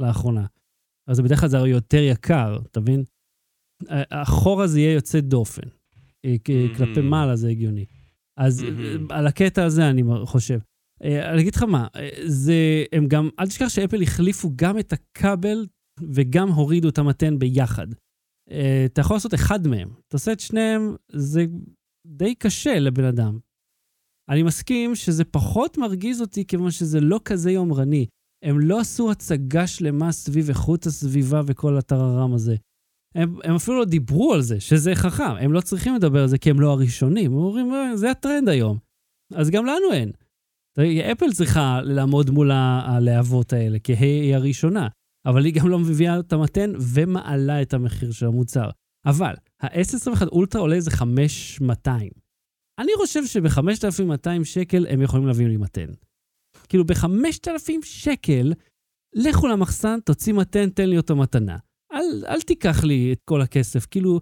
לאחרונה? 0.00 0.46
אז 1.08 1.20
בדרך 1.20 1.40
כלל 1.40 1.48
זה 1.48 1.58
יותר 1.58 2.02
יקר, 2.02 2.58
אתה 2.70 2.80
מבין? 2.80 3.04
החור 4.10 4.62
הזה 4.62 4.80
יהיה 4.80 4.94
יוצא 4.94 5.20
דופן. 5.20 5.68
אה, 6.24 6.34
כלפי 6.76 7.00
מעלה 7.00 7.36
זה 7.36 7.48
הגיוני. 7.48 7.84
אז 8.38 8.64
על 9.10 9.26
הקטע 9.26 9.64
הזה 9.64 9.90
אני 9.90 10.02
חושב. 10.24 10.58
אה, 11.02 11.32
אני 11.32 11.40
אגיד 11.40 11.54
לך 11.54 11.62
מה, 11.62 11.86
אה, 11.96 12.08
זה, 12.26 12.84
הם 12.92 13.06
גם, 13.08 13.28
אל 13.38 13.46
תשכח 13.46 13.68
שאפל 13.68 14.02
החליפו 14.02 14.50
גם 14.56 14.78
את 14.78 14.92
הכבל 14.92 15.66
וגם 16.14 16.48
הורידו 16.48 16.88
את 16.88 16.98
המתן 16.98 17.38
ביחד. 17.38 17.86
אתה 18.84 19.00
יכול 19.00 19.16
לעשות 19.16 19.34
אחד 19.34 19.66
מהם. 19.66 19.88
אתה 19.88 20.16
עושה 20.16 20.32
את 20.32 20.40
שניהם, 20.40 20.96
זה 21.12 21.46
די 22.06 22.34
קשה 22.34 22.78
לבן 22.78 23.04
אדם. 23.04 23.38
אני 24.30 24.42
מסכים 24.42 24.94
שזה 24.94 25.24
פחות 25.24 25.78
מרגיז 25.78 26.20
אותי 26.20 26.46
כיוון 26.46 26.70
שזה 26.70 27.00
לא 27.00 27.20
כזה 27.24 27.50
יומרני. 27.50 28.06
הם 28.44 28.60
לא 28.60 28.80
עשו 28.80 29.10
הצגה 29.10 29.66
שלמה 29.66 30.12
סביב 30.12 30.48
איכות 30.48 30.86
הסביבה 30.86 31.40
וכל 31.46 31.78
הטררם 31.78 32.34
הזה. 32.34 32.56
הם, 33.14 33.36
הם 33.44 33.54
אפילו 33.54 33.78
לא 33.78 33.84
דיברו 33.84 34.34
על 34.34 34.42
זה, 34.42 34.60
שזה 34.60 34.94
חכם. 34.94 35.36
הם 35.40 35.52
לא 35.52 35.60
צריכים 35.60 35.94
לדבר 35.94 36.22
על 36.22 36.28
זה 36.28 36.38
כי 36.38 36.50
הם 36.50 36.60
לא 36.60 36.70
הראשונים. 36.70 37.32
הם 37.32 37.38
אומרים, 37.38 37.74
אה, 37.74 37.96
זה 37.96 38.10
הטרנד 38.10 38.48
היום. 38.48 38.78
אז 39.34 39.50
גם 39.50 39.66
לנו 39.66 39.92
אין. 39.92 40.12
אפל 41.12 41.32
צריכה 41.32 41.80
לעמוד 41.84 42.30
מול 42.30 42.50
הלהבות 42.52 43.52
האלה, 43.52 43.78
כי 43.78 43.92
היא 43.92 44.34
הראשונה. 44.34 44.88
אבל 45.26 45.44
היא 45.44 45.54
גם 45.54 45.68
לא 45.68 45.78
מביאה 45.78 46.20
את 46.20 46.32
המתן 46.32 46.72
ומעלה 46.94 47.62
את 47.62 47.74
המחיר 47.74 48.12
של 48.12 48.26
המוצר. 48.26 48.70
אבל 49.06 49.34
ה-S21 49.62 50.26
אולטרה 50.32 50.60
עולה 50.60 50.76
איזה 50.76 50.90
5,200. 50.90 52.10
אני 52.78 52.92
חושב 52.96 53.26
שב-5,200 53.26 54.44
שקל 54.44 54.86
הם 54.86 55.02
יכולים 55.02 55.26
להביא 55.26 55.46
לי 55.46 55.56
מתן. 55.56 55.86
כאילו, 56.68 56.84
ב-5,000 56.84 57.72
שקל, 57.82 58.52
לכו 59.14 59.48
למחסן, 59.48 60.00
תוציא 60.00 60.32
מתן, 60.32 60.70
תן 60.70 60.88
לי 60.88 60.96
אותו 60.96 61.16
מתנה. 61.16 61.56
אל, 62.10 62.24
אל 62.28 62.40
תיקח 62.40 62.84
לי 62.84 63.12
את 63.12 63.20
כל 63.24 63.40
הכסף, 63.40 63.86
כאילו, 63.90 64.20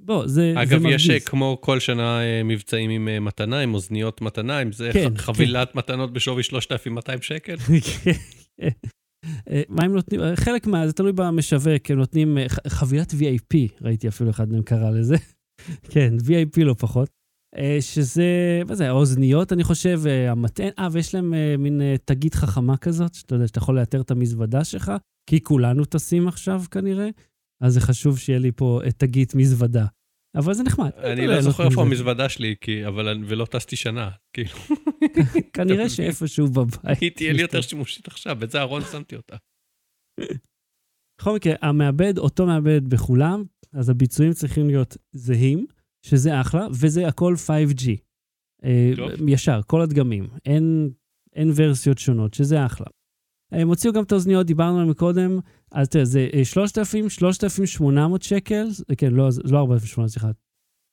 בוא, 0.00 0.26
זה, 0.26 0.52
אגב, 0.56 0.68
זה 0.68 0.78
מרגיז. 0.78 1.06
אגב, 1.06 1.16
יש 1.16 1.24
כמו 1.24 1.58
כל 1.60 1.80
שנה 1.80 2.20
אה, 2.22 2.42
מבצעים 2.44 2.90
עם 2.90 3.08
אה, 3.08 3.20
מתנה, 3.20 3.58
עם 3.58 3.74
אוזניות 3.74 4.20
מתנה, 4.20 4.58
עם 4.58 4.72
זה 4.72 4.90
כן, 4.92 5.16
חבילת 5.16 5.72
כן. 5.72 5.78
מתנות 5.78 6.12
בשווי 6.12 6.42
3,200 6.42 7.22
שקל. 7.22 7.56
כן. 8.56 8.68
אה, 9.50 9.62
מה 9.68 9.84
הם 9.84 9.92
נותנים? 9.92 10.20
חלק 10.34 10.66
מה, 10.66 10.86
זה 10.86 10.92
תלוי 10.92 11.12
במשווק, 11.12 11.90
הם 11.90 11.98
נותנים 11.98 12.38
חבילת 12.68 13.12
VIP, 13.12 13.56
ראיתי 13.82 14.08
אפילו 14.08 14.30
אחד 14.30 14.48
מהם 14.48 14.62
קרא 14.62 14.90
לזה. 14.90 15.16
כן, 15.92 16.14
VIP 16.26 16.64
לא 16.64 16.74
פחות. 16.78 17.10
שזה, 17.80 18.24
מה 18.68 18.74
זה, 18.74 18.88
האוזניות, 18.88 19.52
אני 19.52 19.64
חושב, 19.64 20.00
המטען, 20.28 20.70
אה, 20.78 20.88
ויש 20.92 21.14
להם 21.14 21.34
מין 21.58 21.80
תגית 22.04 22.34
חכמה 22.34 22.76
כזאת, 22.76 23.14
שאתה 23.14 23.34
יודע, 23.34 23.46
שאתה 23.46 23.58
יכול 23.58 23.78
לאתר 23.78 24.00
את 24.00 24.10
המזוודה 24.10 24.64
שלך, 24.64 24.92
כי 25.26 25.42
כולנו 25.42 25.84
טסים 25.84 26.28
עכשיו 26.28 26.62
כנראה, 26.70 27.08
אז 27.62 27.74
זה 27.74 27.80
חשוב 27.80 28.18
שיהיה 28.18 28.38
לי 28.38 28.52
פה 28.52 28.80
את 28.88 28.94
תגית 28.98 29.34
מזוודה. 29.34 29.86
אבל 30.36 30.54
זה 30.54 30.62
נחמד. 30.62 30.90
אני 30.96 31.26
לא 31.26 31.40
זוכר 31.40 31.64
איפה 31.64 31.82
המזוודה 31.82 32.28
שלי, 32.28 32.54
כי, 32.60 32.86
אבל, 32.86 33.24
ולא 33.26 33.44
טסתי 33.44 33.76
שנה, 33.76 34.10
כאילו. 34.32 34.50
כנראה 35.54 35.88
שאיפשהו 35.88 36.46
בבית. 36.46 37.00
היא 37.00 37.10
תהיה 37.10 37.32
לי 37.32 37.42
יותר 37.42 37.60
שימושית 37.60 38.08
עכשיו, 38.08 38.36
באיזה 38.38 38.60
ארון 38.60 38.82
שמתי 38.92 39.16
אותה. 39.16 39.36
בכל 41.20 41.34
מקרה, 41.34 41.54
המעבד, 41.62 42.18
אותו 42.18 42.46
מעבד 42.46 42.88
בכולם, 42.88 43.44
אז 43.72 43.88
הביצועים 43.88 44.32
צריכים 44.32 44.66
להיות 44.66 44.96
זהים, 45.12 45.66
שזה 46.06 46.40
אחלה, 46.40 46.66
וזה 46.70 47.08
הכל 47.08 47.34
5G. 47.46 47.88
אה, 48.64 48.92
ישר, 49.28 49.60
כל 49.66 49.80
הדגמים. 49.80 50.28
אין, 50.44 50.90
אין 51.32 51.50
ורסיות 51.56 51.98
שונות, 51.98 52.34
שזה 52.34 52.66
אחלה. 52.66 52.86
הם 53.56 53.68
הוציאו 53.68 53.92
גם 53.92 54.02
את 54.02 54.12
האוזניות, 54.12 54.46
דיברנו 54.46 54.78
עליהם 54.78 54.94
קודם, 54.94 55.38
אז 55.72 55.88
תראה, 55.88 56.04
זה 56.04 56.28
3,000, 56.44 57.08
3,800 57.08 58.22
שקל, 58.22 58.68
כן, 58.98 59.12
לא, 59.12 59.28
לא 59.44 59.58
4,800, 59.58 60.10
סליחה. 60.10 60.30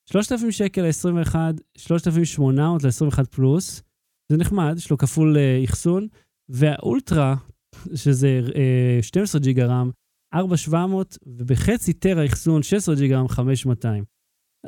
3,000 0.10 0.52
שקל 0.52 0.82
ל-21, 0.82 1.36
3,800 1.78 2.84
ל-21 2.84 3.26
פלוס, 3.26 3.84
זה 4.32 4.38
נחמד, 4.38 4.74
יש 4.78 4.92
לו 4.92 4.98
כפול 4.98 5.38
uh, 5.38 5.70
אחסון, 5.70 6.08
והאולטרה, 6.50 7.36
שזה 7.96 8.42
uh, 8.48 9.04
12 9.04 9.42
ג'יגה 9.42 9.66
רם, 9.66 9.92
4,700, 10.34 11.18
ובחצי 11.26 11.94
טרה 11.94 12.26
אחסון 12.26 12.64
16 12.64 12.96
ג'יגה 12.96 13.20
רם, 13.20 13.28
5,200. 13.28 14.04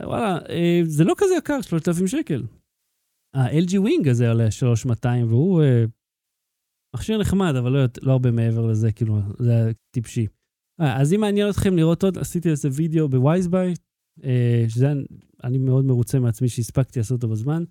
וואלה, 0.03 0.37
אה, 0.37 0.49
זה 0.83 1.03
לא 1.03 1.13
כזה 1.17 1.33
יקר, 1.37 1.61
3,000 1.61 2.07
שקל. 2.07 2.43
ה-LG 3.35 3.79
ווינג 3.79 4.07
הזה 4.07 4.29
עולה 4.29 4.51
3,200, 4.51 5.27
והוא 5.27 5.63
מכשיר 6.95 7.17
נחמד, 7.17 7.55
אבל 7.55 7.71
לא, 7.71 7.85
לא 8.01 8.11
הרבה 8.11 8.31
מעבר 8.31 8.65
לזה, 8.65 8.91
כאילו, 8.91 9.19
זה 9.39 9.51
היה 9.51 9.73
טיפשי. 9.91 10.27
אה, 10.81 11.01
אז 11.01 11.13
אם 11.13 11.21
מעניין 11.21 11.49
אתכם 11.49 11.77
לראות 11.77 12.03
עוד, 12.03 12.17
עשיתי 12.17 12.49
איזה 12.49 12.69
וידאו 12.71 13.09
בווייזביי, 13.09 13.73
אה, 14.23 14.65
שזה 14.67 14.93
אני 15.43 15.57
מאוד 15.57 15.85
מרוצה 15.85 16.19
מעצמי 16.19 16.49
שהספקתי 16.49 16.99
לעשות 16.99 17.23
אותו 17.23 17.33
בזמן. 17.33 17.63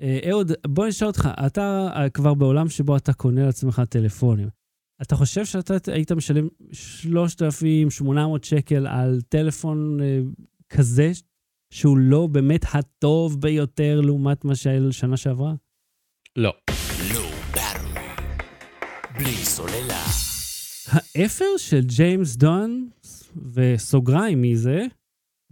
אה, 0.00 0.18
אהוד, 0.30 0.52
בוא 0.66 0.86
נשאל 0.86 1.06
אותך, 1.06 1.28
אתה 1.46 1.88
אה, 1.96 2.10
כבר 2.10 2.34
בעולם 2.34 2.68
שבו 2.68 2.96
אתה 2.96 3.12
קונה 3.12 3.46
לעצמך 3.46 3.82
טלפונים. 3.88 4.48
אתה 5.02 5.16
חושב 5.16 5.44
שאתה 5.44 5.74
היית 5.92 6.12
משלם 6.12 6.48
3,800 6.72 8.44
שקל 8.44 8.86
על 8.86 9.20
טלפון 9.28 10.00
אה, 10.00 10.20
כזה, 10.68 11.12
שהוא 11.72 11.98
לא 11.98 12.26
באמת 12.26 12.64
הטוב 12.74 13.40
ביותר 13.40 14.00
לעומת 14.00 14.44
מה 14.44 14.54
שהיה 14.54 14.92
שנה 14.92 15.16
שעברה? 15.16 15.54
לא. 16.36 16.52
בלי 19.18 19.44
סוללה. 19.44 20.04
האפר 20.92 21.56
של 21.58 21.80
ג'יימס 21.96 22.36
דון, 22.36 22.90
וסוגריים 23.54 24.42
מי 24.42 24.56
זה? 24.56 24.80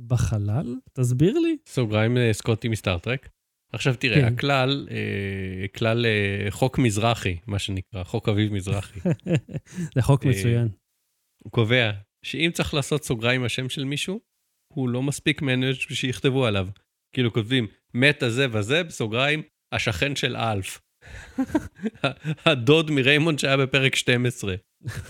בחלל? 0.07 0.75
תסביר 0.93 1.39
לי. 1.39 1.57
סוגריים 1.67 2.17
אה, 2.17 2.33
סקוטי 2.33 2.69
מסטארטרק. 2.69 3.29
עכשיו 3.73 3.95
תראה, 3.95 4.21
כן. 4.21 4.35
הכלל, 4.35 4.89
אה, 4.91 5.69
כלל 5.69 6.07
אה, 6.07 6.51
חוק 6.51 6.79
מזרחי, 6.79 7.37
מה 7.47 7.59
שנקרא, 7.59 8.05
חוק 8.05 8.29
אביב 8.29 8.53
מזרחי. 8.53 9.01
זה 9.95 10.03
חוק 10.03 10.25
מצוין. 10.25 10.69
הוא 11.45 11.53
קובע 11.53 11.91
שאם 12.25 12.51
צריך 12.55 12.75
לעשות 12.75 13.05
סוגריים 13.05 13.41
עם 13.41 13.47
השם 13.47 13.69
של 13.69 13.85
מישהו, 13.85 14.21
הוא 14.73 14.89
לא 14.89 15.03
מספיק 15.03 15.43
מעניין 15.43 15.75
שיכתבו 15.75 16.47
עליו. 16.47 16.69
כאילו 17.15 17.33
כותבים, 17.33 17.67
מת 17.95 18.23
הזה 18.23 18.47
וזה, 18.53 18.85
בסוגריים, 18.85 19.43
השכן 19.73 20.17
של 20.17 20.37
אלף. 20.37 20.84
הדוד 22.47 22.91
מריימונד 22.91 23.39
שהיה 23.39 23.57
בפרק 23.57 23.95
12. 23.95 24.55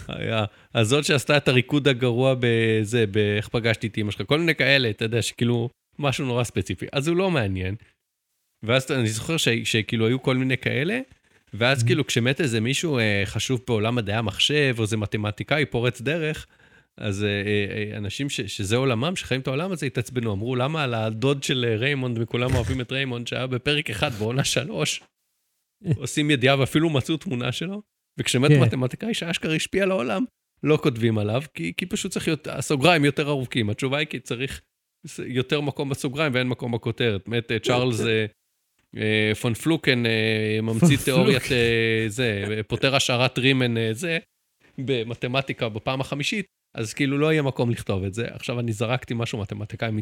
היה, 0.09 0.45
הזאת 0.75 1.05
שעשתה 1.05 1.37
את 1.37 1.49
הריקוד 1.49 1.89
הגרוע 1.89 2.35
בזה, 2.41 3.07
באיך 3.07 3.49
פגשתי 3.49 3.87
את 3.87 3.99
אמא 3.99 4.11
שלך, 4.11 4.23
כל 4.27 4.39
מיני 4.39 4.55
כאלה, 4.55 4.91
אתה 4.91 5.05
יודע, 5.05 5.23
שכאילו, 5.23 5.69
משהו 5.99 6.27
נורא 6.27 6.45
ספציפי. 6.45 6.87
אז 6.93 7.09
הוא 7.09 7.17
לא 7.17 7.31
מעניין. 7.31 7.75
ואז 8.63 8.93
אני 8.93 9.09
זוכר 9.09 9.37
ש, 9.37 9.49
שכאילו 9.49 10.07
היו 10.07 10.23
כל 10.23 10.37
מיני 10.37 10.59
כאלה, 10.59 11.01
ואז 11.55 11.83
Mhm. 11.83 11.87
כאילו 11.87 12.07
כשמת 12.07 12.41
איזה 12.41 12.61
מישהו 12.61 12.99
אה, 12.99 13.23
חשוב 13.25 13.61
בעולם 13.69 13.95
מדעי 13.95 14.17
המחשב, 14.17 14.75
או 14.79 14.83
איזה 14.83 14.97
מתמטיקאי 14.97 15.67
פורץ 15.67 16.01
דרך, 16.01 16.47
אז 16.99 17.25
אה, 17.25 17.29
אה, 17.29 17.93
אה, 17.93 17.97
אנשים 17.97 18.31
ש, 18.31 18.41
שזה 18.41 18.77
עולמם, 18.77 19.17
שחיים 19.17 19.41
את 19.41 19.47
העולם 19.47 19.73
הזה, 19.73 19.87
התעצבנו, 19.87 20.33
אמרו, 20.33 20.57
למה 20.57 20.83
על 20.85 20.95
הדוד 20.95 21.43
של 21.43 21.65
אה, 21.69 21.77
ריימונד, 21.77 22.19
וכולם 22.21 22.55
אוהבים 22.55 22.81
את 22.81 22.93
ריימונד, 22.93 23.27
שהיה 23.27 23.47
בפרק 23.47 23.91
אחד 23.91 24.13
בעונה 24.13 24.45
שלוש, 24.45 25.01
עושים 25.97 26.31
ידיעה 26.31 26.61
ואפילו 26.61 26.91
מצאו 26.91 27.17
תמונה 27.17 27.53
שלו, 27.53 27.83
וכשמת 28.19 28.51
כן. 28.51 28.61
מתמטיקאי 28.61 29.15
שאשכרה 29.15 29.55
השפיע 29.55 29.83
על 29.83 29.91
העולם, 29.91 30.25
לא 30.63 30.79
כותבים 30.83 31.19
עליו, 31.19 31.43
כי, 31.55 31.73
כי 31.77 31.87
פשוט 31.87 32.13
צריך 32.13 32.29
להיות, 32.29 32.47
הסוגריים 32.47 33.05
יותר 33.05 33.29
ארוכים. 33.29 33.71
התשובה 33.71 33.99
היא 33.99 34.07
כי 34.07 34.21
צריך 34.21 34.61
יותר 35.27 35.61
מקום 35.61 35.89
בסוגריים 35.89 36.35
ואין 36.35 36.49
מקום 36.49 36.73
בכותרת. 36.73 37.29
מת 37.29 37.53
אה, 37.53 37.59
צ'ארלס 37.59 38.01
אה, 38.01 38.27
אה, 38.97 39.33
פון 39.41 39.55
פלוקן 39.55 40.03
ממציא 40.63 40.97
תיאוריית 41.05 41.43
זה, 42.07 42.61
פותר 42.69 42.97
השערת 42.97 43.39
רימן 43.39 43.93
זה, 43.93 44.19
במתמטיקה 44.79 45.69
בפעם 45.69 46.01
החמישית, 46.01 46.47
אז 46.75 46.95
כאילו 46.95 47.19
לא 47.19 47.33
יהיה 47.33 47.43
מקום 47.43 47.71
לכתוב 47.71 48.05
את 48.05 48.15
זה. 48.15 48.27
עכשיו 48.31 48.61
אני 48.61 48.73
זרקתי 48.73 49.15
משהו, 49.17 49.39
מתמטיקאים 49.39 50.01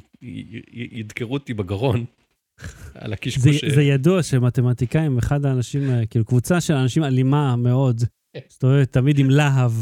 ידקרו 0.72 1.34
אותי 1.34 1.54
בגרון 1.54 2.04
על 2.94 3.09
זה, 3.09 3.14
הקשקוש. 3.14 3.64
זה 3.64 3.82
ידוע 3.82 4.22
שמתמטיקאים, 4.22 5.18
אחד 5.18 5.44
האנשים, 5.44 5.90
אה, 5.90 6.07
כאילו 6.07 6.24
קבוצה 6.24 6.61
של 6.61 6.74
אנשים 6.74 7.05
אלימה 7.05 7.57
מאוד, 7.57 8.03
מסתובבת 8.46 8.92
תמיד 8.92 9.18
עם 9.18 9.30
להב. 9.30 9.72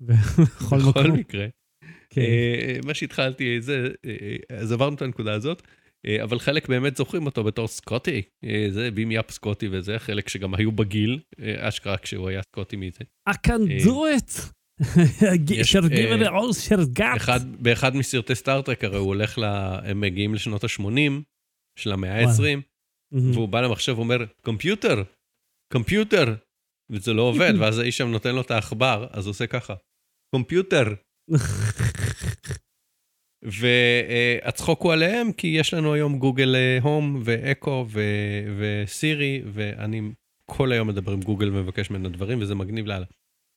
בכל 0.00 0.78
בכל 0.78 0.78
מקום. 0.88 1.10
מקרה. 1.10 1.46
כן. 2.10 2.20
אה, 2.20 2.78
מה 2.84 2.94
שהתחלתי, 2.94 3.60
זה, 3.60 3.88
אה, 4.06 4.56
אז 4.56 4.72
עברנו 4.72 4.96
את 4.96 5.02
הנקודה 5.02 5.34
הזאת, 5.34 5.62
אבל 6.22 6.38
חלק 6.38 6.68
באמת 6.68 6.96
זוכרים 6.96 7.26
אותו 7.26 7.44
בתור 7.44 7.68
סקוטי, 7.68 8.22
זה 8.70 8.90
בים 8.90 9.10
יאפ 9.10 9.30
סקוטי 9.30 9.68
וזה, 9.72 9.98
חלק 9.98 10.28
שגם 10.28 10.54
היו 10.54 10.72
בגיל, 10.72 11.18
אשכרה 11.58 11.96
כשהוא 11.96 12.28
היה 12.28 12.42
סקוטי 12.42 12.76
מזה. 12.76 12.98
I 13.28 13.32
can 13.46 13.84
do 13.84 13.90
it! 14.18 14.40
shall 16.68 16.98
got. 16.98 17.16
אחד, 17.16 17.40
באחד 17.62 17.96
מסרטי 17.96 18.34
סטאר-טרק 18.34 18.84
הרי 18.84 18.98
הוא 18.98 19.06
הולך, 19.06 19.38
הם 19.82 20.00
מגיעים 20.00 20.34
לשנות 20.34 20.64
ה-80 20.64 21.22
של 21.76 21.92
המאה 21.92 22.10
וואלה. 22.10 22.30
ה-20, 22.30 22.60
מהמם. 23.12 23.30
והוא 23.32 23.48
בא 23.48 23.60
למחשב 23.60 23.94
ואומר, 23.96 24.24
computer, 24.40 25.02
computer, 25.72 26.34
וזה 26.90 27.12
לא 27.12 27.22
עובד, 27.22 27.52
ואז 27.60 27.78
האיש 27.78 27.98
שם 27.98 28.08
נותן 28.08 28.34
לו 28.34 28.40
את 28.40 28.50
העכבר, 28.50 29.06
אז 29.10 29.26
הוא 29.26 29.30
עושה 29.30 29.46
ככה, 29.46 29.74
computer. 30.34 30.94
והצחוק 33.42 34.82
הוא 34.82 34.92
עליהם, 34.92 35.32
כי 35.32 35.46
יש 35.46 35.74
לנו 35.74 35.94
היום 35.94 36.18
גוגל 36.18 36.54
אה, 36.56 36.78
הום 36.82 37.20
ואקו 37.24 37.86
וסירי, 38.58 39.42
ואני 39.52 40.02
כל 40.50 40.72
היום 40.72 40.88
מדבר 40.88 41.12
עם 41.12 41.20
גוגל 41.20 41.48
ומבקש 41.48 41.90
ממנו 41.90 42.08
דברים, 42.08 42.40
וזה 42.40 42.54
מגניב 42.54 42.86
לאללה. 42.86 43.06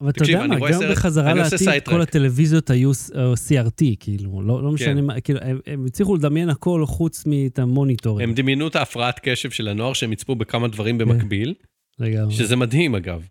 אבל 0.02 0.10
אתה 0.10 0.24
יודע 0.24 0.48
מה, 0.48 0.56
גם 0.60 0.74
סרט- 0.74 0.92
בחזרה 0.92 1.34
לעתיד, 1.34 1.84
כל. 1.86 2.02
הטלוויזיות 2.02 2.70
היו 2.70 2.92
אה, 3.16 3.34
CRT, 3.34 3.84
כאילו, 4.00 4.42
לא 4.42 4.64
לא 4.64 4.72
משנה 4.72 4.96
כן. 4.96 5.06
מה, 5.06 5.22
כאילו, 5.22 5.40
הם- 5.42 5.60
הם 5.66 5.86
הצליחו 5.86 6.16
לדמיין 6.16 6.50
הכל 6.50 6.84
חוץ 6.86 7.24
מאת 7.26 7.60
המוניטורים. 7.60 8.30
הם 8.30 8.36
דמיינו 8.36 8.68
את 8.68 8.76
ההפרעת 8.76 9.20
קשב 9.24 9.50
של 9.52 9.68
הנוער, 9.68 9.94
שהם 9.94 10.14
יצפו 10.14 10.36
בכמה 10.36 10.68
דברים 10.68 11.00
כן. 11.00 11.06
במקביל, 11.06 11.54
לגמרי. 12.00 12.34
שזה 12.34 12.56
מדהים 12.56 12.96
אגב, 12.96 13.28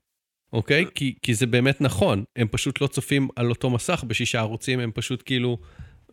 אוקיי? 0.52 0.84
כי, 0.94 1.14
כי 1.22 1.34
זה 1.34 1.46
באמת 1.46 1.80
נכון, 1.80 2.24
הם 2.36 2.48
פשוט 2.50 2.80
לא 2.80 2.86
צופים 2.86 3.28
על 3.36 3.50
אותו 3.50 3.70
מסך 3.70 4.04
בשישה 4.06 4.38
ערוצים, 4.38 4.80
הם 4.80 4.90
פשוט 4.94 5.22
כאילו 5.26 5.58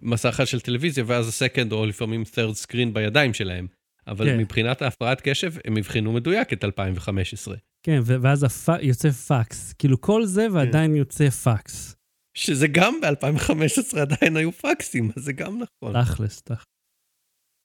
מסך 0.02 0.30
אחד 0.30 0.46
של 0.46 0.60
טלוויזיה, 0.60 1.04
ואז 1.08 1.28
הסקנד 1.28 1.72
או 1.72 1.86
לפעמים 1.86 2.24
third 2.24 2.66
screen 2.68 2.90
בידיים 2.94 3.34
שלהם. 3.34 3.68
אבל 4.08 4.26
כן. 4.26 4.38
מבחינת 4.38 4.82
ההפרעת 4.82 5.22
קשב, 5.22 5.54
הם 5.66 5.78
הבחינו 5.78 6.14
מדויק 6.14 6.54
את 6.54 6.64
2015. 6.64 7.56
כן, 7.86 8.00
ואז 8.22 8.44
הפ- 8.44 8.82
יוצא 8.82 9.10
פקס. 9.10 9.74
כאילו, 9.74 10.02
כל 10.02 10.26
זה 10.26 10.48
ועדיין 10.54 10.92
כן. 10.92 10.96
יוצא 10.98 11.30
פקס. 11.30 11.96
שזה 12.38 12.68
גם 12.68 12.94
ב-2015 13.02 14.00
עדיין 14.02 14.38
היו 14.38 14.52
פקסים, 14.52 15.12
אז 15.18 15.24
זה 15.24 15.34
גם 15.34 15.60
נכון. 15.62 16.04
תכלס, 16.04 16.42
תכלס. 16.42 16.64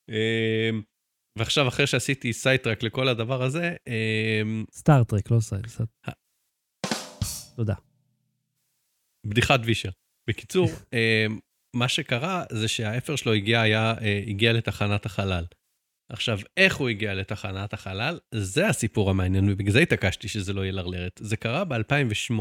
אמ, 0.09 0.81
ועכשיו, 1.37 1.67
אחרי 1.67 1.87
שעשיתי 1.87 2.33
side 2.33 2.55
track 2.55 2.83
לכל 2.83 3.07
הדבר 3.07 3.43
הזה, 3.43 3.75
אמ, 3.87 4.65
Star 4.71 4.98
Trek, 4.98 5.31
לא 5.31 5.39
side. 5.39 5.65
תודה. 7.55 7.75
בדיחת 9.27 9.59
וישר. 9.65 9.89
בקיצור, 10.29 10.67
אמ, 10.93 11.39
מה 11.75 11.87
שקרה 11.87 12.43
זה 12.51 12.67
שהאפר 12.67 13.15
שלו 13.15 13.33
הגיע, 13.33 13.61
היה, 13.61 13.93
אה, 14.01 14.23
הגיע 14.27 14.53
לתחנת 14.53 15.05
החלל. 15.05 15.45
עכשיו, 16.11 16.39
איך 16.57 16.75
הוא 16.75 16.89
הגיע 16.89 17.13
לתחנת 17.13 17.73
החלל? 17.73 18.19
זה 18.35 18.67
הסיפור 18.67 19.09
המעניין, 19.09 19.49
ובגלל 19.49 19.73
זה 19.73 19.79
התעקשתי 19.79 20.27
שזה 20.27 20.53
לא 20.53 20.61
יהיה 20.61 20.71
לרלרת. 20.71 21.19
זה 21.23 21.37
קרה 21.37 21.63
ב-2008, 21.63 22.33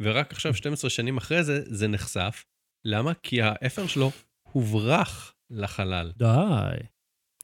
ורק 0.00 0.32
עכשיו, 0.32 0.54
12 0.54 0.90
שנים 0.90 1.16
אחרי 1.16 1.44
זה, 1.44 1.62
זה 1.64 1.88
נחשף. 1.88 2.44
למה? 2.84 3.14
כי 3.14 3.42
האפר 3.42 3.86
שלו 3.86 4.10
הוברח 4.42 5.34
לחלל. 5.50 6.12
די. 6.16 6.86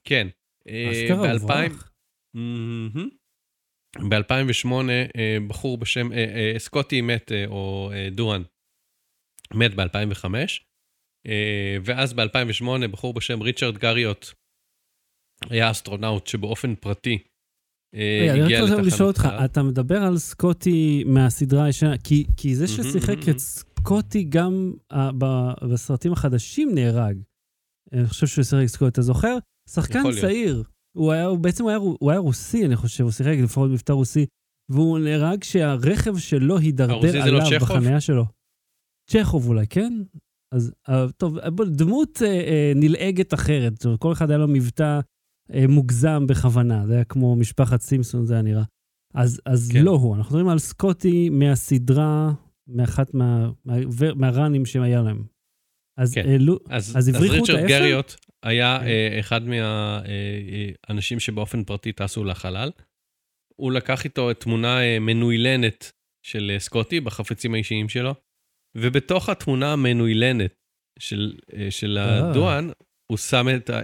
כן. 0.04 0.28
אשכרה 0.68 1.34
ב-2000... 1.34 1.42
הוברח. 1.42 1.92
ב-2008, 3.96 4.72
בחור 5.48 5.78
בשם, 5.78 6.12
אה, 6.12 6.18
אה, 6.18 6.58
סקוטי 6.58 7.00
מת, 7.00 7.32
אה, 7.32 7.44
או 7.46 7.90
אה, 7.94 8.08
דואן, 8.10 8.42
מת 9.54 9.74
ב-2005, 9.74 10.24
ואז 11.84 12.12
ב-2008, 12.12 12.86
בחור 12.90 13.14
בשם 13.14 13.42
ריצ'רד 13.42 13.78
גריוט, 13.78 14.26
היה 15.50 15.70
אסטרונאוט 15.70 16.26
שבאופן 16.26 16.74
פרטי 16.74 17.18
אה, 17.94 18.18
רגע, 18.22 18.32
אני 18.32 18.42
הגיע 18.42 18.60
רוצה 18.60 18.72
לתחנת 18.74 18.86
לשאול 18.92 19.08
אותך. 19.08 19.28
אתה 19.44 19.62
מדבר 19.62 20.02
על 20.02 20.18
סקוטי 20.18 21.04
מהסדרה 21.06 21.64
הישנה, 21.64 21.98
כי- 21.98 22.26
כי 22.36 22.54
זה 22.56 22.68
ששיחק. 22.68 23.28
את 23.30 23.38
סקוטי 23.38 24.24
גם 24.24 24.72
אה, 24.92 25.10
ב- 25.18 25.66
בסרטים 25.72 26.12
החדשים 26.12 26.74
נהרג. 26.74 27.18
אני 27.92 28.06
חושב 28.06 28.26
שהוא 28.26 28.44
שיחק 28.44 28.62
את 28.64 28.68
סקוטי, 28.68 28.88
אתה 28.90 29.02
זוכר? 29.02 29.38
שחקן. 29.70 30.02
צעיר. 30.20 30.64
הוא 30.96 31.12
היה, 31.12 31.24
הוא 31.26 31.38
בעצם 31.38 31.62
הוא 31.62 31.70
היה, 31.70 31.78
הוא 31.78 32.10
היה 32.10 32.20
רוסי, 32.20 32.66
אני 32.66 32.76
חושב, 32.76 33.04
הוא 33.04 33.10
שיחק 33.12 33.36
לפחות 33.42 33.70
מבטא 33.70 33.92
רוסי, 33.92 34.26
והוא 34.70 34.98
נהרג 34.98 35.40
כשהרכב 35.40 36.18
שלו 36.18 36.58
הידרדר 36.58 36.94
לא 37.32 37.38
עליו 37.42 37.46
צ'כוב? 37.60 37.78
בחניה 37.78 38.00
שלו. 38.00 38.24
צ'כוב 39.10 39.48
אולי, 39.48 39.66
כן? 39.66 40.02
אז 40.54 40.72
אה, 40.88 41.06
טוב, 41.16 41.38
דמות 41.66 42.22
אה, 42.22 42.26
אה, 42.28 42.72
נלעגת 42.76 43.34
אחרת, 43.34 43.86
כל 43.98 44.12
אחד 44.12 44.30
היה 44.30 44.38
לו 44.38 44.48
מבטא 44.48 45.00
מוגזם 45.68 46.26
בכוונה, 46.26 46.86
זה 46.86 46.94
היה 46.94 47.04
כמו 47.04 47.36
משפחת 47.36 47.80
סימפסון, 47.80 48.26
זה 48.26 48.34
היה 48.34 48.42
נראה. 48.42 48.64
אז, 49.14 49.40
אז 49.46 49.70
כן. 49.72 49.84
לא 49.84 49.90
הוא, 49.90 50.16
אנחנו 50.16 50.36
מדברים 50.36 50.48
על 50.48 50.58
סקוטי 50.58 51.28
מהסדרה, 51.28 52.32
מאחת 52.68 53.14
מה, 53.14 53.50
מה, 53.64 53.74
מהראנים 54.16 54.66
שהיה 54.66 55.02
להם. 55.02 55.24
אז 55.98 56.14
כן. 56.14 56.28
העלו, 56.28 56.58
אז, 56.70 56.96
אז 56.96 57.08
אז 57.08 57.08
את 57.08 57.30
ריצ'רד? 57.30 57.68
גריוט 57.68 58.14
היה 58.42 58.78
כן. 58.80 58.86
אה, 58.86 59.20
אחד 59.20 59.40
מהאנשים 59.42 61.20
שבאופן 61.20 61.64
פרטי 61.64 61.92
טסו 61.92 62.24
לחלל. 62.24 62.70
הוא 63.56 63.72
לקח 63.72 64.04
איתו 64.04 64.34
תמונה 64.34 64.82
אה, 64.82 64.98
מנוילנת 64.98 65.92
של 66.22 66.50
אה, 66.54 66.58
סקוטי 66.58 67.00
בחפצים 67.00 67.54
האישיים 67.54 67.88
שלו, 67.88 68.14
ובתוך 68.76 69.28
התמונה 69.28 69.72
המנוילנת 69.72 70.54
של, 70.98 71.38
אה, 71.52 71.70
של 71.70 71.98
אה. 71.98 72.30
הדואן, 72.30 72.70
הוא 73.12 73.18
שם 73.18 73.46
את, 73.56 73.70
אה, 73.70 73.80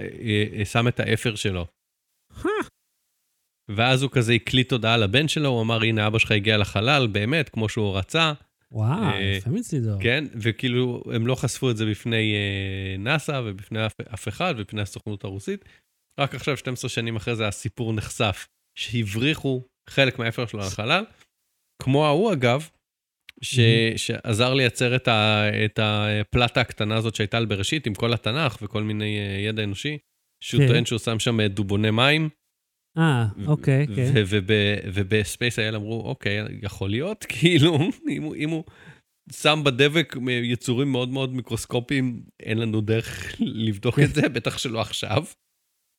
אה, 0.58 0.64
שם 0.64 0.88
את 0.88 1.00
האפר 1.00 1.34
שלו. 1.34 1.66
ואז 3.68 4.02
הוא 4.02 4.10
כזה 4.10 4.32
הקליט 4.32 4.72
הודעה 4.72 4.96
לבן 4.96 5.28
שלו, 5.28 5.48
הוא 5.48 5.62
אמר, 5.62 5.82
הנה, 5.82 6.06
אבא 6.06 6.18
שלך 6.18 6.30
הגיע 6.30 6.56
לחלל, 6.56 7.06
באמת, 7.06 7.48
כמו 7.48 7.68
שהוא 7.68 7.98
רצה. 7.98 8.32
וואו, 8.72 9.04
אה, 9.04 9.34
יפה 9.38 9.50
מצידו. 9.50 9.90
כן, 10.00 10.24
וכאילו, 10.34 11.02
הם 11.14 11.26
לא 11.26 11.34
חשפו 11.34 11.70
את 11.70 11.76
זה 11.76 11.86
בפני 11.86 12.34
אה, 12.34 12.96
נאסא 12.98 13.40
ובפני 13.44 13.86
אף, 13.86 13.92
אף 14.14 14.28
אחד, 14.28 14.54
ובפני 14.56 14.82
הסוכנות 14.82 15.24
הרוסית. 15.24 15.64
רק 16.20 16.34
עכשיו, 16.34 16.56
12 16.56 16.90
שנים 16.90 17.16
אחרי 17.16 17.36
זה, 17.36 17.48
הסיפור 17.48 17.92
נחשף, 17.92 18.48
שהבריחו 18.78 19.62
חלק 19.90 20.18
מהאפר 20.18 20.46
שלו 20.46 20.60
לחלל. 20.60 21.04
כמו 21.82 22.06
ההוא, 22.06 22.32
אגב, 22.32 22.68
ש. 23.44 23.58
שעזר 23.96 24.54
לייצר 24.54 24.96
את, 24.96 25.08
ה, 25.08 25.44
את 25.64 25.78
הפלטה 25.82 26.60
הקטנה 26.60 26.96
הזאת 26.96 27.14
שהייתה 27.14 27.36
על 27.36 27.46
בראשית, 27.46 27.86
עם 27.86 27.94
כל 27.94 28.12
התנ"ך 28.12 28.56
וכל 28.62 28.82
מיני 28.82 29.18
אה, 29.18 29.40
ידע 29.40 29.64
אנושי, 29.64 29.98
שהוא 30.44 30.60
כן. 30.60 30.68
טוען 30.68 30.84
שהוא 30.84 30.98
שם 30.98 31.18
שם 31.18 31.40
אה, 31.40 31.48
דובוני 31.48 31.90
מים. 31.90 32.28
אה, 32.98 33.24
אוקיי, 33.46 33.86
כן. 33.96 34.12
ובספייס 34.94 35.58
אייל 35.58 35.74
אמרו, 35.74 36.00
אוקיי, 36.08 36.38
יכול 36.62 36.90
להיות, 36.90 37.24
כאילו, 37.38 37.78
אם 38.10 38.22
הוא- 38.22 38.34
אם 38.36 38.50
הוא 38.50 38.64
שם 39.32 39.60
בדבק 39.64 40.14
יצורים 40.30 40.92
מאוד 40.92 41.08
מאוד 41.08 41.34
מיקרוסקופיים, 41.34 42.22
אין 42.42 42.58
לנו 42.58 42.80
דרך 42.80 43.34
לבדוק 43.40 43.98
את 43.98 44.14
זה, 44.14 44.28
בטח 44.28 44.58
שלא 44.58 44.80
עכשיו. 44.80 45.24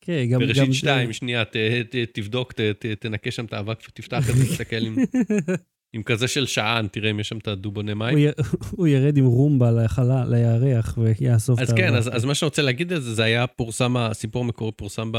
כן, 0.04 0.24
גם... 0.24 0.40
גם- 0.40 0.46
בראשית 0.46 0.74
שתיים, 0.74 1.12
שנייה, 1.12 1.44
ת- 1.44 1.56
ת- 1.90 1.96
תבדוק, 2.14 2.52
ת- 2.52 2.60
ת- 2.60 2.86
תנקה 2.86 3.30
שם 3.30 3.44
את 3.44 3.52
האבק 3.52 3.78
ותפתח 3.88 4.30
את 4.30 4.34
זה, 4.36 4.44
תסתכל 4.44 4.76
אם 4.86 4.96
עם 5.92 6.02
כזה 6.02 6.28
של 6.28 6.46
שען, 6.46 6.88
תראה 6.88 7.10
אם 7.10 7.20
יש 7.20 7.28
שם 7.28 7.38
את 7.38 7.48
הדובוני 7.48 7.94
מים. 7.94 8.18
הוא, 8.76 8.86
ירד 8.86 9.16
עם 9.16 9.24
רומבה 9.26 9.70
לחלל, 9.70 10.34
לירח 10.34 10.98
ויאסוף 10.98 11.60
אז 11.60 11.70
את 11.70 11.76
כן, 11.76 11.94
ה- 11.94 11.98
אז, 11.98 12.16
אז 12.16 12.24
מה 12.24 12.34
שאני 12.34 12.46
רוצה 12.48 12.62
להגיד 12.62 12.92
על 12.92 13.00
זה, 13.00 13.14
זה 13.14 13.24
היה 13.24 13.46
פורסם, 13.46 13.96
הסיפור 13.96 14.44
המקורי 14.44 14.72
פורסם 14.72 15.12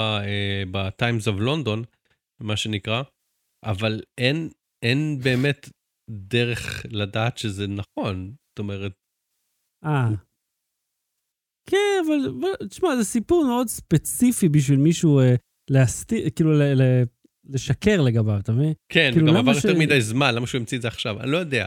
ב-Times 0.71 1.23
of 1.25 1.39
London, 1.41 1.85
מה 2.41 2.57
שנקרא, 2.57 3.01
אבל 3.65 4.01
אין, 4.17 4.49
אין 4.85 5.19
באמת 5.23 5.69
דרך 6.09 6.85
לדעת 6.91 7.37
שזה 7.37 7.67
נכון. 7.67 8.33
זאת 8.49 8.59
אומרת, 8.59 8.91
אה. 9.85 10.07
כן, 11.69 12.03
אבל 12.07 12.47
תשמע, 12.69 12.95
זה 12.95 13.03
סיפור 13.03 13.45
מאוד 13.45 13.67
ספציפי 13.67 14.49
בשביל 14.49 14.79
מישהו 14.79 15.19
אה, 15.19 15.35
להסתיר, 15.69 16.29
כאילו 16.35 16.51
לשקר 17.49 18.01
לגביו, 18.01 18.39
אתה 18.39 18.51
מבין? 18.51 18.73
כן, 18.91 19.09
כאילו, 19.13 19.27
וגם 19.27 19.37
עבר 19.37 19.53
ש- 19.59 19.65
יותר 19.65 19.79
מדי 19.79 20.01
זמן, 20.01 20.35
למה 20.35 20.47
שהוא 20.47 20.59
המציא 20.59 20.77
את 20.77 20.81
זה 20.81 20.87
עכשיו? 20.87 21.19
אני 21.21 21.31
לא 21.31 21.37
יודע. 21.37 21.65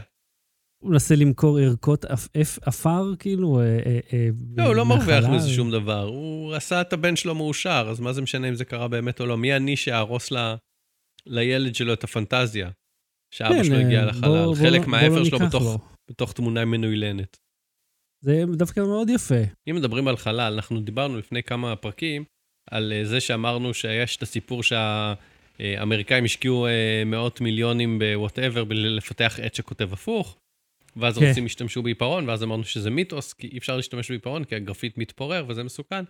הוא 0.83 0.91
מנסה 0.91 1.15
למכור 1.15 1.59
ערכות 1.59 2.05
עפ- 2.05 2.27
עפ- 2.37 2.59
עפר, 2.61 3.13
כאילו, 3.19 3.59
אה, 3.59 3.65
אה, 3.85 3.99
אה, 4.13 4.27
לא, 4.57 4.63
הוא 4.63 4.75
לא 4.75 4.85
מרוויח. 4.85 5.25
מזה 5.25 5.49
שום 5.49 5.71
דבר. 5.71 6.03
הוא 6.03 6.53
עשה 6.55 6.81
את 6.81 6.93
הבן 6.93 7.15
שלו 7.15 7.35
מאושר, 7.35 7.87
אז 7.91 7.99
מה 7.99 8.13
זה 8.13 8.21
משנה 8.21 8.49
אם 8.49 8.55
זה 8.55 8.65
קרה 8.65 8.87
באמת 8.87 9.21
או 9.21 9.25
לא? 9.25 9.37
מי 9.37 9.55
אני 9.55 9.75
שאהרוס 9.77 10.31
ל... 10.31 10.53
לילד 11.25 11.75
שלו 11.75 11.93
את 11.93 12.03
הפנטזיה? 12.03 12.69
שאבא 13.33 13.49
כן, 13.55 13.63
שלו 13.63 13.75
אה, 13.75 13.81
הגיע 13.81 14.05
לחלל. 14.05 14.29
בוא 14.45 14.55
חלק 14.55 14.81
לא- 14.81 14.87
מהאפר 14.87 15.19
לא 15.19 15.25
שלו 15.25 15.39
בתוך, 15.39 15.63
לו. 15.63 15.77
בתוך 16.11 16.33
תמונה 16.33 16.65
מנוילנת. 16.65 17.37
זה 18.23 18.43
דווקא 18.57 18.79
מאוד 18.79 19.09
יפה. 19.09 19.35
אם 19.69 19.75
מדברים 19.75 20.07
על 20.07 20.17
חלל, 20.17 20.53
אנחנו 20.53 20.81
דיברנו 20.81 21.17
לפני 21.17 21.43
כמה 21.43 21.75
פרקים 21.75 22.23
על 22.71 22.93
אה, 22.95 23.05
זה 23.05 23.19
שאמרנו 23.19 23.73
שיש 23.73 24.17
את 24.17 24.21
הסיפור 24.23 24.63
שהאמריקאים 25.61 26.25
השקיעו 26.25 26.67
אה, 26.67 27.03
מאות 27.05 27.41
מיליונים 27.41 27.99
בוואטאבר 27.99 28.63
בלפתח 28.63 29.39
עט 29.43 29.53
שכותב 29.53 29.93
הפוך, 29.93 30.37
ואז 30.95 31.17
כן. 31.17 31.25
הרוסים 31.25 31.45
השתמשו 31.45 31.83
בעיפרון, 31.83 32.29
ואז 32.29 32.43
אמרנו 32.43 32.63
שזה 32.63 32.89
מיתוס, 32.89 33.33
כי 33.33 33.47
אי 33.47 33.57
אפשר 33.57 33.77
להשתמש 33.77 34.11
בעיפרון, 34.11 34.43
כי 34.43 34.55
הגרפית 34.55 34.97
מתפורר 34.97 35.45
וזה 35.47 35.63
מסוכן. 35.63 36.03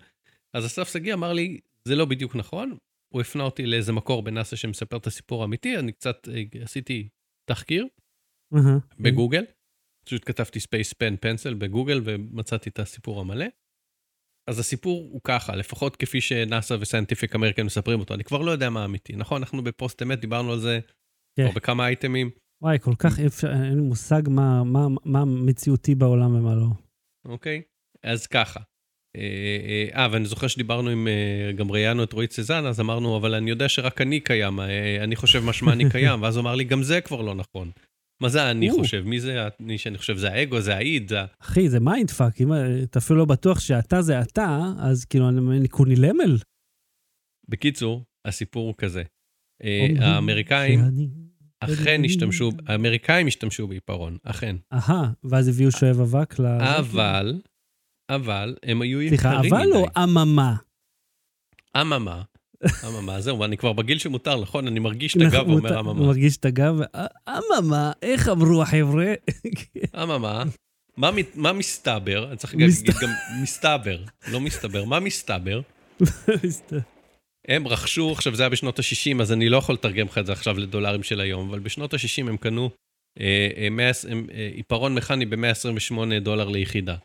אז 0.53 0.65
אסף 0.65 0.93
שגיא 0.93 1.13
אמר 1.13 1.33
לי, 1.33 1.59
זה 1.87 1.95
לא 1.95 2.05
בדיוק 2.05 2.35
נכון, 2.35 2.77
הוא 3.13 3.21
הפנה 3.21 3.43
אותי 3.43 3.65
לאיזה 3.65 3.93
מקור 3.93 4.23
בנאסא 4.23 4.55
שמספר 4.55 4.97
את 4.97 5.07
הסיפור 5.07 5.41
האמיתי, 5.41 5.77
אני 5.77 5.91
קצת 5.91 6.27
אה, 6.33 6.63
עשיתי 6.63 7.07
תחקיר 7.49 7.87
אהה. 8.55 8.77
בגוגל. 8.99 9.43
פשוט 10.05 10.21
כתבתי 10.25 10.59
space 10.59 10.93
pen 10.93 11.15
pencil 11.17 11.53
בגוגל 11.53 12.01
ומצאתי 12.03 12.69
את 12.69 12.79
הסיפור 12.79 13.19
המלא. 13.19 13.45
אז 14.49 14.59
הסיפור 14.59 15.09
הוא 15.11 15.21
ככה, 15.23 15.55
לפחות 15.55 15.95
כפי 15.95 16.21
שנאסא 16.21 16.77
ו 16.79 16.84
Scientific 16.84 17.35
American 17.35 17.63
מספרים 17.63 17.99
אותו, 17.99 18.13
אני 18.13 18.23
כבר 18.23 18.41
לא 18.41 18.51
יודע 18.51 18.69
מה 18.69 18.85
אמיתי. 18.85 19.15
נכון, 19.15 19.41
אנחנו 19.41 19.63
בפוסט 19.63 20.01
אמת 20.01 20.19
דיברנו 20.19 20.51
על 20.51 20.59
זה 20.59 20.79
כן. 21.35 21.43
כבר 21.43 21.55
בכמה 21.55 21.87
אייטמים, 21.87 22.29
וואי, 22.61 22.77
כל 22.81 22.93
כך 22.99 23.19
אפשר, 23.19 23.51
אין 23.51 23.75
לי 23.75 23.81
מושג 23.81 24.21
מה, 24.27 24.63
מה, 24.63 24.87
מה 25.05 25.25
מציאותי 25.25 25.95
בעולם 25.95 26.35
ומה 26.35 26.55
לא. 26.55 26.67
אוקיי? 27.25 27.61
אז 28.03 28.27
ככה. 28.27 28.59
אה, 29.15 29.21
אה, 29.21 30.01
אה, 30.03 30.07
ואני 30.11 30.25
זוכר 30.25 30.47
שדיברנו 30.47 30.89
עם, 30.89 31.07
אה, 31.07 31.51
גם 31.51 31.71
ראיינו 31.71 32.03
את 32.03 32.13
רועי 32.13 32.27
צזנה, 32.27 32.65
אז 32.65 32.79
אמרנו, 32.79 33.17
אבל 33.17 33.35
אני 33.35 33.49
יודע 33.49 33.69
שרק 33.69 34.01
אני 34.01 34.19
קיים, 34.19 34.59
אני 35.03 35.15
חושב 35.15 35.43
משמע 35.45 35.73
אני 35.73 35.89
קיים, 35.89 36.19
ואז 36.21 36.35
הוא 36.35 36.41
אמר 36.41 36.55
לי, 36.55 36.63
גם 36.63 36.83
זה 36.83 37.01
כבר 37.01 37.21
לא 37.21 37.35
נכון. 37.35 37.71
מה 38.21 38.29
זה 38.29 38.51
אני 38.51 38.71
או. 38.71 38.75
חושב? 38.75 39.03
מי 39.05 39.19
זה 39.19 39.47
אני 39.59 39.77
שאני 39.77 39.97
חושב? 39.97 40.17
זה 40.17 40.31
האגו, 40.31 40.61
זה 40.61 40.75
האיד, 40.75 41.09
זה... 41.09 41.17
אחי, 41.39 41.69
זה 41.69 41.79
mindfuck, 41.79 42.41
אם 42.41 42.53
אתה 42.83 42.99
אפילו 42.99 43.19
לא 43.19 43.25
בטוח 43.25 43.59
שאתה 43.59 44.01
זה 44.01 44.21
אתה, 44.21 44.59
אז 44.79 45.05
כאילו, 45.05 45.29
אני 45.29 45.57
אני 45.57 45.69
קוני 45.69 45.95
למל. 45.95 46.37
בקיצור, 47.49 48.03
הסיפור 48.25 48.67
הוא 48.67 48.75
כזה. 48.77 49.03
אה, 49.63 49.87
האמריקאים 49.99 50.79
אכן 51.59 52.01
השתמשו, 52.05 52.51
האמריקאים 52.67 53.27
השתמשו 53.27 53.67
בעיפרון, 53.67 54.17
אכן. 54.23 54.55
אהה, 54.73 55.11
ואז 55.23 55.47
הביאו 55.47 55.71
שואב 55.71 55.99
אבק 55.99 56.39
ל... 56.39 56.45
אבל, 56.45 57.41
אבל, 58.09 58.55
הם 58.63 58.81
היו 58.81 59.01
יקרים 59.01 59.19
סליחה, 59.19 59.39
מדי. 59.39 59.49
אבל 59.49 59.73
או 59.73 59.85
אממה? 60.03 60.55
אממה, 61.81 62.21
אממה, 62.87 63.21
זהו, 63.21 63.43
אני 63.43 63.57
כבר 63.57 63.73
בגיל 63.73 63.97
שמותר, 63.97 64.41
נכון? 64.41 64.67
אני 64.67 64.79
מרגיש 64.79 65.15
את 65.15 65.21
הגב 65.21 65.47
הוא 65.47 65.53
ואומר 65.53 65.79
הוא 65.79 65.91
אממה. 65.91 66.05
מרגיש 66.05 66.37
את 66.37 66.45
הגב, 66.45 66.75
ו- 66.79 67.29
אממה, 67.29 67.91
איך 68.01 68.27
אמרו 68.29 68.61
החבר'ה? 68.61 69.13
אממה, 70.03 70.43
מה 71.35 71.53
מסתבר? 71.53 72.27
אני 72.29 72.37
צריך 72.37 72.55
להגיד 72.55 72.95
גם 73.01 73.09
מסתבר, 73.41 74.03
לא 74.31 74.39
מסתבר, 74.39 74.85
מה 74.85 74.99
מסתבר? 74.99 75.61
הם 77.47 77.67
רכשו, 77.67 78.11
עכשיו 78.11 78.35
זה 78.35 78.43
היה 78.43 78.49
בשנות 78.49 78.79
ה-60, 78.79 79.21
אז 79.21 79.31
אני 79.31 79.49
לא 79.49 79.57
יכול 79.57 79.75
לתרגם 79.75 80.05
לך 80.05 80.17
את 80.17 80.25
זה 80.25 80.31
עכשיו 80.31 80.59
לדולרים 80.59 81.03
של 81.03 81.21
היום, 81.21 81.49
אבל 81.49 81.59
בשנות 81.59 81.93
ה-60 81.93 82.29
הם 82.29 82.37
קנו 82.37 82.69
אה, 83.19 83.49
אה, 83.57 83.69
100 83.69 83.91
הם, 84.09 84.27
אה, 84.33 84.49
עיפרון 84.53 84.95
מכני 84.95 85.25
ב-128 85.25 86.19
דולר 86.21 86.49
ליחידה, 86.49 86.95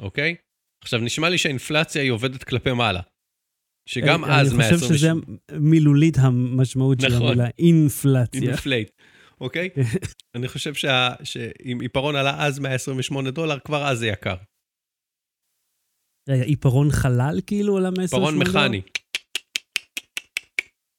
אוקיי? 0.00 0.34
עכשיו, 0.82 1.00
נשמע 1.00 1.28
לי 1.28 1.38
שהאינפלציה 1.38 2.02
היא 2.02 2.10
עובדת 2.10 2.44
כלפי 2.44 2.72
מעלה. 2.72 3.00
שגם 3.88 4.24
אז 4.24 4.52
אני 4.54 4.62
חושב 4.62 4.70
128... 4.70 4.98
שזה 4.98 5.10
מילולית 5.60 6.14
המשמעות 6.18 7.00
של 7.00 7.06
נכון. 7.14 7.26
המילה 7.26 7.48
אינפלציה. 7.58 8.40
inflate, 8.50 8.90
אוקיי? 9.40 9.68
אני 10.36 10.48
חושב 10.48 10.74
שה- 10.74 11.14
שאם 11.24 11.78
עיפרון 11.80 12.16
עלה 12.16 12.46
אז 12.46 12.58
128 12.58 13.30
דולר, 13.30 13.58
כבר 13.58 13.86
אז 13.86 13.98
זה 13.98 14.06
יקר. 14.06 14.34
רגע, 16.28 16.42
עיפרון 16.42 16.90
חלל 16.90 17.40
כאילו 17.46 17.76
עלה 17.76 17.90
128 17.90 18.44
עיפרון 18.44 18.64
מכני. 18.66 18.80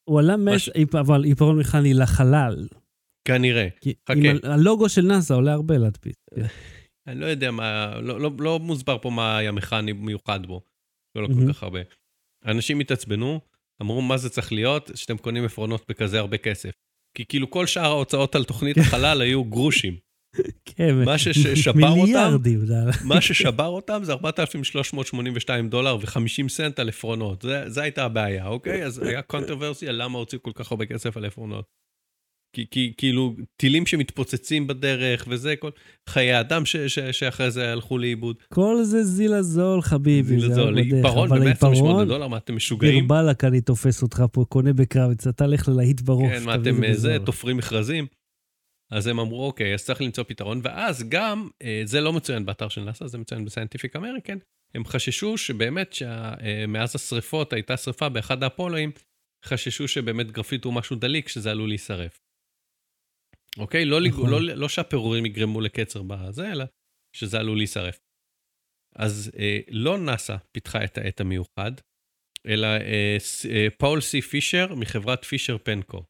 הוא 0.09 0.19
עלה 0.19 0.37
מש- 0.37 0.69
100, 0.93 1.01
אבל 1.01 1.23
עיפרון 1.23 1.59
מכני 1.59 1.93
לחלל. 1.93 2.67
כנראה. 3.27 3.67
חכה. 4.09 4.13
הלוגו 4.53 4.89
של 4.89 5.01
נאסא 5.01 5.33
עולה 5.33 5.53
הרבה 5.53 5.77
להדפיס. 5.77 6.15
אני 7.07 7.19
לא 7.19 7.25
יודע 7.25 7.51
מה, 7.51 7.99
לא, 8.01 8.19
לא, 8.19 8.31
לא 8.39 8.59
מוסבר 8.59 8.97
פה 9.01 9.09
מה 9.09 9.37
היה 9.37 9.51
מכני 9.51 9.93
מיוחד 9.93 10.45
בו. 10.45 10.61
לא. 11.15 11.27
כל 11.27 11.53
כך 11.53 11.63
הרבה. 11.63 11.79
אנשים 12.45 12.79
התעצבנו, 12.79 13.39
אמרו 13.81 14.01
מה 14.01 14.17
זה 14.17 14.29
צריך 14.29 14.51
להיות, 14.53 14.91
שאתם 14.95 15.17
קונים 15.17 15.45
עפרונות 15.45 15.85
בכזה 15.89 16.19
הרבה 16.19 16.37
כסף. 16.37 16.71
כי 17.17 17.25
כאילו 17.25 17.49
כל 17.49 17.67
שאר 17.67 17.85
ההוצאות 17.85 18.35
על 18.35 18.43
תוכנית 18.43 18.77
החלל 18.77 19.21
היו 19.21 19.43
גרושים. 19.43 19.95
כן, 20.75 20.95
מה 21.05 21.17
ששבר 21.17 21.71
אותם- 21.89 22.31
מה 23.03 23.21
ששבר 23.21 23.67
אותם 23.67 23.99
זה 24.03 24.11
4,382 24.13 25.69
דולר 25.69 25.97
ו-50 25.97 26.49
סנט 26.49 26.79
על 26.79 26.89
עפרונות. 26.89 27.45
זה 27.67 27.81
הייתה 27.81 28.05
הבעיה, 28.05 28.47
אוקיי? 28.47 28.85
אז 28.85 29.03
היה 29.03 29.21
קונטרוברסיה 29.21 29.91
למה 29.91 30.17
הוציאו 30.19 30.43
כל 30.43 30.51
כך 30.55 30.71
הרבה 30.71 30.85
כסף 30.85 31.17
על 31.17 31.25
עפרונות. 31.25 31.65
כי, 32.55 32.65
כי 32.71 32.93
כאילו, 32.97 33.35
טילים 33.57 33.85
שמתפוצצים 33.85 34.67
בדרך 34.67 35.25
וזה, 35.29 35.55
כל 35.55 35.69
חיי 36.09 36.39
אדם 36.39 36.65
ש, 36.65 36.75
ש, 36.75 36.99
שאחרי 36.99 37.51
זה 37.51 37.71
הלכו 37.71 37.97
לאיבוד. 37.97 38.35
כל 38.53 38.83
זה 38.83 39.03
זילה 39.03 39.41
זול, 39.41 39.81
חביבי. 39.81 40.39
זה 40.39 40.47
זה 40.47 40.53
זול, 40.53 40.81
בדרך. 40.81 40.93
עיפרון 40.93 41.31
אבל 41.31 41.39
ב-128 41.39 41.45
העיפרון, 41.47 42.07
דולר, 42.07 42.27
מה 42.27 42.37
אתם 42.37 42.55
משוגעים? 42.55 43.07
באלק 43.07 43.43
אני 43.43 43.61
תופס 43.61 44.03
אותך 44.03 44.23
פה, 44.31 44.45
קונה 44.49 44.73
בקרביץ, 44.73 45.27
אתה 45.27 45.47
לך 45.47 45.67
ללהיט 45.67 46.01
בראש. 46.01 46.31
כן, 46.31 46.43
מה 46.43 46.55
אתם 46.55 46.83
את 46.83 46.89
אה, 46.89 46.95
זה. 46.95 47.17
תופרים 47.25 47.57
מכרזים? 47.57 48.05
אז 48.91 49.07
הם 49.07 49.19
אמרו, 49.19 49.45
אוקיי, 49.45 49.73
אז 49.73 49.85
צריך 49.85 50.01
למצוא 50.01 50.23
פתרון, 50.23 50.61
ואז 50.63 51.09
גם, 51.09 51.49
אה, 51.61 51.81
זה 51.85 52.01
לא 52.01 52.13
מצוין 52.13 52.45
באתר 52.45 52.69
של 52.69 52.81
נאסא, 52.81 53.07
זה 53.07 53.17
מצוין 53.17 53.45
בסיינטיפיק 53.45 53.95
אמריקן, 53.95 54.37
הם 54.75 54.85
חששו 54.85 55.37
שבאמת, 55.37 55.93
שמאז 55.93 56.95
השריפות, 56.95 57.53
הייתה 57.53 57.77
שריפה 57.77 58.09
באחד 58.09 58.43
האפולואים, 58.43 58.91
חששו 59.45 59.87
שבאמת 59.87 60.31
גרפיט 60.31 60.65
הוא 60.65 60.73
משהו 60.73 60.95
דליק, 60.95 61.29
שזה 61.29 61.51
עלול 61.51 61.69
להישרף. 61.69 62.24
אוקיי? 63.57 63.85
לא, 63.85 64.01
נכון. 64.07 64.29
לא, 64.29 64.41
לא 64.41 64.69
שהפירורים 64.69 65.25
יגרמו 65.25 65.61
לקצר 65.61 66.01
בזה, 66.03 66.51
אלא 66.51 66.65
שזה 67.15 67.39
עלול 67.39 67.57
להישרף. 67.57 67.99
אז 68.95 69.31
אה, 69.39 69.59
לא 69.69 69.97
נאסא 69.97 70.35
פיתחה 70.51 70.83
את 70.83 70.97
העט 70.97 71.21
המיוחד, 71.21 71.71
אלא 72.47 72.67
אה, 72.67 73.15
ס- 73.19 73.45
אה, 73.45 73.67
פאול 73.77 74.01
סי 74.01 74.21
פישר 74.21 74.75
מחברת 74.75 75.23
Fisher 75.25 75.57
Pen 75.57 75.80
Co. 75.80 76.03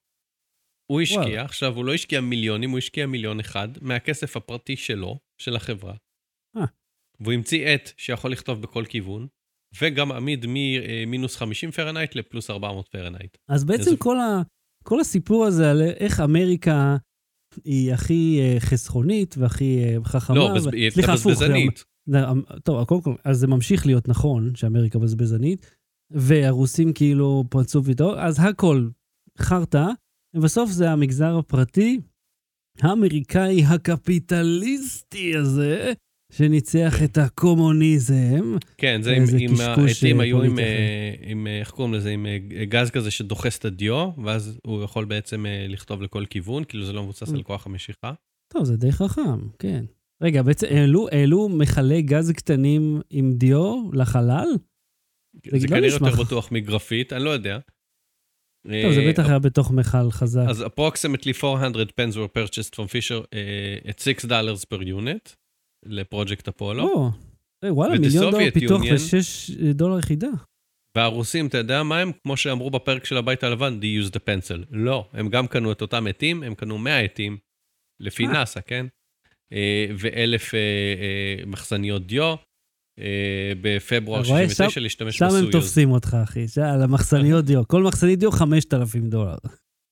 הוא 0.92 1.02
השקיע, 1.02 1.20
וואלה. 1.20 1.42
עכשיו 1.46 1.76
הוא 1.76 1.86
לא 1.86 1.94
השקיע 1.94 2.22
מיליונים, 2.22 2.70
הוא 2.70 2.78
השקיע 2.78 3.06
מיליון 3.06 3.40
אחד 3.40 3.68
מהכסף 3.82 4.38
הפרטי 4.38 4.78
שלו, 4.78 5.18
של 5.42 5.56
החברה. 5.56 5.96
אה. 6.58 6.66
והוא 7.20 7.34
המציא 7.34 7.68
עט 7.68 7.90
שיכול 7.98 8.32
לכתוב 8.32 8.62
בכל 8.62 8.86
כיוון, 8.90 9.28
וגם 9.82 10.12
עמיד 10.12 10.46
ממינוס 10.48 11.36
50 11.36 11.72
פרנהייט 11.72 12.16
לפלוס 12.16 12.50
400 12.50 12.88
פרנהייט. 12.88 13.38
אז 13.50 13.66
בעצם 13.66 13.92
כל, 13.98 14.18
ה, 14.20 14.42
כל 14.84 15.00
הסיפור 15.00 15.46
הזה 15.46 15.72
על 15.72 15.82
איך 15.82 16.20
אמריקה 16.20 16.96
היא 17.64 17.94
הכי 17.94 18.40
אה, 18.42 18.60
חסכונית 18.60 19.36
והכי 19.38 19.84
אה, 19.84 19.98
חכמה. 20.06 20.36
לא, 20.36 20.54
בז- 20.56 20.68
ו- 20.68 20.70
היא 20.74 20.90
סליחה, 20.90 21.14
בזבזנית. 21.14 21.84
זה- 22.06 22.22
טוב, 22.64 22.84
קודם 22.86 23.02
כל, 23.02 23.16
אז 23.24 23.38
זה 23.38 23.48
ממשיך 23.48 23.86
להיות 23.86 24.08
נכון 24.08 24.56
שאמריקה 24.56 25.00
בזבזנית, 25.00 25.66
והרוסים 26.12 26.94
כאילו 26.94 27.44
פרצוף 27.50 27.90
איתו, 27.90 28.20
אז 28.20 28.40
הכל 28.40 28.88
חרטא, 29.40 29.88
ובסוף 30.36 30.72
זה 30.72 30.92
המגזר 30.92 31.38
הפרטי 31.38 32.00
האמריקאי 32.82 33.64
הקפיטליסטי 33.64 35.36
הזה, 35.36 35.94
שניצח 36.38 37.04
את 37.04 37.18
הקומוניזם. 37.18 38.58
כן, 38.78 39.02
זה 39.02 39.12
עם, 39.12 39.22
איזה 39.22 39.38
עם 39.40 39.52
קשקוש, 39.52 40.04
העטים 40.04 40.20
אה, 40.20 40.26
היו 40.26 40.44
עם, 40.44 40.60
אה, 40.60 41.14
עם, 41.22 41.48
אה, 41.48 41.60
איך 41.60 41.72
קוראים 41.72 41.94
לזה, 41.94 42.10
עם 42.10 42.26
אה, 42.26 42.38
גז 42.66 42.90
כזה 42.90 43.12
שדוחס 43.12 43.60
את 43.60 43.66
הדיו, 43.66 44.10
ואז 44.24 44.60
הוא 44.68 44.84
יכול 44.84 45.06
בעצם 45.06 45.46
אה, 45.46 45.66
לכתוב 45.70 46.02
לכל 46.02 46.26
כיוון, 46.30 46.64
כאילו 46.64 46.86
זה 46.86 46.94
לא 46.94 47.04
מבוסס 47.04 47.30
Mm. 47.30 47.36
על 47.36 47.44
כוח 47.44 47.66
המשיכה. 47.66 48.14
טוב, 48.54 48.64
זה 48.64 48.78
די 48.78 48.92
חכם, 48.92 49.48
כן. 49.60 49.86
רגע, 50.22 50.42
בעצם 50.42 50.68
העלו, 50.70 51.08
העלו 51.12 51.50
מכלי 51.50 52.02
גז 52.02 52.32
קטנים 52.32 53.02
עם 53.10 53.34
דיו 53.34 53.90
לחלל? 53.94 54.48
זה 55.46 55.68
לא 55.68 55.68
כנראה. 55.68 55.88
יותר 55.88 56.24
בטוח 56.24 56.52
מגרפית, 56.52 57.14
אני 57.14 57.24
לא 57.24 57.30
יודע. 57.30 57.60
טוב, 58.84 58.94
זה 58.94 59.00
אה, 59.02 59.10
בטח 59.10 59.30
היה 59.30 59.40
בתוך 59.40 59.72
מכל 59.72 60.12
חזק. 60.12 60.44
אז 60.50 60.62
approximately 60.62 61.34
400 61.44 61.92
pens 61.92 62.14
were 62.16 62.38
purchased 62.38 62.76
from 62.76 62.88
Fisher 62.88 63.24
at 63.90 64.00
6 64.00 64.26
dollars 64.26 64.66
per 64.66 64.82
unit 64.82 65.36
לפרויקט 65.86 66.48
אפולו. 66.48 67.12
אה, 67.64 67.74
וואלה, 67.74 68.00
מיליון 68.00 68.32
דולר 68.32 68.52
פיתוח 68.54 68.82
ושש 68.94 69.52
דולר 69.52 70.00
יחידה. 70.00 70.28
והרוסים, 70.98 71.48
אתה 71.48 71.58
יודע 71.58 71.84
מה 71.84 72.00
הם? 72.00 72.12
כמו 72.24 72.38
שאמרו 72.38 72.70
בפרק 72.70 73.06
של 73.06 73.18
הבית 73.18 73.44
הלבן, 73.44 73.80
they 73.82 74.08
use 74.08 74.12
the 74.12 74.20
pencil. 74.20 74.66
לא, 74.72 75.10
הם 75.14 75.30
גם 75.30 75.48
קנו 75.48 75.72
את 75.72 75.82
אותם 75.82 76.08
עטים, 76.08 76.44
הם 76.44 76.56
קנו 76.56 76.78
100 76.78 77.00
עטים, 77.00 77.38
לפי 78.00 78.26
אה. 78.26 78.32
נאסא, 78.32 78.60
כן? 78.68 78.86
אה, 79.54 79.86
ואלף 80.00 80.54
אה, 80.56 80.60
אה, 80.60 81.46
מחסניות 81.46 82.08
דיו. 82.08 82.36
אה, 83.00 83.52
בפברואר 83.62 84.22
אתה 84.22 84.30
רואה? 84.30 84.50
69 84.50 84.82
להשתמש 84.82 85.18
שם 85.18 85.26
הם 85.26 85.32
בסויוז. 85.32 85.52
תופסים 85.52 85.92
אותך, 85.92 86.18
אחי. 86.24 86.46
על 86.74 86.82
המחסניות 86.82 87.46
דיו. 87.50 87.68
כל 87.68 87.84
מחסנית 87.84 88.20
דיו 88.20 88.32
5,000 88.32 89.10
דולר. 89.10 89.36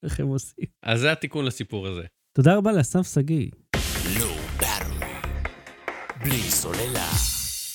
איך 0.03 0.19
הם 0.19 0.27
עושים? 0.27 0.65
אז 0.83 0.99
זה 0.99 1.11
התיקון 1.11 1.45
לסיפור 1.45 1.87
הזה. 1.87 2.03
תודה 2.37 2.57
רבה 2.57 2.71
לאסף 2.71 3.13
שגיא. 3.13 3.49
לא. 6.25 6.29
בלי 6.29 6.51
סוללה. 6.51 7.09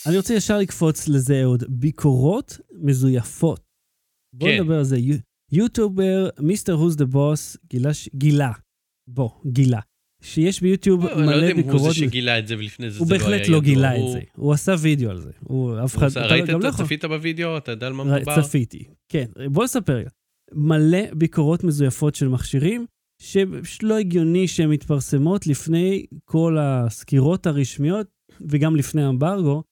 אני 0.07 0.17
רוצה 0.17 0.35
ישר 0.35 0.59
לקפוץ 0.59 1.09
לזה 1.09 1.45
עוד. 1.45 1.65
ביקורות 1.69 2.59
מזויפות. 2.83 3.61
בוא 4.35 4.49
כן. 4.49 4.61
נדבר 4.61 4.75
על 4.79 4.85
זה. 4.85 4.99
יו- 4.99 5.17
יוטיובר, 5.53 6.29
מיסטר 6.41 6.73
הוז 6.73 6.97
דה 6.97 7.05
בוס, 7.05 7.57
גילה, 7.71 7.95
ש- 7.95 8.09
גילה. 8.15 8.53
בוא, 9.09 9.31
גילה. 9.47 9.81
שיש 10.23 10.61
ביוטיוב 10.61 11.07
אני 11.07 11.21
לא 11.21 11.27
מלא 11.27 11.35
יודע 11.35 11.51
אם 11.51 11.57
הוא 11.57 11.65
ביקורות. 11.65 11.89
זה 11.95 12.01
שגילה 12.01 12.39
את 12.39 12.47
זה 12.49 12.55
ולפני 12.59 12.91
זה 12.91 12.99
הוא 12.99 13.07
זה 13.09 13.15
לא 13.15 13.19
היה 13.21 13.29
בהחלט 13.31 13.49
לא. 13.49 13.61
גילה 13.61 13.97
את 13.97 14.01
הוא- 14.01 14.13
זה. 14.13 14.21
הוא 14.37 14.53
עשה 14.53 14.75
וידאו 14.81 15.11
על 15.11 15.21
זה. 15.21 15.31
הוא 15.41 15.73
אף 15.85 15.97
אחד... 15.97 16.07
עשה- 16.07 16.21
אתה 16.27 16.29
ראית 16.35 16.45
את 16.45 16.49
לא 16.49 16.61
זה? 16.61 16.69
יכול- 16.69 16.85
צפית 16.87 17.05
בווידאו? 17.05 17.57
אתה 17.59 17.71
יודע 17.73 17.87
על 17.87 17.93
מה 17.93 18.05
מדובר? 18.05 18.43
צפיתי, 18.43 18.85
כן. 19.09 19.27
בוא 19.53 19.65
נספר. 19.65 20.03
מלא 20.53 21.15
ביקורות 21.15 21.65
מזויפות 21.65 22.15
של 22.15 22.29
מכשירים, 22.29 22.87
שפשוט 23.23 23.83
לא 23.83 23.99
הגיוני 23.99 24.49
שהן 24.49 24.71
מתפרסמות 24.71 25.47
לפני 25.47 26.07
כל 26.25 26.57
הסקירות 26.61 27.47
הרשמיות, 27.47 28.07
וגם 28.41 28.77
לפני 28.77 29.03
האמברגו, 29.03 29.63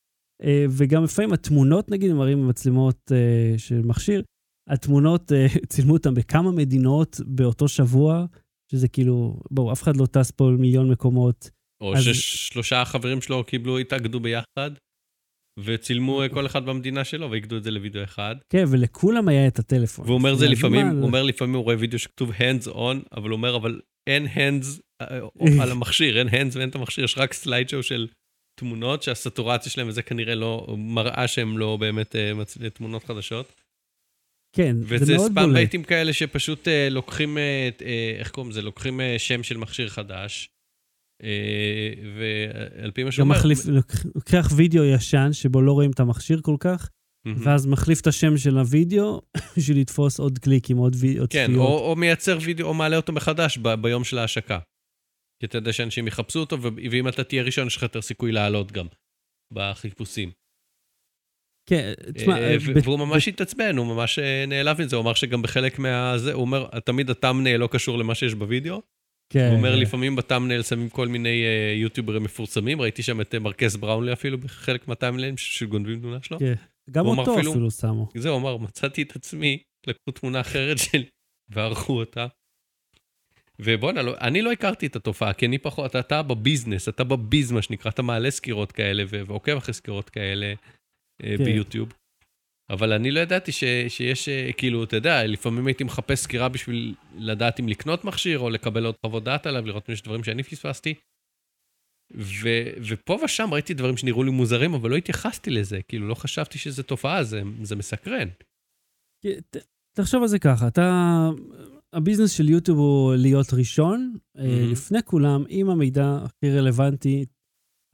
אה, 0.42 0.66
וגם 0.70 1.04
לפעמים 1.04 1.32
התמונות, 1.32 1.90
נגיד, 1.90 2.12
מראים 2.12 2.48
מצלמות 2.48 3.12
אה, 3.12 3.58
של 3.58 3.82
מכשיר, 3.84 4.22
התמונות, 4.70 5.32
אה, 5.32 5.46
צילמו 5.70 5.92
אותן 5.92 6.14
בכמה 6.14 6.52
מדינות 6.52 7.20
באותו 7.26 7.68
שבוע, 7.68 8.26
שזה 8.72 8.88
כאילו, 8.88 9.40
בואו, 9.50 9.72
אף 9.72 9.82
אחד 9.82 9.96
לא 9.96 10.06
טס 10.06 10.30
פה 10.30 10.50
מיליון 10.58 10.90
מקומות. 10.90 11.50
או 11.80 11.96
אז- 11.96 12.04
ששלושה 12.04 12.82
החברים 12.82 13.20
שלו 13.20 13.44
קיבלו, 13.44 13.78
התאגדו 13.78 14.20
ביחד, 14.20 14.70
וצילמו 15.60 16.22
כל 16.34 16.46
אחד 16.46 16.66
במדינה 16.66 17.04
שלו, 17.04 17.30
ואיגדו 17.30 17.56
את 17.56 17.64
זה 17.64 17.70
לוידאו 17.70 18.04
אחד. 18.04 18.36
כן, 18.52 18.64
ולכולם 18.68 19.28
היה 19.28 19.46
את 19.46 19.58
הטלפון. 19.58 20.04
והוא 20.04 20.18
אומר 20.18 20.34
זה 20.34 20.48
לפעמים, 20.48 20.86
הוא 20.86 21.02
אומר 21.02 21.22
לפעמים 21.22 21.54
הוא 21.54 21.64
רואה 21.64 21.76
וידאו 21.78 21.98
שכתוב 21.98 22.30
hands 22.30 22.66
on, 22.66 23.16
אבל 23.16 23.30
הוא 23.30 23.36
אומר, 23.36 23.56
אבל 23.56 23.80
אין 24.06 24.26
hands 24.26 24.80
על 25.62 25.70
המכשיר, 25.70 26.18
אין 26.18 26.28
hands 26.28 26.56
ואין 26.56 26.68
את 26.68 26.74
המכשיר, 26.74 27.04
יש 27.04 27.18
רק 27.18 27.32
slideshow 27.32 27.82
של 27.82 28.08
תמונות 28.61 29.02
שה 29.03 29.19
saturation 29.19 29.72
שלהם, 29.72 29.88
וזה 29.88 30.02
כנראה 30.02 30.34
לא, 30.34 30.66
מראה 30.78 31.28
שהם 31.28 31.59
לא 31.59 31.76
באמת 31.76 32.14
מצ- 32.34 32.59
תמונות 32.74 33.04
חדשות. 33.04 33.52
כן, 34.57 34.76
זה 34.80 34.86
וזה 34.88 35.16
מאוד 35.16 35.30
ספאם 35.30 35.42
בולט. 35.44 35.54
bait 35.55 35.73
ים 35.73 35.82
כאלה 35.84 36.12
שפשוט 36.12 36.68
אה, 36.68 36.88
לוקחים, 36.90 37.38
אה, 37.38 37.68
איך 38.18 38.30
קוראים 38.30 38.50
לזה? 38.50 38.62
לוקחים 38.62 39.00
אה, 39.00 39.14
שם 39.18 39.42
של 39.42 39.57
מכשיר 39.57 39.88
חדש, 39.88 40.48
אה, 41.22 41.90
ועל 42.18 42.90
פי 42.90 43.04
מה 43.04 43.12
שהוא 43.12 43.24
אומר... 43.24 43.36
מחליף, 43.36 43.66
לוק- 43.66 43.92
לוקח 44.14 44.48
וידאו 44.57 44.84
ישן 44.84 45.28
שבו 45.32 45.62
לא 45.62 45.72
רואים 45.72 45.90
את 45.90 46.00
המכשיר 46.00 46.40
כל 46.42 46.57
כך, 46.61 46.90
מהמם. 47.26 47.46
ואז 47.46 47.66
מחליף 47.66 48.00
את 48.00 48.07
השם 48.07 48.36
של 48.38 48.59
הוידאו 48.59 49.22
בשביל 49.57 49.80
לתפוס 49.80 50.18
עוד 50.20 50.38
קליקים, 50.38 50.76
עוד 50.76 50.96
וי- 50.98 51.18
עוד 51.18 51.30
כן, 51.32 51.44
צפיות. 51.46 51.61
או, 51.68 51.90
או 51.90 51.96
מייצר 51.96 52.38
וידאו, 52.44 52.66
או 52.66 52.74
מעלה 52.74 52.96
אותו 52.96 53.12
מחדש 53.12 53.59
ב, 53.59 53.74
ביום 53.74 54.04
של 54.04 54.18
ההשקה. 54.18 54.59
כי 55.41 55.47
אתה 55.47 55.59
יודע 55.59 55.72
שאנשים 55.72 56.07
יחפשו 56.07 56.41
אותו, 56.41 56.57
ואם 56.62 57.09
אתה 57.09 57.24
תהיה 57.24 57.43
ראשון, 57.43 57.66
יש 57.66 57.76
לך 57.76 57.82
יותר 57.82 58.03
סיכוי 58.03 58.32
לעלות 58.32 58.72
גם 58.72 58.87
בחיפושים. 59.53 60.30
כן, 61.68 61.93
תשמע, 62.14 62.39
אה, 62.39 62.57
והוא 62.84 62.99
ממש 62.99 63.28
התעצבן, 63.28 63.76
הוא 63.76 63.87
ממש 63.87 64.18
אה, 64.18 64.45
נעלב 64.47 64.82
מזה, 64.82 64.97
הוא 64.97 65.03
אמר 65.03 65.14
שגם 65.14 65.43
בחלק 65.43 65.78
מה... 65.78 66.14
הוא 66.32 66.41
אומר, 66.41 66.80
תמיד 66.80 67.11
הטאמנייל 67.11 67.61
לא 67.61 67.68
קשור 67.72 67.99
למה 67.99 68.14
שיש 68.14 68.34
בווידאו. 68.34 68.82
כן, 69.32 69.49
הוא 69.49 69.57
אומר. 69.57 69.76
לפעמים 69.76 70.16
בטאמנייל 70.16 70.62
שמים 70.62 70.89
כל 70.89 71.09
מיני 71.09 71.45
אה, 71.45 71.74
יוטיוברים 71.76 72.22
מפורסמים, 72.22 72.80
ראיתי 72.80 73.03
שם 73.03 73.20
את 73.20 73.34
מרקס 73.34 73.76
בראונלי 73.76 74.12
אפילו 74.12 74.39
בחלק 74.39 74.89
מהטאמניילים 74.89 75.37
ש- 75.37 75.59
שגונבים 75.59 76.01
תמונה 76.01 76.18
שלו. 76.22 76.39
כן. 76.39 76.55
גם 76.91 77.07
אותו 77.07 77.41
אפילו 77.41 77.70
שמו. 77.70 78.09
זהו, 78.16 78.32
הוא 78.32 78.41
אמר, 78.41 78.57
מצאתי 78.57 79.03
את 79.03 79.16
עצמי, 79.16 79.62
לקחו 79.87 80.11
תמונה 80.11 80.41
אחרת 80.41 80.78
שלי 80.78 81.07
וערכו 81.49 81.93
אותה. 81.93 82.26
ובואנה, 83.59 84.02
לא, 84.02 84.14
אני 84.20 84.42
לא 84.42 84.52
הכרתי 84.52 84.86
את 84.86 84.96
התופעה, 84.96 85.32
כי 85.32 85.46
אני 85.46 85.59
פחות, 85.59 85.90
אתה, 85.90 86.00
אתה 86.00 86.22
בביזנס, 86.22 86.88
אתה 86.88 87.04
בביז, 87.04 87.52
מה 87.52 87.62
שנקרא, 87.62 87.90
אתה 87.90 88.02
מעלה 88.02 88.30
סקירות 88.30 88.72
כאלה 88.72 89.04
ועוקב 89.09 89.57
אחרי 89.57 89.74
סקירות 89.74 90.11
כאלה 90.11 90.54
אה, 91.24 91.34
כן. 91.38 91.44
ביוטיוב. 91.44 91.92
אבל 92.70 92.92
אני 92.92 93.11
לא 93.11 93.20
ידעתי 93.20 93.52
ש, 93.52 93.64
שיש, 93.88 94.28
אה, 94.28 94.50
כאילו, 94.57 94.84
אתה 94.84 94.96
יודע, 94.96 95.26
לפעמים 95.26 95.66
הייתי 95.66 95.84
מחפש 95.84 96.20
סקירה 96.20 96.48
בשביל 96.48 96.94
לדעת 97.14 97.61
אם 97.61 97.68
לקנות 97.68 98.04
מכשיר, 98.04 98.38
או 98.38 98.50
לקבל 98.50 98.84
עוד 98.84 98.94
חוות 99.07 99.24
דעת 99.24 99.46
עליו, 99.46 99.66
לראות 99.66 99.88
אם 99.88 99.92
יש 99.92 100.02
דברים 100.02 100.24
שאני 100.24 100.42
פספסתי. 100.42 100.94
ו, 102.14 102.48
ופה 102.88 103.18
ושם 103.24 103.48
ראיתי 103.52 103.74
דברים 103.74 103.96
שנראו 103.96 104.22
לי 104.22 104.30
מוזרים, 104.30 104.74
אבל 104.74 104.90
לא 104.90 104.96
התייחסתי 104.96 105.50
לזה, 105.50 105.82
כאילו, 105.82 106.09
לא 106.09 106.14
חשבתי 106.14 106.59
שזו 106.59 106.82
תופעה, 106.82 107.24
זה, 107.24 107.42
זה 107.62 107.76
מסקרן. 107.76 108.28
תחשוב 109.96 110.22
על 110.22 110.28
זה 110.28 110.38
ככה, 110.38 110.68
אתה... 110.68 111.28
הביזנס 111.93 112.30
של 112.30 112.49
יוטיוב 112.49 112.78
הוא 112.78 113.14
להיות 113.14 113.53
ראשון, 113.53 114.16
מהמם. 114.34 114.72
לפני 114.72 115.03
כולם, 115.03 115.45
עם 115.49 115.70
המידע 115.70 116.18
הכי 116.24 116.51
רלוונטי, 116.59 117.24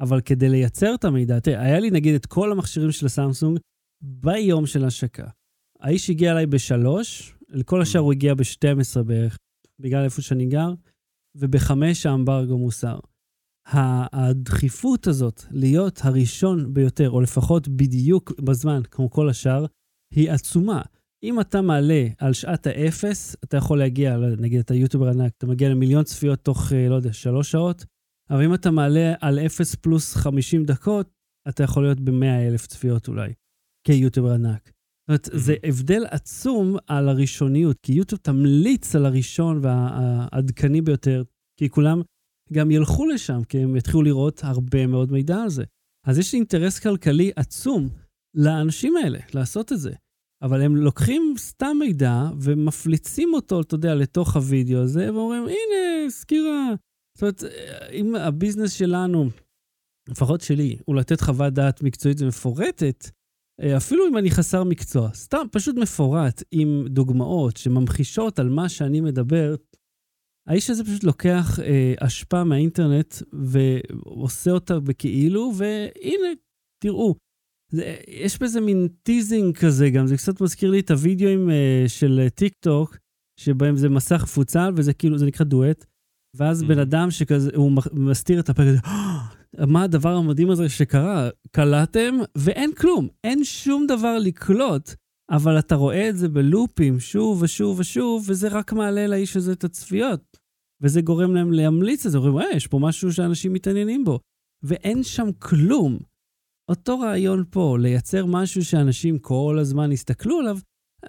אבל 0.01 0.21
כדי 0.21 0.49
לייצר 0.49 0.95
את 0.95 1.05
המידע, 1.05 1.41
תראה, 1.41 1.63
היה 1.63 1.81
לי 1.81 1.91
נגיד 1.91 2.15
את 2.15 2.27
כל 2.27 2.53
המכשירים 2.53 2.93
של 2.93 3.07
הסמסונג 3.07 3.59
ביום 4.03 4.67
של 4.67 4.85
ההשקה. 4.85 5.29
האיש 5.81 6.11
הגיע 6.11 6.33
אליי 6.33 6.47
בשלוש, 6.47 7.35
לכל 7.49 7.83
השאר 7.83 8.01
הוא 8.01 8.13
הגיע 8.13 8.35
ב-12 8.35 9.03
בערך, 9.03 9.39
בגלל 9.79 10.05
איפה 10.05 10.23
שאני 10.23 10.47
גר, 10.47 10.75
ובחמש 11.35 12.07
האמברגו 12.07 12.59
מוסר. 12.59 12.99
הדחיפות 13.67 15.07
הזאת 15.07 15.43
להיות 15.51 16.01
הראשון 16.03 16.75
ביותר, 16.75 17.11
או 17.11 17.21
לפחות 17.21 17.69
בדיוק 17.69 18.41
בזמן, 18.41 18.81
כמו 18.91 19.11
כל 19.11 19.29
השאר, 19.29 19.67
היא 20.15 20.31
עצומה. 20.31 20.83
אם 21.25 21.41
אתה 21.41 21.61
מעלה 21.61 22.07
על 22.19 22.33
שעת 22.33 22.67
האפס, 22.67 23.37
אתה 23.45 23.57
יכול 23.57 23.79
להגיע, 23.79 24.17
נגיד 24.39 24.61
אתה 24.61 24.75
יוטיובר 24.75 25.09
ענק, 25.09 25.33
אתה 25.39 25.47
מגיע 25.47 25.69
למיליון 25.69 26.05
צפיות 26.05 26.39
תוך, 26.39 26.73
אה, 26.73 26.89
לא 26.89 26.95
יודע, 26.95 27.13
שלוש 27.13 27.51
שעות, 27.51 27.85
אבל 28.31 28.45
אם 28.45 28.55
אתה 28.55 28.71
מעלה 28.71 29.15
על 29.21 29.39
אפס 29.39 29.75
פלוס 29.75 30.15
50 30.15 30.65
דקות, 30.65 31.11
אתה 31.49 31.63
יכול 31.63 31.83
להיות 31.83 32.01
ב-100 32.01 32.49
אלף 32.49 32.67
צפיות 32.67 33.09
אולי, 33.09 33.33
כיוטיובר 33.87 34.33
ענק. 34.33 34.65
זאת 34.65 35.09
אומרת, 35.09 35.29
זה 35.33 35.55
הבדל 35.65 36.05
עצום 36.11 36.77
על 36.87 37.09
הראשוניות, 37.09 37.77
כי 37.83 37.93
יוטיוב 37.93 38.21
תמליץ 38.21 38.95
על 38.95 39.07
הראשון 39.07 39.59
והעדכני 39.63 40.83
ביותר, 40.83 41.23
כי 41.61 41.69
כולם 41.69 42.03
גם 42.53 42.71
ילכו 42.71 43.07
לשם, 43.07 43.45
כי 43.49 43.59
הם 43.59 43.77
יתחילו 43.77 44.03
לראות 44.03 44.41
הרבה 44.45 44.87
מאוד 44.87 45.13
מידע 45.13 45.43
על 45.43 45.49
זה. 45.49 45.65
אז 46.07 46.19
יש 46.19 46.35
אינטרס 46.35 46.79
כלכלי 46.79 47.31
עצום 47.37 47.89
לאנשים 48.37 48.97
האלה 48.97 49.19
לעשות 49.35 49.73
את 49.73 49.79
זה. 49.79 49.93
אבל 50.43 50.63
הם 50.63 50.77
לוקחים 50.77 51.35
סתם 51.39 51.77
מידע 51.79 52.15
ומפליצים 52.41 53.35
אותו, 53.35 53.61
אתה 53.61 53.75
יודע, 53.75 53.95
לתוך 53.95 54.37
הוידאו 54.37 54.79
הזה, 54.79 55.15
ואומרים, 55.15 55.43
הנה, 55.43 56.11
סקירה. 56.11 56.75
זאת 57.19 57.23
אומרת, 57.23 57.43
אם 57.93 58.15
הביזנס 58.15 58.73
שלנו, 58.73 59.29
לפחות 60.09 60.41
שלי, 60.41 60.77
הוא 60.87 60.97
לתת 60.97 61.21
חוות 61.21 61.53
דעת 61.53 61.83
מקצועית 61.83 62.21
ומפורטת, 62.21 63.11
אה, 63.63 63.77
אפילו 63.77 64.09
אם 64.09 64.19
אני 64.19 64.31
חסר 64.31 64.65
מקצוע, 64.65 65.15
סתם 65.15 65.47
פשוט 65.53 65.77
מפורט 65.77 66.43
עם 66.51 66.85
דוגמאות 66.89 67.57
שממחישות 67.57 68.39
על 68.39 68.49
מה 68.49 68.69
שאני 68.69 69.01
מדבר, 69.01 69.55
האיש 70.49 70.71
הזה 70.71 70.85
פשוט 70.85 71.05
לוקח 71.05 71.59
אה, 71.61 71.95
אשפה 72.01 72.45
מהאינטרנט 72.45 73.15
ועושה 73.33 74.51
אותה 74.51 74.81
בכאילו, 74.81 75.53
והנה, 75.57 76.29
תראו. 76.85 77.15
זה, 77.73 77.97
יש 78.09 78.39
בזה 78.39 78.61
מין 78.61 78.89
teasing 79.03 79.57
כזה 79.57 79.91
גם, 79.91 80.07
זה 80.07 80.17
קצת 80.17 80.41
מזכיר 80.41 80.71
לי 80.71 80.81
את 80.81 80.91
הוידאוים 80.91 81.51
אה, 81.51 81.85
של 81.89 82.21
אה, 82.23 82.31
טיק 82.31 82.53
טוק, 82.61 82.97
שבהם 83.41 83.77
זה 83.77 83.89
מסך 83.89 84.23
מפוצל 84.23 84.73
וזה 84.77 84.93
כאילו, 84.93 85.19
זה 85.19 85.27
נקרא 85.27 85.47
דואט, 85.47 85.85
ואז 86.37 86.63
Mhm. 86.63 86.67
בן 86.67 86.79
אדם 86.79 87.11
שכזה, 87.11 87.51
הוא 87.55 87.73
מסתיר 87.93 88.41
את 88.41 88.49
הפה 88.49 88.63
כזה, 88.63 88.79
"אה, 88.85 89.67
מה 89.67 89.83
הדבר 89.83 90.15
המדהים 90.17 90.51
הזה 90.51 90.69
שקרה? 90.69 91.29
קלטתם 91.51 92.15
ואין 92.39 92.75
כלום, 92.75 93.09
אין 93.25 93.45
שום 93.45 93.87
דבר 93.87 94.19
לקלוט, 94.19 94.91
אבל 95.31 95.59
אתה 95.59 95.75
רואה 95.75 96.09
את 96.09 96.17
זה 96.17 96.29
בלופים 96.29 97.01
שוב 97.01 97.43
ושוב 97.43 97.79
ושוב, 97.81 98.25
וזה 98.29 98.49
רק 98.49 98.73
מעלה 98.73 99.07
לאיש 99.07 99.37
הזה 99.37 99.53
את 99.53 99.65
הצפיות. 99.65 100.37
וזה 100.83 101.01
גורם 101.01 101.35
להם 101.35 101.53
להמליץ 101.53 102.07
את 102.07 102.13
זה, 102.13 102.19
אומרים, 102.19 102.39
אה, 102.39 102.57
יש 102.57 102.67
פה 102.67 102.79
משהו 102.79 103.13
שאנשים 103.13 103.53
מתעניינים 103.53 104.05
בו. 104.05 104.19
ואין 104.63 105.03
שם 105.03 105.29
כלום. 105.39 105.99
אותו 106.69 106.99
רעיון 106.99 107.45
פה, 107.51 107.77
לייצר 107.81 108.27
משהו 108.27 108.65
שאנשים 108.65 109.19
כל 109.19 109.57
הזמן 109.61 109.93
יסתכלו 109.93 110.39
עליו, 110.39 110.59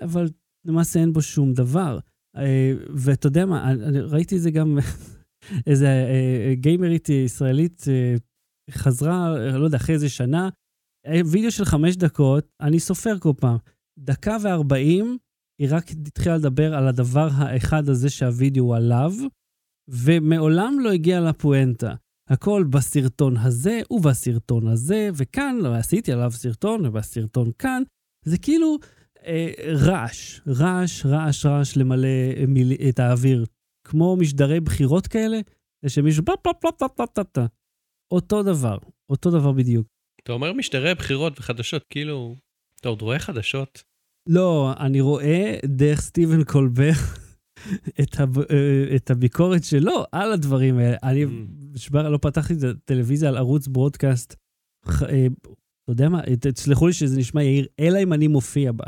אבל 0.01 0.29
למעשה 0.65 0.99
אין 0.99 1.13
בו 1.13 1.21
שום 1.21 1.53
דבר. 1.53 1.99
אה, 2.37 2.73
ואתה 2.95 3.27
יודע 3.27 3.45
מה, 3.45 3.73
ראיתי 4.09 4.37
את 4.37 4.41
זה 4.41 4.51
גם, 4.51 4.77
איזה 5.67 5.87
אה, 5.87 6.53
גיימרית 6.55 7.09
ישראלית 7.09 7.85
אה, 7.87 8.15
חזרה, 8.71 9.37
לא 9.57 9.65
יודע, 9.65 9.77
אחרי 9.77 9.95
איזה 9.95 10.09
שנה, 10.09 10.49
וידאו 11.31 11.51
של 11.51 11.65
חמש 11.65 11.95
דקות, 11.95 12.47
אני 12.61 12.79
סופר 12.79 13.19
כל 13.19 13.33
פעם. 13.37 13.57
דקה 13.99 14.37
וארבעים, 14.43 15.17
היא 15.61 15.67
רק 15.71 15.91
התחילה 15.91 16.37
לדבר 16.37 16.75
על 16.75 16.87
הדבר 16.87 17.27
האחד 17.31 17.89
הזה 17.89 18.09
שהווידאו 18.09 18.75
עליו, 18.75 19.11
ומעולם 19.89 20.77
לא 20.79 20.91
הגיעה 20.91 21.21
לפואנטה. 21.21 21.95
הכל 22.29 22.63
בסרטון 22.69 23.37
הזה 23.37 23.81
ובסרטון 23.91 24.67
הזה, 24.67 25.09
וכאן 25.15 25.57
לא 25.61 25.75
עשיתי 25.75 26.11
עליו 26.11 26.31
סרטון 26.31 26.85
ובסרטון 26.85 27.51
כאן. 27.59 27.83
זה 28.25 28.37
כאילו 28.37 28.77
אה, 29.25 29.51
רעש, 29.67 30.39
רעש, 30.47 31.05
רעש, 31.05 31.45
רעש 31.45 31.77
למלא 31.77 32.07
מיל... 32.47 32.73
את 32.89 32.99
האוויר. 32.99 33.45
כמו 33.87 34.15
משדרי 34.15 34.59
בחירות 34.59 35.07
כאלה, 35.07 35.39
שמישהו 35.87 36.25
פלפ 36.25 36.39
פלפ 36.43 36.55
פלפ 36.61 36.73
פלפ 36.77 36.91
פלפ 36.95 37.27
פלפ. 37.33 37.49
אותו 38.13 38.43
דבר, 38.43 38.77
אותו 39.09 39.31
דבר 39.31 39.51
בדיוק. 39.51 39.87
אתה 40.23 40.31
אומר 40.31 40.53
משדרי 40.53 40.95
בחירות 40.95 41.39
וחדשות, 41.39 41.83
כאילו, 41.89 42.35
אתה 42.79 42.89
עוד 42.89 43.01
רואה 43.01 43.19
חדשות? 43.19 43.83
לא, 44.29 44.73
אני 44.79 45.01
רואה 45.01 45.57
דרך 45.65 46.01
סטיבן 46.01 46.43
קולבר 46.43 46.91
את, 48.01 48.19
הב... 48.19 48.39
אה, 48.39 48.95
את 48.95 49.11
הביקורת 49.11 49.63
שלו 49.63 50.03
על 50.11 50.33
הדברים 50.33 50.77
האלה. 50.77 50.97
אני 51.03 51.25
נשבע, 51.73 52.05
mm. 52.05 52.09
לא 52.09 52.17
פתחתי 52.21 52.53
את 52.53 52.63
הטלוויזיה 52.63 53.29
על 53.29 53.37
ערוץ 53.37 53.67
broadcast. 53.67 54.35
אה, 54.87 55.27
אתה 55.83 55.91
יודע 55.91 56.09
מה, 56.09 56.21
תסלחו 56.39 56.87
לי 56.87 56.93
שזה 56.93 57.19
נשמע 57.19 57.43
יהיר, 57.43 57.67
אלא 57.79 57.99
אם 58.03 58.13
אני 58.13 58.27
מופיע 58.27 58.71
בה. 58.71 58.85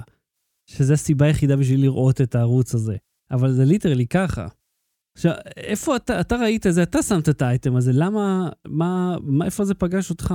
שזו 0.69 0.93
הסיבה 0.93 1.25
היחידה 1.25 1.55
בשביל 1.55 1.81
לראות 1.81 2.21
את 2.21 2.35
הערוץ 2.35 2.75
הזה. 2.75 2.95
אבל 3.31 3.51
זה 3.51 3.65
literally 3.65 4.07
ככה. 4.07 4.47
עכשיו, 5.17 5.33
איפה 5.57 5.95
אתה, 5.95 6.21
אתה 6.21 6.35
ראית 6.35 6.67
את 6.67 6.73
זה, 6.73 6.83
אתה 6.83 7.03
שמת 7.03 7.29
את 7.29 7.41
האייטם 7.41 7.75
הזה, 7.75 7.91
למה, 7.93 8.49
מה, 8.67 9.15
מה, 9.21 9.45
איפה 9.45 9.65
זה 9.65 9.73
פגש 9.73 10.09
אותך? 10.09 10.33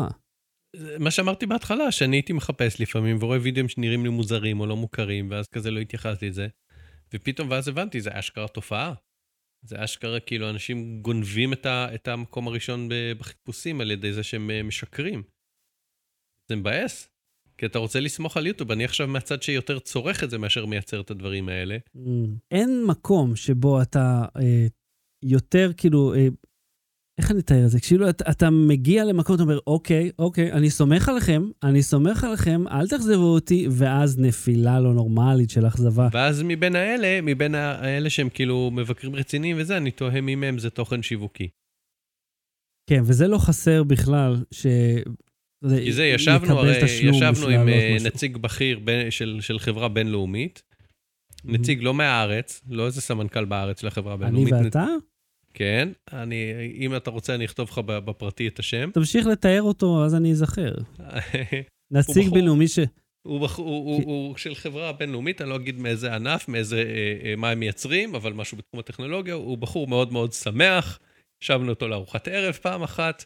מה 0.99 1.11
שאמרתי 1.11 1.47
בהתחלה, 1.47 1.93
שאני 1.93 2.17
הייתי 2.17 2.33
מחפש 2.33 2.81
לפעמים 2.81 3.17
ורואה 3.21 3.39
וידאוים 3.43 3.69
שנראים 3.69 4.05
לי 4.05 4.11
מוזרים 4.11 4.61
או 4.61 4.67
לא 4.67 4.77
מוכרים, 4.77 5.31
ואז 5.31 5.47
כזה 5.47 5.71
לא 5.71 5.81
התייחסתי 5.81 6.29
לזה. 6.29 6.49
ופתאום, 7.15 7.51
ואז 7.51 7.69
הבנתי, 7.69 8.01
זה 8.01 8.19
אשכרה 8.19 8.49
תופעה. 8.49 8.95
זה 9.65 9.85
אשכרה 9.85 10.21
כאילו 10.21 10.51
אנשים 10.51 11.03
גונבים 11.03 11.53
את, 11.53 11.67
ה, 11.67 11.95
את 11.95 12.09
המקום 12.09 12.49
הראשון 12.49 12.89
בחיפושים 13.19 13.81
על 13.81 13.91
ידי 13.91 14.13
זה 14.13 14.23
שהם 14.23 14.51
אה, 14.51 14.63
משקרים. 14.63 15.23
זה 16.49 16.57
מבאס. 16.57 17.09
כי 17.59 17.67
אתה 17.67 17.79
רוצה 17.79 18.01
לסמוך 18.01 18.37
על 18.37 18.47
יוטיוב, 18.47 18.71
אני 18.71 18.85
עכשיו 18.85 19.09
מהצד 19.09 19.43
שיותר 19.43 19.79
צורך 19.79 20.25
את 20.25 20.31
זה 20.31 20.39
מאשר 20.39 20.67
מייצר 20.67 21.01
את 21.01 21.11
הדברים 21.11 21.49
האלה. 21.49 21.77
Mm. 21.97 22.01
אין 22.51 22.85
מקום 22.87 23.37
שבו 23.37 23.83
אתה 23.83 24.25
אה, 24.37 24.67
יותר 25.25 25.71
כאילו 25.77 26.15
אה, 26.15 26.27
איך 27.21 27.31
אני 27.31 27.41
אתאר 27.41 27.65
את 27.65 27.71
זה? 27.71 27.81
כאילו 27.81 28.11
אתה, 28.11 28.31
אתה 28.31 28.51
מגיע 28.51 29.05
למקום, 29.05 29.35
אתה 29.35 29.43
אומר, 29.43 29.59
אוקיי, 29.67 30.11
אוקיי, 30.19 30.53
אני 30.53 30.71
סומך 30.71 31.09
עליכם, 31.09 31.43
אני 31.63 31.83
סומך 31.83 32.25
עליכם, 32.25 32.69
אל 32.69 32.89
תאכזבו 32.89 33.35
אותי, 33.35 33.67
ואז 33.71 34.19
נפילה 34.19 34.81
לא 34.81 34.95
נורמלית 34.95 35.51
של 35.51 35.67
אכזבה. 35.67 36.09
ואז 36.13 36.43
מבין 36.45 36.77
האלה, 36.77 37.21
מבין 37.23 37.55
האלה 37.55 38.11
שהם 38.11 38.29
כאילו 38.29 38.71
מבקרים 38.73 39.15
רציניים 39.15 39.57
וזה, 39.59 39.77
אני 39.77 39.91
תוהה 39.91 40.21
מי 40.21 40.35
מהם 40.35 40.59
זה 40.59 40.71
תוכן 40.71 41.03
שיווקי. 41.03 41.49
כן, 42.91 43.03
וזה 43.05 43.29
לא 43.29 43.39
חסר 43.39 43.83
בכלל, 43.83 44.37
ש... 44.51 44.67
כי 45.85 45.93
זה, 45.93 46.05
ישבנו 46.05 46.59
הרי, 46.59 46.77
ישבנו 47.03 47.49
עם 47.49 47.69
אה, 47.69 47.97
נציג 48.05 48.37
בכיר 48.37 48.79
בין, 48.79 49.11
של, 49.11 49.39
של 49.41 49.59
חברה 49.59 49.89
בינלאומית, 49.89 50.63
נציג 51.45 51.83
לא 51.83 51.95
מהארץ, 51.95 52.61
לא 52.69 52.87
איזה 52.87 53.01
סמנכ"ל 53.01 53.45
בארץ 53.45 53.81
של 53.81 53.87
החברה 53.87 54.15
הבינלאומית. 54.15 54.53
אני 54.53 54.65
ואתה? 54.65 54.87
כן, 55.55 55.89
אני, 56.13 56.53
אם 56.75 56.97
אתה 56.97 57.11
רוצה, 57.11 57.35
אני 57.35 57.45
אכתוב 57.45 57.69
לך 57.69 57.79
בפרטי 57.85 58.49
את 58.49 58.59
השם. 58.59 58.91
תמשיך 58.95 59.27
לתאר 59.27 59.63
אותו, 59.63 60.05
אז 60.05 60.15
אני 60.15 60.33
אזכר. 60.33 60.75
נציג 61.93 62.29
בינלאומי 62.29 62.69
ש... 62.69 62.79
הוא, 63.23 63.49
הוא, 63.57 63.67
הוא, 63.67 64.03
הוא 64.05 64.37
של 64.37 64.55
חברה 64.55 64.93
בינלאומית, 64.93 65.41
אני 65.41 65.51
לא 65.51 65.57
אגיד 65.57 65.79
מאיזה 65.79 66.15
ענף, 66.15 66.49
מאיזה, 66.49 66.77
אה, 66.77 67.29
אה, 67.31 67.37
מה 67.37 67.51
הם 67.51 67.61
מייצרים, 67.61 68.15
אבל 68.15 68.33
משהו 68.33 68.57
בתחום 68.57 68.81
הטכנולוגיה, 68.81 69.35
הוא 69.35 69.59
בחור 69.59 69.89
מאוד 69.89 70.13
מאוד 70.13 70.33
שמח, 70.33 70.99
ישבנו 71.43 71.69
אותו 71.69 71.89
לארוחת 71.89 72.29
ערב 72.29 72.55
פעם 72.55 72.83
אחת, 72.83 73.25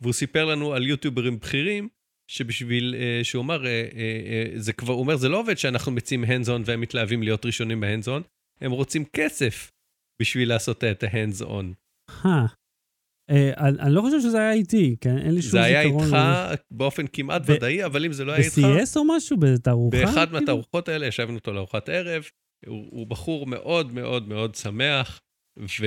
והוא 0.00 0.12
סיפר 0.12 0.44
לנו 0.44 0.74
על 0.74 0.86
יוטיוברים 0.86 1.38
בכירים, 1.38 1.88
שבשביל, 2.30 2.94
אה, 2.98 3.24
שהוא 3.24 3.42
אמר, 3.42 3.66
אה, 3.66 3.88
אה, 3.94 4.46
זה 4.56 4.72
כבר, 4.72 4.92
הוא 4.92 5.00
אומר, 5.00 5.16
זה 5.16 5.28
לא 5.28 5.40
עובד 5.40 5.58
שאנחנו 5.58 5.92
מציעים 5.92 6.24
on 6.24 6.62
והם 6.64 6.80
מתלהבים 6.80 7.22
להיות 7.22 7.46
ראשונים 7.46 7.84
on, 7.84 8.22
הם 8.60 8.70
רוצים 8.70 9.04
כסף. 9.04 9.70
בשביל 10.20 10.48
לעשות 10.48 10.84
את 10.84 11.02
ה-hands 11.02 11.44
on. 11.44 11.64
אה, 13.30 13.52
אני 13.58 13.94
לא 13.94 14.00
חושב 14.00 14.20
שזה 14.20 14.38
היה 14.38 14.52
איתי, 14.52 14.96
כן? 15.00 15.18
אין 15.18 15.34
לי 15.34 15.42
שום 15.42 15.50
זיכרון. 15.50 16.08
זה 16.08 16.16
היה 16.16 16.52
איתך 16.52 16.62
באופן 16.70 17.06
כמעט 17.12 17.42
ודאי, 17.46 17.84
אבל 17.84 18.04
אם 18.04 18.12
זה 18.12 18.24
לא 18.24 18.32
היה 18.32 18.44
איתך... 18.44 18.58
ב-CS 18.58 18.96
או 18.96 19.04
משהו? 19.04 19.36
בתערוכה? 19.36 19.96
באחד 19.96 20.24
כאילו? 20.24 20.40
מהתערוכות 20.40 20.88
האלה 20.88 21.06
ישבנו 21.06 21.34
אותו 21.34 21.52
לארוחת 21.52 21.88
ערב. 21.88 22.24
הוא 22.66 23.06
בחור 23.06 23.46
מאוד 23.46 23.92
מאוד 23.92 24.28
מאוד 24.28 24.54
שמח, 24.54 25.20
ו... 25.58 25.86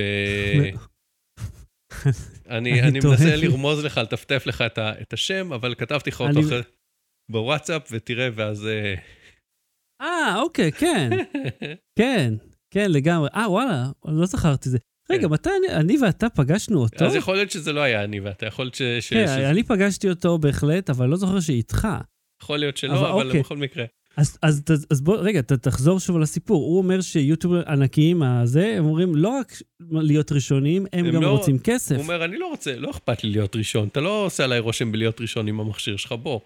אני, 2.56 2.82
אני 2.82 2.98
מנסה 3.04 3.36
לרמוז 3.36 3.84
לך, 3.84 3.98
לטפטף 3.98 4.46
לך 4.46 4.62
את, 4.62 4.78
ה, 4.78 5.00
את 5.00 5.12
השם, 5.12 5.52
אבל 5.52 5.74
כתבתי 5.74 6.10
לך 6.10 6.20
אותו 6.20 6.40
אחרי 6.40 6.60
בוואטסאפ, 7.30 7.88
ותראה, 7.90 8.28
ואז... 8.34 8.66
אה, 8.66 8.94
אה 10.02 10.40
אוקיי, 10.40 10.72
כן. 10.72 11.10
כן. 11.98 12.34
כן, 12.74 12.90
לגמרי. 12.90 13.28
אה, 13.34 13.50
וואלה, 13.50 13.86
לא 14.04 14.26
זכרתי 14.26 14.68
זה. 14.68 14.78
רגע, 15.10 15.28
כן. 15.28 15.32
מתי 15.32 15.50
אני, 15.58 15.76
אני 15.76 15.98
ואתה 15.98 16.28
פגשנו 16.28 16.82
אותו? 16.82 17.04
אז 17.04 17.14
יכול 17.14 17.34
להיות 17.34 17.50
שזה 17.50 17.72
לא 17.72 17.80
היה 17.80 18.04
אני 18.04 18.20
ואתה, 18.20 18.46
יכול 18.46 18.64
להיות 18.64 18.74
ש... 18.74 18.82
ש 18.82 19.12
כן, 19.12 19.26
ש... 19.26 19.30
אני 19.30 19.62
פגשתי 19.62 20.10
אותו 20.10 20.38
בהחלט, 20.38 20.90
אבל 20.90 21.06
לא 21.06 21.16
זוכר 21.16 21.40
שאיתך. 21.40 21.88
יכול 22.42 22.58
להיות 22.58 22.76
שלא, 22.76 22.92
אבל, 22.92 23.06
אבל 23.06 23.26
אוקיי. 23.26 23.40
בכל 23.40 23.56
מקרה. 23.56 23.84
אז, 24.16 24.38
אז, 24.42 24.62
אז, 24.70 24.86
אז 24.90 25.00
בוא, 25.00 25.16
רגע, 25.16 25.42
ת, 25.42 25.52
תחזור 25.52 26.00
שוב 26.00 26.18
לסיפור. 26.18 26.64
הוא 26.64 26.78
אומר 26.78 27.00
שיוטיובר 27.00 27.62
ענקיים, 27.68 28.22
הזה, 28.22 28.74
הם 28.78 28.84
אומרים 28.84 29.16
לא 29.16 29.28
רק 29.28 29.52
להיות 29.80 30.32
ראשונים, 30.32 30.86
הם, 30.92 31.06
הם 31.06 31.12
גם 31.12 31.22
לא, 31.22 31.30
רוצים 31.30 31.58
כסף. 31.58 31.94
הוא 31.94 32.02
אומר, 32.02 32.24
אני 32.24 32.38
לא 32.38 32.46
רוצה, 32.46 32.76
לא 32.76 32.90
אכפת 32.90 33.24
לי 33.24 33.30
להיות 33.30 33.56
ראשון. 33.56 33.88
אתה 33.88 34.00
לא 34.00 34.24
עושה 34.24 34.44
עליי 34.44 34.58
רושם 34.58 34.92
בלהיות 34.92 35.20
ראשון 35.20 35.48
עם 35.48 35.60
המכשיר 35.60 35.96
שלך, 35.96 36.12
בוא. 36.12 36.40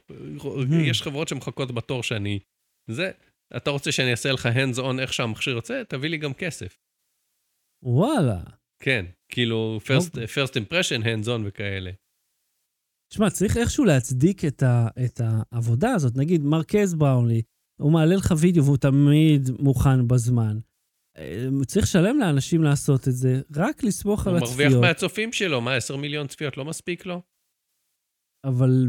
יש 0.71 1.03
חברות 1.03 1.29
שמחכות 1.29 1.73
בתור 1.73 2.03
שאני... 2.03 2.39
זה, 2.91 3.11
אתה 3.57 3.71
רוצה 3.71 3.93
שאני 3.93 4.11
אעשה 4.11 4.33
לך 4.33 4.47
hands 4.47 4.79
on 4.79 5.01
איך 5.01 5.13
שהמכשיר 5.13 5.55
יוצא? 5.55 5.83
תביא 5.89 6.11
לי 6.11 6.17
גם 6.17 6.35
כסף. 6.35 6.79
וואלה. 7.83 8.41
כן, 8.83 9.07
כאילו 9.29 9.81
first. 9.85 10.07
אוקיי. 10.07 10.25
first 10.25 10.51
impression, 10.51 11.05
hands 11.05 11.27
on 11.27 11.41
וכאלה. 11.45 11.91
תשמע, 13.13 13.31
צריך 13.31 13.57
איכשהו 13.57 13.85
להצדיק 13.85 14.45
את, 14.45 14.63
ה, 14.63 14.89
את 15.05 15.21
העבודה 15.25 15.91
הזאת. 15.91 16.17
נגיד, 16.17 16.43
מרקז 16.43 16.95
בראונלי, 16.95 17.43
הוא 17.81 17.93
מעלה 17.93 18.17
לך 18.17 18.35
וידאו 18.39 18.65
והוא 18.65 18.77
תמיד 18.77 19.51
מוכן 19.59 20.09
בזמן. 20.09 20.59
אה, 21.19 21.47
צריך 21.67 21.87
לשלם 21.87 22.19
לאנשים 22.19 22.63
לעשות 22.63 23.09
את 23.09 23.13
זה, 23.13 23.41
רק 23.57 23.85
לסמוך 23.85 24.27
על 24.27 24.37
הצפיות. 24.37 24.53
הוא 24.53 24.65
מרוויח 24.65 24.81
מהצופים 24.81 25.33
שלו, 25.33 25.61
מה, 25.61 25.77
10 25.77 25.97
מיליון 25.97 26.27
צפיות 26.27 26.57
לא 26.57 26.65
מספיק 26.65 27.07
לו? 27.07 27.23
אבל 28.45 28.87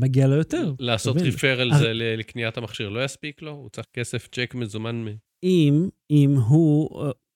מגיע 0.00 0.26
לו 0.26 0.34
יותר. 0.34 0.74
לעשות 0.78 1.16
ריפר 1.16 1.60
על 1.60 1.70
זה 1.78 1.92
לקניית 1.94 2.56
המכשיר 2.56 2.88
לא 2.88 3.04
יספיק 3.04 3.42
לו? 3.42 3.50
הוא 3.50 3.70
צריך 3.70 3.86
כסף, 3.92 4.28
צ'ק 4.32 4.54
מזומן 4.54 5.04
מ... 5.04 5.08
אם, 5.44 5.88
אם 6.10 6.34
הוא, 6.48 6.90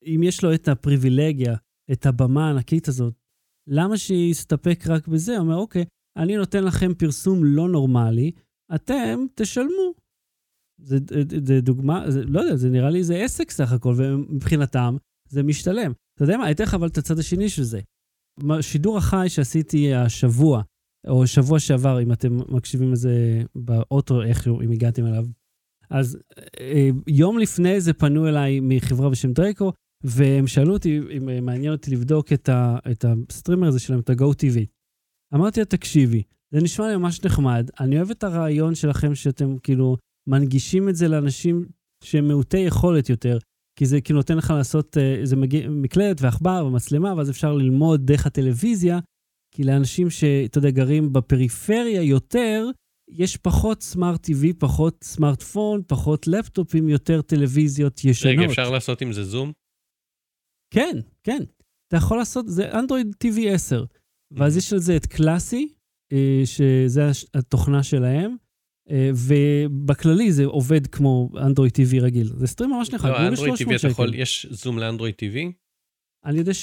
אם 0.07 0.21
יש 0.23 0.45
לו 0.45 0.55
את 0.55 0.69
הפריבילגיה, 0.69 1.55
את 1.93 2.07
הבמה 2.07 2.47
הענקית 2.47 2.89
הזאת, 2.89 3.15
למה 3.69 3.99
שיסתפק 3.99 4.85
רק 4.87 5.09
בזה? 5.09 5.33
הוא 5.33 5.41
אומר, 5.41 5.57
אוקיי, 5.57 5.85
אני 6.17 6.37
נותן 6.37 6.65
לכם 6.65 6.95
פרסום 6.95 7.45
לא 7.45 7.69
נורמלי, 7.69 8.31
אתם 8.75 9.27
תשלמו. 9.35 9.95
זה, 10.81 10.97
זה, 11.11 11.39
זה 11.45 11.61
דוגמה, 11.61 12.11
זה, 12.11 12.25
לא 12.25 12.41
יודע, 12.41 12.57
זה 12.57 12.71
נראה 12.71 12.91
לי 12.91 13.05
זה 13.05 13.25
עסק 13.25 13.51
סך 13.51 13.73
הכל, 13.73 13.95
ומבחינתם 13.97 14.97
זה 15.29 15.43
משתלם. 15.43 15.93
אתה 16.15 16.25
יודע 16.25 16.37
מה, 16.37 16.51
אתן 16.51 16.65
לך 16.65 16.75
אבל 16.75 16.89
את 16.89 16.99
הצד 16.99 17.19
השני 17.19 17.49
של 17.49 17.63
זה. 17.63 17.81
שידור 18.61 18.99
החי 18.99 19.27
שעשיתי 19.29 19.95
השבוע, 19.95 20.63
או 21.09 21.27
שבוע 21.27 21.59
שעבר, 21.59 22.03
אם 22.03 22.13
אתם 22.13 22.37
מקשיבים 22.49 22.93
לזה 22.93 23.43
באוטו, 23.55 24.23
איכשהו, 24.23 24.61
אם 24.63 24.71
הגעתם 24.71 25.07
אליו. 25.07 25.27
אז 25.91 26.19
אה, 26.61 26.89
יום 27.07 27.39
לפני 27.39 27.81
זה 27.81 27.93
פנו 27.93 28.29
אליי 28.29 28.61
מחברה 28.63 29.11
בשם 29.11 29.33
דרקו, 29.33 29.73
והם 30.05 30.47
שאלו 30.47 30.73
אותי 30.73 31.01
אם 31.17 31.45
מעניין 31.47 31.73
אותי 31.73 31.91
לבדוק 31.91 32.33
את, 32.33 32.49
ה, 32.49 32.79
את 32.91 33.05
הסטרימר 33.05 33.69
הזה 33.69 33.79
שלהם, 33.79 34.01
את 34.01 34.11
ה-GoTV. 34.11 34.59
אמרתי 35.35 35.61
לה, 35.61 35.67
תקשיבי, 35.67 36.23
זה 36.51 36.61
נשמע 36.61 36.89
לי 36.89 36.97
ממש 36.97 37.25
נחמד, 37.25 37.71
אני 37.81 37.97
אוהב 37.97 38.11
את 38.11 38.25
הרעיון 38.25 38.75
שלכם 38.75 39.15
שאתם 39.15 39.59
כאילו 39.59 39.97
מנגישים 40.29 40.89
את 40.89 40.97
זה 40.97 41.09
לאנשים 41.09 41.65
שהם 42.05 42.29
מעוטי 42.29 42.59
יכולת 42.59 43.09
יותר, 43.09 43.39
כי 43.79 43.87
זה 43.87 44.01
כאילו 44.01 44.19
נותן 44.19 44.37
לך 44.37 44.51
לעשות, 44.51 44.97
איזה 45.21 45.37
מגיע, 45.37 45.69
מקלדת 45.69 46.23
ועכבר 46.23 46.65
ומצלמה, 46.67 47.15
ואז 47.17 47.31
אפשר 47.31 47.53
ללמוד 47.53 48.07
דרך 48.07 48.27
הטלוויזיה, 48.27 48.99
כי 49.59 49.65
לאנשים 49.65 50.11
שאתה 50.11 50.59
יודע, 50.59 50.71
גרים 50.71 51.13
בפריפריה 51.13 52.03
יותר, 52.03 52.67
יש 53.11 53.37
פחות 53.37 53.83
סמארט 53.83 54.27
TV, 54.27 54.55
פחות 54.59 55.05
סמארטפון, 55.05 55.83
פחות 55.87 56.27
לפטופים, 56.27 56.89
יותר 56.89 57.23
טלוויזיות 57.23 58.05
ישנות. 58.05 58.35
רגע, 58.39 58.47
אפשר 58.47 58.71
לעשות 58.71 59.01
עם 59.03 59.13
זה 59.13 59.25
זום? 59.25 59.53
כן, 60.75 60.97
כן. 61.23 61.43
אתה 61.89 61.97
יכול 61.97 62.19
לעשות, 62.19 62.49
זה 62.49 62.79
אנדרואיד 62.79 63.15
TV 63.25 63.49
10. 63.49 63.85
ואז 64.31 64.57
יש 64.57 64.73
על 64.73 64.79
זה 64.79 64.97
את 64.97 65.07
קלאסי, 65.07 65.75
אה, 66.13 66.43
שזה 66.45 67.11
התוכנה 67.35 67.83
שלהם, 67.83 68.37
אה, 68.91 69.11
ובכללי 69.15 70.33
זה 70.33 70.45
עובד 70.45 70.87
כמו 70.87 71.31
אנדרואיד 71.37 71.73
TV 71.73 72.03
רגיל. 72.03 72.29
זה 72.37 72.47
סטרים 72.47 72.71
ממש 72.71 72.91
נחמד, 72.91 73.11
לא, 73.11 73.29
אנדרואיד 73.29 73.55
TV 73.55 73.57
300 73.57 73.81
אתה 73.81 73.89
יכול. 73.89 74.15
יש 74.15 74.47
זום 74.51 74.79
לאנדרואיד 74.79 75.15
TV? 75.15 75.53
אני 76.25 76.39
יודע 76.39 76.55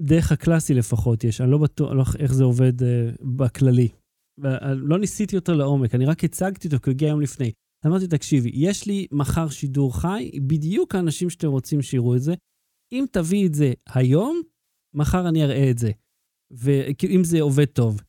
שדרך 0.00 0.32
הקלאסי 0.32 0.74
לפחות 0.74 1.24
יש, 1.24 1.40
אני 1.40 1.50
לא 1.50 1.58
בטוח 1.58 1.92
לא 1.92 2.04
איך 2.18 2.32
זה 2.34 2.44
עובד 2.44 2.82
אה, 2.82 3.10
בכללי. 3.36 3.88
ו- 4.42 4.74
לא 4.74 4.98
ניסיתי 4.98 5.36
אותו 5.36 5.54
לעומק, 5.54 5.94
אני 5.94 6.06
רק 6.06 6.24
הצגתי 6.24 6.68
אותו 6.68 6.78
כי 6.82 6.90
הוא 6.90 6.94
הגיע 6.94 7.08
יום 7.08 7.20
לפני. 7.20 7.52
אמרתי, 7.86 8.06
תקשיבי, 8.06 8.50
יש 8.54 8.86
לי 8.86 9.06
מחר 9.12 9.48
שידור 9.48 10.00
חי, 10.00 10.30
בדיוק 10.46 10.94
האנשים 10.94 11.30
שאתם 11.30 11.48
רוצים 11.48 11.82
שיראו 11.82 12.16
את 12.16 12.22
זה. 12.22 12.34
אם 12.92 13.04
תביא 13.12 13.46
את 13.46 13.54
זה 13.54 13.72
היום, 13.94 14.42
מחר 14.94 15.28
אני 15.28 15.44
אראה 15.44 15.70
את 15.70 15.78
זה. 15.78 15.90
ואם 16.50 17.24
זה 17.24 17.40
עובד 17.40 17.64
טוב. 17.64 18.00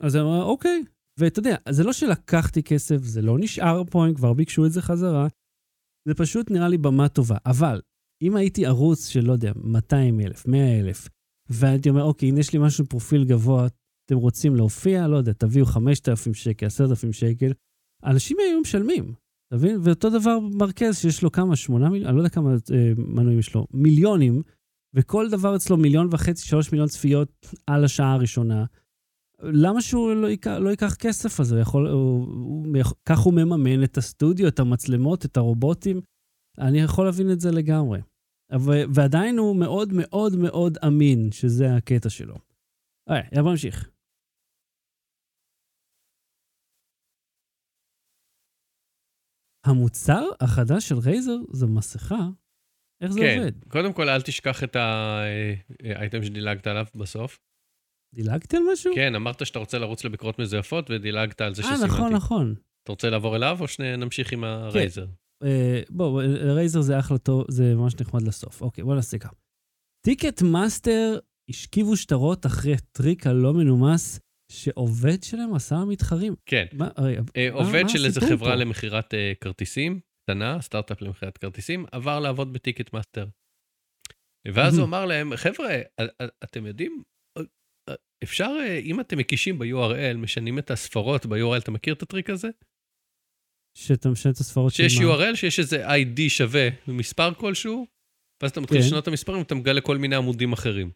אז 0.00 0.16
אני 0.16 0.24
אומר, 0.24 0.44
אוקיי. 0.44 0.84
ואתה 1.18 1.38
יודע, 1.38 1.56
זה 1.70 1.84
לא 1.84 1.92
שלקחתי 1.92 2.62
כסף, 2.62 2.96
זה 2.96 3.22
לא 3.22 3.38
נשאר 3.38 3.82
פה, 3.90 4.06
הם 4.06 4.14
כבר 4.14 4.32
ביקשו 4.32 4.66
את 4.66 4.72
זה 4.72 4.82
חזרה. 4.82 5.26
זה 6.08 6.14
פשוט 6.14 6.50
נראה 6.50 6.68
לי 6.68 6.78
במה 6.78 7.08
טובה. 7.08 7.36
אבל 7.46 7.80
אם 8.22 8.36
הייתי 8.36 8.66
ערוץ 8.66 9.08
של, 9.08 9.24
לא 9.24 9.32
יודע, 9.32 9.52
200 9.56 10.20
אלף, 10.20 10.46
100 10.46 10.80
אלף, 10.80 11.08
והייתי 11.50 11.88
אומר, 11.88 12.02
אוקיי, 12.02 12.28
הנה 12.28 12.40
יש 12.40 12.52
לי 12.52 12.58
משהו 12.58 12.86
פרופיל 12.86 13.24
גבוה, 13.24 13.66
אתם 14.06 14.16
רוצים 14.16 14.56
להופיע, 14.56 15.08
לא 15.08 15.16
יודע, 15.16 15.32
תביאו 15.32 15.66
5,000 15.66 16.34
שקל, 16.34 16.66
10,000 16.66 17.12
שקל, 17.12 17.52
אנשים 18.04 18.36
היו 18.40 18.60
משלמים, 18.60 19.14
אתה 19.48 19.56
מבין? 19.56 19.80
ואותו 19.82 20.10
דבר 20.10 20.38
מרכז 20.40 20.98
שיש 20.98 21.22
לו 21.22 21.32
כמה, 21.32 21.56
8 21.56 21.88
מיליון, 21.88 22.08
אני 22.08 22.16
לא 22.16 22.20
יודע 22.20 22.34
כמה 22.34 22.50
אה, 22.50 22.92
מנויים 22.96 23.38
יש 23.38 23.54
לו, 23.54 23.66
מיליונים, 23.72 24.42
וכל 24.94 25.30
דבר 25.30 25.56
אצלו 25.56 25.76
מיליון 25.76 26.08
וחצי, 26.10 26.46
שלוש 26.46 26.72
מיליון 26.72 26.88
צפיות 26.88 27.46
על 27.66 27.84
השעה 27.84 28.12
הראשונה. 28.12 28.64
למה 29.42 29.82
שהוא 29.82 30.12
לא 30.14 30.26
ייקח, 30.26 30.50
לא 30.50 30.70
ייקח 30.70 30.94
כסף 30.94 31.40
הזה? 31.40 31.54
הוא 31.54 31.62
יכול, 31.62 31.88
הוא, 31.88 32.26
הוא, 32.26 32.66
כך 33.06 33.18
הוא 33.18 33.34
מממן 33.34 33.84
את 33.84 33.98
הסטודיו, 33.98 34.48
את 34.48 34.60
המצלמות, 34.60 35.24
את 35.24 35.36
הרובוטים. 35.36 36.00
אני 36.58 36.80
יכול 36.80 37.04
להבין 37.04 37.30
את 37.32 37.40
זה 37.40 37.50
לגמרי. 37.50 38.00
אבל, 38.52 38.84
ועדיין 38.94 39.38
הוא 39.38 39.56
מאוד 39.56 39.88
מאוד 39.92 40.32
מאוד 40.36 40.78
אמין 40.86 41.32
שזה 41.32 41.76
הקטע 41.76 42.10
שלו. 42.10 42.34
אוקיי, 43.10 43.42
בוא 43.42 43.50
נמשיך. 43.50 43.90
המוצר 49.66 50.24
החדש 50.40 50.88
של 50.88 50.98
רייזר 50.98 51.36
זו 51.52 51.68
מסכה. 51.68 52.28
איך 53.00 53.12
זה 53.12 53.20
כן. 53.20 53.38
עובד? 53.38 53.64
קודם 53.68 53.92
כל, 53.92 54.08
אל 54.08 54.22
תשכח 54.22 54.64
את 54.64 54.76
אה, 54.76 55.54
האייטם 55.84 56.22
שדילגת 56.22 56.66
עליו 56.66 56.86
בסוף. 56.94 57.38
דילגתי 58.14 58.56
על 58.56 58.62
משהו? 58.72 58.92
כן, 58.94 59.14
אמרת 59.14 59.46
שאתה 59.46 59.58
רוצה 59.58 59.78
לרוץ 59.78 60.04
לביקורות 60.04 60.38
מזויפות, 60.38 60.90
ודילגת 60.90 61.40
על 61.40 61.54
זה 61.54 61.62
אה, 61.62 61.68
שסימנתי. 61.68 61.94
נכון, 61.94 62.12
נכון. 62.12 62.54
אתה 62.82 62.92
רוצה 62.92 63.10
לעבור 63.10 63.36
אליו, 63.36 63.58
או 63.60 63.68
שנמשיך 63.68 64.32
עם 64.32 64.44
ה 64.44 64.52
Razer? 64.52 65.02
אה, 65.02 65.27
בוא, 65.90 66.22
Razer 66.54 66.80
זה 66.80 66.98
אחלה 66.98 67.18
טוב, 67.18 67.44
זה 67.48 67.74
ממש 67.74 67.94
נחמד 68.00 68.22
לסוף. 68.22 68.62
אוקיי, 68.62 68.84
בוא 68.84 68.94
נעשה 68.94 69.18
ככה. 69.18 69.34
Ticketmaster 70.06 71.18
השכיבו 71.50 71.96
שטרות 71.96 72.46
אחרי 72.46 72.74
טריק 72.92 73.26
הלא 73.26 73.54
מנומס 73.54 74.20
שעובד 74.52 75.22
שלהם 75.22 75.54
עשה 75.54 75.74
למתחרים. 75.74 76.34
כן. 76.46 76.66
מה, 76.72 76.88
רגע, 76.98 77.20
אה, 77.36 77.48
עובד 77.52 77.82
מה 77.82 77.88
של 77.88 78.04
איזה 78.04 78.20
חברה 78.20 78.50
פה? 78.50 78.54
למכירת 78.54 79.14
אה, 79.14 79.32
כרטיסים, 79.40 80.00
קטנה, 80.24 80.60
סטארט-אפ 80.60 81.02
למכירת 81.02 81.38
כרטיסים, 81.38 81.86
עבר 81.92 82.20
לעבוד 82.20 82.52
ב 82.52 82.92
Ticketmaster. 82.92 83.26
ואז 84.54 84.78
הוא. 84.78 84.84
אמ. 84.84 84.94
אמר 84.94 85.06
להם, 85.06 85.36
חבר'ה, 85.36 85.68
א- 86.00 86.22
א- 86.22 86.28
אתם 86.44 86.66
יודעים, 86.66 87.02
אפשר, 88.22 88.50
אה, 88.60 88.78
אם 88.78 89.00
אתם 89.00 89.18
מקישים 89.18 89.58
ב-URL, 89.58 90.16
משנים 90.16 90.58
את 90.58 90.70
הספרות 90.70 91.26
ב-URL, 91.26 91.58
אתה 91.62 91.70
מכיר 91.70 91.94
את 91.94 92.02
הטריק 92.02 92.30
הזה? 92.30 92.48
שאתה 93.86 94.08
משנה 94.08 94.32
את 94.32 94.36
הספרות 94.36 94.72
של 94.72 94.88
שיש? 94.88 94.98
URL, 94.98 95.34
שיש 95.36 95.58
איזה 95.58 95.88
ID 95.88 96.20
שווה 96.28 96.68
מספר 96.88 97.34
כלשהו, 97.34 97.86
ואז 98.42 98.50
אתה 98.50 98.60
מתחיל 98.60 98.80
כן. 98.80 98.86
לשנות 98.86 99.02
את 99.02 99.08
המספרים 99.08 99.38
ואתה 99.38 99.54
מגלה 99.54 99.80
כל 99.80 99.98
מיני 99.98 100.16
עמודים 100.16 100.52
אחרים, 100.52 100.90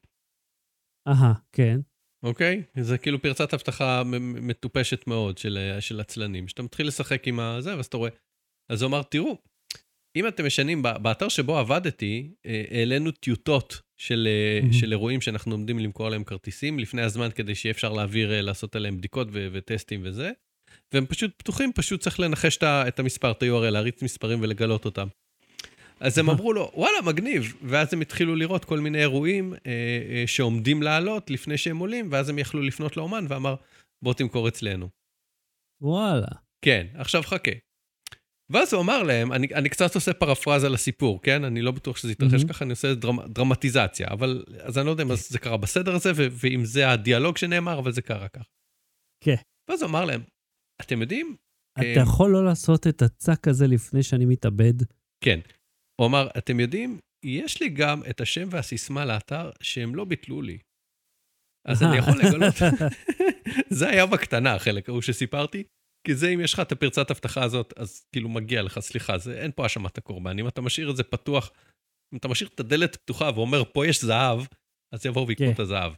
אהה, 1.09 1.33
כן. 1.53 1.81
אוקיי? 2.25 2.63
זה 2.81 2.99
כאילו 2.99 3.23
פרצת 3.23 3.55
אבטחה 3.55 4.03
מטופשת 4.21 5.07
מאוד 5.07 5.39
של, 5.39 5.77
של 5.81 6.01
עצלנים, 6.01 6.49
שאתה 6.49 6.63
מתחיל 6.63 6.87
לשחק 6.87 7.29
עם 7.29 7.41
הזה, 7.41 7.77
ואז 7.77 7.87
אתה 7.87 7.97
רואה. 7.97 8.11
אז 8.73 8.83
הוא 8.83 8.89
אמר, 8.89 9.03
תראו, 9.03 9.39
אם 10.17 10.29
אתם 10.29 10.47
משנים, 10.47 10.83
באתר 10.83 11.29
שבו 11.29 11.59
עבדתי, 11.59 12.35
אה, 12.47 12.65
העלינו 12.71 13.11
טיוטות 13.11 13.81
של, 14.01 14.29
מהמם. 14.63 14.73
של 14.73 14.93
אירועים 14.93 15.21
שאנחנו 15.21 15.53
עומדים 15.53 15.79
למכור 15.79 16.09
להם 16.09 16.25
כרטיסים 16.25 16.79
לפני 16.79 17.03
הזמן, 17.03 17.29
כדי 17.35 17.55
שיהיה 17.55 17.71
אפשר 17.71 17.93
להעביר, 17.93 18.33
אה, 18.33 18.43
לעשות 18.43 18.77
עליהם 18.77 18.99
בדיקות 18.99 19.29
ו- 19.33 19.49
וטסטים 19.53 20.01
וזה. 20.05 20.31
והם 20.93 21.07
פשוט 21.07 21.31
פתוחים, 21.37 21.73
פשוט 21.73 22.01
צריך 22.01 22.21
לנחש 22.21 22.59
את 22.63 22.99
המספר, 22.99 23.31
את 23.31 23.43
ה-URL, 23.43 23.71
להריץ 23.71 24.03
מספרים 24.03 24.39
ולגלות 24.43 24.85
אותם. 24.85 25.09
אז 26.01 26.19
הם. 26.19 26.31
אמרו 26.31 26.53
לו, 26.53 26.71
וואלה, 26.75 27.03
מגניב. 27.03 27.55
ואז 27.63 27.95
הם 27.95 28.01
התחילו 28.01 28.37
לראות 28.37 28.65
כל 28.65 28.81
מיני 28.81 28.99
אירועים 28.99 29.55
אה, 29.55 29.59
אה, 29.67 30.25
שעומדים 30.27 30.83
לעלות 30.83 31.31
לפני 31.31 31.59
שהם 31.59 31.79
עולים, 31.79 32.09
ואז 32.11 32.29
הם 32.29 32.39
יכלו 32.39 32.63
לפנות 32.63 32.97
לאומן 32.97 33.27
ואמר, 33.29 33.55
בוא 34.05 34.15
תמכור 34.15 34.49
אצלנו. 34.49 34.89
וואלה. 35.83 36.29
כן, 36.65 36.87
עכשיו 36.95 37.23
חכה. 37.23 37.53
ואז 38.53 38.73
הוא 38.73 38.83
אמר 38.83 39.03
להם, 39.03 39.33
אני, 39.33 39.49
אני 39.55 39.69
קצת 39.69 39.95
עושה 39.95 40.13
פרפרזה 40.13 40.69
לסיפור, 40.69 41.23
כן? 41.23 41.45
אני 41.45 41.63
לא 41.63 41.71
בטוח 41.71 41.97
שזה 41.97 42.13
יתרחש 42.13 42.35
מהמם. 42.35 42.49
ככה, 42.49 42.65
אני 42.65 42.71
עושה 42.71 42.95
דרמ, 42.95 43.21
דרמטיזציה, 43.27 44.07
אבל 44.11 44.45
אז 44.61 44.79
אני 44.79 44.87
לא 44.87 44.91
יודע 44.91 45.03
אם 45.03 45.09
זה 45.15 45.39
קרה 45.39 45.57
בסדר 45.57 45.95
הזה, 45.95 46.13
ו- 46.17 46.27
ואם 46.31 46.65
זה 46.65 46.91
הדיאלוג 46.91 47.37
שנאמר, 47.37 47.79
אבל 47.79 47.93
זה 47.93 48.03
קרה 48.03 48.29
כך. 48.29 48.43
כן. 49.25 49.35
ואז 49.69 49.83
הוא 49.83 49.89
אמר 49.89 50.05
להם, 50.05 50.23
אתם 50.83 51.01
יודעים? 51.01 51.37
אתה 51.79 51.83
אה, 51.87 52.03
יכול 52.03 52.31
לא 52.31 52.45
לעשות 52.45 52.87
את 52.87 53.03
הצק 53.03 53.49
הזה 53.49 53.67
לפני 53.67 54.03
שאני 54.03 54.25
מתאבד? 54.25 54.75
כן. 55.25 55.41
הוא 56.01 56.07
אמר, 56.07 56.29
אתם 56.39 56.61
יודעים, 56.61 56.99
יש 57.25 57.61
לי 57.61 57.69
גם 57.69 58.03
את 58.11 58.21
השם 58.21 58.49
והסיסמה 58.51 59.05
לאתר 59.05 59.51
שהם 59.61 59.95
לא 59.95 60.05
ביטלו 60.05 60.43
לי. 60.43 60.59
אז 61.69 61.83
אני 61.83 61.97
יכול 61.97 62.15
לגלות, 62.19 62.55
זה 63.79 63.89
היה 63.89 64.07
בקטנה, 64.07 64.55
החלק 64.55 64.89
ההוא 64.89 65.03
שסיפרתי, 65.03 65.65
כי 66.07 66.15
זה 66.15 66.29
אם 66.29 66.41
יש 66.41 66.55
לך 66.55 66.61
את 66.61 66.73
הפרצת 66.73 67.11
אבטחה 67.11 67.45
הזאת, 67.45 67.73
אז 67.77 68.07
כאילו 68.13 68.29
מגיע 68.29 68.63
לך, 68.63 68.81
סליחה, 68.81 69.19
זה, 69.19 69.43
אין 69.43 69.51
פה 69.57 69.63
האשמת 69.63 69.99
הקורבן. 69.99 70.39
אם 70.39 70.49
אתה 70.49 70.61
משאיר 70.61 70.91
את 70.91 70.97
זה 70.97 71.03
פתוח, 71.03 71.51
אם 72.13 72.19
אתה 72.19 72.29
משאיר 72.29 72.51
את 72.55 72.61
הדלת 72.61 72.97
פתוחה 72.97 73.31
ואומר, 73.35 73.65
פה 73.73 73.87
יש 73.87 74.05
זהב, 74.05 74.41
אז 74.95 75.07
יבואו 75.07 75.29
ויקחו 75.29 75.45
כן. 75.45 75.53
את 75.53 75.59
הזהב. 75.59 75.93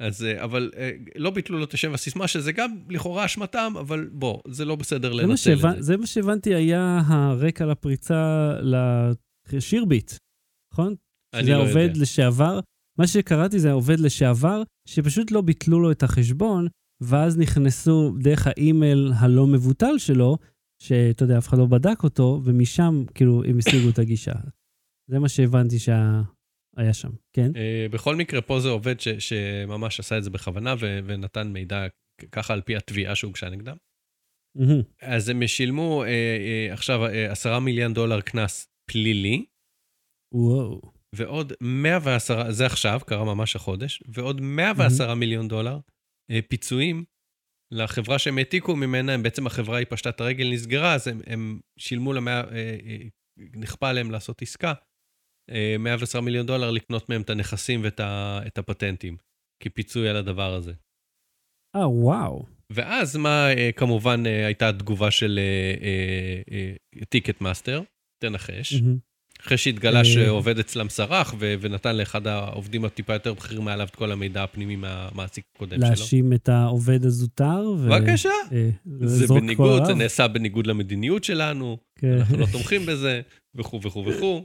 אז, 0.00 0.24
אה, 0.24 0.44
אבל 0.44 0.70
אה, 0.76 0.90
לא 1.16 1.30
ביטלו 1.30 1.58
לו 1.58 1.64
את 1.64 1.74
השם 1.74 1.90
והסיסמה, 1.90 2.28
שזה 2.28 2.52
גם 2.52 2.76
לכאורה 2.88 3.24
אשמתם, 3.24 3.72
אבל 3.80 4.08
בוא, 4.12 4.40
זה 4.48 4.64
לא 4.64 4.76
בסדר 4.76 5.16
זה 5.16 5.22
לנצל 5.22 5.52
את 5.52 5.58
זה. 5.60 5.82
זה 5.82 5.96
מה 5.96 6.06
שהבנתי 6.06 6.54
היה 6.54 7.00
הרקע 7.06 7.66
לפריצה 7.66 8.52
לשירביט, 9.52 10.12
נכון? 10.72 10.94
אני 11.34 11.44
זה 11.44 11.50
לא 11.50 11.56
העובד 11.56 11.88
יודע. 11.88 12.02
לשעבר, 12.02 12.60
מה 12.98 13.06
שקראתי 13.06 13.58
זה 13.58 13.70
העובד 13.70 14.00
לשעבר, 14.00 14.62
שפשוט 14.88 15.30
לא 15.30 15.40
ביטלו 15.40 15.80
לו 15.80 15.90
את 15.90 16.02
החשבון, 16.02 16.68
ואז 17.02 17.38
נכנסו 17.38 18.14
דרך 18.20 18.46
האימייל 18.46 19.12
הלא 19.16 19.46
מבוטל 19.46 19.98
שלו, 19.98 20.38
שאתה 20.82 21.22
יודע, 21.24 21.38
אף 21.38 21.48
אחד 21.48 21.58
לא 21.58 21.66
בדק 21.66 22.04
אותו, 22.04 22.40
ומשם 22.44 23.04
כאילו 23.14 23.44
הם 23.44 23.58
השיגו 23.58 23.88
את 23.88 23.98
הגישה. 23.98 24.32
זה 25.10 25.18
מה 25.18 25.28
שהבנתי 25.28 25.78
שהיה 26.78 26.94
שם, 26.94 27.10
כן? 27.36 27.50
אה, 27.56 27.86
בכל 27.90 28.16
מקרה, 28.16 28.40
פה 28.40 28.60
זה 28.60 28.68
עובד 28.68 29.00
ש, 29.00 29.08
שממש 29.08 30.00
עשה 30.00 30.18
את 30.18 30.24
זה 30.24 30.30
בכוונה 30.30 30.74
ו, 30.80 30.98
ונתן 31.06 31.48
מידע 31.48 31.86
ככה 32.32 32.52
על 32.52 32.60
פי 32.60 32.76
התביעה 32.76 33.14
שהוגשה 33.14 33.50
נגדם. 33.50 33.76
מהמם. 34.56 34.82
אז 35.02 35.28
הם 35.28 35.46
שילמו 35.46 36.04
אה, 36.04 36.08
אה, 36.08 36.72
עכשיו 36.72 37.06
אה, 37.06 37.32
עשרה 37.32 37.60
מיליון 37.60 37.94
דולר 37.94 38.20
קנס 38.20 38.66
פלילי, 38.90 39.44
וואו. 40.34 40.80
ועוד 41.14 41.52
110, 41.60 42.52
זה 42.52 42.66
עכשיו, 42.66 43.00
קרה 43.06 43.24
ממש 43.24 43.56
החודש, 43.56 44.02
ועוד 44.08 44.40
110 44.40 45.14
מיליון 45.14 45.48
דולר 45.48 45.78
אה, 46.30 46.40
פיצויים 46.48 47.04
לחברה 47.74 48.18
שהם 48.18 48.38
העתיקו 48.38 48.76
ממנה, 48.76 49.14
הם 49.14 49.22
בעצם 49.22 49.46
החברה 49.46 49.78
היא 49.78 49.86
פשטה 49.90 50.10
את 50.10 50.20
הרגל, 50.20 50.52
נסגרה, 50.52 50.94
אז 50.94 51.06
הם, 51.06 51.20
הם 51.26 51.60
שילמו 51.78 52.12
לה, 52.12 52.20
100, 52.20 52.40
אה, 52.40 52.76
אה, 52.86 52.96
נכפה 53.38 53.88
עליהם 53.88 54.10
לעשות 54.10 54.42
עסקה, 54.42 54.72
110 55.78 56.20
מיליון 56.20 56.46
דולר 56.46 56.70
לקנות 56.70 57.08
מהם 57.08 57.20
את 57.20 57.30
הנכסים 57.30 57.80
ואת 57.84 58.00
ה, 58.00 58.40
את 58.46 58.58
הפטנטים, 58.58 59.16
כפיצוי 59.62 60.08
על 60.08 60.16
הדבר 60.16 60.54
הזה. 60.54 60.72
אה, 61.76 61.88
וואו. 61.88 62.44
ואז 62.72 63.16
מה, 63.16 63.50
אה, 63.52 63.70
כמובן, 63.76 64.22
אה, 64.26 64.46
הייתה 64.46 64.68
התגובה 64.68 65.10
של 65.10 65.40
Ticketmaster, 67.08 67.82
תנחש. 68.22 68.74
מהמם. 68.74 68.98
אחרי 69.40 69.58
שהתגלה 69.58 69.98
אה. 69.98 70.04
שעובד 70.04 70.58
אצלם 70.58 70.88
סרח, 70.88 71.34
ו- 71.38 71.54
ונתן 71.60 71.96
לאחד 71.96 72.26
העובדים 72.26 72.84
הטיפה 72.84 73.12
יותר 73.12 73.34
בכירים 73.34 73.64
מעליו 73.64 73.86
את 73.86 73.96
כל 73.96 74.12
המידע 74.12 74.42
הפנימי 74.42 74.76
מהמעסיק 74.76 75.44
הקודם 75.56 75.76
שלו. 75.76 75.88
להאשים 75.88 76.32
את 76.32 76.48
העובד 76.48 77.04
הזוטר. 77.04 77.72
ו- 77.78 77.88
בבקשה. 77.88 78.28
אה, 78.52 78.70
זה 79.00 79.26
בניגוד, 79.26 79.84
זה. 79.84 79.94
נעשה 79.94 80.28
בניגוד 80.28 80.66
למדיניות 80.66 81.24
שלנו, 81.24 81.78
כן. 81.98 82.12
אנחנו 82.12 82.38
לא 82.38 82.46
תומכים 82.52 82.86
בזה, 82.86 83.20
וכו' 83.54 83.80
וכו' 83.82 84.04
וכו'. 84.06 84.44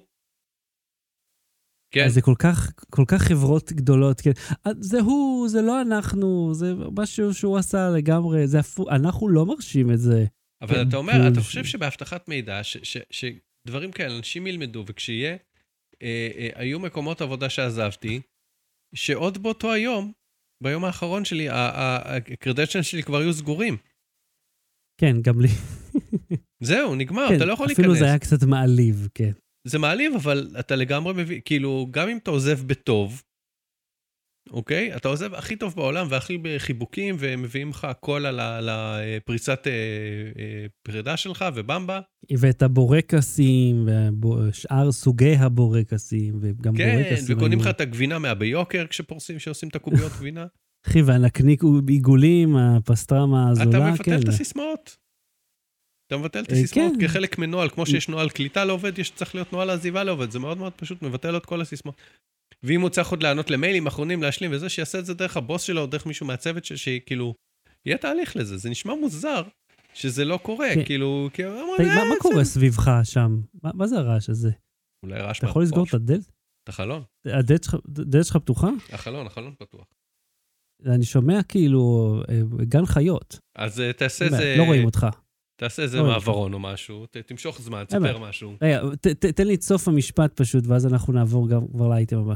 כן, 1.93 2.05
אז 2.05 2.13
זה 2.13 2.21
כל 2.21 2.35
כך, 2.39 2.71
כל 2.89 3.03
כך 3.07 3.21
חברות 3.21 3.71
גדולות, 3.71 4.21
כן. 4.21 4.31
זה 4.79 4.99
הוא, 5.01 5.47
זה 5.49 5.61
לא 5.61 5.81
אנחנו, 5.81 6.53
זה 6.53 6.73
משהו 6.97 7.33
שהוא 7.33 7.57
עשה 7.57 7.89
לגמרי, 7.89 8.47
זה 8.47 8.59
הפוך, 8.59 8.87
אנחנו 8.89 9.29
לא 9.29 9.45
מרשים 9.45 9.91
את 9.91 9.99
זה. 9.99 10.25
אבל 10.61 10.75
כן, 10.75 10.87
אתה 10.89 10.97
אומר, 10.97 11.13
אתה 11.31 11.41
ש- 11.41 11.45
חושב 11.45 11.65
שבאבטחת 11.65 12.27
מידע, 12.27 12.63
ש- 12.63 12.77
ש- 12.83 12.97
שדברים 13.65 13.91
כאלה, 13.91 14.17
אנשים 14.17 14.47
ילמדו, 14.47 14.83
וכשיהיה, 14.87 15.35
אה, 16.03 16.29
אה, 16.37 16.49
היו 16.55 16.79
מקומות 16.79 17.21
עבודה 17.21 17.49
שעזבתי, 17.49 18.21
שעוד 18.95 19.43
באותו 19.43 19.71
היום, 19.73 20.11
ביום 20.63 20.85
האחרון 20.85 21.25
שלי, 21.25 21.47
הקרדנצ'ן 21.51 22.83
שלי 22.83 23.03
כבר 23.03 23.17
היו 23.17 23.33
סגורים. 23.33 23.77
כן, 25.01 25.21
גם 25.21 25.41
לי. 25.41 25.47
זהו, 26.63 26.95
נגמר, 26.95 27.29
כן, 27.29 27.35
אתה 27.35 27.45
לא 27.45 27.53
יכול 27.53 27.65
להיכנס. 27.67 27.85
אפילו 27.85 27.95
זה 27.99 28.05
היה 28.05 28.19
קצת 28.19 28.43
מעליב, 28.43 29.07
כן. 29.15 29.31
זה 29.67 29.79
מעליב, 29.79 30.13
אבל 30.15 30.47
אתה 30.59 30.75
לגמרי 30.75 31.13
מבין, 31.13 31.39
כאילו, 31.45 31.87
גם 31.91 32.09
אם 32.09 32.17
אתה 32.17 32.31
עוזב 32.31 32.59
בטוב, 32.67 33.23
אוקיי? 34.51 34.95
אתה 34.95 35.07
עוזב 35.07 35.33
הכי 35.33 35.55
טוב 35.55 35.75
בעולם 35.75 36.07
והכי 36.09 36.37
בחיבוקים, 36.41 37.15
ומביאים 37.19 37.69
לך 37.69 37.83
הכל 37.83 38.25
על 38.25 38.69
הפריצת 38.69 39.67
אה, 39.67 39.71
אה, 40.39 40.65
פרידה 40.85 41.17
שלך 41.17 41.45
ובמבה. 41.55 41.99
ואת 42.39 42.61
הבורקסים, 42.63 43.87
ושאר 44.49 44.91
סוגי 44.91 45.35
הבורקסים, 45.35 46.37
וגם 46.41 46.75
כן, 46.75 46.95
בורקסים. 47.03 47.37
וקונים 47.37 47.59
היו- 47.59 47.69
לך 47.69 47.75
את 47.75 47.81
הגבינה 47.81 48.19
מהביוקר 48.19 48.85
כשפורסים, 48.87 49.37
כשעושים 49.37 49.69
את 49.69 49.75
הקוביות 49.75 50.11
גבינה. 50.11 50.45
אחי, 50.87 51.01
והנקניק 51.01 51.61
עיגולים, 51.87 52.55
הפסטרמה 52.57 53.43
אתה 53.53 53.61
הזולה, 53.61 53.93
כן. 54.03 54.19
את 54.21 54.27
הסיסמאות. 54.27 54.97
אתה 56.07 56.17
מבטל 56.17 56.43
את 56.43 56.49
אה, 56.49 56.53
הסיסמאות 56.57 56.93
כן. 56.99 57.07
כחלק 57.07 57.37
מנוהל, 57.37 57.69
כמו 57.69 57.85
שיש 57.85 58.09
נוהל 58.09 58.29
קליטה 58.29 58.65
לעובד, 58.65 58.99
יש 58.99 59.09
צריך 59.11 59.35
להיות 59.35 59.53
נוהל 59.53 59.69
עזיבה 59.69 60.03
לעובד, 60.03 60.31
זה 60.31 60.39
מאוד 60.39 60.57
מאוד 60.57 60.73
פשוט, 60.73 61.01
מבטל 61.01 61.37
את 61.37 61.45
כל 61.45 61.61
הסיסמאות. 61.61 61.95
ואם 62.63 62.81
הוא 62.81 62.89
צריך 62.89 63.09
עוד 63.09 63.23
לענות 63.23 63.51
למיילים 63.51 63.87
אחרונים, 63.87 64.23
להשלים 64.23 64.51
וזה, 64.53 64.69
שיעשה 64.69 64.99
את 64.99 65.05
זה 65.05 65.13
דרך 65.13 65.37
הבוס 65.37 65.61
שלו, 65.61 65.81
או 65.81 65.85
דרך 65.85 66.05
מישהו 66.05 66.25
מהצוות, 66.25 66.65
שכאילו, 66.65 67.33
יהיה 67.85 67.97
תהליך 67.97 68.35
לזה. 68.35 68.57
זה 68.57 68.69
נשמע 68.69 68.93
מוזר 68.95 69.41
שזה 69.93 70.25
לא 70.25 70.39
קורה, 70.43 70.67
כן. 70.75 70.85
כאילו, 70.85 71.29
כאילו, 71.33 71.51
תגיד, 71.77 71.89
אה, 71.89 71.95
מה- 71.95 72.03
מה 72.03 72.13
זה- 72.15 72.19
קורה 72.21 72.43
סביבך 72.43 72.91
שם? 73.03 73.41
מה- 73.63 73.71
מה 73.73 73.87
זה 73.87 73.97
הרעש 73.97 74.29
הזה? 74.29 74.51
אולי 75.05 75.19
רעש 75.19 75.37
אתה 75.39 75.47
יכול 75.47 75.63
לסגור. 75.63 75.85
את 75.89 75.93
הדלת? 75.93 76.31
את 76.63 76.69
החלון, 76.69 77.03
הדלת 77.25 77.63
שלך- 78.25 78.37
פתוחה? 78.37 78.69
החלון, 78.91 79.25
החלון 79.27 79.53
פתוח. 79.59 79.85
אני 80.85 81.05
שומע 81.05 81.43
כאילו 81.43 82.15
אה, 82.29 82.39
גן 82.65 82.85
חיות. 82.85 83.39
אז 83.57 83.79
אה, 83.81 83.93
תעשה 83.93 84.25
איזה... 84.25 84.55
לא 84.57 84.63
רואים 84.63 84.85
אותך. 84.85 85.07
תעשה 85.59 85.81
איזה 85.83 86.01
מעברון 86.01 86.53
או 86.53 86.59
משהו, 86.59 87.05
ת- 87.05 87.17
תמשוך 87.17 87.61
זמן, 87.61 87.83
תספר. 87.85 88.17
משהו. 88.17 88.57
רגע, 88.61 88.79
ת- 89.01 89.07
ת- 89.07 89.25
תן 89.25 89.47
לי 89.47 89.55
את 89.55 89.61
סוף 89.61 89.87
המשפט 89.87 90.41
פשוט, 90.41 90.63
ואז 90.67 90.85
אנחנו 90.93 91.13
נעבור 91.13 91.49
גם 91.49 91.67
כבר 91.67 91.87
לאייטם 91.87 92.17
הבא. 92.17 92.35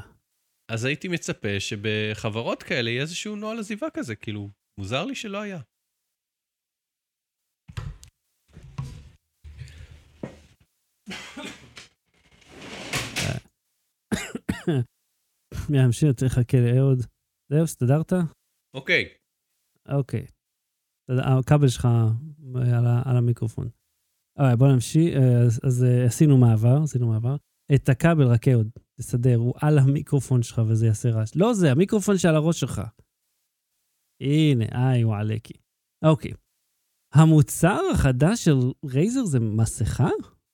אז 0.71 0.85
הייתי 0.85 1.07
מצפה 1.07 1.59
שבחברות 1.59 2.63
כאלה 2.63 2.89
יהיה 2.89 3.01
איזשהו 3.01 3.35
נוהל 3.35 3.59
עזיבה 3.59 3.87
כזה, 3.93 4.15
כאילו, 4.15 4.49
מוזר 4.79 5.05
לי 5.05 5.15
שלא 5.15 5.37
היה. 5.41 5.59
להמשיך, 15.73 16.11
צריך 16.15 16.37
לחכה 16.37 16.57
לאהוד. 16.57 16.99
זהו, 17.51 17.63
הסתדרת? 17.63 18.13
אוקיי, 18.73 19.09
אוקיי. 19.89 20.25
הכבל 21.09 21.67
שלך 21.67 21.87
על, 22.55 22.85
ה- 22.85 23.01
על 23.05 23.17
המיקרופון. 23.17 23.69
אוקיי, 24.39 24.55
בוא 24.55 24.67
נמשיך. 24.67 25.15
אה, 25.15 25.37
אז, 25.41 25.59
אז 25.63 25.83
אה, 25.83 26.05
עשינו 26.05 26.37
מעבר, 26.37 26.79
עשינו 26.83 27.07
מעבר. 27.07 27.35
את 27.75 27.89
הכבל 27.89 28.27
רק 28.27 28.47
אהוד, 28.47 28.69
תסדר, 28.99 29.35
הוא 29.35 29.53
על 29.61 29.79
המיקרופון 29.79 30.43
שלך 30.43 30.61
וזה 30.67 30.85
יעשה 30.87 31.09
רעש. 31.09 31.31
לא 31.35 31.53
זה, 31.53 31.71
המיקרופון 31.71 32.17
שעל 32.17 32.35
הראש 32.35 32.59
שלך. 32.59 32.81
הנה, 34.21 34.65
איי, 34.73 35.03
וואלקי. 35.05 35.53
אוקיי. 36.05 36.31
המוצר 37.13 37.79
החדש 37.93 38.45
של 38.45 38.55
רייזר 38.85 39.25
זה 39.25 39.39
מסכה? 39.39 40.09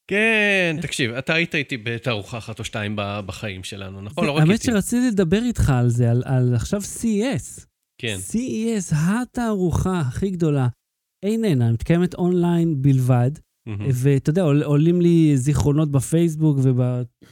כן, 0.10 0.76
תקשיב, 0.82 1.12
אתה 1.12 1.34
היית 1.34 1.56
איתי 1.56 1.78
בתערוכה 1.78 2.38
אחת 2.38 2.60
או 2.60 2.64
שתיים 2.66 2.95
בחיים 2.97 3.64
שלנו, 3.64 4.01
נכון? 4.01 4.26
לא 4.26 4.32
רק 4.32 4.39
האמת 4.41 4.54
איתי. 4.54 4.64
שרציתי 4.64 5.10
לדבר 5.12 5.41
איתך 5.43 5.70
על 5.70 5.89
זה, 5.89 6.12
על, 6.12 6.24
על 6.26 6.56
עכשיו 6.56 6.80
CES. 6.82 7.66
כן. 8.02 8.18
CES, 8.32 8.96
התערוכה 8.96 10.00
הכי 10.00 10.30
גדולה, 10.30 10.68
איננה, 11.26 11.72
מתקיימת 11.72 12.14
אונליין 12.16 12.82
בלבד, 12.82 13.32
מהמם. 13.68 13.86
ואתה 13.94 14.30
יודע, 14.30 14.41
עול, 14.41 14.64
עולים 14.64 15.02
לי 15.02 15.38
זיכרונות 15.38 15.91
בפייסבוק 15.91 16.58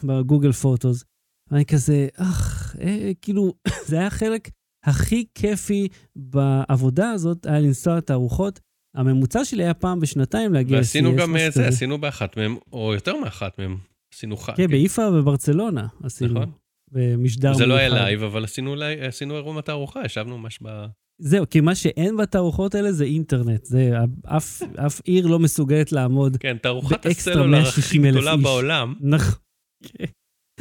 וב 0.03 0.15
Google 0.15 0.51
Photos. 0.51 1.03
ואני 1.51 1.65
כזה, 1.65 2.07
אך, 2.15 2.75
אה, 2.81 3.11
כאילו, 3.21 3.53
זה 3.87 3.95
היה 3.97 4.07
החלק 4.07 4.49
הכי 4.85 5.25
כיפי 5.35 5.87
בעבודה 6.15 7.11
הזאת, 7.11 7.45
היה 7.45 7.59
לנסוע 7.59 7.97
לתערוכות. 7.97 8.59
הממוצע 8.95 9.45
שלי 9.45 9.63
היה 9.63 9.73
פעם 9.73 9.99
בשנתיים 9.99 10.53
להגיע 10.53 10.77
ועשינו 10.77 11.11
ל-CES, 11.11 11.21
גם 11.21 11.33
משהו 11.33 11.45
אה, 11.45 11.51
זה, 11.51 11.59
כזה. 11.59 11.67
עשינו 11.67 11.97
באחת 11.97 12.37
מהם, 12.37 12.55
או 12.73 12.93
יותר 12.93 13.17
מאחת 13.17 13.59
מהם. 13.59 13.77
עשינו 14.13 14.37
חג. 14.37 14.55
כן, 14.55 14.67
באיפה 14.67 15.09
וברצלונה 15.13 15.87
עשינו. 16.03 16.33
נכון. 16.33 16.51
במשדר 16.91 17.53
זה 17.53 17.65
לא 17.65 17.73
היה. 17.73 17.89
לייב, 17.89 18.23
אבל 18.23 18.43
עשינו 18.43 18.75
עשינו 18.99 19.35
אירוע 19.35 19.53
מהתערוכה, 19.53 20.01
ישבנו 20.05 20.37
ממש 20.37 20.59
ב... 20.63 20.85
זהו, 21.21 21.49
כי 21.49 21.61
מה 21.61 21.75
שאין 21.75 22.17
בתערוכות 22.17 22.75
האלה 22.75 22.91
זה 22.91 23.05
אינטרנט. 23.05 23.65
זה, 23.65 23.91
אף, 24.23 24.61
אף 24.85 25.01
עיר 25.03 25.27
לא 25.27 25.39
מסוגלת 25.39 25.91
לעמוד. 25.91 26.37
כן, 26.37 26.57
תערוכת 26.57 27.05
הסלולר 27.05 27.61
הכי 27.61 27.97
160,000 27.97 28.11
גדולה 28.11 28.33
איש. 28.33 28.43
בעולם, 28.43 28.93
נכון, 29.01 29.39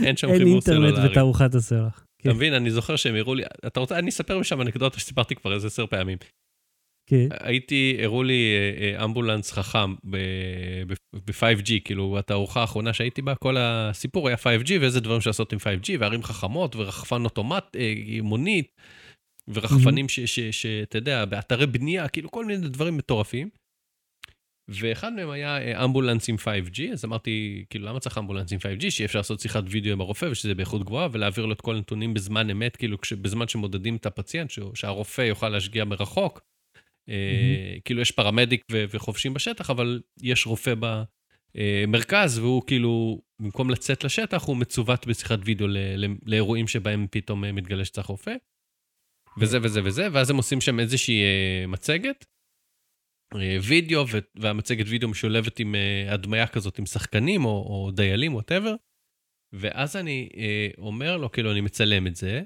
אין 0.05 0.17
שם 0.17 0.29
אין 0.29 0.39
חיבור 0.39 0.53
אינטרנט. 0.53 1.11
בתערוכת 1.11 1.55
הסלח. 1.55 2.05
כן, 2.23 2.29
אתה 2.29 2.37
מבין, 2.37 2.55
אני 2.55 2.71
זוכר 2.71 2.97
שהם 2.97 3.15
הראו 3.15 3.35
לי, 3.35 3.43
אתה 3.67 3.81
רוצה, 3.81 3.99
אני 3.99 4.11
אספר 4.11 4.39
משם 4.39 4.61
אנקדוטה 4.61 5.01
שסיפרתי 5.01 5.35
כבר 5.35 5.55
איזה 5.55 5.67
עשר 5.67 5.87
פעמים. 5.87 6.19
כן. 7.11 7.29
הייתי, 7.41 7.99
הראו 8.03 8.23
לי 8.23 8.55
אה, 8.55 8.99
אה, 8.99 9.05
אמבולנס 9.05 9.53
חכם 9.53 9.95
ב-5G, 10.05 11.71
כאילו, 11.85 12.19
התערוכה 12.19 12.61
האחרונה 12.61 12.93
שהייתי 12.93 13.23
בה, 13.23 13.35
כל 13.35 13.57
הסיפור 13.59 14.29
היה 14.29 14.37
5G, 14.37 14.71
ואיזה 14.81 15.01
דברים 15.01 15.21
לעשות 15.27 15.53
עם 15.53 15.59
5G, 15.59 15.91
וערים 16.01 16.23
חכמות, 16.23 16.77
ורחפן 16.77 17.25
אוטומט, 17.25 17.77
אה, 17.77 17.95
מונית, 18.23 18.73
ורחפנים 19.49 20.07
שאתה 20.51 20.99
יודע, 20.99 21.25
באתרי 21.25 21.67
בנייה, 21.67 22.09
כאילו, 22.09 22.31
כל 22.31 22.45
מיני 22.45 22.69
דברים 22.69 22.97
מטורפים. 22.97 23.49
ואחד 24.69 25.13
מהם 25.13 25.31
היה 25.31 25.85
אמבולנס 25.85 26.29
עם 26.29 26.37
5G, 26.37 26.93
אז 26.93 27.05
אמרתי, 27.05 27.65
כאילו, 27.71 27.87
למה 27.87 28.01
צריך 28.01 28.19
אמבולנס 28.19 28.53
עם 28.53 28.59
5G? 28.59 28.91
שיהיה 28.91 29.07
אפשר 29.07 29.19
לעשות 29.19 29.41
שיחת 29.41 29.65
וידאו 29.67 29.93
עם 29.93 30.01
הרופא 30.01 30.27
ושזה 30.27 30.55
באיכות 30.55 30.85
גבוהה, 30.85 31.09
ולהעביר 31.13 31.47
לו 31.47 31.53
את 31.53 31.61
כל 31.61 31.77
הנתונים 31.77 32.15
בזמן 32.15 32.51
אמת, 32.51 32.77
כאילו, 32.77 32.97
בזמן 33.23 33.49
שמודדים 33.49 33.97
את 33.97 34.07
הפציינט, 34.07 34.51
שהרופא 34.75 35.23
יוכל 35.23 35.49
להשגיע 35.49 35.85
מרחוק. 35.85 36.50
אה, 37.11 37.81
כאילו, 37.85 38.01
יש 38.01 38.11
פרמדיק 38.11 38.65
ו- 38.73 38.85
וחובשים 38.91 39.35
בשטח, 39.35 39.71
אבל 39.71 40.01
יש 40.23 40.47
רופא 40.47 40.75
במרכז, 41.55 42.39
והוא 42.39 42.63
כאילו, 42.67 43.21
במקום 43.41 43.71
לצאת 43.71 44.05
לשטח, 44.05 44.45
הוא 44.45 44.57
מצוות 44.57 45.07
בשיחת 45.07 45.39
וידאו 45.45 45.67
לאירועים 46.27 46.69
שבהם 46.69 47.07
פתאום 47.11 47.45
אה, 47.45 47.53
מתגלה 47.53 47.85
שצריך 47.85 48.07
רופא. 48.07 48.35
וזה 49.39 49.59
וזה 49.63 49.81
וזה, 49.85 50.09
ואז 50.13 50.31
הם 50.31 50.37
עושים 50.37 50.61
שם 50.61 50.81
איזושהי 50.81 51.23
אה, 51.23 51.67
מצגת. 51.67 52.25
וידאו, 53.63 54.05
והמצגת 54.35 54.87
וידאו 54.89 55.09
משולבת 55.09 55.59
עם 55.59 55.75
הדמיה 56.09 56.47
כזאת, 56.47 56.79
עם 56.79 56.87
שחקנים 56.87 57.45
או, 57.45 57.51
או 57.51 57.91
דיילים, 57.91 58.35
ווטאבר. 58.35 58.75
ואז 59.53 59.97
אני 59.97 60.29
אומר 60.79 61.17
לו, 61.17 61.33
כאילו, 61.33 61.53
אני 61.53 61.61
מצלם 61.61 62.07
את 62.07 62.17
זה, 62.17 62.43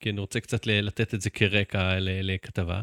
כי 0.00 0.10
אני 0.10 0.20
רוצה 0.20 0.40
קצת 0.40 0.66
לתת 0.66 1.14
את 1.14 1.20
זה 1.20 1.30
כרקע 1.30 1.96
לכתבה. 2.00 2.82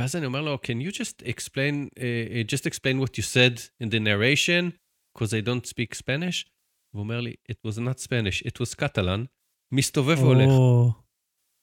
ואז 0.00 0.16
אני 0.16 0.26
אומר 0.26 0.40
לו, 0.40 0.58
can 0.66 0.86
you 0.86 0.92
just 0.92 1.22
explain, 1.26 1.88
uh, 1.98 2.52
just 2.54 2.66
explain 2.66 3.00
what 3.00 3.18
you 3.18 3.22
said 3.22 3.54
in 3.82 3.88
the 3.90 4.00
narration, 4.00 4.72
because 5.12 5.32
I 5.34 5.40
don't 5.40 5.66
speak 5.66 5.94
Spanish? 5.94 6.48
והוא 6.94 7.02
אומר 7.04 7.20
לי, 7.20 7.34
it 7.52 7.70
was 7.70 7.78
not 7.78 8.00
Spanish, 8.00 8.46
it 8.46 8.60
was 8.60 8.74
Catalan. 8.74 9.26
מסתובב 9.72 10.18
והולך. 10.18 10.48
או, 10.48 10.92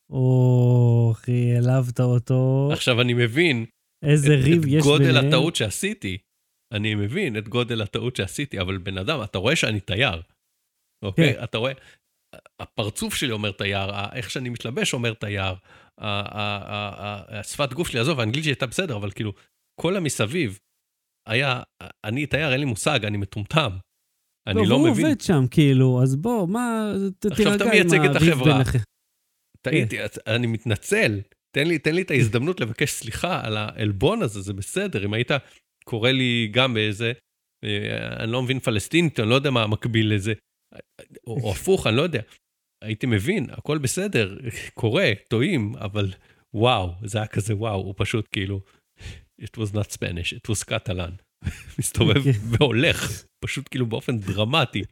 או, 0.09 1.11
אחי, 1.11 1.53
העלבת 1.53 1.99
אותו. 1.99 2.69
עכשיו, 2.73 3.01
אני 3.01 3.13
מבין 3.13 3.65
איזה 4.05 4.27
את, 4.27 4.43
ריב 4.43 4.61
את 4.61 4.67
יש 4.71 4.83
גודל 4.83 5.05
ביניהם. 5.05 5.27
הטעות 5.27 5.55
שעשיתי. 5.55 6.17
אני 6.73 6.95
מבין 6.95 7.37
את 7.37 7.47
גודל 7.47 7.81
הטעות 7.81 8.15
שעשיתי, 8.15 8.59
אבל 8.61 8.77
בן 8.77 8.97
אדם, 8.97 9.23
אתה 9.23 9.37
רואה 9.37 9.55
שאני 9.55 9.79
תייר, 9.79 10.21
אוקיי? 11.03 11.33
כן. 11.33 11.43
אתה 11.43 11.57
רואה, 11.57 11.71
הפרצוף 12.59 13.15
שלי 13.15 13.31
אומר 13.31 13.51
תייר, 13.51 13.89
איך 14.13 14.29
שאני 14.29 14.49
מתלבש 14.49 14.93
אומר 14.93 15.13
תייר, 15.13 15.55
השפת 15.99 17.73
גוף 17.73 17.87
שלי, 17.87 17.99
עזוב, 17.99 18.19
האנגלית 18.19 18.43
שלי 18.43 18.51
הייתה 18.51 18.65
בסדר, 18.65 18.95
אבל 18.95 19.11
כאילו, 19.11 19.33
כל 19.81 19.95
המסביב 19.95 20.59
היה, 21.27 21.61
אני 22.03 22.25
תייר, 22.25 22.51
אין 22.51 22.59
לי 22.59 22.65
מושג, 22.65 23.05
אני 23.05 23.17
מטומטם. 23.17 23.69
אני 24.47 24.67
לא 24.67 24.75
הוא 24.75 24.89
מבין. 24.89 25.05
עובד 25.05 25.21
שם, 25.21 25.43
כאילו, 25.51 26.03
אז 26.03 26.15
בוא, 26.15 26.47
מה, 26.47 26.91
ת- 27.19 27.25
עכשיו 27.25 27.35
תירגע 27.45 27.55
אתה 27.55 27.63
עם 27.63 27.69
מייצג 27.69 27.99
את 28.11 28.15
החברה. 28.15 28.61
טעיתי, 29.61 30.01
אז 30.01 30.19
אני 30.27 30.47
מתנצל. 30.47 31.19
תן 31.55 31.67
לי, 31.67 31.79
תן 31.79 31.95
לי 31.95 32.01
את 32.01 32.11
ההזדמנות 32.11 32.59
לבקש 32.59 32.91
סליחה 32.91 33.45
על 33.45 33.57
העלבון 33.57 34.21
הזה, 34.21 34.41
זה 34.41 34.53
בסדר. 34.53 35.05
אם 35.05 35.13
היית 35.13 35.31
קורא 35.83 36.11
לי 36.11 36.47
גם 36.53 36.73
באיזה, 36.73 37.11
אה, 37.63 38.23
אני 38.23 38.31
לא 38.31 38.41
מבין 38.43 38.59
פלסטינית, 38.59 39.19
אני 39.19 39.29
לא 39.29 39.35
יודע 39.35 39.51
מה 39.51 39.63
המקביל 39.63 40.13
לזה, 40.15 40.33
או, 41.27 41.39
או 41.43 41.51
הפוך, 41.51 41.87
אני 41.87 41.95
לא 41.95 42.01
יודע. 42.01 42.21
הייתי 42.81 43.07
מבין, 43.07 43.49
הכל 43.49 43.77
בסדר, 43.77 44.37
קורה, 44.73 45.11
טועים, 45.27 45.75
אבל 45.75 46.13
וואו, 46.53 46.91
זה 47.05 47.17
היה 47.17 47.27
כזה 47.27 47.55
וואו, 47.55 47.81
הוא 47.81 47.93
פשוט 47.97 48.27
כאילו, 48.31 48.61
it 49.41 49.57
was 49.57 49.73
not 49.73 49.91
Spanish, 49.91 50.33
it 50.33 50.51
was 50.51 50.69
Catalan. 50.69 51.11
מסתובב 51.79 52.23
כן. 52.23 52.31
והולך, 52.49 53.23
פשוט 53.43 53.67
כאילו 53.71 53.85
באופן 53.85 54.17
דרמטי. 54.17 54.83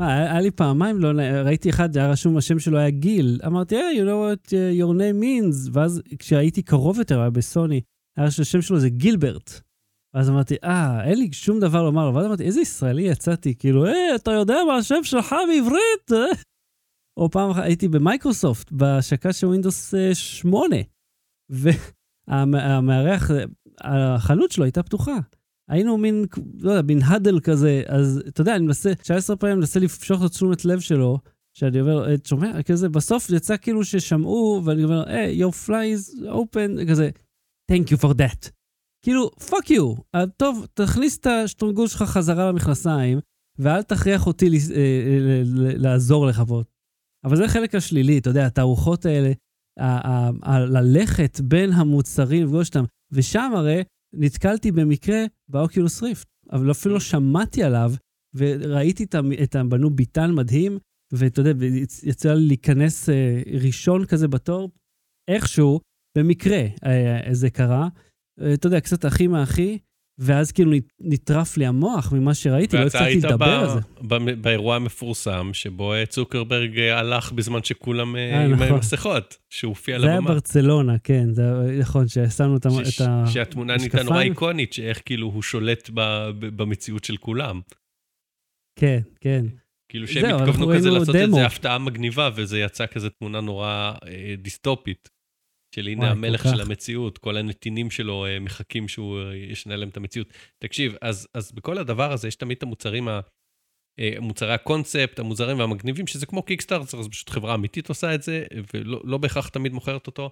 אה, 0.00 0.30
היה 0.30 0.40
לי 0.40 0.50
פעמיים, 0.50 1.00
לא, 1.00 1.08
ראיתי 1.44 1.70
אחד, 1.70 1.96
היה 1.96 2.10
רשום, 2.10 2.36
השם 2.36 2.58
שלו 2.58 2.78
היה 2.78 2.90
גיל. 2.90 3.40
אמרתי, 3.46 3.74
hey, 3.74 3.96
you 3.96 4.04
know 4.04 4.46
what 4.46 4.48
uh, 4.48 4.80
your 4.80 4.94
name 4.98 5.22
means, 5.22 5.70
ואז 5.72 6.02
כשהייתי 6.18 6.62
קרוב 6.62 6.98
יותר, 6.98 7.20
היה 7.20 7.30
בסוני, 7.30 7.80
היה 8.18 8.30
שהשם 8.30 8.62
שלו 8.62 8.80
זה 8.80 8.88
גילברט. 8.88 9.60
ואז 10.14 10.30
אמרתי, 10.30 10.54
אה, 10.64 11.04
אין 11.04 11.18
לי 11.18 11.32
שום 11.32 11.60
דבר 11.60 11.82
לומר 11.82 12.06
לו, 12.06 12.14
ואז 12.14 12.26
אמרתי, 12.26 12.44
איזה 12.44 12.60
ישראלי 12.60 13.02
יצאתי, 13.02 13.54
כאילו, 13.54 13.84
היי, 13.84 14.14
אתה 14.14 14.30
יודע 14.30 14.54
מה 14.66 14.76
השם 14.76 15.04
שלך 15.04 15.34
בעברית? 15.48 16.34
אה?" 17.18 17.22
או 17.22 17.30
פעם 17.30 17.50
אחת 17.50 17.62
הייתי 17.62 17.88
במייקרוסופט, 17.88 18.72
בהשקה 18.72 19.32
של 19.32 19.46
ווינדוס 19.46 19.94
אה, 19.94 20.14
8, 20.14 20.76
והמארח, 22.28 23.30
החנות 23.80 24.52
שלו 24.52 24.64
הייתה 24.64 24.82
פתוחה. 24.82 25.16
היינו 25.70 25.98
מין, 25.98 26.24
לא 26.58 26.70
יודע, 26.70 26.82
מין 26.82 27.02
האדל 27.02 27.40
כזה, 27.40 27.82
אז 27.88 28.22
אתה 28.28 28.40
יודע, 28.40 28.56
אני 28.56 28.66
מנסה, 28.66 28.94
19 28.94 29.36
פעמים 29.36 29.56
מנסה 29.56 29.80
לפשוט 29.80 30.22
את 30.26 30.30
תשומת 30.30 30.64
לב 30.64 30.80
שלו, 30.80 31.18
שאני 31.56 31.80
אומר, 31.80 32.08
"אה, 32.08 32.14
אתה 32.14 32.28
שומע, 32.28 32.62
כזה, 32.62 32.88
בסוף 32.88 33.30
יצא 33.30 33.56
כאילו 33.56 33.84
ששמעו, 33.84 34.62
ואני 34.64 34.84
אומר, 34.84 35.08
היי, 35.08 35.44
your 35.44 35.50
fly 35.66 35.70
is 35.96 36.22
open, 36.28 36.90
כזה, 36.90 37.10
thank 37.72 37.90
you 37.90 37.96
for 37.96 38.14
that. 38.14 38.50
כאילו, 39.04 39.30
fuck 39.40 39.68
you. 39.68 40.00
אה, 40.14 40.26
טוב, 40.26 40.66
תכניס 40.74 41.18
את 41.18 41.26
השטרונגול 41.26 41.88
שלך 41.88 42.02
חזרה 42.02 42.48
למכנסיים, 42.48 43.18
ואל 43.58 43.82
תכריח 43.82 44.26
אותי 44.26 44.46
אה, 44.46 44.76
אה, 44.76 45.42
לעזור 45.76 46.26
לך 46.26 46.42
פה. 46.48 46.62
אבל 47.24 47.36
זה 47.36 47.44
החלק 47.44 47.74
השלילי, 47.74 48.18
אתה 48.18 48.30
יודע, 48.30 48.46
התערוכות 48.46 49.06
האלה, 49.06 49.32
ה- 49.80 50.08
ה- 50.08 50.30
ה- 50.42 50.58
ללכת 50.58 51.40
בין 51.40 51.72
המוצרים, 51.72 52.44
לפגוש 52.44 52.68
אותם, 52.68 52.84
ושם 53.12 53.52
הרי 53.56 53.82
נתקלתי 54.14 54.72
במקרה 54.72 55.24
באוקיולוס 55.50 56.02
ריפט, 56.02 56.26
אבל 56.52 56.70
אפילו 56.70 56.94
לא 56.94 57.00
שמעתי 57.00 57.62
עליו, 57.62 57.92
וראיתי 58.34 59.04
את, 59.04 59.14
את 59.42 59.54
הבנו 59.54 59.90
ביטן 59.90 60.32
מדהים, 60.32 60.78
ואתה 61.12 61.40
יודע, 61.40 61.66
יצא 62.02 62.34
לי 62.34 62.46
להיכנס 62.46 63.08
אה, 63.08 63.42
ראשון 63.62 64.06
כזה 64.06 64.28
בתור, 64.28 64.70
איכשהו, 65.30 65.80
במקרה 66.18 66.62
אה, 66.84 67.34
זה 67.34 67.50
קרה. 67.50 67.88
אה, 68.40 68.54
אתה 68.54 68.66
יודע, 68.66 68.80
קצת 68.80 69.06
אחי 69.06 69.26
מאחי, 69.26 69.78
ואז 70.18 70.52
כאילו 70.52 70.72
נטרף 71.00 71.56
לי 71.56 71.66
המוח 71.66 72.12
ממה 72.12 72.34
שראיתי, 72.34 72.76
לא 72.76 72.82
ואתה 72.84 72.98
הצלחתי 72.98 73.12
היית 73.14 73.24
לדבר 73.24 73.44
על 73.46 73.68
זה. 73.68 73.80
ב- 74.02 74.14
ב- 74.30 74.42
באירוע 74.42 74.76
המפורסם, 74.76 75.50
שבו 75.52 75.92
צוקרברג 76.08 76.78
אה, 76.78 76.98
הלך 76.98 77.32
בזמן 77.32 77.62
שכולם 77.62 78.16
אה, 78.16 78.20
אה, 78.32 78.44
עם 78.44 78.52
נכון. 78.52 78.78
מסכות, 78.78 79.36
שהוא 79.50 79.68
הופיע 79.68 79.94
על 79.94 80.00
זה 80.00 80.08
היה. 80.10 80.20
ברצלונה, 80.20 80.98
כן, 80.98 81.32
זה 81.32 81.42
נכון, 81.80 82.08
ששמנו 82.08 82.56
את 82.56 82.66
ש- 82.84 83.00
את 83.00 83.06
ה... 83.08 83.24
שהתמונה 83.26 83.76
נהייתה 83.76 84.02
נורא. 84.02 84.20
איקונית, 84.22 84.72
שאיך 84.72 85.02
כאילו 85.04 85.26
הוא 85.26 85.42
שולט 85.42 85.90
ב- 85.94 86.30
במציאות 86.56 87.04
של 87.04 87.16
כולם. 87.16 87.60
כן, 88.78 89.00
כן. 89.20 89.46
כאילו 89.88 90.08
שהם 90.08 90.34
התכוונו 90.34 90.72
כזה 90.74 90.90
לעשות 90.90 91.16
את 91.16 91.20
דמו. 91.20 91.36
זה 91.36 91.46
הפתעה 91.46 91.78
מגניבה, 91.78 92.30
וזה 92.34 92.58
יצא 92.60 92.86
כזה 92.86 93.10
תמונה 93.10 93.40
נורא 93.40 93.92
אה, 94.06 94.34
דיסטופית. 94.38 95.08
של 95.74 95.86
הנה 95.86 96.10
המלך 96.10 96.42
של. 96.42 96.60
המציאות, 96.60 97.18
כל 97.18 97.36
הנתינים 97.36 97.90
שלו 97.90 98.26
אה, 98.26 98.40
מחכים 98.40 98.88
שהוא 98.88 99.18
אה, 99.18 99.36
ישנה 99.36 99.76
להם 99.76 99.88
את 99.88 99.96
המציאות. 99.96 100.28
תקשיב, 100.58 100.94
אז, 101.02 101.28
אז 101.34 101.52
בכל 101.52 101.78
הדבר 101.78 102.12
הזה 102.12 102.28
יש 102.28 102.36
תמיד 102.36 102.56
את 102.56 102.62
המוצרים, 102.62 103.08
ה- 103.08 103.20
אה, 104.00 104.14
מוצרי 104.20 104.52
הקונספט, 104.52 105.18
המוזרים 105.18 105.58
והמגניבים, 105.58 106.06
שזה 106.06 106.26
כמו 106.26 106.42
קיקסטארטר, 106.42 106.98
אז 106.98 107.08
פשוט 107.08 107.30
חברה 107.30 107.54
אמיתית 107.54 107.88
עושה 107.88 108.14
את 108.14 108.22
זה, 108.22 108.44
ולא 108.74 109.00
לא 109.04 109.18
בהכרח 109.18 109.48
תמיד 109.48 109.72
מוכרת 109.72 110.06
אותו. 110.06 110.30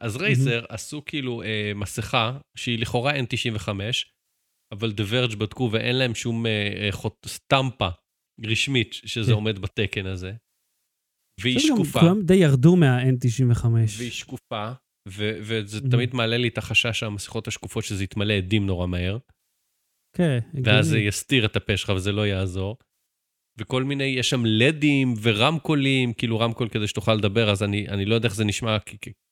אז 0.00 0.16
רייזר 0.16 0.64
עשו 0.68 1.04
כאילו 1.04 1.42
אה, 1.42 1.72
מסכה 1.74 2.38
שהיא 2.56 2.78
לכאורה 2.78 3.12
N95, 3.12 3.68
אבל 4.72 4.90
The 4.90 5.12
Verge 5.12 5.36
בדקו 5.36 5.68
ואין 5.72 5.96
להם 5.96 6.14
שום 6.14 6.46
אה, 6.46 6.72
אה, 6.76 6.92
חוט, 6.92 7.26
סטמפה 7.26 7.88
רשמית 8.46 8.92
שזה 8.92 9.26
כן. 9.30 9.34
עומד 9.34 9.58
בתקן 9.58 10.06
הזה. 10.06 10.32
והיא 11.42 11.58
שקופה. 11.58 12.00
כולם 12.00 12.22
די 12.22 12.34
ירדו 12.34 12.76
מה-N95. 12.76 13.66
והיא 13.98 14.10
שקופה, 14.10 14.72
ו- 15.08 15.38
וזה 15.42 15.78
Mhm. 15.78 15.90
תמיד 15.90 16.14
מעלה 16.14 16.36
לי 16.36 16.48
את 16.48 16.58
החשש 16.58 16.98
שהמסכות 17.00 17.48
השקופות 17.48 17.84
שזה 17.84 18.04
יתמלא 18.04 18.32
עדים 18.32 18.66
נורא 18.66 18.86
מהר, 18.86 19.18
כן, 20.16 20.38
ואז 20.64 20.86
זה 20.86 20.92
הגיוני. 20.94 21.08
יסתיר 21.08 21.46
את 21.46 21.56
הפה 21.56 21.76
שלך 21.76 21.92
וזה 21.96 22.12
לא 22.12 22.26
יעזור. 22.26 22.76
וכל 23.58 23.84
מיני, 23.84 24.04
יש 24.04 24.30
שם 24.30 24.42
לדים 24.46 25.14
ורמקולים, 25.22 26.12
כאילו 26.12 26.38
רמקול 26.40 26.68
כדי 26.68 26.86
שתוכל 26.88 27.14
לדבר, 27.14 27.50
אז 27.50 27.62
אני, 27.62 27.88
אני 27.88 28.04
לא 28.04 28.14
יודע 28.14 28.26
איך 28.28 28.34
זה 28.34 28.44
נשמע, 28.44 28.76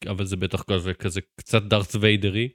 אבל 0.07 0.25
זה 0.25 0.37
בטח 0.37 0.63
כזה, 0.63 0.95
כזה 0.95 1.21
קצת 1.41 1.63
דארט 1.63 1.95
ויידרי. 2.01 2.49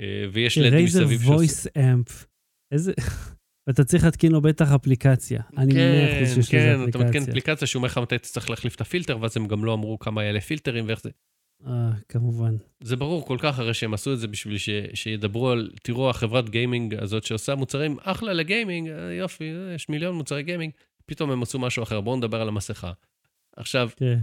אה, 0.00 0.24
ויש 0.32 0.58
לד 0.58 0.72
רייזר 0.72 1.02
מסביב 1.04 1.20
שעושה... 1.20 1.34
וויס 1.34 1.66
אמפ. 1.76 2.24
איזה... 2.72 2.92
ואתה 3.68 3.84
צריך 3.84 4.04
להתקין 4.04 4.32
לו 4.32 4.40
בטח 4.40 4.72
אפליקציה. 4.72 5.42
אני 5.56 5.74
מאה 5.74 6.18
אחוז 6.18 6.34
שיש 6.34 6.38
לזה 6.38 6.50
כן, 6.50 6.74
אתה 6.74 6.98
מתקין 6.98 7.02
אפליקציה. 7.02 7.30
אפליקציה 7.30 7.66
שהוא 7.66 7.80
אומר 7.80 7.86
לך 7.86 7.98
מתי 7.98 8.18
תצטרך 8.18 8.50
להחליף 8.50 8.74
את 8.74 8.80
הפילטר, 8.80 9.18
ואז 9.20 9.36
הם 9.36 9.46
גם 9.46 9.64
לא 9.64 9.74
אמרו 9.74 9.98
כמה 9.98 10.24
יעלה 10.24 10.40
פילטרים 10.40 10.84
ואיך 10.88 11.00
זה. 11.02 11.10
אה, 11.66 11.90
כמובן. 12.08 12.56
זה 12.80 12.96
ברור 12.96 13.26
כל 13.26 13.36
כך, 13.40 13.58
הרי 13.58 13.74
שהם 13.74 13.94
עשו 13.94 14.12
את 14.12 14.18
זה 14.18 14.28
בשביל 14.28 14.58
ש, 14.58 14.68
שידברו 14.94 15.50
על, 15.50 15.70
תראו, 15.82 16.10
החברת 16.10 16.50
גיימינג 16.50 16.94
הזאת 16.94 17.24
שעושה 17.24 17.54
מוצרים 17.54 17.96
אחלה 18.02 18.32
לגיימינג, 18.32 18.88
אה, 18.88 19.12
יופי, 19.12 19.44
אה, 19.44 19.74
יש 19.74 19.88
מיליון 19.88 20.14
מוצרי 20.14 20.42
גיימינג, 20.42 20.72
פתאום 21.06 21.30
הם 21.30 21.42
עשו 21.42 21.58
משהו 21.58 21.82
אחר, 21.82 22.00
בואו 22.00 22.16
נדבר 22.16 22.40
על 22.40 22.48
המסכה. 22.48 22.92
עכשיו, 23.56 23.90
כן. 23.96 24.18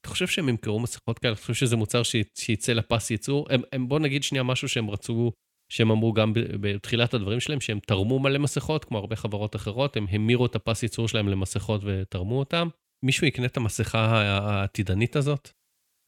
אתה 0.00 0.08
חושב 0.08 0.26
שהם 0.26 0.48
ימכרו 0.48 0.80
מסכות 0.80 1.18
כאלה? 1.18 1.32
אתה 1.32 1.40
חושב 1.40 1.54
שזה 1.54 1.76
מוצר 1.76 2.02
ש, 2.02 2.16
שיצא 2.34 2.72
לפס 2.72 3.10
ייצור? 3.10 3.46
הם, 3.50 3.60
הם, 3.72 3.88
בוא 3.88 4.00
נגיד 4.00 4.22
שנייה 4.22 4.42
משהו 4.42 4.68
שהם 4.68 4.90
רצו, 4.90 5.32
שהם 5.68 5.90
אמרו 5.90 6.12
גם 6.12 6.32
בתחילת 6.34 7.14
הדברים 7.14 7.40
שלהם, 7.40 7.60
שהם 7.60 7.78
תרמו 7.86 8.18
מלא 8.18 8.38
מסכות, 8.38 8.84
כמו 8.84 8.98
הרבה 8.98 9.16
חברות 9.16 9.56
אחרות, 9.56 9.96
הם 9.96 10.06
המירו 10.10 10.46
את 10.46 10.56
הפס 10.56 10.82
ייצור 10.82 11.08
שלהם 11.08 11.28
למסכות 11.28 11.80
ותרמו 11.84 12.38
אותם. 12.38 12.68
מישהו 13.04 13.26
יקנה 13.26 13.46
את 13.46 13.56
המסכה 13.56 14.00
העתידנית 14.00 15.16
הזאת? 15.16 15.50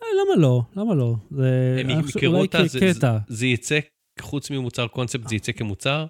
אה, 0.03 0.07
למה 0.21 0.43
לא? 0.43 0.63
למה 0.77 0.95
לא? 0.95 1.15
זה... 1.31 1.77
הם 1.81 1.91
ימכרו 1.91 2.41
אותה, 2.41 2.67
זה, 2.67 2.93
זה. 2.93 3.09
זה 3.29 3.47
יצא, 3.47 3.79
חוץ 4.21 4.51
ממוצר 4.51 4.87
קונספט, 4.87 5.29
זה 5.29 5.37
יצא 5.37 5.53
כמוצר, 5.53 6.07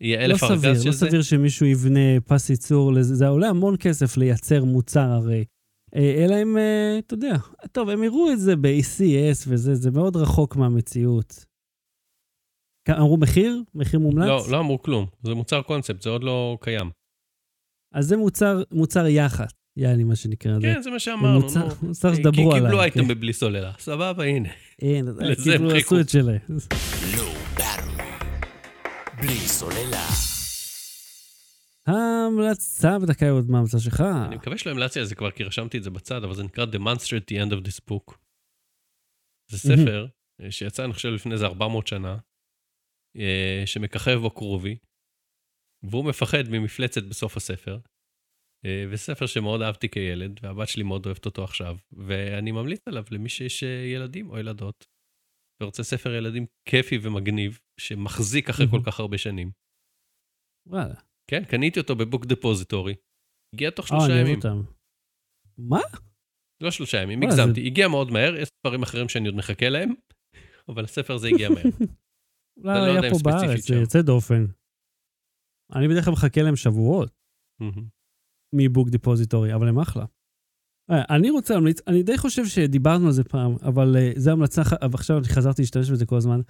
יהיה 0.00 0.18
לא 0.18 0.24
אלף 0.24 0.42
ארגז 0.42 0.60
סביר, 0.60 0.80
של 0.80 0.88
לא 0.88 0.92
זה. 0.94 1.06
סביר 1.06 1.22
שמישהו 1.22 1.66
יבנה 1.66 2.20
פס 2.26 2.50
ייצור 2.50 2.92
לזה, 2.92 3.14
זה 3.14 3.28
עולה 3.28 3.48
המון 3.48 3.76
כסף 3.80 4.16
לייצר 4.16 4.64
מוצר 4.64 5.10
הרי. 5.10 5.44
אה, 5.94 6.24
אלא 6.24 6.42
אם, 6.42 6.58
אה, 6.58 6.98
אתה 6.98 7.14
יודע, 7.14 7.36
טוב, 7.72 7.88
הם 7.88 8.02
יראו 8.02 8.32
את 8.32 8.40
זה 8.40 8.56
ב-ACS 8.56 9.44
וזה, 9.48 9.74
זה 9.74 9.90
מאוד 9.90 10.16
רחוק 10.16 10.56
מהמציאות. 10.56 11.44
אמרו 12.90 13.16
מחיר? 13.16 13.62
מחיר 13.74 14.00
מומלץ? 14.00 14.26
לא, 14.28 14.44
לא 14.50 14.60
אמרו 14.60 14.82
כלום, 14.82 15.06
זה 15.22 15.34
מוצר 15.34 15.62
קונספט, 15.62 16.02
זה 16.02 16.10
עוד 16.10 16.24
לא 16.24 16.58
קיים. 16.60 16.90
אז 17.94 18.06
זה 18.06 18.16
מוצר, 18.16 18.62
מוצר 18.70 19.06
יח"צ, 19.06 19.50
יעני 19.76 20.04
מה 20.04 20.16
שנקרא. 20.16 20.54
זה. 20.54 20.60
כן, 20.60 20.82
זה 20.82 20.90
מה 20.90 20.98
שאמרנו, 20.98 21.40
מוצר- 21.40 21.68
נו. 21.82 21.88
מוצר 21.88 22.10
כי 22.10 22.16
שדברו 22.16 22.52
עליו. 22.52 22.62
קיבלו 22.66 22.76
כן. 22.78 22.82
אייטם 22.82 23.08
בבלי 23.08 23.32
סוללה, 23.32 23.72
סבבה, 23.78 24.24
הנה. 24.24 24.48
אין, 24.82 25.06
לזה 25.20 25.54
הם 25.54 25.70
חיכו. 25.70 25.94
עשו 25.94 26.00
את 26.00 26.08
שלהם. 26.08 26.38
Low 27.14 27.58
Battery. 27.58 28.02
בלי 29.20 29.34
סוללה. 29.38 30.06
ההמלצה 31.86 32.98
בדקה 32.98 33.30
עוד 33.30 33.50
מה 33.50 33.56
ההמלצה 33.58 33.78
שלך. 33.80 34.00
אני 34.26 34.36
מקווה 34.36 34.58
שלא 34.58 34.70
המלצתי 34.70 34.98
על 35.00 35.04
זה 35.06 35.14
כבר, 35.14 35.30
כי 35.30 35.44
רשמתי 35.44 35.78
את 35.78 35.82
זה 35.82 35.90
בצד, 35.90 36.24
אבל 36.24 36.34
זה 36.34 36.42
נקרא 36.44 36.64
The 36.64 36.78
Monster 36.78 37.08
at 37.08 37.34
the 37.34 37.48
End 37.48 37.52
of 37.52 37.66
this 37.66 37.80
book. 37.92 38.14
זה. 39.50 39.58
ספר 39.58 40.06
אה, 40.42 40.50
שיצא, 40.50 40.84
אני 40.84 40.92
חושב, 40.92 41.08
לפני 41.08 41.32
איזה 41.32 41.46
400 41.46 41.86
שנה, 41.86 42.16
שמככב 43.66 44.18
בו 44.22 44.34
כרובי, 44.34 44.76
והוא 45.90 46.04
מפחד 46.04 46.42
ממפלצת 46.50 47.02
בסוף 47.02 47.36
הספר. 47.36 47.78
אה, 48.66 48.84
וספר 48.90 49.26
שמאוד 49.26 49.62
אהבתי 49.62 49.88
כילד, 49.88 50.40
והבת 50.42 50.68
שלי 50.68 50.82
מאוד 50.82 51.06
אוהבת 51.06 51.26
אותו 51.26 51.44
עכשיו, 51.44 51.76
ואני 51.92 52.52
ממליץ 52.52 52.80
עליו 52.88 53.04
למי 53.10 53.28
שיש 53.28 53.64
אה, 53.64 53.68
ילדים 53.68 54.30
או 54.30 54.38
ילדות, 54.38 54.84
ורוצה 55.62 55.82
ספר 55.82 56.14
ילדים 56.14 56.46
כיפי 56.68 56.98
ומגניב, 57.02 57.58
שמחזיק 57.80 58.48
אחרי 58.48 58.66
כל. 58.70 58.78
כך 58.86 59.00
הרבה 59.00 59.18
שנים. 59.18 59.50
וואלה. 60.66 60.94
כן, 61.30 61.44
קניתי 61.44 61.80
אותו 61.80 61.96
בבוק 61.96 62.26
דפוזיטורי. 62.26 62.94
הגיע 63.54 63.70
תוך 63.70 63.92
אה, 63.92 63.98
שלושה 64.00 64.20
ימים. 64.20 64.36
אותם. 64.36 64.62
מה? 65.58 65.80
לא 66.62 66.70
שלושה 66.70 67.02
ימים, 67.02 67.22
הגזמתי. 67.22 67.66
הגיע 67.66 67.88
מאוד 67.88 68.10
מהר, 68.10 68.36
יש 68.36 68.48
ספרים 68.48 68.82
אחרים 68.82 69.08
שאני 69.08 69.28
עוד 69.28 69.36
מחכה 69.36 69.68
להם, 69.68 69.94
אבל 70.68 70.84
הספר 70.84 71.14
הזה 71.14 71.28
הגיע 71.28 71.48
מהר. 71.48 71.62
אולי 72.56 72.78
לא 72.78 73.00
היה 73.00 73.12
פה 73.12 73.18
בארץ, 73.24 73.66
זה. 73.68 73.74
יוצא 73.74 74.02
דופן. 74.02 74.46
אני 75.74 75.88
בדרך 75.88 76.04
כלל 76.04 76.12
מחכה 76.12 76.42
להם 76.42 76.56
שבועות. 76.56 77.10
מבוק 78.54 78.88
דיפוזיטורי, 78.88 79.54
אבל 79.54 79.68
הם 79.68 79.78
אחלה. 79.78 80.04
אה, 80.90 81.16
אני 81.16 81.30
רוצה 81.30 81.54
להמליץ, 81.54 81.80
אני 81.86 82.02
די 82.02 82.18
חושב 82.18 82.46
שדיברנו 82.46 83.06
על 83.06 83.12
זה 83.12 83.24
פעם, 83.24 83.52
אבל 83.62 83.96
אה, 83.96 84.12
זו 84.16 84.30
המלצה, 84.30 84.64
ח- 84.64 84.72
אבל 84.72 84.94
עכשיו 84.94 85.18
אני 85.18 85.28
חזרתי 85.28 85.62
להשתמש 85.62 85.90
בזה 85.90 86.06
כל 86.06 86.16
הזמן. 86.16 86.40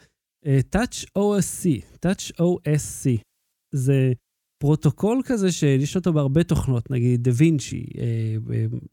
אה, 0.47 0.59
Touch 0.77 1.05
OSC, 1.19 1.85
Touch 2.07 2.33
OSC, 2.41 3.21
זה 3.75 4.13
פרוטוקול 4.63 5.23
כזה 5.25 5.53
שיש 5.53 5.97
אותו 5.97 6.13
בהרבה 6.13 6.45
תוכנות, 6.45 6.91
נגיד 6.91 7.23
DaVinci, 7.23 7.87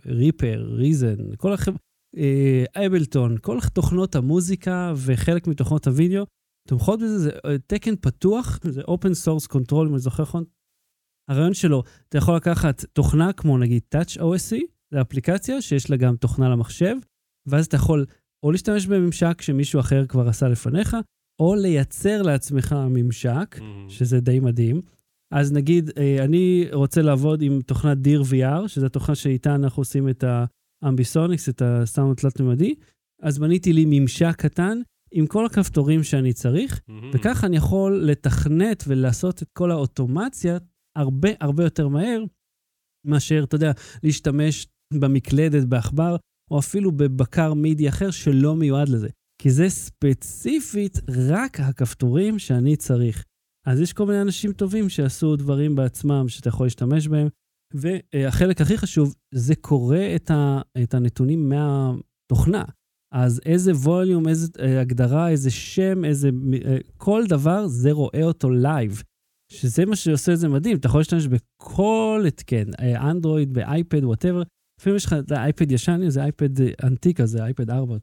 Reaper, 0.06 0.74
Reason, 0.76 1.36
כל 1.38 1.53
החבר'ה, 1.54 1.80
Ableton, 2.76 3.38
כל 3.41 3.57
תוכנות 3.73 4.15
המוזיקה 4.15 4.94
וחלק 5.06 5.48
מתוכנות 5.48 5.88
הוידאו, 5.88 6.26
תומכות 6.70 7.00
בזה, 7.00 7.18
זה 7.20 7.30
אה, 7.46 7.58
תקן 7.68 7.96
פתוח, 7.96 8.60
זה 8.64 8.82
Open 8.82 9.14
Sound 9.26 9.48
Control, 9.54 9.88
אם 9.88 9.91
אני 9.91 10.00
זוכר 10.00 10.24
נכון. 10.24 10.44
הרעיון 11.30 11.54
שלו, 11.54 11.84
אתה 12.10 12.18
יכול 12.18 12.36
לקחת 12.36 12.86
תוכנה 12.94 13.34
כמו 13.34 13.58
נגיד 13.58 13.82
Touch 13.96 14.18
OSC, 14.18 14.58
זו 14.94 15.02
אפליקציה 15.02 15.62
שיש 15.62 15.90
לה 15.90 15.98
גם 15.98 16.16
תוכנה 16.16 16.50
למחשב, 16.50 16.96
ואז 17.48 17.66
אתה 17.66 17.76
יכול 17.76 18.06
או 18.44 18.52
להשתמש 18.52 18.88
בממשק 18.88 19.41
שמישהו 19.41 19.80
אחר 19.80 20.06
כבר 20.06 20.28
עשה 20.28 20.48
לפניך, 20.48 20.98
או 21.41 21.56
לייצר 21.56 22.22
לעצמך 22.22 22.76
ממשק, 22.90 23.56
מהמם. 23.60 23.90
שזה 23.90 24.20
די 24.20 24.40
מדהים. 24.40 24.82
אז 25.34 25.52
נגיד, 25.52 25.90
אה, 25.98 26.24
אני 26.24 26.68
רוצה 26.74 27.02
לעבוד 27.02 27.41
עם 27.41 27.62
תוכנת 27.62 27.98
דיר 27.98 28.22
VR, 28.22 28.68
שזו 28.68 28.86
התוכנה 28.86 29.16
שאיתה 29.16 29.56
אנחנו 29.56 29.82
עושים 29.82 30.10
את 30.10 30.24
האמביסוניקס, 30.84 31.50
את 31.50 31.62
הסאונד 31.62 32.16
תלת-ממדי, 32.16 32.76
אז 33.22 33.40
בניתי 33.40 33.74
לי 33.74 33.86
ממשק 33.88 34.36
קטן 34.38 34.82
עם 35.11 35.27
כל 35.27 35.45
הכפתורים 35.45 36.03
שאני 36.03 36.34
צריך, 36.34 36.81
מהמם. 36.88 37.11
וככה 37.14 37.48
אני 37.48 37.57
יכול 37.57 38.03
לתכנת 38.06 38.84
ולעשות 38.88 39.44
את 39.44 39.49
כל 39.53 39.72
האוטומציה 39.72 40.57
הרבה 40.98 41.30
הרבה 41.41 41.64
יותר 41.64 41.88
מהר, 41.88 42.23
מאשר, 43.07 43.44
אתה 43.44 43.56
יודע, 43.56 43.72
להשתמש 44.03 44.68
במקלדת, 44.94 45.64
בעכבר, 45.64 46.15
או 46.52 46.60
אפילו 46.60 46.91
בבקר 46.91 47.53
MIDI 47.54 47.90
אחר 47.90 48.11
שלא 48.11 48.56
מיועד 48.56 48.90
לזה. 48.90 49.10
כי 49.41 49.49
זה 49.52 49.69
ספציפית 49.69 50.98
רק 51.30 51.60
הכפתורים 51.60 52.40
שאני 52.40 52.76
צריך. 52.76 53.26
אז 53.68 53.81
יש 53.81 53.94
כל 53.94 54.06
מיני 54.06 54.22
אנשים 54.22 54.53
טובים 54.53 54.90
שעשו 54.90 55.36
דברים 55.36 55.76
בעצמם 55.76 56.26
שאתה 56.27 56.49
יכול 56.49 56.65
להשתמש 56.65 57.07
בהם. 57.07 57.27
והחלק 57.73 58.61
הכי 58.61 58.77
חשוב, 58.77 59.15
זה 59.34 59.56
קורא 59.56 59.98
את, 60.15 60.31
ה, 60.31 60.61
את 60.84 60.94
הנתונים 60.94 61.49
מהתוכנה. 61.49 62.64
אז 63.11 63.41
איזה 63.45 63.72
ווליום, 63.72 64.27
איזה 64.27 64.48
אה, 64.60 64.81
הגדרה, 64.81 65.30
איזה 65.30 65.52
שם, 65.52 66.06
איזה... 66.06 66.30
אה, 66.65 66.77
כל 66.98 67.23
דבר, 67.30 67.68
זה 67.68 67.91
רואה 67.91 68.23
אותו 68.23 68.49
לייב. 68.49 69.03
שזה 69.52 69.86
מה 69.86 69.95
שעושה 69.95 70.34
את 70.34 70.40
זה 70.40 70.48
מדהים, 70.48 70.77
אתה 70.77 70.88
יכול 70.88 70.99
להשתמש 70.99 71.27
בכל 71.27 72.23
התקן, 72.27 72.65
אנדרואיד, 72.95 73.53
באייפד, 73.53 74.03
whatever. 74.04 74.44
לפעמים 74.80 74.98
יש 74.98 75.06
לך 75.06 75.14
את 75.14 75.31
האייפד 75.31 75.72
ישן, 75.72 76.10
זה 76.10 76.23
אייפד 76.23 76.61
אה, 76.61 76.68
אנטיק 76.84 77.14
כזה, 77.14 77.44
אייפד 77.44 77.69
4. 77.69 77.98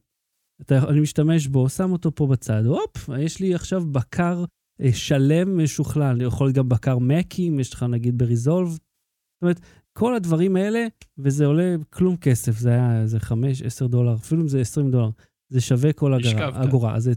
אתה, 0.61 0.89
אני 0.89 1.01
משתמש 1.01 1.47
בו, 1.47 1.69
שם 1.69 1.93
אותו 1.93 2.15
פה 2.15 2.27
בצד, 2.27 2.63
הופ, 2.67 3.09
יש 3.19 3.41
לי 3.41 3.55
עכשיו 3.55 3.87
בקר 3.87 4.45
אה, 4.81 4.93
שלם 4.93 5.65
משוכלל. 5.65 6.15
אני 6.15 6.25
יכול 6.25 6.53
גם 6.53 6.69
בקר 6.69 6.99
מקים, 6.99 7.61
יש 7.61 7.75
לך 7.75 7.83
נגיד 7.83 8.19
ב 8.19 8.24
Resolve. 8.24 8.69
זאת 8.69 8.81
אומרת, 9.43 9.61
כל 9.97 10.15
הדברים 10.15 10.57
האלה, 10.57 10.87
וזה 11.19 11.47
עולה 11.47 11.77
כלום 11.91 12.17
כסף, 12.17 12.59
זה 12.59 12.69
היה 12.69 13.03
איזה 13.03 13.19
5-10 13.19 13.87
דולר, 13.89 14.15
אפילו 14.15 14.43
אם 14.43 14.49
זה 14.49 14.61
20 14.61 14.91
דולר, 14.91 15.11
זה 15.53 15.61
שווה 15.61 15.93
כל 15.93 16.15
השכבת. 16.15 16.55
אגורה. 16.55 16.95
אז 16.95 17.03
זה 17.03 17.13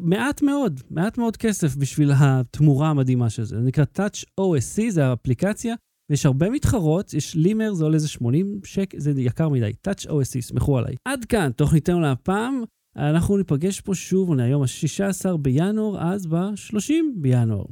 מעט 0.00 0.42
מאוד, 0.42 0.80
מעט 0.90 1.18
מאוד 1.18 1.36
כסף 1.36 1.76
בשביל 1.76 2.10
התמורה 2.16 2.88
המדהימה 2.90 3.30
של 3.30 3.44
זה. 3.44 3.56
זה 3.56 3.62
נקרא 3.62 3.84
Touch 3.98 4.24
OSC, 4.40 4.90
זה 4.90 5.06
האפליקציה, 5.06 5.74
ויש 6.10 6.26
הרבה 6.26 6.50
מתחרות, 6.50 7.14
יש 7.14 7.34
לימר, 7.34 7.72
זה 7.72 7.84
עולה 7.84 7.94
איזה 7.94 8.08
80 8.08 8.60
שקל, 8.64 8.98
זה 9.00 9.12
יקר 9.16 9.48
מדי. 9.48 9.72
Touch 9.88 10.06
OSC, 10.06 10.40
סמכו 10.40 10.78
עליי. 10.78 10.94
עד 11.04 11.24
כאן, 11.24 11.50
תוכניתנו 11.56 12.00
להפעם. 12.00 12.62
אנחנו 12.96 13.36
ניפגש 13.36 13.80
פה 13.80 13.94
שוב, 13.94 14.38
היום 14.38 14.62
ה-16 14.62 15.36
בינואר, 15.36 16.12
אז 16.12 16.26
ב-30 16.26 16.92
בינואר. 17.16 17.64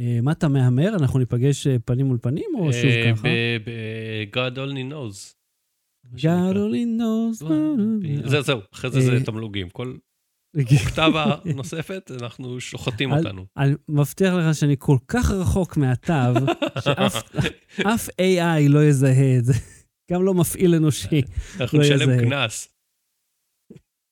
אה, 0.00 0.18
מה 0.22 0.32
אתה 0.32 0.48
מהמר? 0.48 0.96
אנחנו 1.00 1.18
ניפגש 1.18 1.66
אה, 1.66 1.78
פנים 1.78 2.06
מול 2.06 2.18
פנים, 2.22 2.50
או 2.58 2.72
שוב 2.72 2.84
אה, 2.90 3.12
ככה? 3.14 3.22
ב- 3.28 3.70
ב- 3.70 4.36
God 4.36 4.56
only 4.56 4.92
knows. 4.92 5.34
God 6.16 6.54
only 6.54 7.00
knows. 7.00 7.44
זה 8.28 8.40
זהו, 8.40 8.60
אחרי 8.74 8.90
זה 8.90 9.00
זה 9.00 9.24
תמלוגים. 9.24 9.70
כל 9.70 9.96
אוקטבה 10.84 11.36
נוספת, 11.56 12.10
אנחנו 12.22 12.60
שוחטים 12.60 13.12
אותנו. 13.12 13.46
אני 13.56 13.74
מבטיח 13.88 14.34
לך 14.34 14.54
שאני 14.54 14.76
כל 14.78 14.96
כך 15.08 15.30
רחוק 15.30 15.76
מהתו, 15.76 16.12
שאף 16.84 17.22
אף 17.94 18.08
AI 18.08 18.68
לא 18.68 18.84
יזהה 18.84 19.38
את 19.38 19.44
זה. 19.44 19.52
גם 20.10 20.24
לא 20.24 20.34
מפעיל 20.34 20.74
אנושי. 20.74 21.22
אנחנו 21.60 21.78
לא 21.78 21.84
נשלם. 21.84 22.20
קנס. 22.20 22.68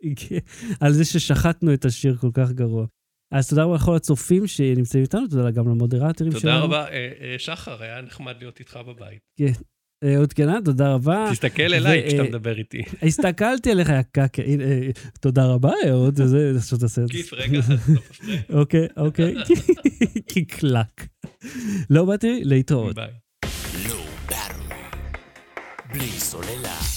על 0.81 0.93
זה 0.93 1.05
ששחטנו 1.05 1.75
את 1.75 1.85
השיר 1.85 2.17
כל 2.17 2.31
כך 2.35 2.53
גרוע. 2.53 2.87
אז 3.33 3.49
תודה 3.49 3.65
רבה 3.65 3.75
לכל 3.75 3.97
הצופים 3.97 4.47
שנמצאים 4.47 5.03
איתנו, 5.03 5.27
תודה 5.27 5.51
גם 5.51 5.69
למודרטורים 5.69 6.33
שלנו. 6.33 6.41
תודה 6.41 6.59
רבה. 6.59 6.89
אה, 6.89 7.11
אה, 7.21 7.35
שחר, 7.39 7.83
היה 7.83 8.03
נחמד 8.03 8.35
להיות 8.39 8.61
איתך 8.61 8.79
בבית. 8.87 9.21
אה, 10.05 10.19
עוד 10.19 10.33
כנה, 10.33 10.59
תודה 10.65 10.95
רבה. 10.95 11.29
תסתכל 11.33 11.63
אליי 11.63 12.05
כשאתה 12.09 12.23
אה, 12.23 12.29
מדבר 12.29 12.59
איתי. 12.59 12.83
הסתכלתי 13.03 13.71
עליך, 13.71 13.89
יא 13.89 14.03
קקה. 14.03 14.43
אה, 14.43 14.89
תודה 15.21 15.47
רבה, 15.47 15.73
אהוד, 15.89 16.23
זה, 16.23 16.53
עכשיו 16.57 16.79
תעשה 16.79 17.03
את 17.03 17.07
זה. 17.09 17.13
גיף, 17.13 17.33
רגע, 17.33 17.59
לא 17.59 17.75
מפריע. 17.95 18.41
אוקיי, 18.61 18.87
אוקיי. 18.97 19.35
קיקלק. 20.33 21.07
לא 21.91 22.05
באתי 22.05 22.41
להתראות. 22.45 22.95
ביי. 22.95 23.09
בלי 25.93 26.09
סוללה. 26.09 26.96